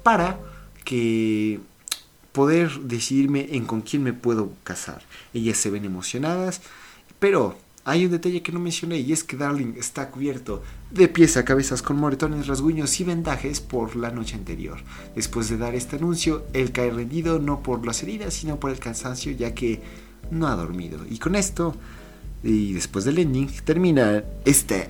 para 0.03 0.39
que 0.85 1.59
poder 2.31 2.69
decidirme 2.81 3.47
en 3.53 3.65
con 3.65 3.81
quién 3.81 4.03
me 4.03 4.13
puedo 4.13 4.51
casar. 4.63 5.01
Ellas 5.33 5.57
se 5.57 5.71
ven 5.71 5.83
emocionadas, 5.83 6.61
pero 7.17 7.57
hay 7.85 8.05
un 8.05 8.11
detalle 8.11 8.43
que 8.43 8.51
no 8.51 8.59
mencioné 8.59 8.99
y 8.99 9.13
es 9.13 9.23
que 9.23 9.35
Darling 9.35 9.73
está 9.77 10.11
cubierto 10.11 10.61
de 10.91 11.07
pies 11.07 11.37
a 11.37 11.45
cabezas 11.45 11.81
con 11.81 11.97
moretones, 11.97 12.47
rasguños 12.47 12.99
y 12.99 13.03
vendajes 13.03 13.61
por 13.61 13.95
la 13.95 14.11
noche 14.11 14.35
anterior. 14.35 14.79
Después 15.15 15.49
de 15.49 15.57
dar 15.57 15.75
este 15.75 15.97
anuncio, 15.97 16.45
él 16.53 16.71
cae 16.71 16.89
rendido 16.89 17.39
no 17.39 17.61
por 17.61 17.85
las 17.85 18.01
heridas, 18.01 18.33
sino 18.33 18.59
por 18.59 18.71
el 18.71 18.79
cansancio 18.79 19.31
ya 19.31 19.53
que 19.53 19.81
no 20.31 20.47
ha 20.47 20.55
dormido. 20.55 20.99
Y 21.09 21.19
con 21.19 21.35
esto, 21.35 21.75
y 22.43 22.73
después 22.73 23.05
del 23.05 23.19
ending, 23.19 23.49
termina 23.63 24.23
esta 24.45 24.87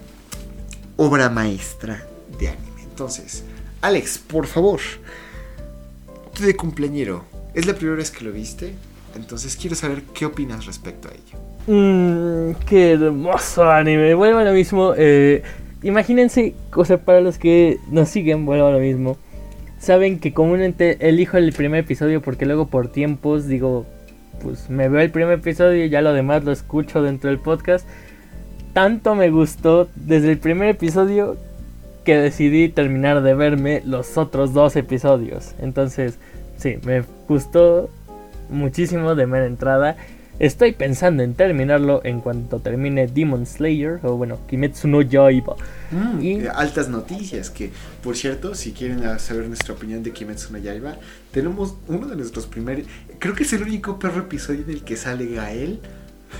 obra 0.96 1.30
maestra 1.30 2.06
de 2.40 2.50
anime. 2.50 2.84
Entonces, 2.84 3.44
Alex, 3.82 4.20
por 4.20 4.48
favor, 4.48 4.80
tú 6.34 6.44
de 6.44 6.56
cumpleañero, 6.56 7.26
¿es 7.54 7.66
la 7.66 7.74
primera 7.74 7.98
vez 7.98 8.12
que 8.12 8.24
lo 8.24 8.32
viste? 8.32 8.74
Entonces 9.16 9.56
quiero 9.56 9.76
saber 9.76 10.04
qué 10.14 10.26
opinas 10.26 10.66
respecto 10.66 11.10
a 11.10 11.12
ello. 11.12 11.50
Mmm, 11.68 12.54
qué 12.66 12.94
hermoso 12.94 13.70
anime. 13.70 14.14
Vuelvo 14.14 14.40
a 14.40 14.52
mismo. 14.52 14.94
Eh, 14.96 15.44
imagínense, 15.84 16.56
o 16.76 16.86
sea, 16.86 16.98
para 16.98 17.22
los 17.22 17.38
que 17.38 17.78
nos 17.92 18.10
siguen, 18.10 18.46
vuelvo 18.46 18.68
a 18.68 18.72
lo 18.72 18.80
mismo. 18.80 19.18
Saben 19.80 20.20
que 20.20 20.34
comúnmente 20.34 20.98
elijo 21.08 21.38
el 21.38 21.54
primer 21.54 21.82
episodio 21.82 22.22
porque 22.22 22.46
luego 22.46 22.68
por 22.68 22.90
tiempos 22.90 23.48
digo, 23.48 23.86
pues 24.42 24.70
me 24.70 24.90
veo 24.90 25.02
el 25.02 25.12
primer 25.12 25.40
episodio 25.40 25.86
y 25.86 25.90
ya 25.90 26.02
lo 26.02 26.14
demás 26.14 26.44
lo 26.44 26.52
escucho 26.52 27.02
dentro 27.02 27.30
del 27.30 27.40
podcast. 27.40 27.88
Tanto 28.74 29.16
me 29.16 29.30
gustó 29.30 29.90
desde 29.96 30.32
el 30.32 30.38
primer 30.38 30.70
episodio 30.70 31.38
que 32.04 32.18
decidí 32.18 32.70
terminar 32.70 33.22
de 33.22 33.34
verme 33.34 33.82
los 33.86 34.18
otros 34.18 34.54
dos 34.54 34.76
episodios. 34.76 35.56
Entonces, 35.60 36.18
sí, 36.58 36.78
me 36.84 37.04
gustó 37.28 37.90
muchísimo 38.50 39.16
de 39.16 39.28
mera 39.28 39.46
entrada. 39.46 39.96
Estoy 40.40 40.72
pensando 40.72 41.22
en 41.22 41.34
terminarlo 41.34 42.00
en 42.06 42.22
cuanto 42.22 42.60
termine 42.60 43.08
Demon 43.08 43.46
Slayer 43.46 44.00
o 44.04 44.16
bueno, 44.16 44.40
Kimetsu 44.48 44.88
no 44.88 45.02
Yaiba. 45.02 45.58
Mm, 45.92 46.22
y... 46.22 46.32
Eh, 46.40 46.50
altas 46.50 46.88
noticias 46.88 47.50
que, 47.50 47.72
por 48.02 48.16
cierto, 48.16 48.56
si 48.56 48.72
quieren 48.72 49.02
saber 49.20 49.48
nuestra 49.48 49.74
opinión 49.74 50.02
de 50.02 50.12
Kimetsu 50.12 50.54
no 50.54 50.60
Yaiba, 50.60 50.96
tenemos 51.32 51.76
uno 51.88 52.08
de 52.08 52.16
nuestros 52.16 52.48
primeros, 52.48 52.86
creo 53.20 53.36
que 53.36 53.44
es 53.44 53.52
el 53.52 53.64
único 53.64 54.00
perro 54.00 54.22
episodio 54.22 54.64
en 54.64 54.70
el 54.70 54.84
que 54.84 54.96
sale 54.96 55.28
Gael. 55.28 55.82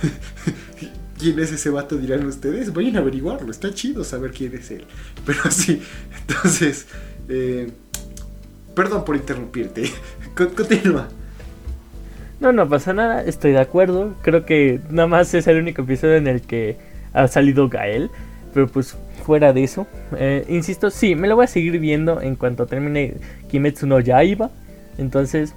¿Quién 1.20 1.38
es 1.38 1.52
ese 1.52 1.70
vato? 1.70 1.98
Dirán 1.98 2.26
ustedes. 2.26 2.72
Vayan 2.72 2.96
a 2.96 3.00
averiguarlo, 3.00 3.52
está 3.52 3.74
chido 3.74 4.06
saber 4.06 4.32
quién 4.32 4.56
es 4.56 4.72
él. 4.72 4.86
Pero 5.26 5.52
sí, 5.52 5.82
entonces, 6.22 6.88
eh, 7.28 7.70
perdón 8.74 9.04
por 9.04 9.18
interrumpirte. 9.18 9.92
Continúa. 10.36 11.10
No, 12.40 12.54
no 12.54 12.70
pasa 12.70 12.94
nada, 12.94 13.24
estoy 13.24 13.52
de 13.52 13.60
acuerdo. 13.60 14.14
Creo 14.22 14.46
que 14.46 14.80
nada 14.90 15.08
más 15.08 15.34
es 15.34 15.48
el 15.48 15.58
único 15.58 15.82
episodio 15.82 16.16
en 16.16 16.28
el 16.28 16.42
que 16.42 16.78
ha 17.14 17.28
salido 17.28 17.68
Gael. 17.68 18.10
Pero 18.54 18.68
pues 18.68 18.98
fuera 19.26 19.54
de 19.54 19.64
eso, 19.64 19.86
eh, 20.18 20.46
insisto, 20.50 20.90
sí, 20.90 21.14
me 21.16 21.28
lo 21.28 21.36
voy 21.36 21.46
a 21.46 21.48
seguir 21.48 21.78
viendo 21.80 22.20
en 22.22 22.36
cuanto 22.36 22.66
termine 22.66 23.16
Kimetsu 23.50 23.86
no 23.86 24.00
Yaiba. 24.00 24.50
Entonces, 24.98 25.54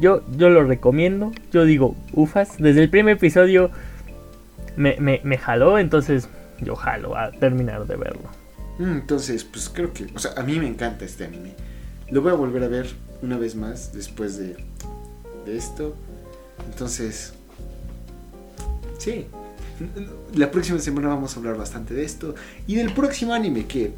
yo, 0.00 0.22
yo 0.36 0.50
lo 0.50 0.64
recomiendo. 0.64 1.32
Yo 1.52 1.64
digo, 1.64 1.96
ufas, 2.12 2.56
desde 2.58 2.82
el 2.82 2.90
primer 2.90 3.16
episodio 3.16 3.70
me, 4.76 4.96
me, 5.00 5.38
jaló, 5.38 5.78
entonces 5.78 6.28
yo 6.60 6.76
jalo 6.76 7.16
a 7.16 7.30
terminar 7.32 7.86
de 7.86 7.96
verlo. 7.96 8.28
Mm, 8.78 8.98
entonces, 8.98 9.44
pues 9.44 9.68
creo 9.68 9.92
que, 9.92 10.06
o 10.14 10.18
sea, 10.18 10.32
a 10.36 10.42
mí 10.42 10.58
me 10.58 10.66
encanta 10.66 11.04
este 11.04 11.24
anime. 11.24 11.54
Lo 12.10 12.22
voy 12.22 12.32
a 12.32 12.34
volver 12.34 12.62
a 12.62 12.68
ver 12.68 12.86
una 13.22 13.38
vez 13.38 13.54
más 13.54 13.92
después 13.92 14.36
de 14.36 14.56
de 15.44 15.56
esto. 15.56 15.94
Entonces, 16.70 17.32
sí, 18.98 19.26
la 20.34 20.50
próxima 20.50 20.78
semana 20.78 21.08
vamos 21.08 21.34
a 21.34 21.38
hablar 21.38 21.56
bastante 21.56 21.94
de 21.94 22.04
esto. 22.04 22.34
Y 22.66 22.76
del 22.76 22.92
próximo 22.92 23.32
anime 23.32 23.66
que 23.66 23.92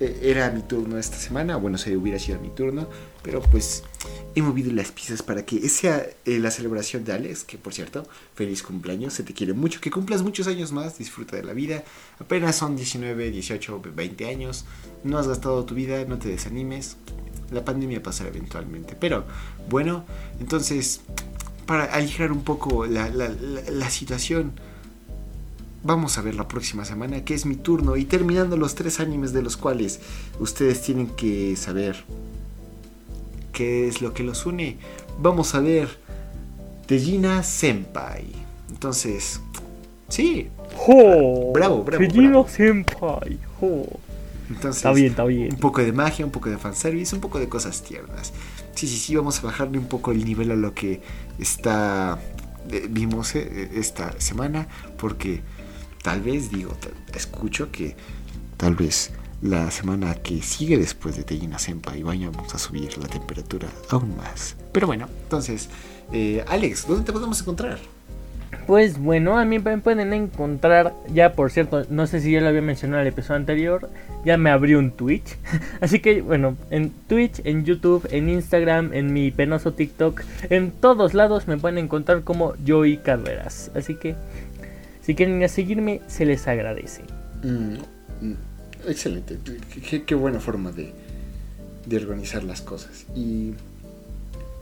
eh, 0.00 0.18
era 0.22 0.50
mi 0.50 0.62
turno 0.62 0.98
esta 0.98 1.16
semana, 1.16 1.56
bueno, 1.56 1.76
se 1.76 1.94
hubiera 1.94 2.18
sido 2.18 2.40
mi 2.40 2.48
turno, 2.48 2.88
pero 3.22 3.42
pues 3.42 3.82
he 4.34 4.40
movido 4.40 4.72
las 4.72 4.92
piezas 4.92 5.22
para 5.22 5.44
que 5.44 5.68
sea 5.68 6.06
eh, 6.24 6.38
la 6.38 6.50
celebración 6.50 7.04
de 7.04 7.12
Alex, 7.12 7.44
que 7.44 7.58
por 7.58 7.74
cierto, 7.74 8.06
feliz 8.34 8.62
cumpleaños, 8.62 9.12
se 9.12 9.24
te 9.24 9.34
quiere 9.34 9.52
mucho, 9.52 9.78
que 9.78 9.90
cumplas 9.90 10.22
muchos 10.22 10.46
años 10.46 10.72
más, 10.72 10.96
disfruta 10.96 11.36
de 11.36 11.42
la 11.42 11.52
vida, 11.52 11.84
apenas 12.18 12.56
son 12.56 12.76
19, 12.76 13.30
18, 13.30 13.82
20 13.94 14.26
años, 14.26 14.64
no 15.04 15.18
has 15.18 15.28
gastado 15.28 15.66
tu 15.66 15.74
vida, 15.74 16.02
no 16.06 16.18
te 16.18 16.30
desanimes, 16.30 16.96
la 17.50 17.64
pandemia 17.64 18.02
pasará 18.02 18.30
eventualmente. 18.30 18.96
Pero 18.98 19.24
bueno, 19.68 20.04
entonces, 20.40 21.00
para 21.66 21.84
aligerar 21.84 22.32
un 22.32 22.42
poco 22.42 22.86
la, 22.86 23.90
situación, 23.90 24.52
vamos 25.82 26.18
a 26.18 26.22
ver 26.22 26.34
la 26.34 26.48
próxima 26.48 26.84
semana, 26.84 27.24
que 27.24 27.34
es 27.34 27.46
mi 27.46 27.56
turno, 27.56 27.96
y 27.96 28.04
terminando 28.04 28.56
los 28.56 28.74
tres 28.74 29.00
animes 29.00 29.32
de 29.32 29.42
los 29.42 29.56
cuales 29.56 30.00
ustedes 30.38 30.82
tienen 30.82 31.08
que 31.08 31.56
saber 31.56 32.04
qué 33.52 33.88
es 33.88 34.00
lo 34.00 34.14
que 34.14 34.22
los 34.22 34.46
une, 34.46 34.78
vamos 35.20 35.54
a 35.54 35.60
ver 35.60 35.88
Tejina 36.86 37.42
Senpai. 37.42 38.24
Entonces, 38.68 39.40
sí. 40.08 40.48
bravo, 41.52 41.52
bravo. 41.52 41.84
Tejina 41.84 42.48
Senpai. 42.48 43.38
Entonces, 44.50 44.78
está 44.78 44.92
bien, 44.92 45.10
está 45.10 45.24
bien. 45.24 45.54
Un 45.54 45.60
poco 45.60 45.80
de 45.80 45.92
magia, 45.92 46.24
un 46.24 46.32
poco 46.32 46.50
de 46.50 46.58
fanservice, 46.58 47.14
un 47.14 47.20
poco 47.20 47.38
de 47.38 47.48
cosas 47.48 47.82
tiernas. 47.82 48.32
Sí, 48.74 48.86
sí, 48.88 48.96
sí, 48.96 49.16
vamos 49.16 49.38
a 49.38 49.42
bajarle 49.42 49.78
un 49.78 49.86
poco 49.86 50.10
el 50.10 50.24
nivel 50.24 50.50
a 50.50 50.56
lo 50.56 50.74
que 50.74 51.00
está 51.38 52.18
eh, 52.70 52.86
vimos 52.90 53.34
eh, 53.36 53.70
esta 53.74 54.20
semana, 54.20 54.66
porque 54.98 55.40
tal 56.02 56.20
vez, 56.20 56.50
digo, 56.50 56.76
escucho 57.14 57.70
que 57.70 57.96
tal 58.56 58.74
vez 58.74 59.12
la 59.42 59.70
semana 59.70 60.14
que 60.16 60.42
sigue 60.42 60.76
después 60.76 61.16
de 61.16 61.22
Tejina 61.22 61.58
Senpai 61.58 62.02
vayamos 62.02 62.54
a 62.54 62.58
subir 62.58 62.98
la 62.98 63.08
temperatura 63.08 63.68
aún 63.88 64.16
más. 64.16 64.56
Pero 64.72 64.86
bueno, 64.86 65.08
entonces, 65.22 65.68
eh, 66.12 66.44
Alex, 66.48 66.86
¿dónde 66.86 67.04
te 67.04 67.12
podemos 67.12 67.40
encontrar? 67.40 67.78
Pues 68.66 68.98
bueno, 68.98 69.38
a 69.38 69.44
mí 69.44 69.58
me 69.58 69.78
pueden 69.78 70.12
encontrar, 70.12 70.94
ya 71.12 71.32
por 71.32 71.50
cierto, 71.50 71.86
no 71.90 72.06
sé 72.06 72.20
si 72.20 72.32
ya 72.32 72.40
lo 72.40 72.48
había 72.48 72.62
mencionado 72.62 73.00
en 73.00 73.06
el 73.06 73.12
episodio 73.12 73.36
anterior, 73.36 73.90
ya 74.24 74.36
me 74.36 74.50
abrió 74.50 74.78
un 74.78 74.92
Twitch. 74.92 75.36
Así 75.80 76.00
que 76.00 76.22
bueno, 76.22 76.56
en 76.70 76.90
Twitch, 76.90 77.40
en 77.44 77.64
YouTube, 77.64 78.06
en 78.10 78.28
Instagram, 78.28 78.92
en 78.92 79.12
mi 79.12 79.30
penoso 79.30 79.72
TikTok, 79.72 80.22
en 80.50 80.70
todos 80.70 81.14
lados 81.14 81.48
me 81.48 81.56
pueden 81.58 81.78
encontrar 81.78 82.22
como 82.22 82.54
Joey 82.66 82.98
Carreras. 82.98 83.70
Así 83.74 83.94
que 83.96 84.14
si 85.02 85.14
quieren 85.14 85.48
seguirme, 85.48 86.00
se 86.06 86.24
les 86.24 86.46
agradece. 86.46 87.02
Mm, 87.42 88.26
mm, 88.26 88.36
excelente, 88.88 89.38
qué, 90.06 90.14
buena 90.14 90.38
forma 90.38 90.70
de, 90.70 90.92
de 91.86 91.96
organizar 91.96 92.44
las 92.44 92.60
cosas. 92.62 93.06
Y 93.14 93.54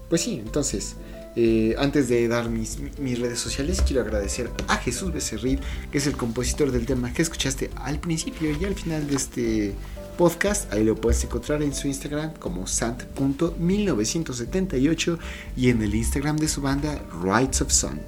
pues 0.09 0.23
sí, 0.23 0.43
entonces... 0.45 0.97
Eh, 1.41 1.77
antes 1.79 2.09
de 2.09 2.27
dar 2.27 2.51
mis, 2.51 2.81
redes 2.99 3.39
sociales, 3.39 3.81
quiero 3.87 4.03
agradecer 4.03 4.51
a 4.67 4.77
Jesús 4.79 5.13
Becerril, 5.13 5.61
que 5.93 5.99
es 5.99 6.09
el 6.09 6.17
compositor 6.17 6.73
del 6.73 6.85
tema 6.85 7.13
que 7.13 7.23
escuchaste 7.23 7.71
al 7.77 8.01
principio 8.01 8.51
y 8.61 8.65
al 8.65 8.75
final 8.75 9.07
de 9.07 9.15
este 9.15 9.73
podcast. 10.17 10.73
Ahí 10.73 10.83
lo 10.83 10.97
puedes 10.97 11.23
encontrar 11.23 11.63
en 11.63 11.73
su 11.73 11.87
Instagram 11.87 12.33
como 12.41 12.67
sant.1978 12.67 15.19
y 15.57 15.71
en 15.71 15.81
el 15.81 15.95
Instagram 15.95 16.39
de 16.39 16.49
su 16.49 16.61
banda 16.61 17.01
Rights 17.23 17.63
of 17.63 17.71
Sun. 17.71 18.01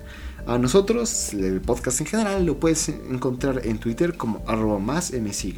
A 0.44 0.58
nosotros, 0.58 1.32
el 1.32 1.60
podcast 1.60 2.00
en 2.00 2.08
general, 2.08 2.44
lo 2.44 2.58
puedes 2.58 2.88
encontrar 2.88 3.64
en 3.64 3.78
Twitter 3.78 4.16
como 4.16 4.42
arroba 4.48 4.80
más 4.80 5.12
msy 5.12 5.54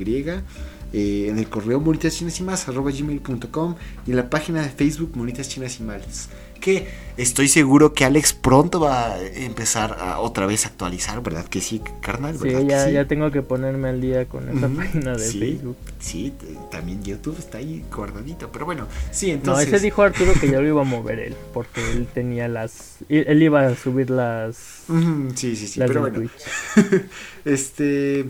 eh, 0.93 1.29
en 1.31 1.39
el 1.39 1.49
correo 1.49 1.81
monitas 1.81 2.15
chinas 2.15 2.39
y 2.39 2.43
más 2.43 2.69
arroba 2.69 2.91
gmail.com 2.91 3.77
y 4.07 4.11
en 4.11 4.17
la 4.17 4.29
página 4.29 4.61
de 4.61 4.69
Facebook 4.69 5.17
monitas 5.17 5.49
chinas 5.49 5.81
y 5.81 5.85
más 5.85 6.29
que 6.63 6.87
estoy 7.19 7.49
seguro 7.49 7.93
que 7.93 8.07
Alex 8.07 8.33
pronto 8.33 8.81
va 8.81 9.13
a 9.13 9.23
empezar 9.23 9.99
a 10.01 10.21
otra 10.21 10.47
vez 10.47 10.65
a 10.65 10.69
actualizar, 10.69 11.23
¿verdad? 11.23 11.45
Que 11.45 11.61
sí, 11.61 11.83
carnal, 12.01 12.39
¿verdad? 12.39 12.61
Sí, 12.61 12.67
ya, 12.67 12.89
ya 12.89 13.05
tengo 13.07 13.31
que 13.31 13.43
ponerme 13.43 13.91
al 13.91 14.01
día 14.01 14.25
con 14.27 14.49
esa 14.49 14.69
página 14.69 15.13
de 15.13 15.29
Facebook. 15.29 15.77
Sí, 15.99 16.33
también 16.71 17.03
YouTube 17.03 17.39
está 17.39 17.59
ahí 17.59 17.85
guardadito, 17.95 18.51
pero 18.51 18.65
bueno, 18.65 18.87
sí, 19.11 19.31
entonces... 19.31 19.69
No, 19.69 19.77
ese 19.77 19.85
dijo 19.85 20.03
Arturo 20.03 20.33
que 20.41 20.49
ya 20.49 20.61
lo 20.61 20.67
iba 20.67 20.81
a 20.81 20.85
mover 20.85 21.19
él, 21.19 21.37
porque 21.53 21.83
él 21.93 22.07
tenía 22.07 22.49
las... 22.49 22.99
Él 23.11 23.43
iba 23.43 23.67
a 23.67 23.77
subir 23.77 24.09
las... 24.09 24.57
sí, 25.35 25.57
sí, 25.57 25.67
sí, 25.67 25.81
pero 25.81 26.01
bueno. 26.01 26.31
este... 27.45 28.27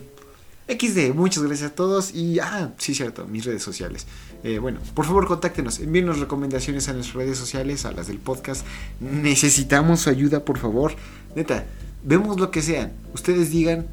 XD, 0.69 1.15
muchas 1.15 1.43
gracias 1.43 1.71
a 1.73 1.75
todos 1.75 2.15
y... 2.15 2.39
Ah, 2.41 2.73
sí, 2.79 2.95
cierto, 2.95 3.27
mis 3.27 3.45
redes 3.45 3.63
sociales. 3.63 4.07
Eh, 4.45 4.59
bueno, 4.59 4.81
por 4.95 5.07
favor 5.07 5.27
contáctenos, 5.27 5.79
envíenos 5.79 6.19
recomendaciones 6.19 6.89
a 6.89 6.93
nuestras 6.93 7.17
redes 7.17 7.39
sociales, 7.39 7.85
a 7.85 7.93
las 7.93 8.09
del 8.09 8.19
podcast. 8.19 8.67
Necesitamos 9.01 10.01
su 10.01 10.11
ayuda, 10.11 10.45
por 10.45 10.59
favor. 10.59 10.95
Neta, 11.37 11.65
vemos 12.03 12.41
lo 12.41 12.51
que 12.51 12.63
sean. 12.63 12.93
Ustedes 13.15 13.51
digan 13.51 13.87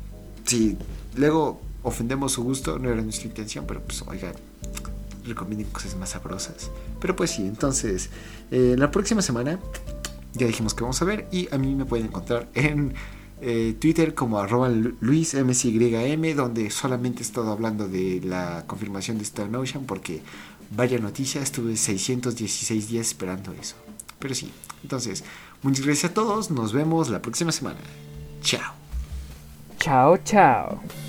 si 0.45 0.77
luego 1.15 1.61
ofendemos 1.83 2.31
su 2.33 2.43
gusto, 2.43 2.79
no 2.79 2.89
era 2.89 3.01
nuestra 3.01 3.27
intención, 3.27 3.65
pero 3.67 3.81
pues 3.81 4.03
oigan, 4.07 4.33
recomienden 5.25 5.67
cosas 5.67 5.95
más 5.95 6.09
sabrosas. 6.09 6.71
Pero 6.99 7.15
pues 7.15 7.31
sí, 7.31 7.43
entonces, 7.43 8.09
eh, 8.51 8.75
la 8.77 8.91
próxima 8.91 9.21
semana 9.21 9.59
ya 10.33 10.47
dijimos 10.47 10.73
que 10.73 10.83
vamos 10.83 11.01
a 11.01 11.05
ver 11.05 11.27
y 11.31 11.47
a 11.53 11.57
mí 11.57 11.75
me 11.75 11.85
pueden 11.85 12.07
encontrar 12.07 12.49
en 12.53 12.93
eh, 13.41 13.75
Twitter 13.79 14.13
como 14.13 14.39
arroba 14.39 14.69
luismsym, 14.69 16.35
donde 16.35 16.69
solamente 16.69 17.19
he 17.19 17.25
estado 17.25 17.51
hablando 17.51 17.87
de 17.87 18.21
la 18.23 18.65
confirmación 18.67 19.17
de 19.17 19.23
Star 19.23 19.53
Ocean, 19.55 19.85
porque 19.85 20.21
vaya 20.71 20.99
noticia, 20.99 21.41
estuve 21.41 21.75
616 21.77 22.89
días 22.89 23.07
esperando 23.07 23.53
eso. 23.53 23.75
Pero 24.19 24.35
sí, 24.35 24.51
entonces, 24.83 25.23
muchas 25.61 25.85
gracias 25.85 26.11
a 26.11 26.13
todos, 26.13 26.51
nos 26.51 26.73
vemos 26.73 27.09
la 27.09 27.21
próxima 27.21 27.51
semana. 27.51 27.79
Chao. 28.41 28.73
Chao, 29.79 30.17
chao. 30.17 31.08